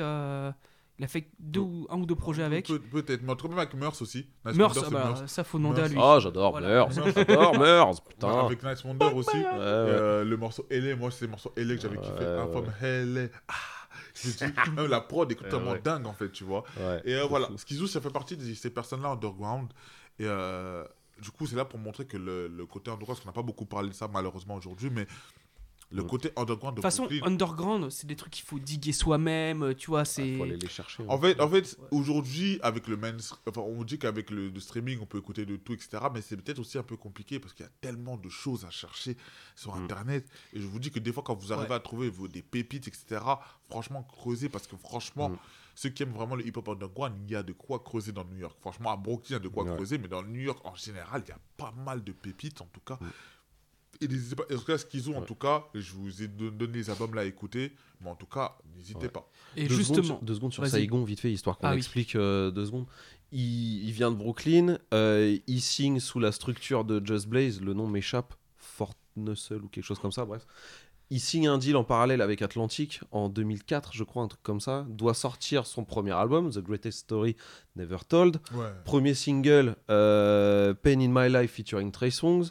[1.00, 2.68] Il a fait deux, ou- un ou deux projets avec.
[2.68, 4.28] Peut- Peut-être, mais en tout cas, même avec Murs aussi.
[4.46, 5.30] Nice Meurs, Wonder, ah c'est bah, Murs.
[5.30, 5.98] ça faut demander à lui.
[6.00, 6.68] Ah, j'adore Voilà.
[6.68, 6.92] Meurs.
[7.16, 8.28] J'adore Meurs, putain.
[8.32, 9.36] Ouais, avec Nice Wonder aussi.
[9.36, 9.50] Ouais, Et, ouais.
[9.52, 12.14] euh, le morceau LA, moi, c'est le morceau LA que j'avais kiffé.
[12.20, 12.52] Ouais, Un ouais.
[12.52, 13.28] from LA.
[13.48, 13.54] Ah,
[14.76, 15.80] même la prod est ouais.
[15.82, 16.64] dingue, en fait, tu vois.
[16.80, 17.50] Ouais, Et euh, voilà.
[17.58, 19.70] Skizou, ça fait partie de ces personnes-là underground.
[20.20, 20.84] Et euh,
[21.22, 23.42] du coup, c'est là pour montrer que le, le côté underground, parce qu'on n'a pas
[23.42, 25.08] beaucoup parlé de ça malheureusement aujourd'hui, mais
[25.94, 26.08] le Mm.
[26.08, 29.62] côté underground De de toute façon, Brooklyn- underground, c'est des trucs qu'il faut diguer soi-même.
[29.64, 30.36] euh, Tu vois, c'est.
[30.38, 31.04] Faut aller les chercher.
[31.04, 31.08] hein.
[31.10, 33.16] En fait, en fait aujourd'hui, avec le main,
[33.48, 36.00] enfin, on dit qu'avec le, le streaming, on peut écouter de tout, etc.
[36.14, 38.70] Mais c'est peut-être aussi un peu compliqué parce qu'il y a tellement de choses à
[38.72, 39.16] chercher
[39.56, 39.84] sur Mm.
[39.84, 40.26] Internet.
[40.54, 41.76] Et je vous dis que des fois, quand vous arrivez Ouais.
[41.76, 43.22] à trouver vos, des pépites, etc.,
[43.70, 45.38] franchement, creusez parce que franchement, Mm.
[45.76, 48.38] ceux qui aiment vraiment le hip-hop underground, il y a de quoi creuser dans New
[48.38, 48.58] York.
[48.62, 49.76] Franchement, à Brooklyn, il y a de quoi Ouais.
[49.76, 52.66] creuser, mais dans New York, en général, il y a pas mal de pépites, en
[52.74, 52.98] tout cas.
[53.02, 53.08] Mm.
[54.02, 56.28] Et n'hésitez pas, en tout cas, ce qu'ils ont, en tout cas, je vous ai
[56.28, 57.72] don- donné les albums là à écouter,
[58.02, 59.10] mais en tout cas, n'hésitez Ouais.
[59.10, 59.30] pas.
[59.56, 59.96] Et deux justement.
[60.04, 60.68] Secondes, sur- deux secondes sur.
[60.68, 61.78] Saigon, vite fait, histoire qu'on Ah oui.
[61.78, 62.86] explique euh, deux secondes.
[63.32, 67.74] Il, il vient de Brooklyn, euh, il signe sous la structure de Just Blaze, le
[67.74, 70.46] nom m'échappe, Fort Nussel ou quelque chose comme ça, bref.
[71.10, 74.60] Il signe un deal en parallèle avec Atlantic en 2004, je crois, un truc comme
[74.62, 74.86] ça.
[74.90, 77.36] Doit sortir son premier album, The Greatest Story
[77.76, 78.38] Never Told.
[78.54, 78.66] Ouais.
[78.86, 82.46] Premier single, euh, Pain in My Life featuring Trey Songs.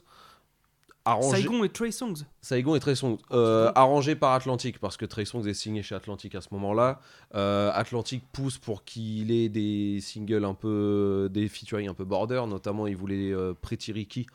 [1.05, 1.43] Arrangé...
[1.43, 2.25] Saigon et Trey Songs.
[2.41, 3.19] Saigon et Trey Songz.
[3.33, 7.01] Euh, arrangé par Atlantic, parce que Trey Songz est signé chez Atlantic à ce moment-là.
[7.35, 11.29] Euh, Atlantic pousse pour qu'il ait des singles un peu.
[11.33, 14.27] des featuring un peu border, notamment il voulait euh, Pretty Ricky.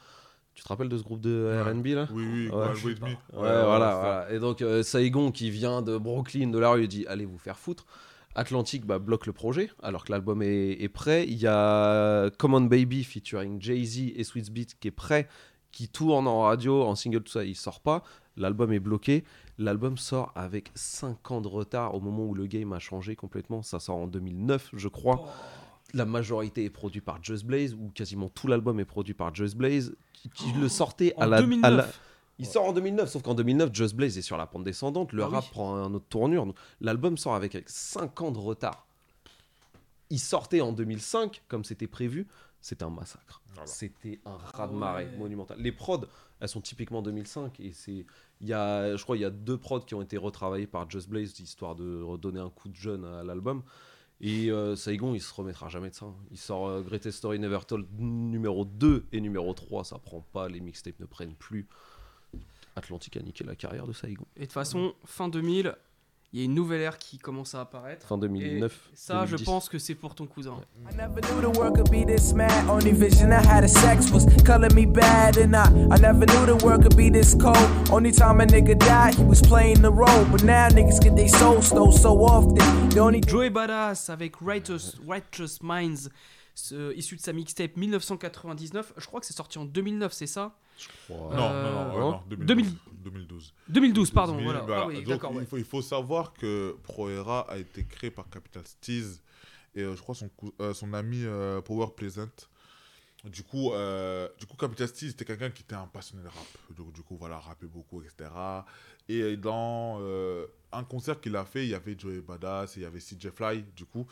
[0.56, 1.72] Tu te rappelles de ce groupe de Ouais.
[1.72, 2.58] RB là Oui, oui, Ouais.
[2.58, 2.96] Ouais,
[3.34, 4.28] Ouais, voilà, voilà.
[4.32, 7.58] Et donc euh, Saigon qui vient de Brooklyn, de la rue, dit allez vous faire
[7.60, 7.86] foutre.
[8.36, 11.26] Atlantic bah, bloque le projet alors que l'album est, est prêt.
[11.28, 15.28] Il y a Common Baby featuring Jay-Z et Sweet Beat qui est prêt,
[15.78, 18.02] qui tourne en radio, en single, tout ça, il sort pas.
[18.36, 19.24] L'album est bloqué.
[19.60, 23.62] L'album sort avec 5 ans de retard au moment où le game a changé complètement.
[23.62, 25.28] Ça sort en 2009, je crois.
[25.94, 29.56] La majorité est produite par Just Blaze, ou quasiment tout l'album est produit par Just
[29.56, 31.72] Blaze, qui, qui le sortait En à la, à 2009.
[31.78, 31.88] la-
[32.40, 35.14] il sort en 2009, sauf qu'en 2009, Just Blaze est sur la pente descendante.
[35.14, 35.36] Le Ah oui.
[35.36, 36.52] rap prend un autre tournure.
[36.82, 38.88] L'album sort avec, avec 5 ans de retard.
[40.10, 42.26] Il sortait en 2005, comme c'était prévu.
[42.62, 43.42] C'était un massacre.
[43.54, 43.68] Voilà.
[43.68, 45.18] C'était un raz-de-marée ouais.
[45.18, 45.60] monumental.
[45.60, 46.06] Les prods,
[46.40, 47.60] elles sont typiquement 2005.
[47.60, 48.06] Et c'est,
[48.42, 50.90] il y a, je crois il y a deux prods qui ont été retravaillés par
[50.90, 53.64] Just Blaze, histoire de redonner un coup de jeune à l'album.
[54.20, 56.08] Et euh, Saigon, il se remettra jamais de ça.
[56.08, 56.16] hein.
[56.32, 60.50] Il sort euh, Greatest Story Never Told numéro 2 et numéro 3, ça prend pas,
[60.50, 61.68] les mixtapes ne prennent plus.
[62.76, 64.26] Atlantic a niqué la carrière de Saigon.
[64.36, 65.76] Et de toute façon, fin 2000,
[66.34, 68.06] Il y a une nouvelle ère qui commence à apparaître.
[68.06, 68.90] Fin 2009.
[68.92, 69.46] Et ça, je 2010.
[69.46, 70.56] pense que c'est pour ton cousin.
[70.92, 72.52] I never knew the world could be this mad.
[72.70, 76.46] Only vision I had of sex was color me bad, and I I never knew
[76.46, 77.58] the world could be this cold.
[77.92, 80.26] Only time a nigga died, he was playing the role.
[80.30, 82.90] But now niggas get their soul stole so often.
[82.90, 86.10] The only Joey Badass avec Righteous, Righteous Minds,
[86.94, 88.94] issu de sa mixtape 1999.
[88.98, 90.58] Je crois que c'est sorti en 2009, c'est ça?
[91.10, 92.46] Non, Euh, non, non, ouais, non, 2000.
[93.04, 93.54] 2012.
[93.70, 94.34] 2012, pardon.
[94.34, 94.62] 2000, Voilà.
[94.62, 94.82] voilà.
[94.84, 95.32] Ah oui, Donc, d'accord.
[95.34, 95.46] il, ouais.
[95.46, 99.22] faut, il faut savoir que Proera a été créé par Capital Steez
[99.76, 100.30] et euh, je crois son,
[100.60, 102.28] euh, son ami euh, Power Pleasant.
[103.24, 106.76] Du coup, euh, du coup Capital Steez était quelqu'un qui était un passionné de rap.
[106.76, 108.30] Donc, du coup, voilà, rappait beaucoup, etc.
[109.10, 112.82] Et euh, dans euh, un concert qu'il a fait, il y avait Joey Badass et
[112.82, 114.06] il y avait CJ Fly, du coup.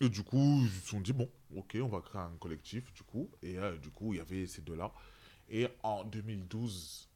[0.00, 3.02] Et du coup, ils se sont dit, bon, ok, on va créer un collectif, du
[3.02, 3.30] coup.
[3.42, 4.92] Et euh, du coup, il y avait ces deux-là.
[5.50, 7.08] Et en 2012,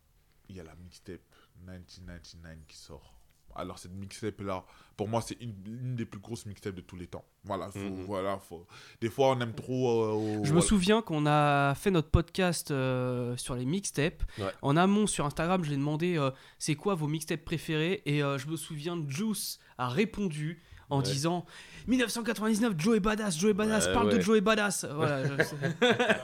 [0.48, 1.20] il y a la mixtape
[1.60, 3.14] 1999 qui sort.
[3.54, 4.64] Alors, cette mixtape-là,
[4.96, 7.24] pour moi, c'est une, une des plus grosses mixtapes de tous les temps.
[7.44, 8.04] Voilà, faut, Mhm.
[8.04, 8.66] voilà faut...
[9.00, 10.00] des fois, on aime trop.
[10.40, 14.22] euh, Je me souviens qu'on a fait notre podcast euh, sur les mixtapes.
[14.38, 14.52] Ouais.
[14.62, 18.22] En amont sur Instagram, je lui ai demandé euh, c'est quoi vos mixtapes préférés et
[18.22, 21.02] euh, je me souviens Juice a répondu en Ouais.
[21.04, 21.44] disant
[21.86, 24.22] 1999 Joey Badass, Joey Badass, Ouais, parle de ouais.
[24.22, 24.84] Joey Badass.
[24.84, 25.56] Voilà, je, sais.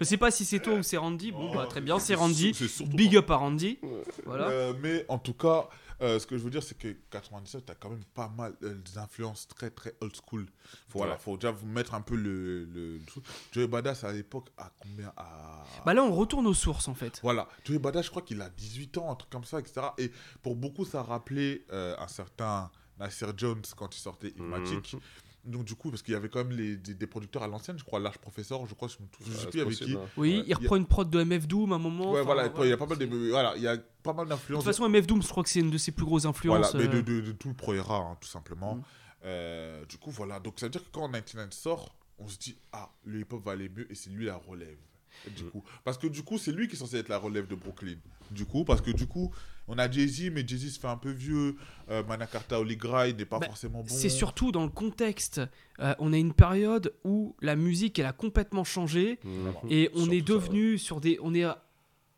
[0.00, 1.30] Je sais pas si c'est toi ou c'est Randy.
[1.30, 2.52] Bon, bah, très bien, c'est Randy.
[2.52, 3.78] C'est surtout Big pas- up à Randy.
[4.26, 4.48] Voilà.
[4.48, 5.68] Euh, mais en tout cas,
[6.02, 8.74] euh, ce que je veux dire, c'est que 97, t'as quand même pas mal euh,
[8.92, 10.46] d'influences très très old school.
[10.88, 11.18] Faut, Voilà, Ouais.
[11.20, 12.64] faut déjà vous mettre un peu le.
[12.64, 13.24] le, le truc.
[13.52, 15.62] Joey Badass à l'époque a combien à...
[15.86, 17.20] Bah là, on retourne aux sources en fait.
[17.22, 19.86] Voilà, Joey Badass, je crois qu'il a 18 ans, un truc comme ça, etc.
[19.98, 20.10] Et
[20.42, 22.68] pour beaucoup, ça rappelait euh, un certain
[22.98, 24.96] Nasir Jones quand il sortait Ilmatic.
[25.44, 27.78] Donc, du coup, parce qu'il y avait quand même les, des, des producteurs à l'ancienne,
[27.78, 29.04] je crois, Large Professeur, je crois, je me
[29.44, 29.92] Ouais, plus avec qui.
[29.94, 30.00] hein.
[30.16, 30.44] Oui, Ouais.
[30.46, 32.12] il reprend une prod de MF Doom à un moment.
[32.12, 33.04] Ouais, voilà, il y a pas mal de.
[33.28, 34.64] Voilà, il y a pas mal De d'influences.
[34.64, 36.72] toute façon, MF Doom, je crois que c'est une de ses plus grosses influences.
[36.72, 38.76] Voilà, mais de, euh, de, de tout le pro-era, hein, tout simplement.
[38.76, 38.82] Mm.
[39.24, 40.40] Euh, du coup, voilà.
[40.40, 43.52] Donc, ça veut dire que quand 99 sort, on se dit, ah, le hip-hop va
[43.52, 44.78] aller mieux et c'est lui la relève.
[45.26, 45.30] Mm.
[45.34, 47.54] Du coup, parce que du coup, c'est lui qui est censé être la relève de
[47.54, 47.96] Brooklyn.
[48.30, 49.30] Du coup, parce que du coup,
[49.68, 51.56] on a Jay-Z, mais Jay-Z se fait un peu vieux.
[51.90, 53.86] Euh, Manakarta Holy Grail n'est pas Bah, forcément bon.
[53.88, 55.40] C'est surtout dans le contexte.
[55.80, 59.52] euh, on a une période où la musique elle a complètement changé Mhm.
[59.70, 61.44] et on Surtout est ça, devenu sur des, on est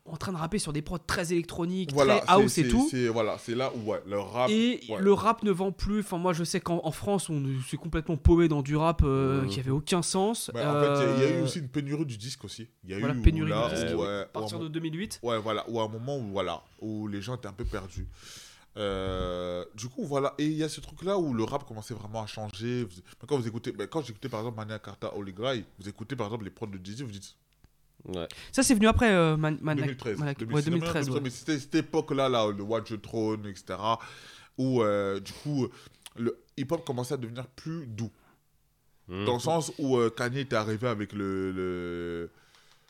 [0.07, 2.87] en train de rapper sur des prods très électroniques, Voilà, très house et tout.
[2.89, 4.49] c'est- Voilà, c'est là où ouais, le rap.
[4.49, 5.01] Et ouais.
[5.01, 5.99] le rap ne vend plus.
[5.99, 9.45] Enfin, moi, je sais qu'en en France, on s'est complètement paumé dans du rap euh,
[9.47, 10.49] qui avait aucun sens.
[10.53, 12.17] Bah, En fait, il y a- il y, a eu Euh, aussi une pénurie du
[12.17, 12.67] disque aussi.
[12.83, 15.19] Il y a voilà, eu pénurie là, où, oui, ouais, à partir de 2008.
[15.23, 18.07] Ouais, voilà, ou à un moment où, voilà, où les gens étaient un peu perdus.
[18.77, 22.21] Euh, du coup, voilà, et il y a ce truc-là où le rap commençait vraiment
[22.21, 22.87] à changer.
[23.27, 26.27] Quand vous écoutez, ben, quand j'écoutais par exemple Mania Carta Holy Grail, vous écoutez par
[26.27, 27.35] exemple les prods de Jay-Z, vous dites
[28.05, 28.27] Ouais.
[28.51, 30.19] Ça, c'est venu après euh, Man- Man- 2013.
[30.19, 31.09] Man- 2013, ouais, 2013.
[31.09, 31.19] ouais.
[31.21, 33.77] Mais c'était cette époque-là, là, le Watch the Throne, etc.,
[34.57, 35.67] où euh, du coup,
[36.15, 38.11] le hip-hop commençait à devenir plus doux.
[39.07, 39.25] Mhm.
[39.25, 42.31] Dans le sens où euh, Kanye était arrivé avec le, le-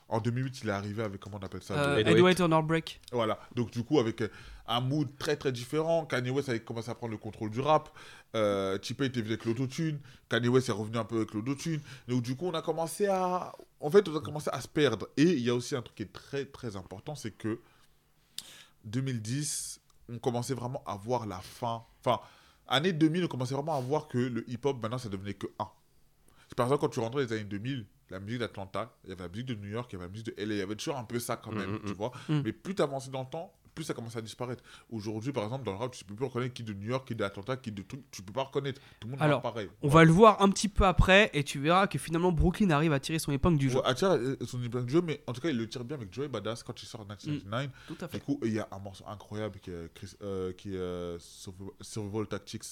[0.09, 1.97] En 2008, il est arrivé avec, comment on appelle ça Euh.
[1.97, 3.01] Heavyweight on Our Break.
[3.11, 4.23] Voilà, donc du coup, avec
[4.67, 7.89] un mood très très différent, Kanye West avait commencé à prendre le contrôle du rap,
[8.35, 9.99] euh, était venu avec l'autotune,
[10.29, 13.53] Kanye West est revenu un peu avec l'autotune, donc du coup, on a commencé à.
[13.79, 15.07] En fait, on a commencé à se perdre.
[15.17, 17.59] Et il y a aussi un truc qui est très très important, c'est que
[18.85, 19.79] 2010,
[20.09, 21.83] on commençait vraiment à voir la fin.
[21.99, 22.21] Enfin,
[22.67, 25.69] année 2000, on commençait vraiment à voir que le hip-hop, maintenant, ça devenait que un.
[26.47, 29.13] C'est par exemple, quand tu rentrais dans les années 2000, la musique d'Atlanta, il y
[29.13, 30.61] avait la musique de New York, il y avait la musique de LA, il y
[30.61, 32.11] avait toujours un peu ça quand même, Mhm, tu vois.
[32.29, 32.41] Mhm.
[32.45, 34.63] Mais plus tu avançais dans le temps, plus ça commençait à disparaître.
[34.89, 37.15] Aujourd'hui, par exemple, dans le rap, tu peux plus reconnaître qui de New York, qui
[37.15, 38.81] d'Atlanta, qui de trucs, tu peux pas reconnaître.
[38.99, 39.69] Tout le monde Alors, pareil.
[39.81, 42.91] On va le voir un petit peu après et tu verras que finalement Brooklyn arrive
[42.93, 43.77] à tirer son épingle du jeu.
[43.77, 45.83] Ouais, ah, tiens, euh, son épingle du jeu, mais en tout cas, il le tire
[45.85, 47.69] bien avec Joey Badass quand il sort en 1999.
[47.87, 48.17] Tout à fait.
[48.17, 51.17] Du coup, il y a un morceau incroyable qui est, Chris- euh, qui est euh,
[51.81, 52.63] Survival- Tactics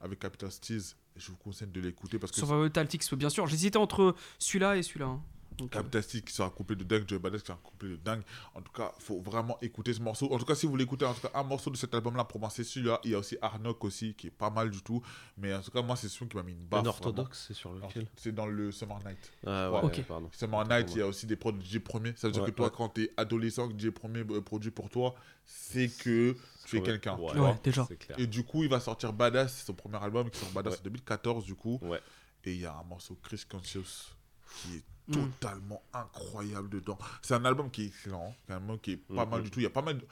[0.00, 0.94] avec Capital Steez.
[1.16, 3.46] Je vous conseille de l'écouter parce que Survival Tactics, bien sûr.
[3.46, 5.06] J'hésitais entre celui-là et celui-là.
[5.06, 5.22] hein.
[6.02, 8.22] Steez qui sera couplé de dingue, Joey Badass qui sera couplé de dingue.
[8.54, 10.32] En tout cas, faut vraiment écouter ce morceau.
[10.32, 12.24] En tout cas, si vous voulez écouter en tout cas, un morceau de cet album-là,
[12.24, 13.00] pour moi, c'est celui-là.
[13.04, 15.02] Il y a aussi Arnok aussi qui est pas mal du tout.
[15.36, 16.84] Mais en tout cas, moi, c'est celui qui m'a mis une baffe.
[16.84, 19.32] Un orthodoxe, c'est sur lequel C'est dans le Summer Night.
[19.46, 20.02] Ah Ouais.
[20.02, 20.28] pardon.
[20.32, 22.12] Summer Night, il y a aussi des prods de DJ Premier.
[22.16, 22.72] Ça veut dire Ouais, que toi, ouais.
[22.76, 25.14] quand t'es adolescent, que DJ Premier euh, produit pour toi,
[25.44, 26.36] c'est que
[26.66, 27.16] tu es quelqu'un.
[27.16, 27.54] Ouais.
[27.62, 27.86] déjà.
[28.18, 30.78] Et du coup, il va sortir Badass, c'est son premier album qui sort Badass Ouais.
[30.80, 31.78] en 2014, du coup.
[31.82, 32.00] Ouais.
[32.44, 34.14] Et il y a un morceau Chris Conscious
[34.62, 35.12] qui est Mm.
[35.12, 36.98] totalement incroyable dedans.
[37.22, 38.34] C'est un album qui est excellent, hein.
[38.46, 39.30] c'est un album qui est pas Mhm.
[39.30, 39.60] mal du tout.
[39.60, 39.98] Il y a pas mal.
[39.98, 40.04] de-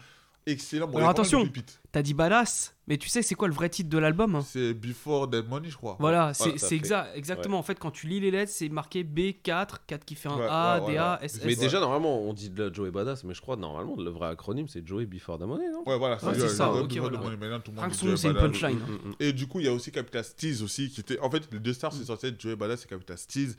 [0.44, 0.88] excellent.
[0.88, 1.48] Bon, Alors attention.
[1.92, 4.40] T'as dit badass, mais tu sais c'est quoi le vrai titre de l'album hein?
[4.42, 5.96] C'est Before Dead Money, je crois.
[6.00, 6.74] Voilà, c'est tout à c'est fait.
[6.74, 7.58] exact, exactement.
[7.58, 10.46] En fait, quand tu lis les lettres, c'est marqué B4, 4 qui fait un Ouais,
[10.50, 11.12] A, ouais, D, voilà.
[11.12, 11.58] A, S, Mais S.
[11.60, 14.66] déjà, normalement, on dit de la Joey Badass, mais je crois normalement le vrai acronyme
[14.68, 15.84] c'est Joey Before the Money, non?
[15.86, 17.18] Ouais, voilà, c'est ça, ok, voilà.
[17.18, 18.78] Dead c'est une punchline.
[18.78, 19.14] Mm, mm.
[19.20, 21.18] Et du coup, il y a aussi Capital Steez aussi, qui était.
[21.20, 23.50] En fait, les deux stars, c'est censé être Joey Badass et Capital Steez.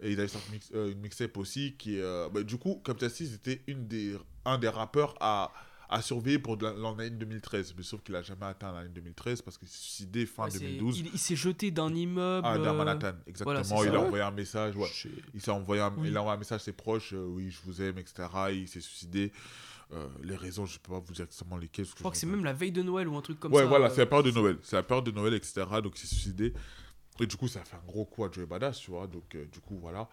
[0.00, 2.02] Et il a sorti mix- euh, une mixtape aussi, qui est.
[2.02, 4.14] euh, bah, du coup, Capital Steez était une des,
[4.44, 5.52] un des rappeurs à,
[5.88, 7.74] à surveiller pour l'année 2013.
[7.78, 10.58] Mais sauf qu'il a jamais atteint l'année 2013 parce qu'il s'est suicidé fin Ouais, c'est-
[10.60, 10.98] 2012.
[11.00, 12.46] Il, il s'est jeté d'un immeuble.
[12.46, 13.58] Ah, dans euh, Manhattan, exactement.
[13.82, 13.96] il ça.
[13.96, 14.88] a envoyé un message, ouais.
[15.32, 16.08] Il s'est envoyé un, Oui.
[16.08, 18.28] il a envoyé un message à ses proches, euh, oui, je vous aime, etc.
[18.52, 19.32] Il s'est suicidé.
[19.92, 21.84] Euh, les raisons, je peux pas vous dire exactement lesquelles.
[21.86, 23.62] Je crois que c'est me même la veille de Noël ou un truc comme ouais,
[23.62, 23.68] ça.
[23.68, 24.58] voilà, euh, c'est la période de Noël.
[24.62, 25.64] C'est la période de Noël, etc.
[25.82, 26.52] Donc il s'est suicidé.
[27.20, 29.06] Et du coup, ça a fait un gros coup à Joey Badass, tu vois.
[29.06, 30.08] Donc, euh, du coup, voilà.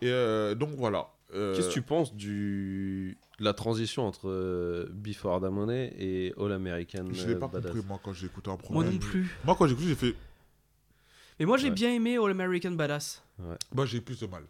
[0.00, 1.08] Et euh, donc, voilà.
[1.34, 6.32] Euh, Qu'est-ce que tu penses du de la transition entre euh, Before the Money et
[6.38, 8.82] All American Je l'ai pas Badass compris, moi, quand j'ai écouté en premier.
[8.84, 9.28] Moi non plus.
[9.44, 10.14] Moi, quand j'ai écouté, j'ai fait.
[11.38, 11.74] Mais moi, j'ai Ouais.
[11.74, 13.22] bien aimé All American Badass.
[13.74, 14.44] Moi, j'ai plus de mal.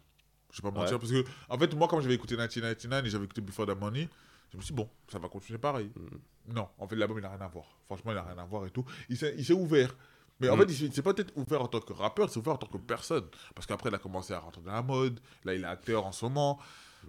[0.51, 0.83] Je vais pas Ouais.
[0.83, 0.99] mentir.
[0.99, 4.07] Parce que, en fait, moi, comme j'avais écouté 1999 et j'avais écouté Before the Money,
[4.51, 5.91] je me suis dit, bon, ça va continuer pareil.
[5.95, 6.53] Mm.
[6.53, 7.65] Non, en fait, l'album, il n'a rien à voir.
[7.85, 8.85] Franchement, il n'a rien à voir et tout.
[9.09, 9.93] Il s'est il s'est ouvert.
[10.39, 10.59] Mais en Mm.
[10.59, 12.53] fait, il s'est- il s'est pas peut-être ouvert en tant que rappeur, il s'est ouvert
[12.53, 13.23] en tant que personne.
[13.55, 15.19] Parce qu'après, il a commencé à rentrer dans la mode.
[15.45, 16.59] Là, il est acteur en ce moment.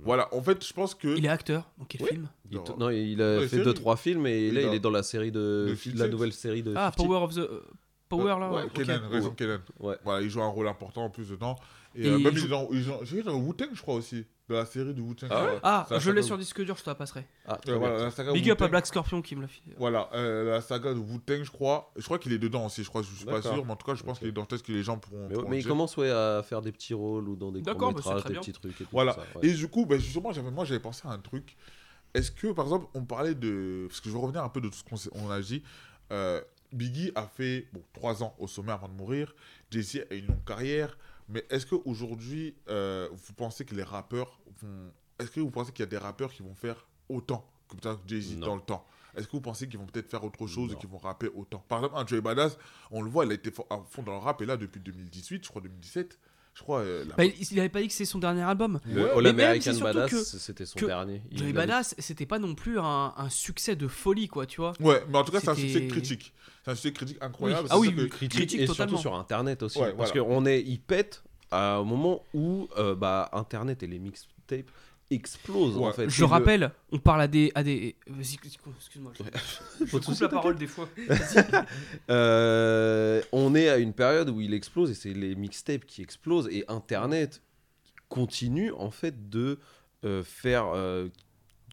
[0.02, 1.08] Voilà, en fait, je pense que.
[1.16, 1.68] Il est acteur.
[1.76, 2.08] Dans quel Oui.
[2.10, 3.64] film Il t- Non, il a Ouais, fait série.
[3.64, 5.38] 2-3 films et Il là, il est dans la série de.
[5.66, 6.10] de la 50.
[6.10, 6.72] nouvelle série de.
[6.76, 7.06] Ah, 50.
[7.06, 7.48] Power of the.
[8.08, 8.72] Power là Ouais, ok.
[8.72, 9.58] Kenan, raison Kenan.
[9.80, 9.96] Ouais.
[10.04, 11.56] Voilà, il joue un rôle important en plus dedans.
[11.94, 13.68] Et, Et euh, il même joue- il est dans, ils ont, j'ai vu dans Wu-Tang,
[13.74, 14.24] je crois aussi.
[14.48, 15.28] De la série de Wu-Tang.
[15.30, 17.26] Ah ouais euh, Ah, la je l'ai sur disque dur, je te la passerai.
[17.46, 18.04] Ah, Euh, voilà, bien.
[18.06, 18.70] la saga Big up à Wu-Tang.
[18.70, 19.60] Black Scorpion qui me l'a fait.
[19.76, 21.92] Voilà, euh, la saga de Wu-Tang, je crois.
[21.96, 23.86] Je crois qu'il est dedans aussi, je crois, je suis pas sûr, mais en tout
[23.86, 24.20] cas, je pense Ok.
[24.20, 25.26] qu'il est dans le test que les gens pourront.
[25.28, 27.74] Mais, pourront mais il commence ouais, à faire des petits rôles ou dans des bah,
[27.74, 28.40] courts-métrages, très des bien.
[28.40, 28.90] petits trucs et tout.
[28.90, 29.12] Voilà.
[29.12, 29.48] ça, ouais.
[29.48, 31.54] Et du coup, bah, justement, moi, j'avais pensé à un truc.
[32.14, 33.84] Est-ce que, par exemple, on parlait de.
[33.88, 35.62] Parce que je veux revenir un peu de tout ce qu'on a dit.
[36.10, 36.40] Euh,
[36.72, 39.34] Biggie a fait bon, 3 ans au sommet avant de mourir.
[39.70, 40.96] Jay-Z a une longue carrière.
[41.28, 44.92] Mais est-ce qu'aujourd'hui, euh, vous pensez que les rappeurs vont.
[45.18, 48.00] Est-ce que vous pensez qu'il y a des rappeurs qui vont faire autant que peut-être
[48.06, 48.84] Jay-Z dans le temps?
[49.16, 50.76] Est-ce que vous pensez qu'ils vont peut-être faire autre chose Non.
[50.76, 51.64] et qu'ils vont rapper autant?
[51.68, 52.56] Par exemple, un Joey Badass,
[52.90, 55.44] on le voit, il a été à fond dans le rap et là, depuis 2018,
[55.44, 56.18] je crois 2017,
[56.58, 56.80] je crois.
[56.80, 58.80] euh, la- Bah, il, il avait pas dit que c'est son dernier album.
[58.84, 61.22] Le Ouais, All même, American Badass, c'était son que dernier.
[61.30, 64.60] Il Joey l'avait- Badass, c'était pas non plus un, un succès de folie, quoi, tu
[64.60, 64.72] vois.
[64.80, 66.32] Ouais, mais en tout cas, c'est un succès critique.
[66.64, 67.62] C'est un succès critique incroyable.
[67.62, 67.68] Oui.
[67.70, 68.98] Ah oui, que- critique, Critique et totalement.
[68.98, 70.26] surtout sur internet aussi Ouais, parce voilà.
[70.26, 74.70] qu'on est il pète à un moment où euh, bah internet et les mixtapes
[75.10, 75.92] explosent en Ouais.
[75.92, 77.50] fait Je Et le- rappelle, on parle à des.
[77.54, 77.96] À des...
[78.06, 79.12] Vas-y, excuse-moi.
[79.80, 80.88] Je, coupe souci, la parole des fois.
[82.10, 86.48] Euh, on est à une période où il explose et c'est les mixtapes qui explosent
[86.50, 87.42] et internet
[88.08, 89.58] continue en fait de
[90.04, 91.08] euh, faire euh,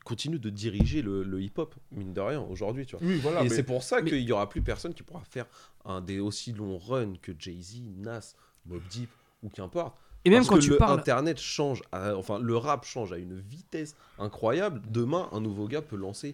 [0.04, 3.42] continue de diriger le, le hip-hop mine de rien aujourd'hui tu vois Oui, voilà.
[3.42, 5.46] et mais- c'est pour ça mais- qu'il y aura plus personne qui pourra faire
[5.86, 8.34] un des aussi longs runs que Jay-Z, Nas,
[8.66, 9.10] Mob Deep
[9.44, 11.00] ou qu'importe Et même Parce quand que tu le parles.
[11.00, 14.82] internet change, à- enfin le rap change à une vitesse incroyable.
[14.90, 16.34] Demain, un nouveau gars peut lancer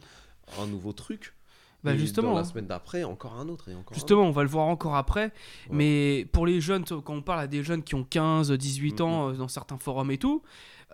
[0.59, 1.33] un nouveau truc.
[1.83, 3.93] Bah, Et justement, Dans la semaine d'après, encore un autre et encore.
[3.93, 5.33] un Justement, on va le voir encore après.
[5.71, 9.05] Mais pour les jeunes, quand on parle à des jeunes qui ont 15, 18 Mhm.
[9.07, 10.43] ans euh, dans certains forums et tout,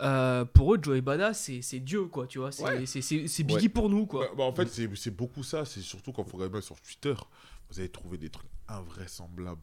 [0.00, 2.52] euh, pour eux, Joey Badass, c'est c'est Dieu, quoi, tu vois.
[2.52, 2.86] C'est Ouais.
[2.86, 4.28] c'est- c'est- c'est Biggie pour nous, quoi.
[4.28, 5.66] Bah, bah, en fait, c'est c'est beaucoup ça.
[5.66, 7.14] C'est surtout quand vous regardez sur Twitter,
[7.70, 9.60] vous allez trouver des trucs invraisemblables.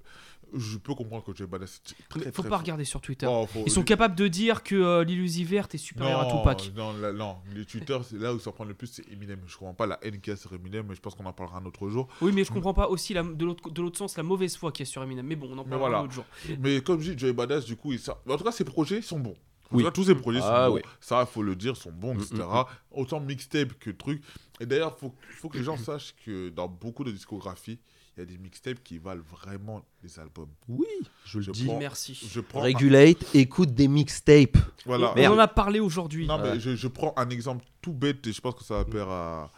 [0.58, 1.82] Je peux comprendre que Joey Badass.
[2.00, 2.60] est très, faut très pas fort.
[2.60, 3.28] regarder sur Twitter.
[3.30, 6.72] Oh, faut- Ils sont capables de dire que euh, l'illusie verte est supérieure à Tupac.
[6.76, 9.40] Non, là- non, les Twitter, c'est là où ça prend le plus, c'est Eminem.
[9.48, 11.34] Je comprends pas la haine qu'il y a sur Eminem, mais je pense qu'on en
[11.34, 12.08] parlera un autre jour.
[12.22, 14.72] Oui, mais je comprends pas aussi la- de l'autre de l'autre sens la mauvaise foi
[14.72, 15.26] qu'il y a sur Eminem.
[15.26, 15.98] Mais bon, on en parlera voilà.
[16.00, 16.26] un autre jour.
[16.60, 19.02] Mais comme je dis, Joey Badass, du coup, il sort- En tout cas, ses projets
[19.02, 19.36] sont bons.
[19.72, 19.84] Oui.
[19.84, 20.76] cas, tous ses projets sont Ah bons.
[20.76, 20.82] oui.
[21.02, 22.36] Ça, faut le dire, sont bons, Mm, etc.
[22.44, 24.22] mm, Autant mixtape que truc.
[24.62, 27.80] Et d'ailleurs, faut, faut que les gens sachent que dans beaucoup de discographies,
[28.18, 30.50] il y a des mixtapes qui valent vraiment les albums.
[30.70, 30.86] Oui,
[31.26, 31.66] je le dis.
[31.66, 32.14] prends- Merci.
[32.32, 32.62] Je prends.
[32.62, 34.58] Regulate, écoute des mixtapes.
[34.86, 35.14] Voilà.
[35.18, 36.26] On en a parlé aujourd'hui.
[36.28, 38.86] Non, mais je, je prends un exemple tout bête et je pense que ça va
[38.86, 39.52] plaire à,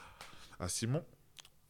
[0.60, 1.04] à Simon.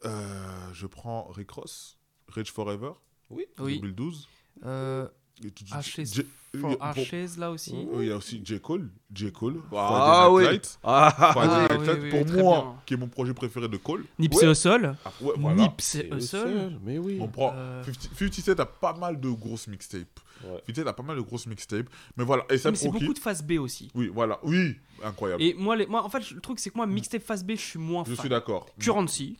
[0.05, 1.97] Euh, je prends Rick Ross,
[2.29, 2.91] Rage Forever,
[3.29, 3.45] Oui.
[3.59, 3.75] Oui.
[3.81, 4.27] 2012.
[4.65, 5.07] Euh,
[5.43, 6.25] Et tu- tu- Ashes J-
[6.57, 7.71] for Ashes, là aussi.
[7.71, 8.59] pour- Il y a aussi J.
[8.59, 8.89] Cole.
[9.13, 9.31] J.
[9.31, 9.61] Cole.
[9.75, 10.43] Ah oui.
[10.83, 12.73] Ah, Ah, oui, Lights, oui, pour moi, bien.
[12.85, 14.05] qui est mon projet préféré de Cole.
[14.19, 14.51] Nipsey Ouais.
[14.51, 14.95] Hussle.
[15.05, 15.61] Ah, ouais, voilà.
[15.63, 16.79] Nipsey Hussle.
[16.83, 17.17] Mais oui.
[17.21, 20.19] On prend Euh, 50 50 Cent a pas mal de grosses mixtapes.
[20.43, 20.61] Ouais.
[20.67, 21.87] 50 Cent a pas mal de grosses mixtapes.
[22.17, 22.43] Mais voilà.
[22.49, 23.89] Et ça mais c'est beaucoup de face B aussi.
[23.95, 24.39] Oui, voilà.
[24.43, 25.41] Oui, incroyable.
[25.41, 27.55] Et moi, les, moi, en fait, le truc, c'est que moi, mixtape face B, je
[27.61, 28.19] suis moins Je fan.
[28.19, 28.67] suis d'accord.
[28.79, 29.37] Currency.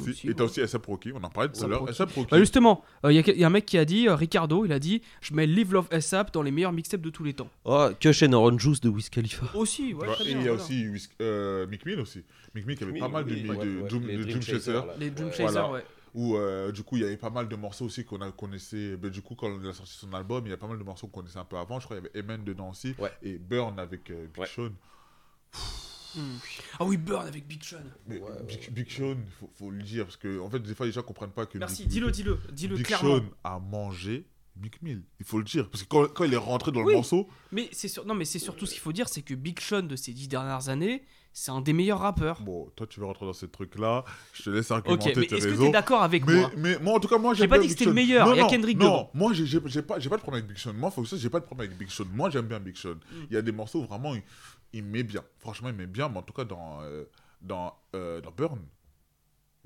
[0.00, 0.50] Aussi, Et t'as ouais.
[0.50, 1.80] aussi ASAP Rocky, on en parlait tout à l'heure.
[1.80, 1.90] Rocky.
[1.92, 2.30] ASAP Rocky.
[2.30, 5.00] Bah, justement, il y, a un mec qui a dit, euh, Ricardo, il a dit
[5.20, 7.48] Je mets Live Love ASAP dans les meilleurs mixtapes de tous les temps.
[7.64, 9.46] Oh, Kush and Orange Juice de Wiz Khalifa.
[9.56, 10.54] Aussi, ouais, Ouais, très et il y a voilà.
[10.54, 10.86] aussi
[11.22, 12.24] euh, Mick Mill aussi.
[12.54, 14.80] Mick Mill qui avait pas mal de, oui, de, ouais, de Chaser.
[14.98, 15.32] Les Dream Ouais.
[15.34, 15.70] Chaser, Voilà.
[15.70, 15.84] ouais.
[16.12, 18.96] Où euh, du coup il y avait pas mal de morceaux aussi qu'on a connaissait.
[18.96, 20.82] Ben, du coup, quand il a sorti son album, il y a pas mal de
[20.82, 21.78] morceaux qu'on connaissait un peu avant.
[21.78, 22.96] Je crois qu'il y avait Emen dedans aussi.
[22.98, 23.12] Ouais.
[23.22, 24.46] Et Burn avec euh, Big Ouais.
[24.48, 24.70] Sean.
[26.16, 26.36] Hmm.
[26.78, 27.78] Ah oui, Burn avec Big Sean.
[28.06, 30.04] Mais Ouais, ouais, Big, Big Sean, faut, faut le dire.
[30.06, 31.58] Parce que en fait, des fois, les gens comprennent pas que.
[31.58, 33.18] Merci, Big- dis-le, dis-le, dis-le Big clairement.
[33.18, 34.26] Sean a mangé
[34.56, 35.02] Mick Mill.
[35.20, 35.68] Il faut le dire.
[35.70, 36.92] Parce que quand, quand il est rentré dans Oui.
[36.92, 38.04] le morceau, Mais c'est sur...
[38.04, 40.28] non, mais c'est surtout ce qu'il faut dire, c'est que Big Sean de ces dix
[40.28, 42.42] dernières années, c'est un des meilleurs rappeurs.
[42.42, 44.04] bon, toi tu veux rentrer dans ces trucs-là.
[44.34, 46.78] Je te laisse Ok, argumenter mais tes est-ce que t'es d'accord avec mais, moi mais
[46.80, 48.38] moi, en tout cas, moi, J'ai pas dit que Big c'était le meilleur, Non, il
[48.38, 49.10] y a non, Kendrick non, devant.
[49.14, 50.72] moi, j'ai j'ai- j'ai pas, j'ai pas de problème avec Big Sean.
[50.74, 52.04] Moi, faut que ça, j'ai pas de problème avec Big Sean.
[52.12, 52.94] Moi, j'aime bien Big Sean.
[52.96, 53.26] Mm.
[53.30, 54.12] Il y a des morceaux vraiment,
[54.72, 55.22] il, met bien.
[55.38, 57.04] Franchement, il met bien, mais en tout cas, dans, euh,
[57.40, 58.60] dans, euh, dans Burn,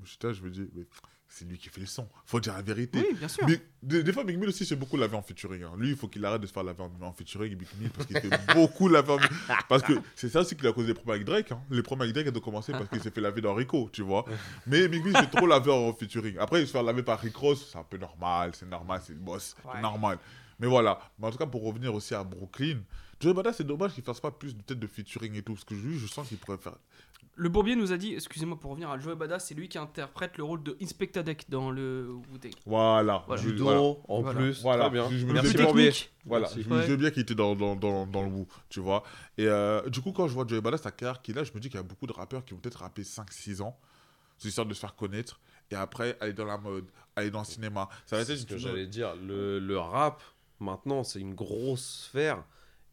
[0.03, 0.83] je me dis, mais
[1.27, 2.07] c'est lui qui fait le son.
[2.25, 2.99] Faut dire la vérité.
[2.99, 3.45] Oui, bien sûr.
[3.47, 5.63] Mais des, des fois, Big Mill aussi, c'est beaucoup laver en featuring.
[5.63, 5.71] hein.
[5.77, 8.19] Lui, il faut qu'il arrête de se faire laver en, featuring, Big Mill, parce qu'il
[8.19, 9.17] fait beaucoup laver en
[9.67, 11.51] Parce que c'est ça aussi qui a causé des problèmes avec Drake.
[11.51, 11.61] hein.
[11.69, 14.25] Les problèmes avec Drake ont commencé parce qu'il s'est fait laver dans Rico, tu vois.
[14.67, 16.37] Mais Big Mill, il fait trop laver en featuring.
[16.37, 19.13] Après, il se fait laver par Rick Ross, c'est un peu normal, c'est normal, c'est
[19.13, 20.19] le boss, c'est normal.
[20.59, 20.99] Mais voilà.
[21.19, 22.79] Mais en tout cas, pour revenir aussi à Brooklyn,
[23.19, 25.63] Joey Badass, c'est dommage qu'il fasse pas plus de tête de featuring et tout, parce
[25.65, 26.75] que lui, je sens qu'il pourrait faire.
[27.37, 30.37] Le Bourbier nous a dit, excusez-moi pour revenir à Joey Badass, c'est lui qui interprète
[30.37, 32.51] le rôle de Inspector Deck dans le Wu-Tang.
[32.65, 33.23] Voilà.
[33.27, 33.41] Voilà.
[33.41, 33.81] Je- Judo, voilà.
[33.81, 34.39] en Voilà.
[34.39, 34.61] plus.
[34.61, 34.83] Voilà.
[34.85, 35.09] Très bien.
[35.09, 35.91] Je- je Merci, Bourbier.
[36.25, 36.63] Voilà, Merci.
[36.63, 39.03] je me disais bien qu'il était dans, dans, dans, dans le Wu, tu vois.
[39.37, 41.59] Et euh, du coup, quand je vois Joey Badass, la carrière qu'il a, je me
[41.59, 43.77] dis qu'il y a beaucoup de rappeurs qui vont peut-être rapper 5-6 ans,
[44.37, 45.39] c'est histoire de se faire connaître,
[45.71, 46.85] et après aller dans la mode,
[47.17, 47.89] aller dans le cinéma.
[48.05, 49.13] Ça va être C'est ce que j'allais dire.
[49.17, 50.21] Le, le rap,
[50.61, 52.43] maintenant, c'est une grosse sphère.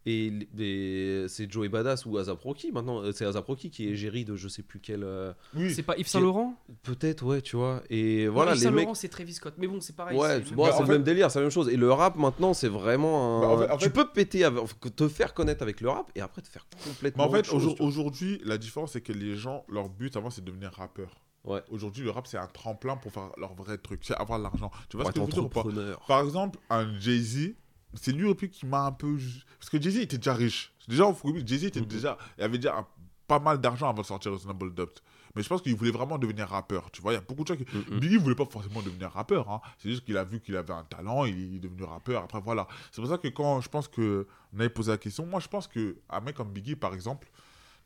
[0.05, 2.73] Et c'est Joey Badass ou Azap Rocky.
[2.73, 5.05] Maintenant, euh, c'est Azap Rocky qui est géré de je sais plus quel.
[5.05, 7.83] euh, Oui, C'est pas Yves Saint Laurent Peut-être, ouais, tu vois.
[7.89, 8.85] Et voilà, Yves Saint mecs.
[8.85, 9.55] Laurent, c'est Travis Scott.
[9.59, 10.19] Mais bon, c'est pareil.
[10.19, 11.69] Ouais, c'est- bon, Bah, le fait- même délire, c'est la même chose.
[11.69, 13.41] Et le rap maintenant, c'est vraiment un.
[13.43, 14.65] Bah, en fait- en tu peux péter, avec...
[14.97, 17.25] te faire connaître avec le rap et après te faire Mais complètement.
[17.25, 20.47] en fait, aujourd- aujourd'hui, la différence, c'est que les gens, leur but avant, c'est de
[20.51, 21.11] devenir rappeur.
[21.45, 21.61] Ouais.
[21.71, 24.71] Aujourd'hui, le rap, c'est un tremplin pour faire leur vrai truc, c'est avoir de l'argent.
[24.89, 26.07] Tu vois Pour ce que je veux dire ou pas.
[26.07, 27.55] Par exemple, un Jay-Z,
[27.95, 29.17] c'est lui au plus qui m'a un peu.
[29.59, 30.73] Parce que Jay-Z était déjà riche.
[30.89, 31.87] Déjà, au Jay-Z était Mhm.
[31.87, 32.19] déjà.
[32.39, 32.87] Il avait déjà un-
[33.29, 35.03] pas mal d'argent avant de sortir Reasonable Doubt.
[35.35, 36.91] Mais je pense qu'il voulait vraiment devenir rappeur.
[36.91, 37.65] Tu vois, il y a beaucoup de gens qui.
[37.91, 38.01] Mhm.
[38.01, 39.49] Biggie voulait pas forcément devenir rappeur.
[39.51, 39.61] Hein.
[39.79, 42.23] C'est juste qu'il a vu qu'il avait un talent, il est devenu rappeur.
[42.25, 42.67] Après, voilà.
[42.91, 45.49] C'est pour ça que quand je pense que on avait posé la question, moi je
[45.49, 47.31] pense que un mec comme Biggie, par exemple,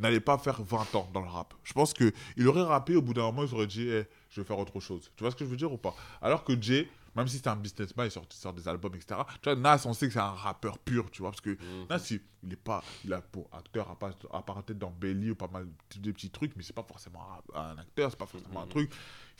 [0.00, 1.54] n'allait pas faire 20 ans dans le rap.
[1.62, 4.40] Je pense que il aurait rappé au bout d'un moment, il aurait dit, Eh, je
[4.40, 5.10] vais faire autre chose.
[5.16, 5.94] Tu vois ce que je veux dire ou pas?
[6.20, 9.20] Alors que Jay, même si c'est un businessman, il sort, il sort des albums, etc.
[9.42, 11.86] Tu vois, Nas, on sait que c'est un rappeur pur, tu vois, parce que Mhm.
[11.90, 14.90] Nas, il, il est pas, il a pour acteur à part, à part peut-être dans
[14.90, 17.20] Belly ou pas mal de, de petits trucs, mais c'est pas forcément
[17.54, 18.70] un, acteur, c'est pas forcément un Mhm.
[18.70, 18.92] truc.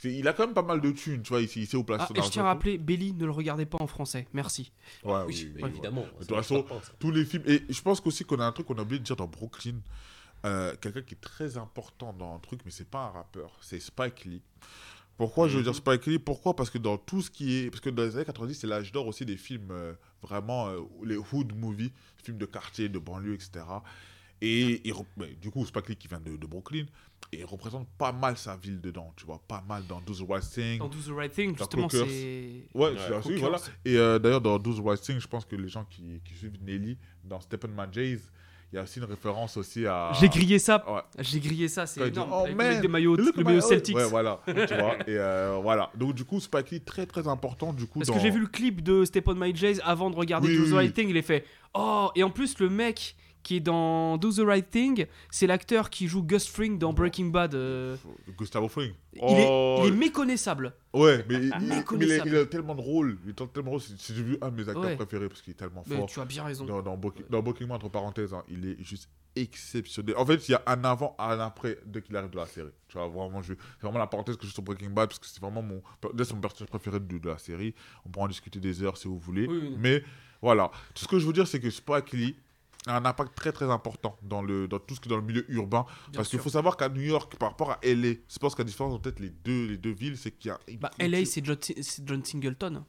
[0.03, 2.13] Il a quand même pas mal de thunes, tu vois, il, il sait où placer
[2.15, 4.27] Ah, et je tiens à rappeler, Belly, ne le regardez pas en français.
[4.33, 4.71] Merci.
[5.03, 6.01] Ouais, Oui, oui, mais oui, évidemment.
[6.19, 6.65] De toute façon,
[6.99, 7.43] tous les films.
[7.47, 9.79] Et je pense qu'aussi qu'on a un truc qu'on a oublié de dire dans Brooklyn.
[10.45, 13.79] Euh, Quelqu'un qui est très important dans un truc, mais c'est pas un rappeur, c'est
[13.79, 14.43] Spike Lee.
[15.17, 16.55] Pourquoi je veux dire Spike Lee Pourquoi?
[16.55, 17.69] Parce que dans tout ce qui est.
[17.71, 20.67] Parce que dans les années 90, c'est l'âge d'or aussi des films euh, vraiment.
[20.69, 21.91] euh, les hood movies,
[22.23, 23.65] films de quartier, de banlieue, etc.
[24.39, 24.83] Et,
[25.41, 26.85] du coup, Spike Lee qui vient de, de Brooklyn,
[27.31, 30.29] et il représente pas mal sa ville dedans, tu vois, pas mal dans Do the
[30.29, 30.77] Right Thing.
[30.77, 32.67] Dans Do the Right Thing, justement, c'est.
[32.75, 33.39] Ouais, Ouais, Cookers.
[33.39, 33.57] voilà.
[33.83, 36.35] Et euh, d'ailleurs, dans Do the Right Thing, je pense que les gens qui, qui
[36.35, 38.19] suivent Nelly, dans Stephen Man Jays,
[38.73, 40.11] il y a aussi une référence aussi à.
[40.19, 40.83] J'ai grillé ça.
[40.91, 41.01] Ouais.
[41.19, 42.31] J'ai grillé ça, c'est énorme.
[42.33, 43.95] Oh, avec des maillots, le maillot Celtics.
[43.95, 44.41] Ouais, voilà.
[44.45, 44.95] tu vois.
[45.07, 45.89] Et euh, voilà.
[45.95, 47.99] Donc, du coup, Spike Lee, très très important, du coup.
[47.99, 48.15] Parce dans...
[48.15, 50.69] que j'ai vu le clip de Stephen My Jays avant de regarder Oui, Do oui,
[50.69, 50.77] the oui.
[50.79, 53.15] Right Thing, il est fait Oh Et en plus, le mec
[53.47, 57.27] qui est dans Do the Right Thing, c'est l'acteur qui joue Gus Fring dans Breaking
[57.27, 57.55] Bad.
[57.55, 57.95] euh,
[58.37, 58.91] Gustavo Fring.
[59.13, 60.73] il, Oh, est, il est méconnaissable.
[60.93, 62.29] Ouais, mais il, il- mais il, est, Méconnaissable.
[62.29, 63.17] il a tellement de rôles.
[63.23, 63.79] Il est tellement drôle.
[63.79, 64.95] C'est c'est devenu un de mes acteurs Ouais.
[64.97, 66.07] préférés parce qu'il est tellement Mais fort.
[66.07, 66.65] tu as bien raison.
[66.65, 70.15] Dans, dans, Breaking- dans Breaking Bad, entre parenthèses, hein, il est juste exceptionnel.
[70.17, 72.71] En fait, il y a un avant, un après dès qu'il arrive de la série.
[72.89, 73.53] Tu vois, vraiment, je...
[73.53, 75.81] c'est vraiment la parenthèse que je suis sur Breaking Bad parce que c'est vraiment mon,
[76.17, 77.73] c'est mon personnage préféré de, de la série.
[78.05, 79.47] On pourra en discuter des heures si vous voulez.
[79.47, 79.75] Oui, oui.
[79.79, 80.03] Mais
[80.41, 82.37] voilà, tout ce que je veux dire, c'est que Spike Lee a
[82.89, 85.45] un impact très très important dans, le, dans tout ce qui est dans le milieu
[85.51, 85.85] urbain.
[86.09, 88.63] Bien parce qu'il faut savoir qu'à New York, par rapport à LA, je pense qu'à
[88.63, 90.59] différence entre peut-être les deux, les deux villes, c'est qu'il y a.
[90.67, 91.57] une Bah, culture- LA, c'est John,
[92.05, 92.83] John Singleton.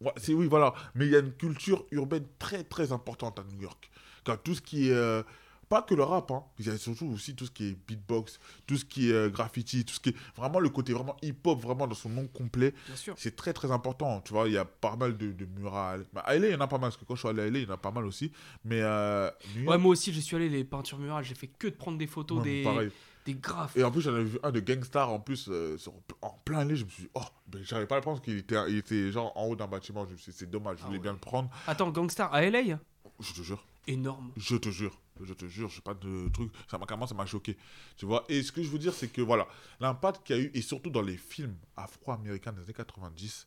[0.00, 0.74] Ouais, oui, voilà.
[0.94, 3.90] Mais il y a une culture urbaine très très importante à New York.
[4.24, 5.22] Quand tout ce qui est, euh,
[5.68, 6.42] pas que le rap, hein.
[6.58, 9.28] il y a surtout aussi tout ce qui est beatbox, tout ce qui est euh,
[9.28, 12.72] graffiti, tout ce qui est vraiment le côté vraiment hip-hop, vraiment dans son nom complet.
[13.16, 16.06] C'est très très important, tu vois, il y a pas mal de, de murales.
[16.12, 17.42] Bah, à LA, il y en a pas mal, parce que quand je suis allé
[17.42, 18.32] à LA, il y en a pas mal aussi.
[18.64, 21.66] Mais euh, York, Ouais, moi aussi, je suis allé les peintures murales, j'ai fait que
[21.68, 22.90] de prendre des photos, des, pareil.
[23.26, 23.76] des graphes.
[23.76, 25.92] Et en plus, j'en avais vu un de Gangstar en plus, euh, sur-
[26.22, 28.24] en plein LA, je me suis dit, oh, ben, j'arrivais pas à le prendre parce
[28.24, 30.06] qu'il était, il était genre en haut d'un bâtiment.
[30.06, 31.02] Je me suis dit, c'est dommage, je Ah voulais ouais.
[31.02, 31.50] bien le prendre.
[31.66, 32.78] Attends, Gangstar à LA
[33.20, 33.64] Je te jure.
[33.86, 34.32] Énorme.
[34.36, 36.52] Je te jure, je te jure, j'ai pas de truc.
[36.70, 37.56] Ça m'a ça m'a choqué.
[37.96, 38.24] Tu vois?
[38.28, 39.46] Et ce que je veux dire, c'est que voilà,
[39.80, 43.46] l'impact qu'il y a eu, et surtout dans les films afro-américains des années 90.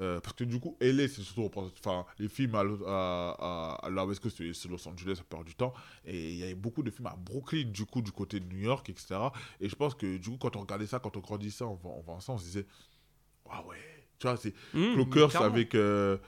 [0.00, 3.36] euh, parce que du coup, LA, c'est surtout enfin, les films à, à,
[3.80, 5.74] à, à la West Coast, c'est Los Angeles, ça perd du temps.
[6.04, 8.60] Et il y avait beaucoup de films à Brooklyn, du coup, du côté de New
[8.60, 9.16] York, etc.
[9.60, 12.20] Et je pense que du coup, quand on regardait ça, quand on grandissait en voyant
[12.20, 12.66] ça, on se disait,
[13.50, 13.76] ah ouais,
[14.18, 15.74] tu vois, c'est Mmh, Clockers avec.
[15.74, 16.18] euh,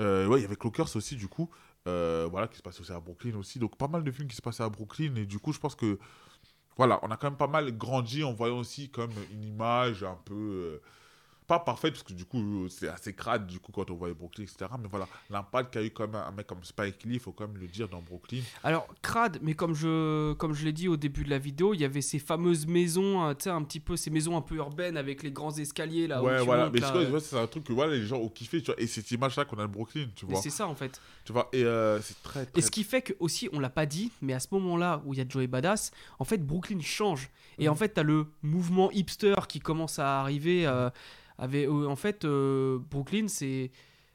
[0.00, 1.50] euh, ouais, il y avait Clockers aussi, du coup.
[1.86, 3.58] Euh, voilà, qui se passait aussi à Brooklyn aussi.
[3.58, 5.14] Donc, pas mal de films qui se passaient à Brooklyn.
[5.16, 5.98] Et du coup, je pense que.
[6.76, 10.16] Voilà, on a quand même pas mal grandi en voyant aussi comme une image un
[10.24, 10.80] peu.
[11.48, 14.14] Euh, pas parfaite, parce que du coup, c'est assez crade, du coup, quand on voyait
[14.14, 14.70] Brooklyn, etc.
[14.80, 17.46] Mais voilà, l'impact qu'a eu quand même un mec comme Spike Lee, il faut quand
[17.46, 18.40] même le dire, dans Brooklyn.
[18.62, 21.80] Alors, crade, mais comme je, comme je l'ai dit au début de la vidéo, il
[21.80, 24.56] y avait ces fameuses maisons, euh, tu sais, un petit peu, ces maisons un peu
[24.56, 26.22] urbaines avec les grands escaliers là.
[26.22, 26.64] ouais, voilà.
[26.64, 28.28] montes, Mais là, je crois que euh, c'est un truc que voilà, les gens ont
[28.28, 28.80] kiffé, tu vois.
[28.80, 30.40] Et cette image-là qu'on a de Brooklyn, tu vois.
[30.40, 31.00] c'est ça en fait.
[31.24, 32.58] Tu vois, et euh, c'est très, très.
[32.58, 35.14] Et ce qui fait que aussi, on l'a pas dit, mais à ce moment-là où
[35.14, 37.30] il y a Joey Badass, en fait, Brooklyn change.
[37.60, 40.66] Et en fait, t'as le mouvement hipster qui commence à arriver.
[40.66, 40.90] euh,
[41.40, 43.70] euh, en fait, euh, Brooklyn, c'est.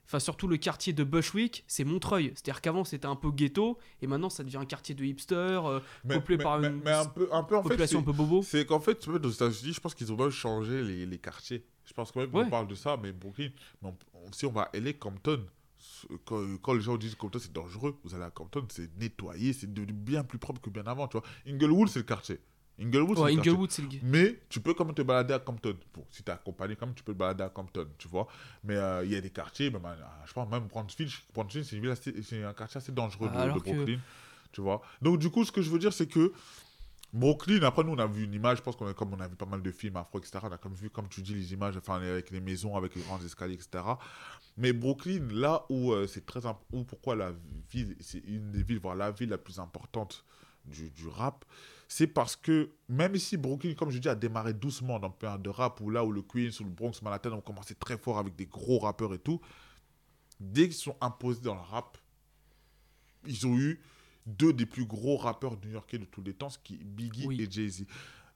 [0.06, 2.32] Enfin, surtout le quartier de Bushwick, c'est Montreuil.
[2.36, 5.80] C'est-à-dire qu'avant, c'était un peu ghetto, et maintenant, ça devient un quartier de hipster, euh,
[6.04, 8.12] mais, peuplé mais- par mais- une un peu, un peu en fait, population un peu
[8.12, 8.44] bobo.
[8.44, 11.64] C'est qu'en fait, aux États-Unis, je pense qu'ils ont même changé les, les quartiers.
[11.86, 12.50] Je pense quand même qu'on Ouais.
[12.50, 13.50] parle de ça, mais Brooklyn,
[13.82, 15.46] mais on- on- si on va à LA, Compton,
[16.62, 19.94] quand les gens disent Compton c'est dangereux, vous allez à Compton, c'est nettoyé, c'est devenu
[19.94, 21.26] bien plus propre que bien avant, tu vois.
[21.48, 22.40] Inglewood, c'est le quartier.
[22.80, 23.52] Inglewood, c'est Ouais, le quartier.
[23.52, 23.90] Inglewood, c'est le.
[24.04, 25.76] Mais tu peux quand même te balader à Compton.
[25.94, 28.28] Bon, si t'es accompagné, même, tu peux te balader à Compton, tu vois.
[28.64, 31.76] Mais euh, il y a des quartiers, même, à- je pense même Brownsville, Brownsville c'est
[31.76, 34.00] une ville assez- c'est un quartier assez dangereux de, que- Brooklyn,
[34.52, 34.82] tu vois.
[35.02, 36.34] Donc du coup, ce que je veux dire, c'est que
[37.14, 39.28] Brooklyn, après nous, on a vu une image, je pense qu'on a, comme on a
[39.28, 41.54] vu pas mal de films afro, etc., on a comme vu, comme tu dis, les
[41.54, 43.84] images, enfin, avec les maisons, avec les grands escaliers, etc.
[44.58, 46.42] Mais Brooklyn, là où euh, c'est très
[46.72, 47.32] où pourquoi la
[47.72, 50.26] ville, c'est une des villes, voire la ville la plus importante
[50.66, 51.46] du, du rap,
[51.96, 55.50] c'est parce que même si Brooklyn, comme je dis, a démarré doucement dans le de
[55.52, 58.36] rap, où là où le Queens ou le Bronx, Manhattan ont commencé très fort avec
[58.36, 59.40] des gros rappeurs et tout,
[60.40, 62.00] dès qu'ils sont imposés dans le rap,
[63.28, 63.80] ils ont eu
[64.26, 67.40] deux des plus gros rappeurs new-yorkais de tous les temps, ce qui est Biggie Oui.
[67.40, 67.86] et Jay-Z.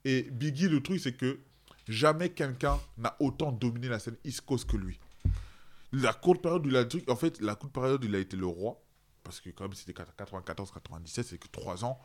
[0.05, 1.39] Et Biggie, le truc, c'est que
[1.87, 4.99] jamais quelqu'un n'a autant dominé la scène East Coast que lui.
[5.91, 8.37] La courte période où il a en fait, la courte période où il a été
[8.37, 8.79] le roi,
[9.23, 11.99] parce que quand même c'était 94-97, c'est que 3 ans,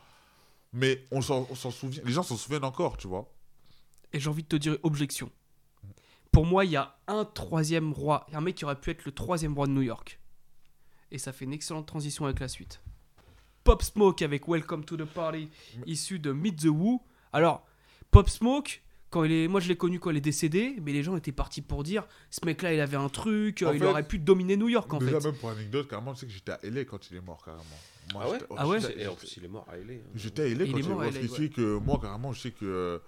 [0.73, 3.31] mais on s'en souvient, les gens s'en souviennent encore, tu vois.
[4.11, 5.31] Et j'ai envie de te dire objection.
[6.31, 9.11] Pour moi, il y a un troisième roi, un mec qui aurait pu être le
[9.11, 10.19] troisième roi de New York.
[11.11, 12.81] Et ça fait une excellente transition avec la suite.
[13.63, 15.47] Pop Smoke avec Welcome to the Party,
[15.85, 17.01] issu de Meet the Woo.
[17.31, 17.65] Alors,
[18.11, 18.81] Pop Smoke,
[19.11, 21.31] quand il est, moi je l'ai connu quand il est décédé, mais les gens étaient
[21.31, 24.57] partis pour dire, ce mec-là, il avait un truc, En il fait, aurait pu dominer
[24.57, 25.27] New York en Déjà, fait.
[25.27, 27.63] même pour anecdote, carrément, tu sais que j'étais à LA quand il est mort, carrément.
[28.11, 29.93] Moi, Ah ouais Ah ouais j'étais- Et en plus, il est mort à LA.
[29.93, 29.97] hein.
[30.15, 31.99] J'étais à LA Il quand il est mort à LA, que tu sais que moi,
[32.01, 33.01] carrément, je sais que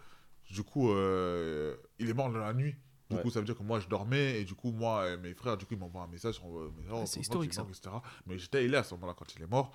[0.52, 2.76] du coup, euh, il est mort dans la nuit.
[3.10, 3.22] Du Ouais.
[3.22, 5.58] coup, ça veut dire que moi, je dormais et du coup, moi et mes frères,
[5.58, 7.96] du coup, ils m'envoient un message sur euh, oh, Ah, c'est historique, mort, etc.
[8.26, 9.72] Mais j'étais à LA à ce moment-là quand il est mort.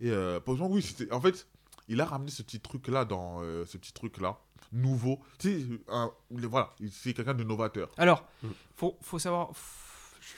[0.00, 1.12] Et euh, pour moi, oui, c'était.
[1.12, 1.46] En fait,
[1.88, 4.38] il a ramené ce petit truc-là dans euh, ce petit truc-là,
[4.72, 5.20] nouveau.
[5.38, 5.66] Tu sais,
[6.30, 7.90] voilà, il- c'est quelqu'un de novateur.
[7.98, 8.48] Alors, Mm.
[8.76, 9.50] faut, faut savoir,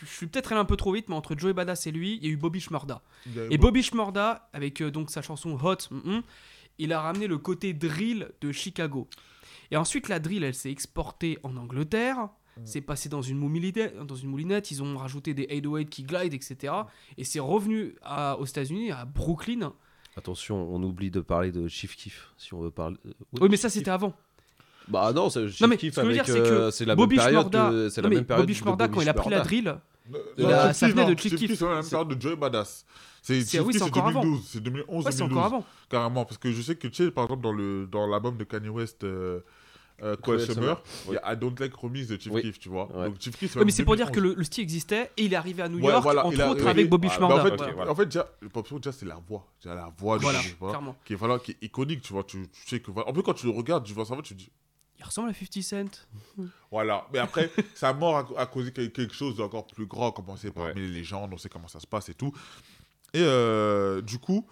[0.01, 2.25] je suis peut-être allé un peu trop vite, mais entre Joey Badass et lui, il
[2.25, 3.03] y a eu Bobby Shmurda.
[3.51, 6.23] Et Bobby Shmurda, avec euh, donc sa chanson Hot, mm, mm,
[6.79, 9.09] il a ramené le côté drill de Chicago.
[9.71, 12.29] Et ensuite, la drill, elle s'est exportée en Angleterre.
[12.65, 16.35] C'est passé dans une, moulinette, dans une moulinette, ils ont rajouté des 808 qui glide,
[16.35, 16.75] etc.
[17.17, 19.73] Et c'est revenu à- aux États-Unis, à Brooklyn.
[20.17, 22.99] Attention, on oublie de parler de Chief Keef si on veut parler.
[23.07, 24.13] euh, Oui, mais ça, c'était avant.
[24.89, 26.95] Bah non, c'est Non, mais ce que je veux dire, c'est que euh, c'est la
[26.95, 27.51] Bobby même période.
[27.53, 28.43] Que- C'est la même période.
[28.45, 29.77] Bobby de Shmurda, quand il a pris la drill,
[30.37, 31.59] Il a- a, ça venait de Chief Keef.
[31.59, 32.85] C'est la même période de Joey Badass.
[33.25, 34.23] C'est C'est- Chief oui, Keef, c'est c'est encore avant.
[34.23, 35.39] 2012, c'est 2011 ouais, c'est 2012.
[35.39, 35.65] encore avant.
[35.89, 38.43] Carrément, parce que je sais que, tu sais, par exemple, dans le dans l'album de
[38.43, 39.39] Kanye West, euh,
[40.03, 42.43] euh, Cruel Summer, il y a I Don't Like remix de Chief Oui.
[42.43, 42.89] Keef, tu vois.
[42.93, 43.07] Ouais.
[43.07, 44.17] Donc Chief Keef, Ouais, mais c'est pour dire 2011.
[44.33, 46.49] que le, le style existait et il est arrivé à New Ouais, York, voilà, entre
[46.49, 47.93] autres avec Bobby Ah, bah, en fait, voilà.
[47.93, 49.47] en fait, déjà, le pop song, déjà, c'est la voix.
[49.63, 52.25] Déjà, la voix Voilà, Bobby, voilà, qui est, voilà, qui est iconique, tu vois.
[52.25, 52.91] Tu, tu sais que.
[52.91, 54.51] En plus, quand tu le regardes, tu vois ça, tu te dis,
[55.03, 56.07] Il ressemble à 50 Cent.
[56.71, 57.07] Voilà.
[57.13, 60.69] Mais après, sa mort a, a causé quel- quelque chose d'encore plus grand, commencé parmi
[60.75, 60.81] Ouais.
[60.81, 62.33] les légendes, on sait comment ça se passe et tout.
[63.13, 64.47] Et euh, du coup,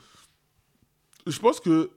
[1.26, 1.90] je pense que.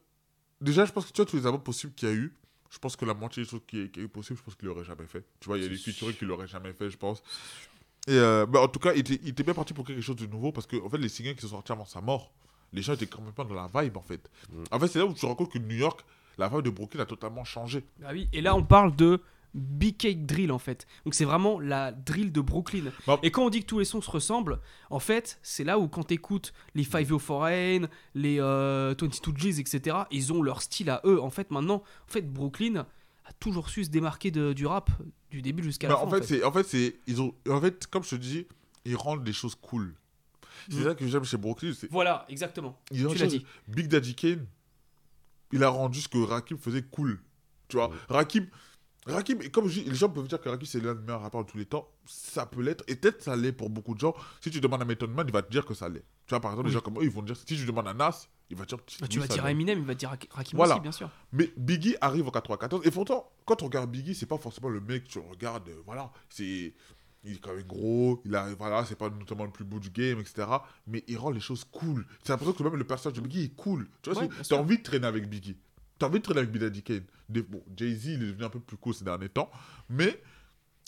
[0.62, 2.34] Déjà, je pense que tu vois, tous les albums possibles qu'il y a eu,
[2.70, 4.68] je pense que la moitié des choses qui est, qui est possible, je pense qu'il
[4.68, 5.26] l'aurait jamais fait.
[5.42, 7.22] Tu vois, il y a des featuring qu'il l'aurait jamais fait, je pense.
[8.08, 10.16] Et euh, bah, en tout cas, il était, il était bien parti pour quelque chose
[10.16, 12.32] de nouveau parce que, en fait, les singles qui sont sortis avant sa mort,
[12.72, 14.30] les gens étaient quand même pas dans la vibe, en fait.
[14.72, 16.06] En fait, c'est là où tu te rends compte que New York,
[16.38, 17.84] la vibe de Brooklyn a totalement changé.
[18.04, 19.22] Ah oui, et là on parle de
[19.54, 20.88] Big Cake Drill en fait.
[21.06, 22.86] Donc c'est vraiment la drill de Brooklyn.
[23.06, 25.78] Bah- Et quand on dit que tous les sons se ressemblent, en fait, c'est là
[25.78, 30.62] où quand t'écoutes les Five O Foreign, les euh, 22 G's, etc., ils ont leur
[30.64, 31.22] style à eux.
[31.22, 32.78] En fait, maintenant, en fait, Brooklyn
[33.26, 34.90] a toujours su se démarquer de- du rap
[35.30, 36.08] du début jusqu'à la Bah, fin.
[36.08, 38.48] en fait, c'est, en fait, c'est, ils ont, en fait, comme je te dis,
[38.86, 39.94] ils rendent des choses cool.
[40.70, 40.84] C'est Mm.
[40.84, 41.72] ça que j'aime chez Brooklyn.
[41.92, 42.80] Voilà, exactement.
[42.92, 43.46] ils Tu l'as dit.
[43.68, 44.46] Big Daddy Kane,
[45.54, 47.20] il a rendu ce que Rakim faisait cool.
[47.70, 48.48] Tu vois, Rakim,
[49.06, 51.22] Rakim, et comme je dis, les gens peuvent dire que Rakim c'est l'un des meilleurs
[51.22, 51.88] rappeurs de tous les temps.
[52.06, 54.14] Ça peut l'être, et peut-être ça l'est pour beaucoup de gens.
[54.42, 56.04] Si tu demandes à Method Man, il va te dire que ça l'est.
[56.26, 57.94] Tu vois, par exemple, les gens comme eux, ils vont dire, si tu demandes à
[57.94, 58.78] Nas, il va te dire.
[59.02, 59.52] Bah, tu vas dire l'est.
[59.52, 60.76] Eminem, il va dire Rak- Rakim Voilà.
[60.76, 61.10] aussi, bien sûr.
[61.34, 62.86] Mais Biggie arrive en 94.
[62.86, 66.12] Et pourtant, quand on regarde Biggie, c'est pas forcément le mec, tu regardes, euh, voilà,
[66.30, 66.74] c'est.
[67.26, 69.90] Il est quand même gros, il a, voilà, c'est pas notamment le plus beau du
[69.90, 70.46] game, etc.
[70.88, 72.06] Mais il rend les choses cool.
[72.24, 73.88] C'est l'impression que même le personnage de Biggie est cool.
[74.02, 75.58] Tu vois, Ouais, t'as envie de traîner avec Biggie.
[76.00, 77.04] T'as envie de traîner avec Big Daddy Kane.
[77.30, 79.50] Des- Bon, Jay-Z, il est devenu un peu plus cool ces derniers temps.
[79.90, 80.22] Mais,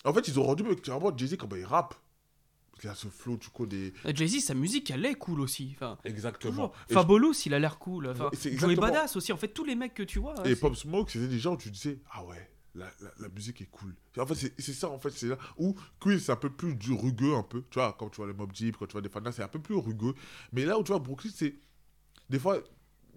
[0.04, 1.94] en fait, ils ont rendu, mais clairement, Jay-Z, comment il rappe?
[2.82, 3.94] Il a ce flow, du coup, des.
[4.04, 5.72] Jay-Z, sa musique, elle est cool aussi.
[5.76, 6.70] Enfin, Exactement.
[6.90, 8.08] Fabolous, il a l'air cool.
[8.08, 8.76] Enfin, Joey.
[8.76, 9.32] Badass aussi.
[9.32, 10.34] En fait, tous les mecs que tu vois.
[10.46, 12.90] Et Pop Smoke, c'était des gens où tu disais, ah ouais, la,
[13.20, 13.94] la, musique est cool.
[14.18, 16.74] En fait, c'est c'est ça, en fait, c'est là où Queen, c'est un peu plus
[16.74, 17.62] du rugueux, un peu.
[17.70, 19.48] Tu vois, quand tu vois les Mob Deep, quand tu vois des Fanta, c'est un
[19.48, 20.14] peu plus rugueux.
[20.52, 21.54] Mais là où tu vois Brooklyn, c'est.
[22.28, 22.58] Des fois,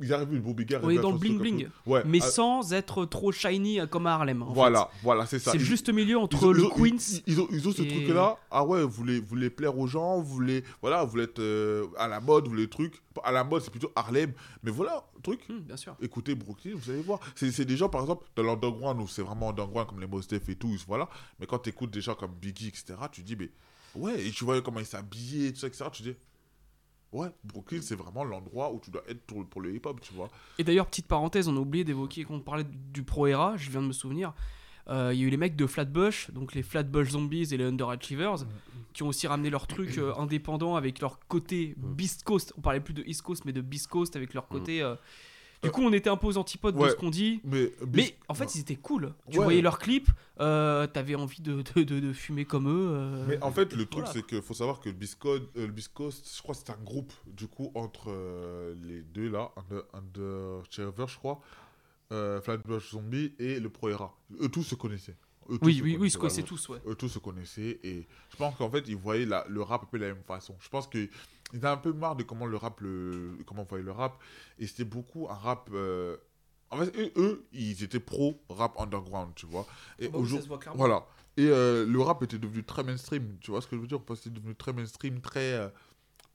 [0.02, 1.68] ils arrivent, le beau On est dans le bling bling.
[1.86, 2.02] Ouais.
[2.06, 4.42] mais ah, sans être trop shiny euh, comme à Harlem.
[4.44, 5.00] en Voilà, fait.
[5.04, 5.52] voilà, c'est ça.
[5.52, 6.98] C'est juste milieu entre ont- le ont- Queens.
[7.28, 8.38] Ils, ils ont, ils ce truc-là.
[8.52, 11.40] Ah ouais, vous voulez, vous voulez plaire aux gens, vous voulez, voilà, vous voulez être
[11.40, 13.02] euh, à la mode, vous voulez le truc.
[13.24, 14.32] À la mode, c'est plutôt Harlem.
[14.64, 15.42] Mais voilà, truc.
[15.50, 15.96] Hmm, bien sûr.
[16.02, 17.20] écoutez Brooklyn, vous allez voir.
[17.36, 20.48] C'est des gens, par exemple, dans l'underground, où c'est vraiment underground, comme les Mos Def
[20.50, 21.10] et tout, voilà.
[21.40, 23.50] Mais quand tu écoutes des gens comme Biggie, etc., tu dis, mais
[23.96, 26.16] ouais, et tu vois comment ils s'habillaient, tout ça, etc., tu dis,
[27.12, 30.28] ouais, Brooklyn, c'est vraiment l'endroit où tu dois être pour, pour le hip-hop, tu vois.
[30.58, 33.70] Et d'ailleurs, petite parenthèse, on a oublié d'évoquer, quand on parlait du Pro Era, je
[33.70, 34.34] viens de me souvenir,
[34.88, 37.66] euh, il y a eu les mecs de Flatbush, donc les Flatbush Zombies et les
[37.66, 38.46] Underachievers,
[38.94, 42.54] qui ont aussi ramené leur truc euh, indépendant avec leur côté Beast Coast.
[42.58, 44.82] On parlait plus de East Coast, mais de Beast Coast avec leur côté.
[44.82, 44.96] euh,
[45.62, 47.42] Du coup, on était un peu aux antipodes de ce qu'on dit.
[47.44, 49.14] Mais, Mais en fait, ils étaient cool.
[49.30, 49.44] Tu Ouais.
[49.44, 50.08] voyais leurs clips,
[50.40, 52.88] euh, t'avais envie de, de, de- de fumer comme eux.
[52.92, 55.72] euh, Mais en fait, le truc, c'est qu'il faut savoir que le Biscoast, euh, le
[55.74, 58.10] Biscoast, je crois que c'est un groupe, du coup, entre
[58.84, 61.42] les deux là, Under, Underachievers, je crois,
[62.10, 64.16] Flatbush Zombie et le Pro Era.
[64.42, 65.16] Eux tous se connaissaient.
[65.52, 66.78] Eux tous Oui, se oui, oui, ils se connaissaient, tous, ouais.
[66.88, 69.86] eux tous se connaissaient et je pense qu'en fait ils voyaient la- le rap un
[69.88, 70.56] peu de la même façon.
[70.60, 70.88] Je pense
[71.50, 74.18] qu'ils avaient un peu marre de comment le rap le comment on voyait le rap
[74.58, 76.18] et c'était beaucoup un rap euh,
[76.72, 79.66] en fait eux, eux, ils étaient pro rap underground, tu vois.
[79.98, 81.06] Et Ah bah aujourd'hui- voilà.
[81.38, 84.00] Et euh, le rap était devenu très mainstream, tu vois ce que je veux dire?
[84.02, 85.70] Parce que c'était devenu très mainstream, très euh,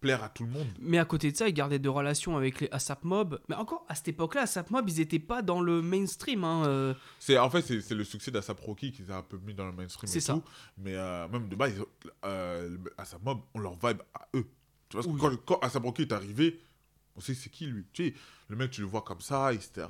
[0.00, 0.66] plaire à tout le monde.
[0.80, 3.40] Mais à côté de ça, ils gardaient de relations avec les ASAP Mob.
[3.48, 6.42] Mais encore, à cette époque-là, ASAP Mob, ils étaient pas dans le mainstream.
[6.42, 6.94] Hein, euh.
[7.20, 9.54] C'est en fait c'est c'est le succès d'Asap Rocky qui les a un peu mis
[9.54, 10.34] dans le mainstream C'est ça.
[10.34, 10.42] tout.
[10.78, 14.46] Mais euh, même de base, ils euh, Asap Mob, on leur vibe à eux.
[15.02, 15.38] Tu vois, Oui.
[15.46, 16.60] quand, quand Rocky est arrivé,
[17.16, 17.84] on sait c'est qui lui.
[17.92, 18.14] Tu sais,
[18.48, 19.86] le mec, tu le vois comme ça, etc.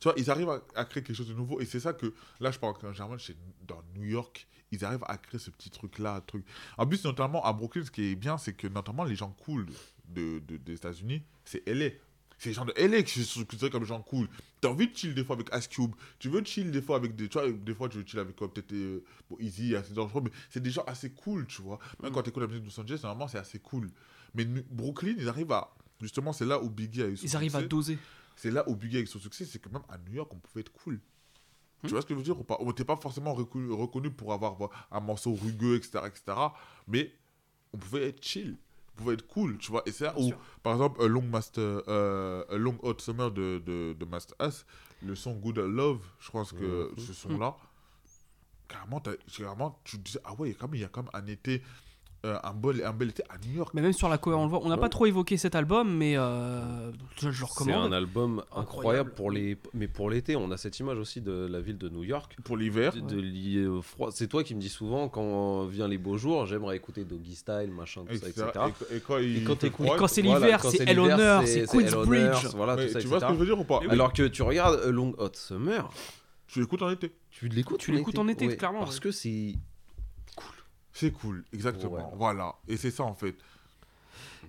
[0.00, 1.60] Tu vois, ils arrivent à, à créer quelque chose de nouveau.
[1.60, 5.04] Et c'est ça que, là, je parle qu'en général, chez, dans New York, ils arrivent
[5.06, 6.20] à créer ce petit truc-là.
[6.26, 6.44] Truc.
[6.78, 9.66] En plus, notamment à Brooklyn, ce qui est bien, c'est que notamment les gens cool
[10.08, 11.90] de, de- des États-Unis, c'est LA.
[12.36, 14.28] C'est les gens de LA qui sont considérés comme des gens cool.
[14.60, 15.92] T'as envie de chill des fois avec Ice Cube.
[16.18, 17.28] Tu veux chill des fois avec des.
[17.28, 20.20] Tu vois, des fois tu veux chill avec quoi Peut-être euh, bon, Easy, assez dangereux,
[20.24, 21.78] mais c'est des gens assez cool, tu vois.
[22.02, 23.88] Même quand t'écoutes la musique de Los Angeles, normalement c'est assez cool.
[24.34, 25.74] Mais Brooklyn, ils arrivent à.
[26.00, 27.68] Justement, c'est là où Biggie a eu son Ils arrivent à succès.
[27.68, 27.98] doser.
[28.36, 30.38] C'est là où Biggie a eu son succès, c'est que même à New York, on
[30.38, 31.00] pouvait être cool.
[31.82, 32.56] Tu vois ce que je veux dire ou pas?
[32.60, 34.56] On n'était pas forcément reconnu, reconnu pour avoir
[34.90, 36.38] un morceau rugueux, etc., etc.
[36.88, 37.12] Mais
[37.74, 38.56] on pouvait être chill.
[38.92, 39.82] On pouvait être cool, tu vois?
[39.84, 40.32] Et c'est là où,
[40.62, 44.64] par exemple, a Long, Master, euh, a Long Hot Summer de, de, de Master S,
[45.02, 47.54] le son Good Love, je pense que ce son-là,
[48.68, 49.02] carrément,
[49.36, 51.62] carrément, tu disais, ah ouais, il y a quand même un été,
[52.24, 53.72] euh, un, bel, un bel été à New York.
[53.74, 54.60] Mais même sur la cover, on le voit.
[54.62, 57.92] On n'a pas trop évoqué cet album, mais euh, je, je le C'est recommande.
[57.92, 59.10] un album incroyable, Incroyable.
[59.14, 62.02] pour les mais pour l'été on a cette image aussi de la ville de New
[62.04, 65.64] York Pour l'hiver, de, de lier au froid c'est toi qui me dis souvent quand
[65.66, 68.44] vient les beaux jours j'aimerais écouter Doggy Style machin tout ça etc.
[68.90, 71.18] Et, et quand il Et quand fait t'écoutes- froid, quand c'est l'hiver, c'est c'est l'hiver,
[71.18, 72.46] Earth, c'est- c'est c'est Queensbridge.
[72.54, 73.80] Voilà mais tout ça tu vois ce que je veux dire ou pas?
[73.90, 75.90] Alors que tu regardes A Long Hot Summer
[76.46, 77.12] Tu l'écoutes en été.
[77.30, 79.00] tu l'écoutes Tu l'écoutes en été, clairement, parce ouais.
[79.00, 79.54] que c'est
[80.94, 82.10] C'est cool, exactement.
[82.12, 82.16] Ouais.
[82.16, 82.54] Voilà.
[82.68, 83.36] Et c'est ça en fait.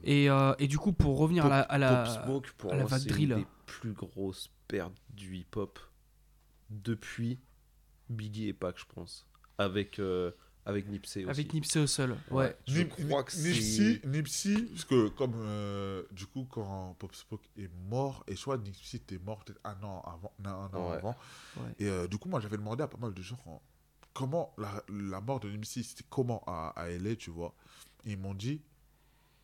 [0.03, 2.77] Et, euh, et du coup, pour revenir à la, à la, Pop Smoke pour à
[2.77, 3.31] la vague c'est drill.
[3.31, 5.79] une des plus grosse perte du hip-hop
[6.69, 7.39] depuis
[8.09, 9.25] Biggie et Pac, je pense.
[9.57, 10.31] Avec, euh,
[10.65, 11.29] avec Nipsey aussi.
[11.29, 12.55] Avec Nipsey Hussle, ouais.
[12.67, 17.43] Je Nip- crois que Nipsey, Nipsey, parce que comme euh, du coup quand Pop Smoke
[17.57, 20.89] est mort, et je crois que Nipsey était mort peut-être un an avant, un an
[20.91, 20.97] Ouais.
[20.97, 21.15] avant,
[21.57, 21.63] Ouais.
[21.79, 23.61] et euh, du coup moi j'avais demandé à pas mal de gens en-
[24.15, 27.53] comment la, la mort de Nipsey c'était comment à, à LA, tu vois,
[28.05, 28.61] et ils m'ont dit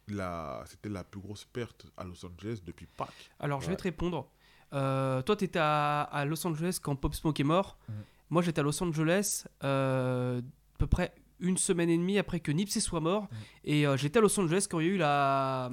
[0.08, 3.10] la c'était la plus grosse perte à Los Angeles depuis Pac.
[3.40, 4.28] Alors, je vais te répondre.
[4.74, 7.78] Euh, toi, tu étais à, à Los Angeles quand Pop Smoke est mort.
[7.90, 7.96] Mhm.
[8.30, 12.52] Moi, j'étais à Los Angeles euh, à peu près une semaine et demie après que
[12.52, 13.24] Nipsey soit mort.
[13.24, 13.38] Mhm.
[13.66, 15.70] Et euh, j'étais à Los Angeles quand il y a eu la,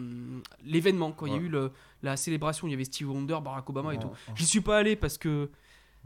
[0.64, 2.66] l'événement, quand il y a eu le, la célébration.
[2.66, 4.10] Il y avait Steve Wonder, Barack Obama et tout.
[4.34, 5.50] J'y suis pas allé parce que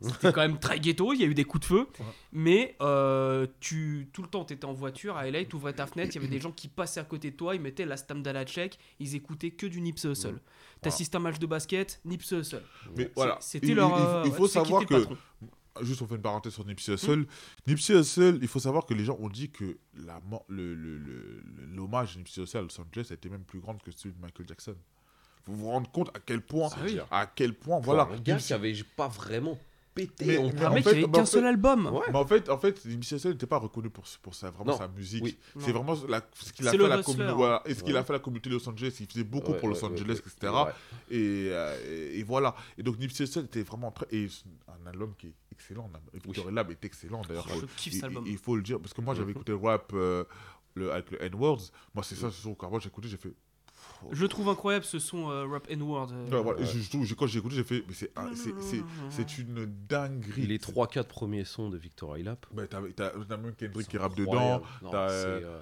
[0.02, 1.12] c'était quand même très ghetto.
[1.12, 1.86] Il y a eu des coups de feu.
[1.98, 2.04] Ouais.
[2.32, 5.86] Mais euh, tu, tout le temps, tu étais en voiture à LA, tu ouvrais ta
[5.86, 6.12] fenêtre.
[6.12, 7.54] Il y avait des gens qui passaient à côté de toi.
[7.54, 8.78] Ils mettaient la Stam Dalacek.
[9.00, 10.40] Ils écoutaient que du Nipsey Hussle.
[10.80, 12.62] T'assistes à un match de basket, Nipsey Hussle.
[12.96, 13.88] Mais voilà, C'était il, leur.
[13.90, 15.16] il- il- euh, il ouais, faut savoir était que patron.
[15.80, 17.24] Juste, on fait une parenthèse sur Nipsey Hussle.
[17.66, 20.98] Nipsey Hussle, il faut savoir que les gens ont dit que la mort- le, le-
[20.98, 23.90] le- le- l'hommage de Nipsey Hussle à Los Angeles a été même plus grande que
[23.90, 24.74] celui de Michael Jackson.
[25.46, 27.06] Vous vous rendez compte à quel point, C'est clair.
[27.10, 28.02] à quel point, Voilà.
[28.12, 29.58] Un gars Nipsey- qui avait pas vraiment
[29.94, 31.86] pété Mais- en mais en mec fait- qui avait qu'un seul album.
[31.86, 32.00] Ouais.
[32.10, 34.78] Mais en fait, en fait, n'était pas reconnu pour, pour sa, vraiment Non.
[34.78, 35.22] sa musique.
[35.24, 35.38] Oui.
[35.58, 37.32] C'est vraiment la- ce qu'il a fait la communauté.
[37.34, 37.62] Voilà.
[37.66, 37.98] Et ce qu'il Ouais.
[38.00, 38.96] a fait la communauté de Los Angeles.
[39.00, 40.18] Il faisait beaucoup Ouais, pour Los ouais, Angeles, ouais.
[40.18, 40.52] etc.
[40.52, 40.72] Ouais.
[41.10, 41.76] Et, euh,
[42.14, 42.54] et, et voilà.
[42.78, 44.06] Et donc Nipsey Hussle était vraiment très.
[44.10, 44.28] Et
[44.68, 45.90] un album qui est excellent.
[45.94, 47.46] un- Victory Lab est excellent d'ailleurs.
[47.50, 48.24] Oh, je kiffe Il- cet album.
[48.26, 48.80] Il, il faut le dire.
[48.80, 49.30] Parce que moi j'avais Mhm.
[49.36, 50.24] écouté le rap euh,
[50.74, 51.70] le, avec le N-Words.
[51.94, 52.54] Moi c'est ça, ce son.
[52.54, 53.34] Quand moi j'ai écouté, j'ai fait.
[54.10, 56.08] Je trouve incroyable ce son euh, Rap N-Word.
[56.12, 56.30] euh.
[56.30, 56.60] Ouais, voilà.
[56.60, 56.66] Ouais.
[56.66, 57.84] je- je trouve- j'ai- quand j'ai écouté, j'ai fait.
[57.86, 60.46] Mais c'est un- c'est- c'est- c'est une dinguerie.
[60.46, 62.46] Les 3-4 premiers sons de Victory Lap.
[62.52, 64.62] Bah, t'as t'as notamment Kendrick qui rappe dedans.
[64.90, 65.60] t'as, euh, euh,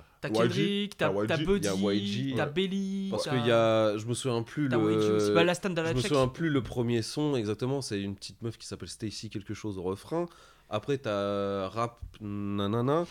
[0.49, 1.95] Kendrick, t'as Buddy, t'as ouais.
[1.95, 2.35] Belly.
[3.11, 3.97] Parce qu'il y a.
[3.97, 4.69] Je me souviens plus le.
[5.81, 7.81] Bah, Je me souviens plus le premier son exactement.
[7.83, 10.27] C'est une petite meuf qui s'appelle Stacy quelque chose au refrain.
[10.69, 13.07] Après, t'as rap nanana.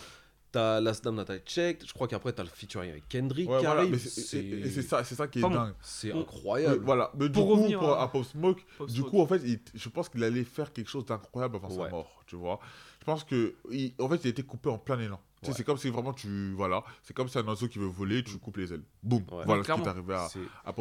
[0.51, 1.83] T'as Last Dame Check.
[1.87, 3.97] Je crois qu'après, t'as le featuring avec Kendrick Ouais, qui voilà, arrive.
[3.99, 5.57] c'est- ça, c'est ça qui est Pardon.
[5.57, 5.73] dingue.
[5.81, 6.77] C'est On- incroyable.
[6.79, 9.09] Mais voilà, mais du coup, revenir pour, à- Pop Smoke, Pop du Smoke.
[9.11, 12.23] coup, en fait, il- je pense qu'il allait faire quelque chose d'incroyable avant sa mort,
[12.25, 12.59] tu vois.
[12.99, 15.19] Je pense que, il- en fait, il a été coupé en plein élan.
[15.47, 15.53] Ouais.
[15.53, 18.37] C'est comme si vraiment tu, voilà, c'est comme si un oiseau qui veut voler, tu
[18.37, 18.81] coupes les ailes.
[19.01, 19.43] Boum, Ouais.
[19.45, 20.25] voilà ce qui est arrivé à,
[20.65, 20.73] à.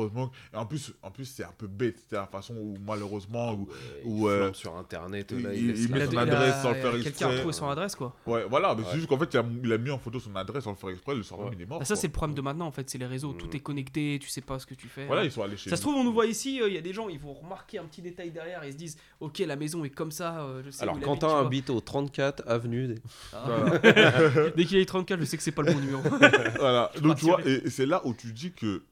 [0.52, 3.68] Et en plus, en plus, c'est un peu bête, c'est la façon où malheureusement, où,
[3.68, 5.32] Ouais, où, il euh, sur internet.
[5.36, 7.34] il- Là, il- il, met son adresse sans le faire Quelqu'un a exprès.
[7.34, 8.14] retrouvé son adresse, quoi.
[8.26, 8.88] ouais, voilà, mais Ouais.
[8.90, 10.76] c'est juste qu'en fait, il a, il a mis en photo son adresse sans le
[10.76, 11.54] faire exprès, le soir même, Ouais.
[11.56, 11.78] il est mort.
[11.78, 12.88] Bah, ça, c'est le problème de maintenant, en fait.
[12.90, 13.32] C'est les réseaux.
[13.34, 13.56] Tout Mm.
[13.56, 14.18] est connecté.
[14.20, 15.06] Tu sais pas ce que tu fais.
[15.06, 16.78] Voilà, ils sont allés chez Ça se trouve, on nous voit ici, euh, il y
[16.78, 19.38] a des gens, ils vont remarquer un petit détail derrière et ils se disent Ok,
[19.38, 20.40] la maison est comme ça.
[20.40, 22.88] euh, je sais Alors, Quentin habite, au 34 avenue.
[22.88, 23.00] des-
[23.32, 23.38] Ah.
[24.56, 26.02] Dès qu'il est 34, je sais que c'est pas le bon numéro.
[26.58, 28.82] Voilà, donc tu vois, et, et c'est là où tu dis que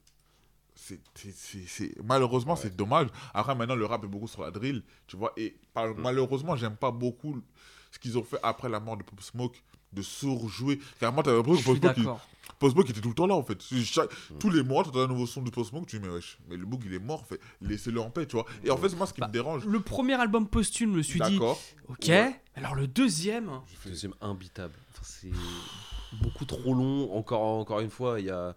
[0.75, 3.07] c'est, c'est, c'est- c'est- malheureusement c'est dommage.
[3.33, 6.01] Après maintenant le rap est beaucoup sur la drill, tu vois, et par- Mm.
[6.01, 7.41] malheureusement j'aime pas beaucoup
[7.91, 9.57] ce qu'ils ont fait après la mort de Pop Smoke
[9.93, 10.79] de surjouer.
[10.99, 12.27] Carrément t'as l'impression que Pop suis Smoke, il- d'accord.
[12.59, 13.61] Pop Smoke était tout le temps là en fait.
[13.61, 14.37] C'est chaque- Mm.
[14.39, 16.37] Tous les mois tu entends un nouveau son de Pop Smoke, tu dis mais wesh,
[16.47, 17.39] mais le bouc il est mort, en fait.
[17.61, 18.45] laissez-le en paix, tu vois.
[18.63, 21.01] Et en fait moi ce qui Bah, me dérange, Le premier album posthume, je me
[21.03, 22.39] suis dit d'accord, Ok, Ouais.
[22.55, 23.49] alors le deuxième.
[23.85, 24.73] Deuxième imbitable.
[25.03, 25.31] C'est
[26.13, 27.13] beaucoup trop long.
[27.15, 28.55] Encore, encore une fois, il y a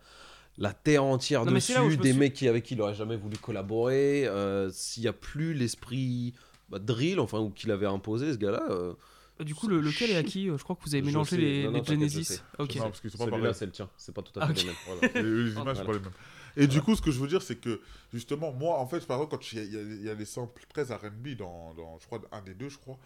[0.59, 3.17] la terre entière Non, dessus, me des suis- mecs qui, avec qui il aurait jamais
[3.17, 4.27] voulu collaborer.
[4.27, 6.35] euh, S'il n'y a plus l'esprit
[6.69, 8.63] bah, drill, enfin, ou qu'il avait imposé, ce gars-là.
[8.71, 8.93] euh,
[9.41, 11.65] Du coup, le, lequel est à qui Euh, Je crois que vous avez mélangé les,
[11.65, 12.43] Non, non, les Genesis.
[12.59, 12.75] Ok.
[12.77, 13.89] Non, parce qu'ils sont pas Celui-là, c'est le tien.
[13.97, 14.63] C'est pas tout à fait Ah, ok.
[14.63, 14.77] le même.
[15.23, 15.29] Voilà.
[15.29, 16.11] les, les images, c'est pas les mêmes.
[16.57, 17.81] Et du coup, ce que je veux dire, c'est que
[18.13, 21.73] justement, moi, en fait, par exemple, quand il y, a- les samples très RB dans,
[21.75, 22.99] dans, je crois, un des deux, je crois.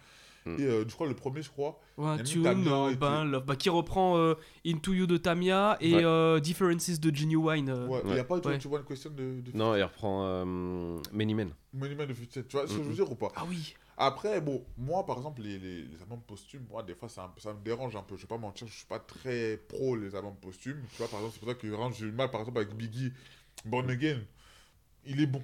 [0.45, 0.59] Hmm.
[0.59, 1.79] Et euh, je crois le premier, je crois.
[1.97, 6.03] A Tune, euh, ben, Love, bah, qui reprend euh, Into You de Tamia et Ouais.
[6.05, 7.69] euh, Differences de Genuine.
[7.69, 7.87] euh.
[7.87, 8.57] Ouais, il n'y a pas Ouais.
[8.59, 11.49] tu vois une question de, de Non, il reprend euh, Many Men.
[11.73, 12.43] Monument de Future.
[12.47, 13.31] Tu vois ce que je veux dire ou pas?
[13.35, 13.73] Ah oui.
[13.97, 17.53] Après, bon, moi, par exemple, les, les, les albums posthumes, moi, des fois, ça, ça
[17.53, 18.15] me dérange un peu.
[18.17, 20.81] Je vais pas mentir, je suis pas très pro les albums posthumes.
[20.91, 22.75] Tu vois, par exemple, c'est pour ça que vraiment, j'ai eu mal, par exemple, avec
[22.75, 23.11] Biggie,
[23.63, 24.19] Born Again.
[25.05, 25.41] Il est bon,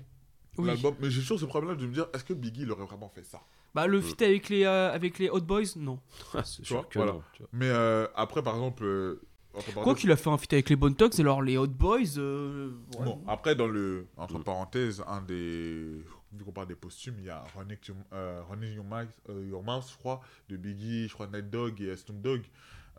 [0.58, 0.68] Oui.
[0.68, 0.94] l'album.
[1.00, 3.24] Mais j'ai toujours ce problème de me dire, est-ce que Biggie, il aurait vraiment fait
[3.24, 3.42] ça?
[3.74, 6.00] Bah, le feat avec les, euh, avec les Hot Boys, non.
[6.34, 7.14] Ah, c'est sûr que voilà.
[7.14, 7.24] non.
[7.34, 7.50] tu vois.
[7.54, 8.84] Mais euh, après, par exemple.
[8.84, 9.22] euh,
[9.54, 11.68] entre Quoi parenthèses- qu'il a fait un feat avec les Bone Thugs, alors les Hot
[11.68, 12.18] Boys.
[12.18, 13.06] euh, ouais.
[13.06, 14.08] Bon, après, dans le.
[14.18, 14.44] Entre Mm.
[14.44, 16.04] parenthèses, un des.
[16.34, 19.46] Vu qu'on parle des posthumes, il y a Running, to- euh, Running Your, Mouth, euh,
[19.50, 22.44] Your Mouth, je crois, de Biggie, je crois, Night Dogg et Snoop Dogg.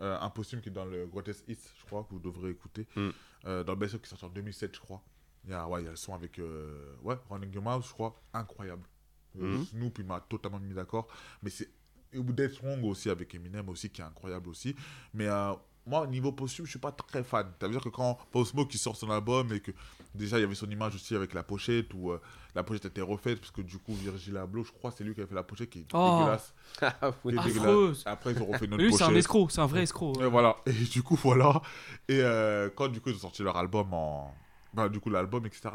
[0.02, 2.86] Euh, un posthume qui est dans le Greatest Hits, je crois, que vous devrez écouter.
[2.96, 3.08] Mm.
[3.46, 5.00] Euh, dans le best-of qui sort en 2007, je crois.
[5.44, 6.38] Il y a, ouais, il y a le son avec.
[6.38, 8.82] euh, ouais, Running Your Mouth, je crois, incroyable.
[9.34, 9.64] Mhm.
[9.66, 11.06] Snoop, il m'a totalement mis d'accord.
[11.42, 11.68] Mais c'est.
[12.14, 14.76] Death Strong aussi avec Eminem aussi, qui est incroyable aussi.
[15.14, 15.52] Mais euh,
[15.86, 17.50] moi, au niveau posthume, je suis pas très fan.
[17.58, 19.70] Ça veut dire que quand Post qui sort son album et que
[20.14, 22.20] déjà il y avait son image aussi avec la pochette où euh,
[22.54, 25.22] la pochette était refaite parce que du coup Virgil Abloh, je crois, c'est lui qui
[25.22, 26.18] a fait la pochette qui est Oh.
[26.18, 26.52] dégueulasse.
[26.82, 27.34] Ah oui.
[27.34, 28.02] Est dégueulasse.
[28.04, 29.18] Après, ils ont refait une autre Lui, c'est un pochette.
[29.20, 30.12] escroc, c'est un vrai escroc.
[30.20, 30.56] Et voilà.
[30.66, 31.62] Et du coup, voilà.
[32.08, 34.34] Et euh, quand du coup ils ont sorti leur album en.
[34.74, 35.70] Bah, du coup, l'album, etc.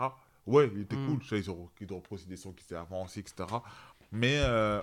[0.48, 1.08] Ouais, il était Mm.
[1.19, 1.38] cool.
[1.38, 3.48] Ils ont, ils ont repris aussi des sons qui étaient avancés, etc.
[4.11, 4.82] Mais euh,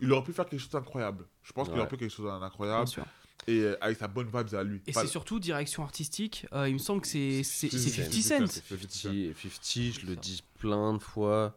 [0.00, 1.26] il aurait pu faire quelque chose d'incroyable.
[1.42, 2.88] Je pense qu'il aurait pu faire quelque chose Bien d'incroyable.
[2.88, 3.04] sûr.
[3.46, 4.80] Et euh, avec sa bonne vibes à lui.
[4.86, 6.46] Et c'est surtout direction artistique.
[6.52, 8.46] euh, il me semble que c'est c'est- c'est 50 c'est Cent.
[8.46, 9.08] c'est 50 Cent.
[9.08, 11.56] 50, 50, je le dis plein de fois,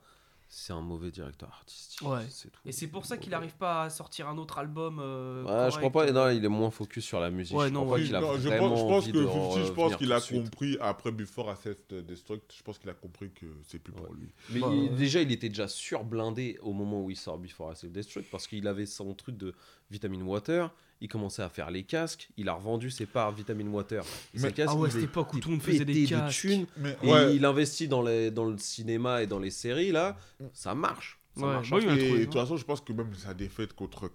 [0.55, 2.07] c'est un mauvais directeur artistique.
[2.07, 2.25] Ouais.
[2.29, 2.59] c'est tout.
[2.65, 4.99] Et c'est pour ça qu'il n'arrive pas à sortir un autre album.
[4.99, 6.11] euh, Ouais, je crois pas.
[6.11, 7.57] Non, il est moins focus sur la musique.
[7.57, 8.05] Ouais, je non, crois pas ouais.
[8.07, 9.97] qu'il a Non, je vraiment pense, je pense envie que de 50, je pense revenir
[9.97, 10.43] qu'il tout a de suite.
[10.43, 14.17] compris après Before Assessed Destruct, je pense qu'il a compris que c'est plus pour Ouais.
[14.19, 14.33] lui.
[14.51, 14.89] Mais Bah, il- ouais.
[14.89, 18.67] déjà, il était déjà surblindé au moment où il sort Before I Destruct parce qu'il
[18.67, 19.53] avait son truc de
[19.89, 20.71] Vitamin Water.
[21.03, 22.29] Il commençait à faire les casques.
[22.37, 24.05] Il a revendu ses parts Vitamin Water.
[24.33, 25.93] Et ses Mais- casques, Ah ouais, il cette époque où tout le monde faisait des
[25.93, 26.39] pété de casques.
[26.39, 26.65] thunes.
[26.77, 27.35] Mais Et ouais.
[27.35, 30.15] il investit dans, les, dans le cinéma et dans les séries, là.
[30.53, 31.19] Ça marche.
[31.35, 31.69] Ça Ouais, marche.
[31.71, 32.41] bah Et trouvé, de toute hein.
[32.41, 34.07] façon, je pense que même sa défaite contre,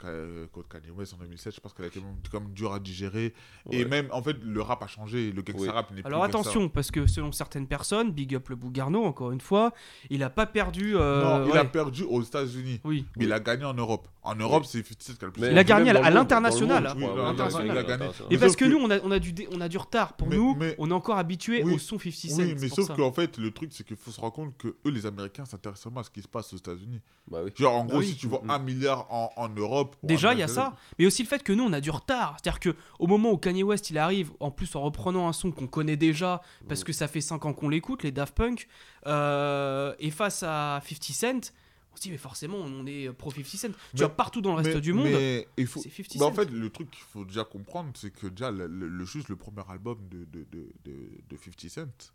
[0.52, 3.34] contre Kanye West en 2007, je pense qu'elle a été même comme dure à digérer.
[3.72, 3.84] Et Ouais.
[3.88, 5.32] même, en fait, le rap a changé.
[5.32, 5.68] Le gangsta Oui.
[5.68, 6.38] rap n'est plus Alors gangsta.
[6.38, 9.72] attention, parce que selon certaines personnes, Big Up le Bougarno, encore une fois,
[10.10, 10.96] il a pas perdu.
[10.96, 11.58] euh, non, il ouais.
[11.58, 12.80] a perdu aux États-Unis.
[12.84, 13.04] Oui.
[13.16, 14.06] Mais il a gagné en Europe.
[14.22, 15.40] En Europe, c'est 50 Cent qui a le plus.
[15.42, 16.94] Mais Il a gagné à l'international, hein.
[16.96, 19.78] ouais, ouais, ouais, Mais parce que nous, on a, on, a du, on a du
[19.78, 20.12] retard.
[20.14, 22.38] Pour nous, mais- on est encore habitué au son 50 Cent.
[22.42, 24.90] Oui, mais sauf qu'en fait, le truc, c'est qu'il faut se rendre compte que eux,
[24.90, 27.00] les Américains, s'intéressent seulement à ce qui se passe aux États-Unis.
[27.30, 27.50] Bah oui.
[27.56, 28.06] Genre, en gros, oui.
[28.06, 28.50] si tu vois Mm.
[28.50, 29.96] un milliard en, en Europe.
[30.02, 32.36] Déjà, il y a ça, mais aussi le fait que nous, on a du retard.
[32.40, 35.50] C'est-à-dire que au moment où Kanye West il arrive, en plus en reprenant un son
[35.50, 38.66] qu'on connaît déjà, parce que ça fait 5 ans qu'on l'écoute, les Daft Punk,
[39.06, 41.52] euh, et face à 50 Cent,
[41.92, 43.68] on se dit, mais forcément, on est pro 50 Cent.
[43.94, 45.80] Tu vois, partout dans le reste mais- du monde, mais il faut...
[45.82, 46.30] c'est 50 bah, Cent.
[46.30, 49.28] en fait, le truc qu'il faut déjà comprendre, c'est que déjà, le, le- le- juste
[49.28, 52.12] le premier album de, de, de, de, de 50 Cent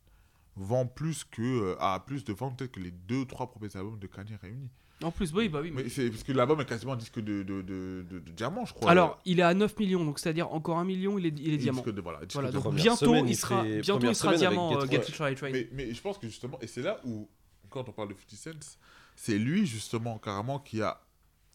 [0.56, 4.08] vend plus que, euh, a plus de ventes que les deux trois premiers albums de
[4.08, 4.70] Kanye réunis.
[5.04, 5.72] En plus, oui, bah oui.
[5.72, 8.32] mais- Mais c'est parce que l'album est quasiment un disque de, de, de, de, de
[8.32, 8.90] diamant, je crois.
[8.92, 11.58] Alors, il est à 9 millions, donc c'est-à-dire encore un million, il est, il est
[11.58, 11.84] diamant.
[12.02, 15.12] voilà, Voilà, de- donc bientôt, semaine, il sera, bientôt il sera diamant, Get euh, Rich.
[15.18, 15.54] Get Right Right.
[15.54, 17.28] Mais, mais je pense que justement, et c'est là où,
[17.70, 18.78] quand on parle de 50 Cent,
[19.16, 21.00] c'est lui justement carrément qui a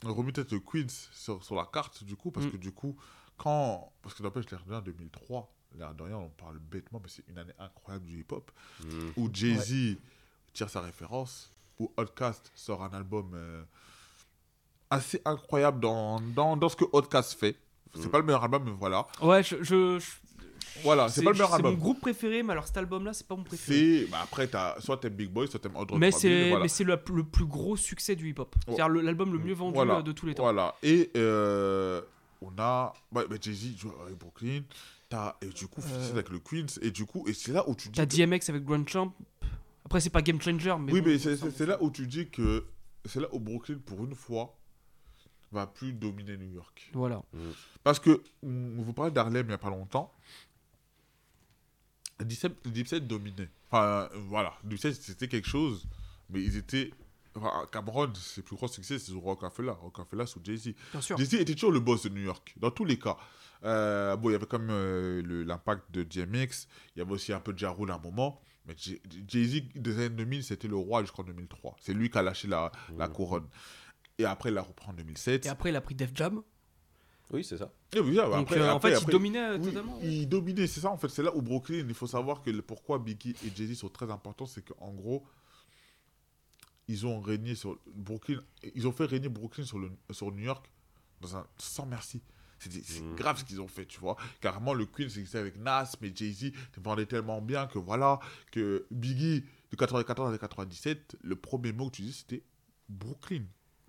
[0.04, 2.50] remis peut-être le Queens sur, sur la carte du coup, parce Mm.
[2.52, 2.96] que du coup,
[3.36, 3.92] quand.
[4.02, 7.24] Parce que n'empêche, l'air de rien, 2003, l'air de rien, on parle bêtement, mais c'est
[7.28, 8.50] une année incroyable du hip-hop,
[8.84, 8.86] Mm.
[9.16, 9.96] où Jay-Z
[10.52, 13.62] tire sa référence, où Outkast sort un album euh,
[14.90, 17.56] assez incroyable dans, dans, dans ce que Outkast fait.
[17.94, 18.10] C'est Mm.
[18.10, 19.06] pas le meilleur album, mais voilà.
[19.22, 19.56] Ouais, je.
[19.62, 20.10] je- je-
[20.84, 21.72] Voilà, c'est pas le meilleur C'est album.
[21.72, 24.04] mon groupe préféré, mais alors cet album-là, c'est pas mon préféré.
[24.04, 24.10] C'est.
[24.10, 26.62] Bah après, t'as- soit t'aimes Big Boy, soit t'aimes Audrey Mais 3000, c'est voilà.
[26.62, 28.54] mais c'est le, le plus gros succès du hip-hop.
[28.66, 29.96] C'est-à-dire l'album le mieux vendu Voilà.
[29.98, 30.44] euh, de tous les temps.
[30.44, 30.74] Voilà.
[30.82, 32.00] Et euh,
[32.42, 34.60] on a bah, bah, Jay-Z joue avec Brooklyn.
[35.08, 36.04] T'as, et du coup, Euh.
[36.04, 36.66] c'est avec le Queens.
[36.82, 37.96] Et du coup, et c'est là où tu dis.
[37.96, 39.12] T'as DMX avec Grand Champ.
[39.88, 40.92] Après, c'est pas Game Changer, mais.
[40.92, 42.66] oui, bon, mais c'est, là où tu dis que.
[43.06, 44.54] C'est là où Brooklyn, pour une fois,
[45.50, 46.90] va plus dominer New York.
[46.92, 47.22] Voilà.
[47.82, 50.12] Parce que, on vous parlait d'Harlem il n'y a pas longtemps.
[52.20, 53.48] Dipset, Dipset dominait.
[53.70, 54.52] Enfin, euh, voilà.
[54.62, 55.88] Dipset, c'était quelque chose,
[56.28, 56.90] mais ils étaient.
[57.34, 59.70] Enfin, Cameron, ses plus gros succès, c'est sur Rockefeller.
[59.70, 60.74] Rockefeller sous Jay-Z.
[60.92, 61.16] Bien sûr.
[61.16, 63.16] Jay-Z était toujours le boss de New York, dans tous les cas.
[63.64, 64.68] Euh, bon, il y avait comme
[65.46, 68.42] l'impact de DMX, il y avait aussi un peu de Ja Rule à un moment,
[68.68, 71.76] mais Jay- Jay-Z des années 2000, c'était le roi jusqu'en 2003.
[71.80, 73.46] C'est lui qui a lâché la, la couronne.
[74.18, 75.46] Et après, il la reprend en 2007.
[75.46, 76.42] Et après, il a pris Def Jam.
[77.30, 77.70] Oui, c'est ça.
[77.94, 79.98] Et oui, ouais, Donc, après- euh, en après- fait, il après- dominait oui, totalement.
[80.02, 81.08] il dominait, c'est ça en fait.
[81.08, 84.10] C'est là où Brooklyn, il faut savoir que le- pourquoi Biggie et Jay-Z sont très
[84.10, 85.24] importants, c'est qu'en gros,
[86.88, 88.42] ils ont régné sur Brooklyn,
[88.74, 90.70] ils ont fait régner Brooklyn sur, le, sur New York
[91.20, 92.22] dans un, sans merci.
[92.58, 93.14] C'est Mhm.
[93.14, 94.16] grave ce qu'ils ont fait, tu vois.
[94.40, 98.18] Carrément, le Queen, c'est avec Nas, mais Jay-Z vendait tellement bien que voilà,
[98.50, 102.42] que Biggie, de 94 à 97, le premier mot que tu dis, c'était
[102.88, 103.42] Brooklyn.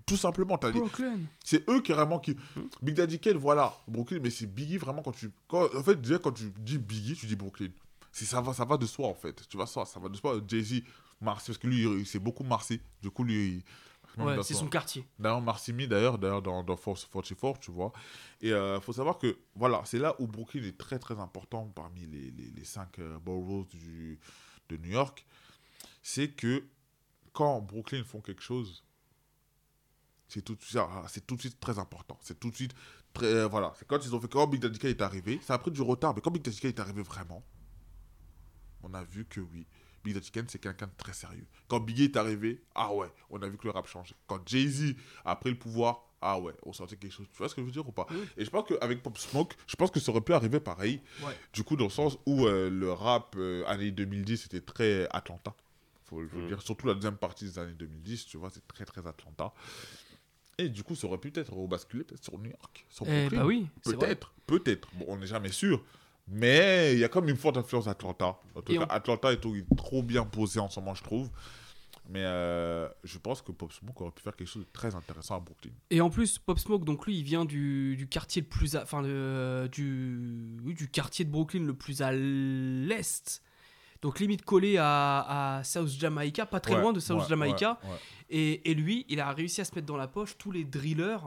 [0.05, 1.19] Tout simplement, t'as dit, Brooklyn.
[1.43, 2.35] c'est eux carrément qui.
[2.81, 5.31] Big Daddy Kane, voilà, Brooklyn, mais c'est Biggie vraiment quand tu.
[5.47, 5.73] Quand...
[5.75, 7.69] En fait, déjà, quand tu dis Biggie, tu dis Brooklyn.
[8.11, 9.47] C'est- Ça va, ça va de soi en fait.
[9.47, 10.41] Tu vois ça, ça va de soi.
[10.47, 10.81] Jay-Z,
[11.21, 12.81] Marcy, parce que lui, il- c'est beaucoup Marcy.
[13.03, 13.35] Du coup, lui.
[13.57, 13.63] il-
[14.25, 15.05] Ouais, c'est son quartier.
[15.19, 17.91] D'ailleurs, Marcy Me, d'ailleurs, d'ailleurs dans, dans Force 44, tu vois.
[18.41, 22.05] Et il faut savoir que, voilà, c'est là où Brooklyn est très très important parmi
[22.05, 24.19] les, les, les cinq euh, boroughs du,
[24.69, 25.25] de New York.
[26.01, 26.63] C'est que
[27.33, 28.83] quand Brooklyn font quelque chose,
[30.27, 32.17] c'est tout, de suite- ah, c'est tout de suite très important.
[32.21, 32.73] C'est tout de suite
[33.13, 33.25] très.
[33.27, 33.73] euh, voilà.
[33.77, 34.27] C'est quand ils ont fait.
[34.27, 36.59] Quand Big Daddy Kane est arrivé, ça a pris du retard, mais quand Big Daddy
[36.59, 37.43] Kane est arrivé vraiment,
[38.83, 39.65] on a vu que oui.
[40.03, 41.45] Big Daddy Kane, c'est quelqu'un de très sérieux.
[41.67, 44.15] Quand Biggie est arrivé, ah ouais, on a vu que le rap changeait.
[44.27, 44.95] Quand Jay-Z
[45.25, 47.27] a pris le pouvoir, ah ouais, on sentait quelque chose.
[47.31, 48.05] Tu vois ce que je veux dire ou pas?
[48.11, 48.17] Oui.
[48.37, 51.01] Et je pense qu'avec Pop Smoke, je pense que ça aurait pu arriver pareil.
[51.23, 51.33] Ouais.
[51.53, 55.53] Du coup, dans le sens où euh, le rap euh, années 2010, c'était très Atlanta.
[56.05, 56.47] Faut le Mm.
[56.47, 56.61] dire.
[56.61, 59.53] Surtout la deuxième partie des années 2010, tu vois, c'est très très Atlanta.
[60.57, 62.85] Et du coup, ça aurait pu peut-être rebasculer peut-être sur New York.
[62.89, 63.39] Sur Eh Brooklyn.
[63.39, 64.07] bah oui, c'est vrai.
[64.07, 64.89] Peut-être, peut-être.
[64.95, 65.81] Bon, on n'est jamais sûr.
[66.31, 68.37] Mais il y a comme une forte influence Atlanta.
[68.55, 69.41] En tout Et cas, on- Atlanta est
[69.75, 71.29] trop- bien posé en ce moment, je trouve.
[72.11, 75.35] Mais euh, je pense que Pop Smoke aurait pu faire quelque chose de très intéressant
[75.35, 75.71] à Brooklyn.
[75.91, 78.81] Et en plus, Pop Smoke, donc lui, il vient du, du quartier le plus, à-
[78.81, 83.43] enfin le- du, du quartier de Brooklyn le plus à l'est.
[84.01, 87.79] Donc limite collé à, à South Jamaica, pas très Ouais, loin de South ouais, Jamaica.
[87.83, 87.89] ouais.
[88.29, 91.17] Et, et lui, il a réussi à se mettre dans la poche tous les drillers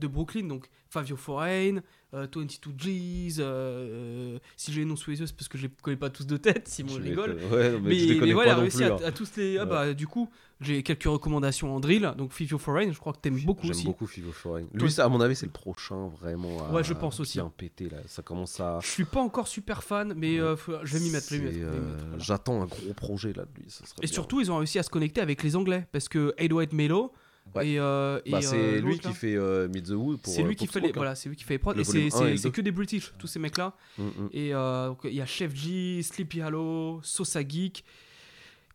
[0.00, 1.82] de Brooklyn, donc Fabio Foreign,
[2.14, 3.38] euh, 22 G's.
[3.38, 5.96] euh, euh, si j'ai les noms sous les yeux, c'est parce que je les connais
[5.96, 7.38] pas tous de tête, Simon Je rigole.
[7.52, 8.94] ouais, mais mais, je les mais connais voilà, il pas a non réussi plus, à,
[8.94, 8.98] hein.
[9.04, 9.58] à tous les.
[9.58, 9.68] ah Ouais.
[9.70, 10.28] bah, du coup,
[10.60, 12.12] j'ai quelques recommandations en drill.
[12.18, 13.84] Donc Fabio Foreign, je crois que t'aimes beaucoup J'aime aussi.
[13.84, 14.66] beaucoup Fivo Foreign.
[14.74, 17.38] Lui, ça, à mon avis, c'est le prochain vraiment à Ouais, je pense aussi.
[17.38, 17.98] bien péter là.
[18.06, 18.78] Ça commence à.
[18.82, 21.28] Je suis pas encore super fan, mais euh, faut- je vais m'y mettre.
[21.30, 21.46] je je euh,
[21.92, 22.18] mettre, voilà.
[22.18, 23.70] J'attends un gros projet là de lui.
[23.70, 24.12] Ça Et bien.
[24.12, 27.12] surtout, ils ont réussi à se connecter avec les Anglais parce que 808 Melo
[27.54, 27.68] Ouais.
[27.70, 30.32] et, euh, et, Bah, euh, c'est lui l'autre, qui fait euh, Meet the Wood pour.
[30.32, 30.92] C'est euh, lui qui fait les hein.
[30.94, 33.26] voilà, c'est lui qui fait les prods Le et c'est- et que des British tous
[33.26, 33.74] ces mecs là.
[33.98, 34.28] Mm, mm.
[34.32, 37.84] Et euh, il y a Chef G, Sleepy Hollow, Sosa Geek,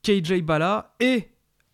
[0.03, 1.29] KJ Bala et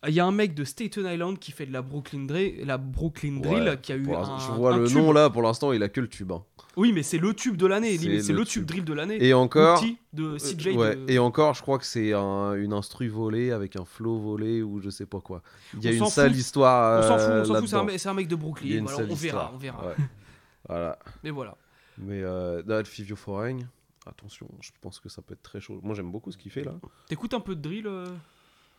[0.08, 2.76] il y a un mec de Staten Island qui fait de la Brooklyn Drill, la
[2.78, 4.96] Brooklyn Drill Ouais, qui a eu pour un, Je vois un le tube.
[4.96, 6.32] nom là, pour l'instant, il a que le tube.
[6.32, 6.42] hein.
[6.76, 9.22] Oui, mais c'est le tube de l'année, C'est le le tube drill de l'année.
[9.22, 9.78] Et encore.
[9.78, 10.68] Outil de CJ.
[10.68, 13.84] Euh, ouais, de- Et encore, je crois que c'est un- une instru volée avec un
[13.84, 15.42] flow volé ou je sais pas quoi.
[15.74, 16.38] Il y a On une sale fout.
[16.38, 17.00] histoire.
[17.00, 18.82] on s'en fout, euh, on s'en fout, c'est un, mec- c'est un mec de Brooklyn.
[18.84, 19.52] Voilà, on verra, histoire.
[19.54, 19.86] on verra.
[19.88, 19.94] Ouais.
[20.68, 20.98] voilà.
[21.22, 21.56] Mais voilà.
[21.98, 23.68] Mais euh, Dad Fivio Foreign,
[24.06, 25.78] attention, je pense que ça peut être très chaud.
[25.82, 26.74] Moi, j'aime beaucoup ce qu'il fait là.
[27.08, 28.06] T'écoutes un peu de drill euh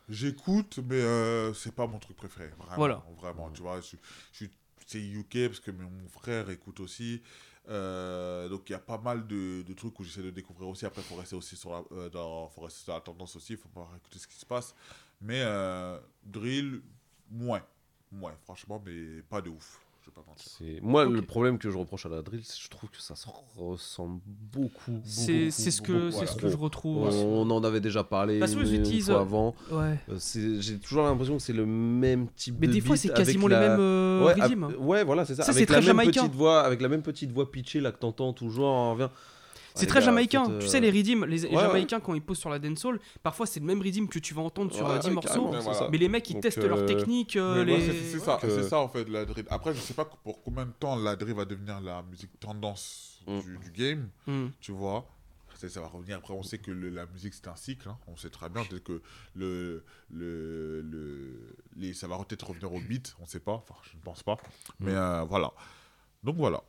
[0.10, 2.50] J'écoute, mais euh, c'est pas mon truc préféré.
[2.58, 3.04] Vraiment, Voilà.
[3.22, 3.96] Vraiment, tu vois, je,
[4.34, 4.46] je,
[4.86, 7.22] c'est UK parce que mon frère écoute aussi.
[7.70, 10.86] Euh, donc il y a pas mal de, trucs où j'essaie de découvrir aussi.
[10.86, 13.54] Après, il faut rester aussi sur la, euh, faut rester sur la tendance aussi.
[13.54, 14.76] Il faut pas écouter ce qui se passe.
[15.22, 16.82] Mais euh, drill,
[17.30, 17.64] moins.
[18.12, 19.83] Moins, franchement, mais pas de ouf.
[20.16, 20.52] Je vais pas mentir.
[20.58, 23.02] C'est- Moi, le problème que je reproche à la drill, c'est que je trouve que
[23.02, 23.26] ça se
[23.58, 25.00] ressemble beaucoup.
[25.04, 27.08] C'est beaucoup, c'est ce que, ce que je retrouve.
[27.08, 29.56] On en avait déjà parlé Parce une, fois euh, avant.
[29.72, 30.00] Ouais.
[30.10, 33.02] Euh, c'est- J'ai toujours l'impression que c'est le même type Mais de des fois, beat
[33.02, 34.64] c'est quasiment la- les mêmes euh, ouais, rythmes.
[34.66, 35.44] ab- ouais, voilà, c'est ça.
[35.44, 36.22] Ça, avec c'est la très même jamaïcain.
[36.24, 38.66] petite voix, avec la même petite voix pitchée là que t'entends toujours.
[38.66, 39.10] on revient.
[39.76, 40.46] C'est très jamaïcain.
[40.46, 43.60] Tu euh, sais, les rythmes, les, jamaïcains, quand ils posent sur la dancehall, parfois c'est
[43.60, 45.52] le même rythme que tu vas entendre sur Ouais, euh, 10 ouais, morceaux.
[45.92, 47.36] Mais les mecs, ils testent leur euh, technique.
[47.36, 49.46] euh, c'est c'est ça, c'est ça en fait la drill.
[49.50, 53.10] Après, je sais pas pour combien de temps la drill va devenir la musique tendance
[53.26, 53.40] Mm.
[53.64, 54.48] du, game, Hmm.
[54.60, 55.08] tu vois.
[55.56, 56.18] Ça, ça va revenir.
[56.18, 57.88] Après, on sait que le- la musique c'est un cycle.
[57.88, 57.98] hein.
[58.08, 59.02] On sait très bien peut-être que
[59.34, 63.16] le, le, le, les, ça va peut-être revenir au beat.
[63.22, 63.54] On sait pas.
[63.54, 64.36] Enfin, je ne pense pas.
[64.82, 65.52] Mais euh, voilà.
[66.22, 66.62] Donc voilà.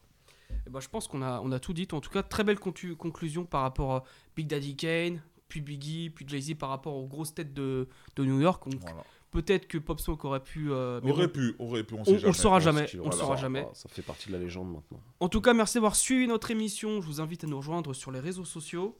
[0.67, 1.87] Eh ben, je pense qu'on a, on a tout dit.
[1.93, 4.05] En tout cas, très belle conclusion par rapport à
[4.37, 8.41] Big Daddy Kane, puis Biggie, puis Jay-Z par rapport aux grosses têtes de, de New
[8.41, 8.69] York.
[8.69, 9.05] Donc, voilà.
[9.31, 10.71] peut-être que Pop Smoke aurait pu.
[10.73, 11.33] euh, mais Aurait bon.
[11.35, 11.95] pu, aurait pu.
[11.95, 13.67] On, On- sait on le saura jamais, on le saura jamais.
[13.75, 15.01] Ça fait partie de la légende maintenant.
[15.21, 17.01] En tout cas, merci d'avoir suivi notre émission.
[17.03, 18.99] Je vous invite à nous rejoindre sur les réseaux sociaux.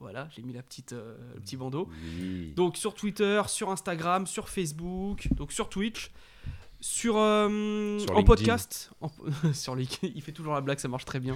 [0.00, 1.88] Voilà, j'ai mis la petite, euh, le petit bandeau.
[2.20, 2.52] Oui.
[2.56, 6.10] Donc sur Twitter, sur Instagram, sur Facebook, donc sur Twitch,
[6.86, 7.48] sur, euh,
[7.98, 8.22] Sur en LinkedIn.
[8.24, 9.10] podcast, en-
[9.54, 11.34] sur LinkedIn, il fait toujours la blague, ça marche très bien.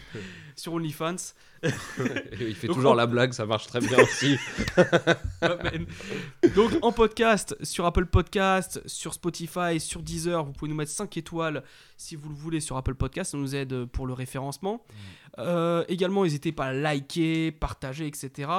[0.56, 1.16] sur OnlyFans.
[1.62, 4.36] Il fait Donc, toujours on- la blague, ça marche très bien aussi.
[6.54, 11.16] Donc en podcast, sur Apple Podcast, sur Spotify, sur Deezer, vous pouvez nous mettre 5
[11.16, 11.64] étoiles
[11.96, 14.84] si vous le voulez sur Apple Podcast, ça nous aide pour le référencement.
[15.38, 18.50] Euh, également, n'hésitez pas à liker, partager, etc.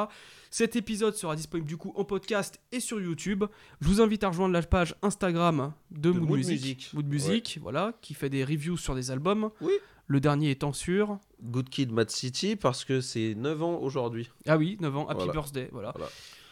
[0.51, 3.43] Cet épisode sera disponible du coup en podcast et sur YouTube.
[3.81, 6.93] Je vous invite à rejoindre la page Instagram de, De Mood, Mood Music, Music.
[6.93, 9.51] Mood Music, voilà, qui fait des reviews sur des albums.
[9.61, 9.73] Oui.
[10.07, 11.19] Le dernier étant sur.
[11.43, 14.31] Good Kid, Mad City, parce que c'est 9 ans aujourd'hui.
[14.47, 15.33] Ah oui, 9 ans, Happy Voilà.
[15.33, 15.91] Birthday, voilà.
[15.95, 16.09] Voilà.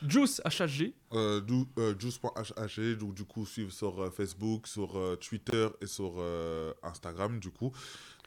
[0.08, 0.94] Juice HHG.
[1.14, 1.42] Euh,
[1.80, 6.72] euh, Juice.hh, donc du coup, suivre sur euh, Facebook, sur euh, Twitter et sur euh,
[6.84, 7.72] Instagram, du coup.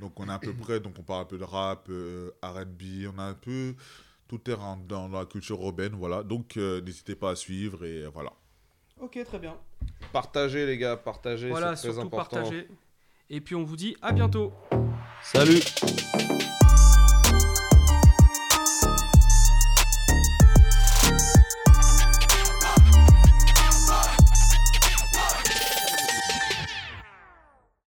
[0.01, 3.07] Donc on est à peu près, donc on parle un peu de rap, euh, RB,
[3.15, 3.77] on a un peu
[4.31, 6.23] tout est dans, la culture urbaine, voilà.
[6.23, 8.33] Donc euh, n'hésitez pas à suivre et euh, voilà.
[9.01, 9.57] Ok, très bien.
[10.13, 12.37] Partagez les gars, partagez, Voilà, c'est très surtout important.
[12.37, 12.69] partagez.
[13.29, 14.53] Et puis on vous dit à bientôt.
[15.25, 15.61] Salut